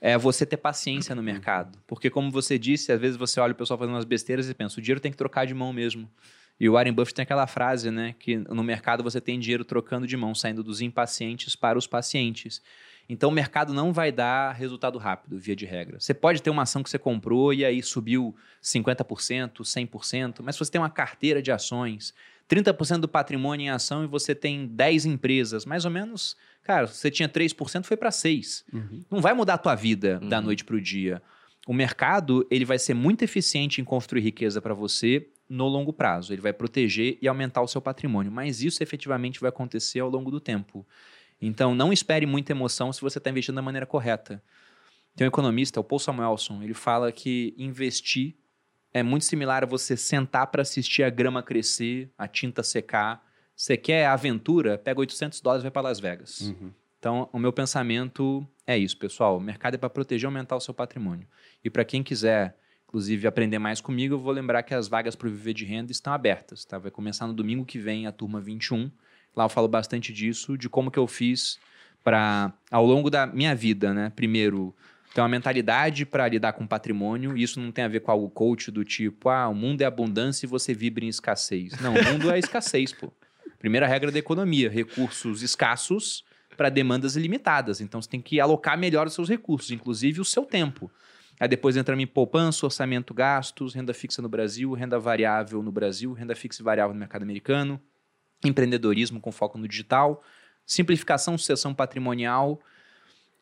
É 0.00 0.16
você 0.16 0.44
ter 0.44 0.56
paciência 0.56 1.14
no 1.14 1.22
mercado. 1.22 1.78
Porque, 1.86 2.10
como 2.10 2.30
você 2.30 2.58
disse, 2.58 2.92
às 2.92 3.00
vezes 3.00 3.16
você 3.16 3.40
olha 3.40 3.52
o 3.52 3.56
pessoal 3.56 3.78
fazendo 3.78 3.94
umas 3.94 4.04
besteiras 4.04 4.48
e 4.48 4.54
pensa, 4.54 4.78
o 4.78 4.82
dinheiro 4.82 5.00
tem 5.00 5.10
que 5.10 5.16
trocar 5.18 5.46
de 5.46 5.54
mão 5.54 5.72
mesmo. 5.72 6.10
E 6.58 6.68
o 6.68 6.72
Warren 6.72 6.92
Buffett 6.92 7.14
tem 7.14 7.22
aquela 7.22 7.46
frase, 7.46 7.90
né? 7.90 8.14
Que 8.18 8.36
no 8.36 8.62
mercado 8.62 9.02
você 9.02 9.20
tem 9.20 9.38
dinheiro 9.38 9.64
trocando 9.64 10.06
de 10.06 10.16
mão, 10.16 10.34
saindo 10.34 10.62
dos 10.62 10.80
impacientes 10.80 11.54
para 11.54 11.78
os 11.78 11.86
pacientes. 11.86 12.62
Então 13.08 13.30
o 13.30 13.32
mercado 13.32 13.72
não 13.72 13.92
vai 13.92 14.10
dar 14.10 14.52
resultado 14.52 14.98
rápido, 14.98 15.38
via 15.38 15.54
de 15.54 15.64
regra. 15.64 16.00
Você 16.00 16.12
pode 16.12 16.42
ter 16.42 16.50
uma 16.50 16.62
ação 16.62 16.82
que 16.82 16.90
você 16.90 16.98
comprou 16.98 17.52
e 17.52 17.64
aí 17.64 17.82
subiu 17.82 18.34
50%, 18.62 19.62
100%, 19.62 20.40
mas 20.42 20.56
se 20.56 20.58
você 20.58 20.72
tem 20.72 20.80
uma 20.80 20.90
carteira 20.90 21.40
de 21.40 21.52
ações, 21.52 22.12
30% 22.48 22.98
do 23.00 23.08
patrimônio 23.08 23.64
em 23.64 23.70
ação 23.70 24.04
e 24.04 24.06
você 24.06 24.34
tem 24.34 24.66
10 24.66 25.06
empresas, 25.06 25.64
mais 25.66 25.84
ou 25.84 25.90
menos, 25.90 26.36
cara, 26.62 26.86
você 26.86 27.10
tinha 27.10 27.28
3%, 27.28 27.84
foi 27.84 27.96
para 27.96 28.10
6. 28.10 28.64
Não 29.10 29.20
vai 29.20 29.34
mudar 29.34 29.54
a 29.54 29.58
tua 29.58 29.74
vida 29.74 30.20
da 30.20 30.38
Uhum. 30.38 30.44
noite 30.44 30.64
para 30.64 30.76
o 30.76 30.80
dia. 30.80 31.20
O 31.66 31.74
mercado 31.74 32.46
ele 32.50 32.64
vai 32.64 32.78
ser 32.78 32.94
muito 32.94 33.22
eficiente 33.22 33.80
em 33.80 33.84
construir 33.84 34.20
riqueza 34.20 34.62
para 34.62 34.72
você 34.74 35.28
no 35.48 35.66
longo 35.66 35.92
prazo. 35.92 36.32
Ele 36.32 36.40
vai 36.40 36.52
proteger 36.52 37.18
e 37.20 37.26
aumentar 37.26 37.62
o 37.62 37.66
seu 37.68 37.80
patrimônio, 37.80 38.30
mas 38.30 38.62
isso 38.62 38.82
efetivamente 38.82 39.40
vai 39.40 39.48
acontecer 39.48 39.98
ao 39.98 40.08
longo 40.08 40.30
do 40.30 40.38
tempo. 40.40 40.86
Então, 41.40 41.74
não 41.74 41.92
espere 41.92 42.24
muita 42.24 42.52
emoção 42.52 42.92
se 42.92 43.00
você 43.00 43.18
está 43.18 43.28
investindo 43.30 43.56
da 43.56 43.62
maneira 43.62 43.84
correta. 43.86 44.40
Tem 45.16 45.26
um 45.26 45.28
economista, 45.28 45.80
o 45.80 45.84
Paul 45.84 45.98
Samuelson, 45.98 46.62
ele 46.62 46.74
fala 46.74 47.10
que 47.10 47.52
investir 47.58 48.36
é 48.96 49.02
muito 49.02 49.26
similar 49.26 49.62
a 49.62 49.66
você 49.66 49.94
sentar 49.94 50.46
para 50.46 50.62
assistir 50.62 51.02
a 51.02 51.10
grama 51.10 51.42
crescer, 51.42 52.10
a 52.16 52.26
tinta 52.26 52.62
secar. 52.62 53.22
Você 53.54 53.76
quer 53.76 54.06
aventura? 54.06 54.78
Pega 54.78 55.00
800 55.00 55.38
dólares 55.42 55.62
e 55.62 55.64
vai 55.64 55.70
para 55.70 55.82
Las 55.82 56.00
Vegas. 56.00 56.40
Uhum. 56.40 56.72
Então, 56.98 57.28
o 57.30 57.38
meu 57.38 57.52
pensamento 57.52 58.46
é 58.66 58.76
isso, 58.78 58.96
pessoal. 58.96 59.36
O 59.36 59.40
mercado 59.40 59.74
é 59.74 59.76
para 59.76 59.90
proteger 59.90 60.24
e 60.24 60.28
aumentar 60.28 60.56
o 60.56 60.60
seu 60.60 60.72
patrimônio. 60.72 61.28
E 61.62 61.68
para 61.68 61.84
quem 61.84 62.02
quiser, 62.02 62.56
inclusive, 62.88 63.26
aprender 63.26 63.58
mais 63.58 63.82
comigo, 63.82 64.14
eu 64.14 64.18
vou 64.18 64.32
lembrar 64.32 64.62
que 64.62 64.72
as 64.72 64.88
vagas 64.88 65.14
para 65.14 65.28
o 65.28 65.30
Viver 65.30 65.52
de 65.52 65.66
Renda 65.66 65.92
estão 65.92 66.14
abertas. 66.14 66.64
Tá? 66.64 66.78
Vai 66.78 66.90
começar 66.90 67.26
no 67.26 67.34
domingo 67.34 67.66
que 67.66 67.78
vem 67.78 68.06
a 68.06 68.12
turma 68.12 68.40
21. 68.40 68.90
Lá 69.36 69.44
eu 69.44 69.48
falo 69.50 69.68
bastante 69.68 70.10
disso, 70.10 70.56
de 70.56 70.70
como 70.70 70.90
que 70.90 70.98
eu 70.98 71.06
fiz 71.06 71.58
para, 72.02 72.50
ao 72.70 72.86
longo 72.86 73.10
da 73.10 73.26
minha 73.26 73.54
vida, 73.54 73.92
né? 73.92 74.10
Primeiro, 74.16 74.74
ter 75.16 75.22
uma 75.22 75.28
mentalidade 75.30 76.04
para 76.04 76.28
lidar 76.28 76.52
com 76.52 76.66
patrimônio. 76.66 77.38
Isso 77.38 77.58
não 77.58 77.72
tem 77.72 77.86
a 77.86 77.88
ver 77.88 78.00
com 78.00 78.10
algo 78.10 78.28
coach 78.28 78.70
do 78.70 78.84
tipo, 78.84 79.30
ah, 79.30 79.48
o 79.48 79.54
mundo 79.54 79.80
é 79.80 79.86
abundância 79.86 80.44
e 80.44 80.48
você 80.48 80.74
vibra 80.74 81.06
em 81.06 81.08
escassez. 81.08 81.72
Não, 81.80 81.94
o 81.94 82.04
mundo 82.04 82.30
é 82.30 82.38
escassez, 82.38 82.92
pô. 82.92 83.10
Primeira 83.58 83.86
regra 83.86 84.12
da 84.12 84.18
economia: 84.18 84.68
recursos 84.68 85.40
escassos 85.42 86.22
para 86.54 86.68
demandas 86.68 87.16
ilimitadas. 87.16 87.80
Então 87.80 88.02
você 88.02 88.10
tem 88.10 88.20
que 88.20 88.38
alocar 88.38 88.76
melhor 88.76 89.06
os 89.06 89.14
seus 89.14 89.26
recursos, 89.26 89.70
inclusive 89.70 90.20
o 90.20 90.24
seu 90.24 90.44
tempo. 90.44 90.90
Aí 91.40 91.48
depois 91.48 91.78
entramos 91.78 92.02
em 92.02 92.06
poupança, 92.06 92.66
orçamento, 92.66 93.14
gastos, 93.14 93.72
renda 93.72 93.94
fixa 93.94 94.20
no 94.20 94.28
Brasil, 94.28 94.70
renda 94.74 94.98
variável 94.98 95.62
no 95.62 95.72
Brasil, 95.72 96.12
renda 96.12 96.34
fixa 96.34 96.60
e 96.60 96.64
variável 96.64 96.92
no 96.92 97.00
mercado 97.00 97.22
americano, 97.22 97.80
empreendedorismo 98.44 99.18
com 99.18 99.32
foco 99.32 99.56
no 99.56 99.66
digital, 99.66 100.22
simplificação, 100.66 101.38
sucessão 101.38 101.72
patrimonial 101.72 102.60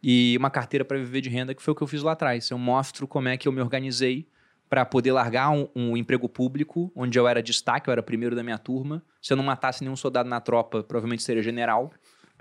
e 0.07 0.37
uma 0.37 0.51
carteira 0.51 0.85
para 0.85 0.99
viver 0.99 1.23
de 1.23 1.31
renda, 1.31 1.55
que 1.55 1.63
foi 1.63 1.73
o 1.73 1.75
que 1.75 1.83
eu 1.83 1.87
fiz 1.87 2.03
lá 2.03 2.13
atrás. 2.13 2.51
Eu 2.51 2.59
mostro 2.59 3.09
como 3.09 3.27
é 3.29 3.39
que 3.39 3.49
eu 3.49 3.53
me 3.53 3.63
organizei 3.63 4.29
para 4.69 4.85
poder 4.85 5.13
largar 5.13 5.49
um, 5.51 5.67
um 5.75 5.97
emprego 5.97 6.29
público, 6.29 6.93
onde 6.95 7.19
eu 7.19 7.27
era 7.27 7.43
destaque, 7.43 7.89
eu 7.89 7.93
era 7.93 8.03
primeiro 8.03 8.37
da 8.37 8.43
minha 8.43 8.59
turma. 8.59 9.03
Se 9.23 9.33
eu 9.33 9.37
não 9.37 9.45
matasse 9.45 9.83
nenhum 9.83 9.97
soldado 9.97 10.29
na 10.29 10.43
tropa, 10.43 10.83
provavelmente 10.83 11.23
seria 11.23 11.43
general. 11.43 11.91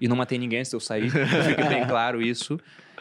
E 0.01 0.09
não 0.09 0.15
matei 0.17 0.37
ninguém 0.37 0.65
se 0.65 0.75
eu 0.75 0.79
sair, 0.81 1.09
fique 1.09 1.63
bem 1.69 1.87
claro 1.87 2.21
isso. 2.21 2.59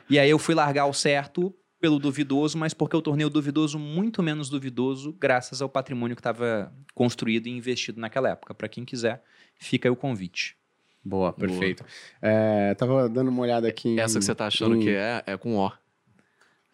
E 0.08 0.16
aí 0.16 0.30
eu 0.30 0.38
fui 0.38 0.54
largar 0.54 0.86
o 0.86 0.92
certo 0.92 1.52
pelo 1.80 1.98
duvidoso, 1.98 2.56
mas 2.56 2.72
porque 2.72 2.94
eu 2.94 3.02
tornei 3.02 3.26
o 3.26 3.30
duvidoso 3.30 3.80
muito 3.80 4.22
menos 4.22 4.48
duvidoso 4.48 5.12
graças 5.18 5.60
ao 5.60 5.68
patrimônio 5.68 6.14
que 6.14 6.20
estava 6.20 6.72
construído 6.94 7.48
e 7.48 7.50
investido 7.50 8.00
naquela 8.00 8.28
época. 8.28 8.54
Para 8.54 8.68
quem 8.68 8.84
quiser, 8.84 9.24
fica 9.56 9.88
aí 9.88 9.90
o 9.90 9.96
convite. 9.96 10.56
Boa, 11.04 11.32
perfeito. 11.32 11.84
É, 12.20 12.74
tava 12.74 13.08
dando 13.08 13.28
uma 13.28 13.42
olhada 13.42 13.66
aqui 13.68 13.88
em... 13.88 13.98
Essa 14.00 14.18
que 14.18 14.24
você 14.24 14.34
tá 14.34 14.46
achando 14.46 14.76
em- 14.76 14.80
que 14.80 14.90
é, 14.90 15.22
é 15.26 15.36
com 15.36 15.56
O. 15.56 15.72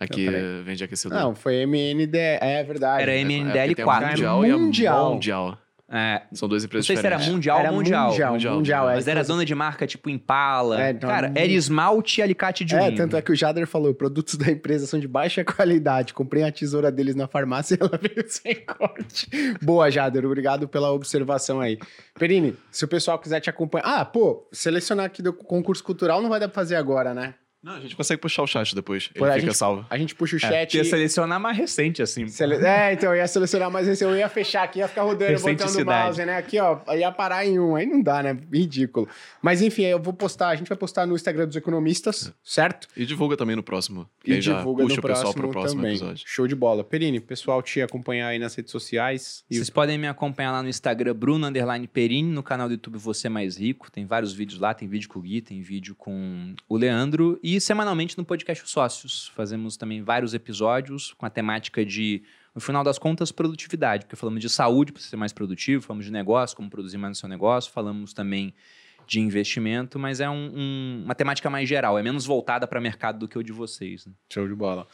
Aqui 0.01 0.27
peraí. 0.27 0.63
vende 0.63 0.85
aquecedor. 0.85 1.19
Não, 1.19 1.35
foi 1.35 1.57
MND, 1.63 2.17
é 2.41 2.63
verdade. 2.63 3.03
Era 3.03 3.13
É, 3.13 3.21
MNDL 3.21 3.53
porque 3.69 3.75
tem 3.75 3.83
a 3.83 3.87
4. 3.87 4.09
Mundial 4.11 4.47
e 4.47 4.51
a 4.51 4.59
Mundial. 4.59 5.15
Mundial. 5.15 5.59
É, 5.91 6.23
São 6.33 6.47
duas 6.47 6.63
não 6.63 6.67
empresas 6.67 6.87
sei 6.87 6.97
se 6.97 7.01
era 7.07 7.17
diferentes. 7.17 7.33
mundial 7.35 7.59
Era 7.61 7.71
ou 7.71 7.77
mundial. 7.77 8.11
mundial, 8.11 8.33
Mundial, 8.35 8.55
mundial, 8.57 8.91
é. 8.91 8.95
Mas 8.97 9.09
era 9.09 9.21
Inclusive- 9.21 9.33
dona 9.35 9.45
de 9.47 9.55
marca 9.55 9.87
tipo 9.87 10.11
Impala. 10.11 10.83
É, 10.83 10.91
então, 10.91 11.09
Cara, 11.09 11.29
mu- 11.29 11.35
era 11.39 11.47
esmalte 11.51 12.21
e 12.21 12.23
alicate 12.23 12.63
de 12.65 12.75
É, 12.75 12.83
unha. 12.83 12.95
tanto 12.95 13.17
é 13.17 13.23
que 13.23 13.33
o 13.33 13.35
Jader 13.35 13.67
falou, 13.67 13.95
produtos 13.95 14.35
da 14.37 14.51
empresa 14.51 14.87
são 14.87 15.01
de 15.01 15.09
baixa 15.09 15.43
qualidade. 15.45 16.13
Comprei 16.13 16.43
a 16.45 16.53
tesoura 16.53 16.93
deles 16.93 17.15
na 17.15 17.27
farmácia 17.27 17.75
e 17.75 17.79
ela 17.81 17.99
veio 18.03 18.25
sem 18.29 18.55
corte. 18.67 19.29
Boa, 19.63 19.91
Jader, 19.91 20.27
obrigado 20.27 20.69
pela 20.69 20.93
observação 20.93 21.59
aí. 21.61 21.79
Perini, 22.19 22.55
se 22.71 22.85
o 22.85 22.89
pessoal 22.89 23.19
quiser 23.19 23.41
te 23.41 23.49
acompanhar... 23.49 23.85
Ah, 23.87 24.05
pô, 24.05 24.47
selecionar 24.53 25.07
aqui 25.07 25.23
do 25.23 25.33
concurso 25.33 25.83
cultural 25.83 26.21
não 26.21 26.29
vai 26.29 26.39
dar 26.39 26.49
pra 26.49 26.55
fazer 26.55 26.77
agora, 26.77 27.15
né? 27.15 27.33
Não, 27.63 27.73
a 27.75 27.81
gente 27.81 27.97
consegue 27.97 28.21
puxar 28.21 28.43
o 28.43 28.47
chat 28.47 28.73
depois. 28.75 29.09
Por 29.09 29.25
Ele 29.25 29.31
a 29.31 29.35
fica 29.35 29.47
gente- 29.47 29.57
salvo. 29.57 29.85
A 29.91 29.99
gente 29.99 30.15
puxa 30.15 30.37
o 30.37 30.39
É, 30.39 30.41
chat... 30.41 30.75
ia 30.77 30.85
selecionar 30.85 31.41
mais 31.41 31.57
recente, 31.57 32.01
assim. 32.01 32.29
Sele- 32.29 32.57
É, 32.65 32.93
então, 32.93 33.11
eu 33.13 33.17
ia 33.17 33.27
selecionar, 33.27 33.69
mas 33.71 33.89
esse 33.89 34.05
eu 34.05 34.15
ia 34.17 34.29
fechar 34.29 34.63
aqui, 34.63 34.79
ia 34.79 34.87
ficar 34.87 35.03
rodando, 35.03 35.41
botando 35.41 35.75
o 35.77 35.85
mouse, 35.85 36.25
né? 36.25 36.37
Aqui, 36.37 36.59
ó, 36.61 36.79
ia 36.95 37.11
parar 37.11 37.45
em 37.45 37.59
um. 37.59 37.75
Aí 37.75 37.85
não 37.85 38.01
dá, 38.01 38.23
né? 38.23 38.39
Ridículo. 38.53 39.09
Mas 39.43 39.61
enfim, 39.61 39.83
eu 39.83 40.01
vou 40.01 40.13
postar, 40.13 40.51
a 40.51 40.55
gente 40.57 40.69
vai 40.69 40.79
postar 40.79 41.05
no 41.07 41.15
Instagram 41.17 41.47
dos 41.49 41.57
economistas, 41.57 42.33
certo? 42.45 42.87
E 42.97 43.05
divulga 43.05 43.37
também 43.37 43.57
no 43.57 43.63
próximo. 43.63 44.09
E 44.25 44.35
aí 44.35 44.41
já 44.41 44.59
divulga 44.59 44.85
puxa 44.85 44.95
no 44.97 45.01
o 45.01 45.03
pessoal 45.03 45.23
próximo, 45.33 45.43
pro 45.43 45.51
próximo 45.51 45.81
também. 45.83 45.97
episódio. 45.97 46.23
Show 46.27 46.47
de 46.47 46.55
bola. 46.55 46.85
Perini, 46.85 47.19
pessoal 47.19 47.61
te 47.63 47.83
acompanhar 47.83 48.29
aí 48.29 48.39
nas 48.39 48.55
redes 48.55 48.71
sociais. 48.71 49.45
E 49.51 49.57
Vocês 49.57 49.69
podem 49.71 49.99
me 49.99 50.07
acompanhar 50.07 50.53
lá 50.53 50.63
no 50.63 50.69
Instagram, 50.69 51.15
Bruno 51.15 51.47
Underline 51.47 51.87
Perini, 51.89 52.31
no 52.33 52.43
canal 52.43 52.69
do 52.69 52.75
YouTube 52.75 52.99
Você 52.99 53.29
Mais 53.29 53.57
Rico. 53.57 53.91
Tem 53.91 54.07
vários 54.07 54.33
vídeos 54.33 54.61
lá, 54.61 54.73
tem 54.75 54.87
vídeo 54.87 55.09
com 55.09 55.19
o 55.19 55.23
Gui, 55.23 55.41
tem 55.41 55.61
vídeo 55.61 55.95
com 55.97 56.55
o 56.69 56.77
Leandro. 56.77 57.39
E 57.57 57.61
semanalmente 57.63 58.19
no 58.19 58.25
podcast 58.27 58.63
Os 58.63 58.71
Sócios. 58.71 59.29
Fazemos 59.35 59.77
também 59.79 60.03
vários 60.03 60.35
episódios 60.35 61.15
com 61.15 61.25
a 61.25 61.31
temática 61.31 61.83
de, 61.83 62.23
no 62.55 62.61
final 62.61 62.85
das 62.85 62.99
contas, 62.99 63.33
produtividade. 63.33 64.05
Porque 64.05 64.17
falamos 64.17 64.41
de 64.43 64.51
saúde 64.51 64.93
para 64.93 65.01
ser 65.01 65.17
mais 65.17 65.33
produtivo, 65.33 65.83
falamos 65.83 66.05
de 66.05 66.13
negócio, 66.13 66.55
como 66.55 66.69
produzir 66.69 66.99
mais 66.99 67.13
no 67.13 67.15
seu 67.15 67.29
negócio, 67.29 67.73
falamos 67.73 68.13
também 68.13 68.53
de 69.07 69.19
investimento, 69.21 69.99
mas 69.99 70.21
é 70.21 70.29
um- 70.29 70.53
um- 70.55 71.03
uma 71.07 71.15
temática 71.15 71.49
mais 71.49 71.67
geral, 71.67 71.99
é 71.99 72.03
menos 72.03 72.27
voltada 72.27 72.67
para 72.67 72.79
mercado 72.83 73.19
do 73.21 73.27
que 73.27 73.39
o 73.39 73.43
de 73.43 73.53
vocês. 73.53 74.05
né? 74.05 74.13
Show 74.31 74.47
de 74.47 74.55
bola. 74.55 74.87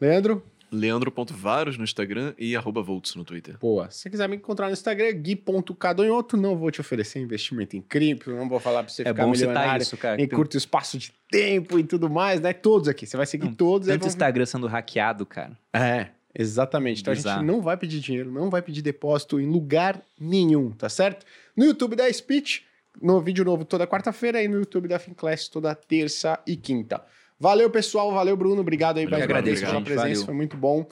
Leandro, 0.00 0.44
Leandro.varos 0.74 1.78
no 1.78 1.84
Instagram 1.84 2.34
e 2.38 2.54
arroba 2.56 2.82
Volts 2.82 3.14
no 3.14 3.24
Twitter. 3.24 3.56
boa. 3.58 3.90
Se 3.90 4.00
você 4.00 4.10
quiser 4.10 4.28
me 4.28 4.36
encontrar 4.36 4.66
no 4.66 4.72
Instagram, 4.72 5.12
gui.cadonhoto, 5.12 6.36
não 6.36 6.56
vou 6.56 6.70
te 6.70 6.80
oferecer 6.80 7.20
investimento 7.20 7.76
em 7.76 7.80
cripto, 7.82 8.30
não 8.30 8.48
vou 8.48 8.60
falar 8.60 8.82
pra 8.82 8.92
você 8.92 9.02
É 9.02 9.06
ficar 9.06 9.24
bom 9.24 9.34
citar 9.34 9.48
milionário 9.54 9.82
isso, 9.82 9.96
cara. 9.96 10.20
em 10.20 10.28
curto 10.28 10.56
espaço 10.56 10.98
de 10.98 11.12
tempo 11.30 11.78
e 11.78 11.84
tudo 11.84 12.08
mais, 12.10 12.40
né? 12.40 12.52
Todos 12.52 12.88
aqui. 12.88 13.06
Você 13.06 13.16
vai 13.16 13.26
seguir 13.26 13.46
Não, 13.46 13.54
todos. 13.54 13.88
Tanto 13.88 14.00
vão- 14.00 14.08
Instagram 14.08 14.46
sendo 14.46 14.66
hackeado, 14.66 15.24
cara. 15.26 15.56
É. 15.72 16.08
Exatamente. 16.36 17.00
Então 17.00 17.12
a 17.12 17.16
gente 17.16 17.44
não 17.44 17.62
vai 17.62 17.76
pedir 17.76 18.00
dinheiro, 18.00 18.30
não 18.30 18.50
vai 18.50 18.60
pedir 18.60 18.82
depósito 18.82 19.38
em 19.40 19.46
lugar 19.46 20.02
nenhum, 20.18 20.70
tá 20.72 20.88
certo? 20.88 21.24
No 21.56 21.64
YouTube 21.64 21.94
da 21.94 22.12
Speech, 22.12 22.64
no 23.00 23.20
vídeo 23.20 23.44
novo 23.44 23.64
toda 23.64 23.86
quarta-feira 23.86 24.42
e 24.42 24.48
no 24.48 24.56
YouTube 24.58 24.88
da 24.88 24.98
Finclass 24.98 25.46
toda 25.48 25.72
terça 25.76 26.38
e 26.44 26.56
quinta. 26.56 27.00
Valeu, 27.44 27.68
pessoal. 27.68 28.10
Valeu, 28.10 28.34
Bruno. 28.38 28.62
Obrigado 28.62 28.96
aí 28.96 29.06
mais 29.06 29.22
agradeço, 29.22 29.66
pela 29.66 29.78
presença. 29.82 30.02
Valeu. 30.02 30.24
Foi 30.24 30.34
muito 30.34 30.56
bom. 30.56 30.86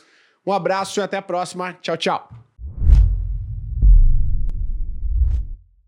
Um 0.46 0.52
abraço 0.52 1.00
e 1.00 1.02
até 1.02 1.16
a 1.16 1.22
próxima. 1.22 1.72
Tchau, 1.80 1.96
tchau. 1.96 2.28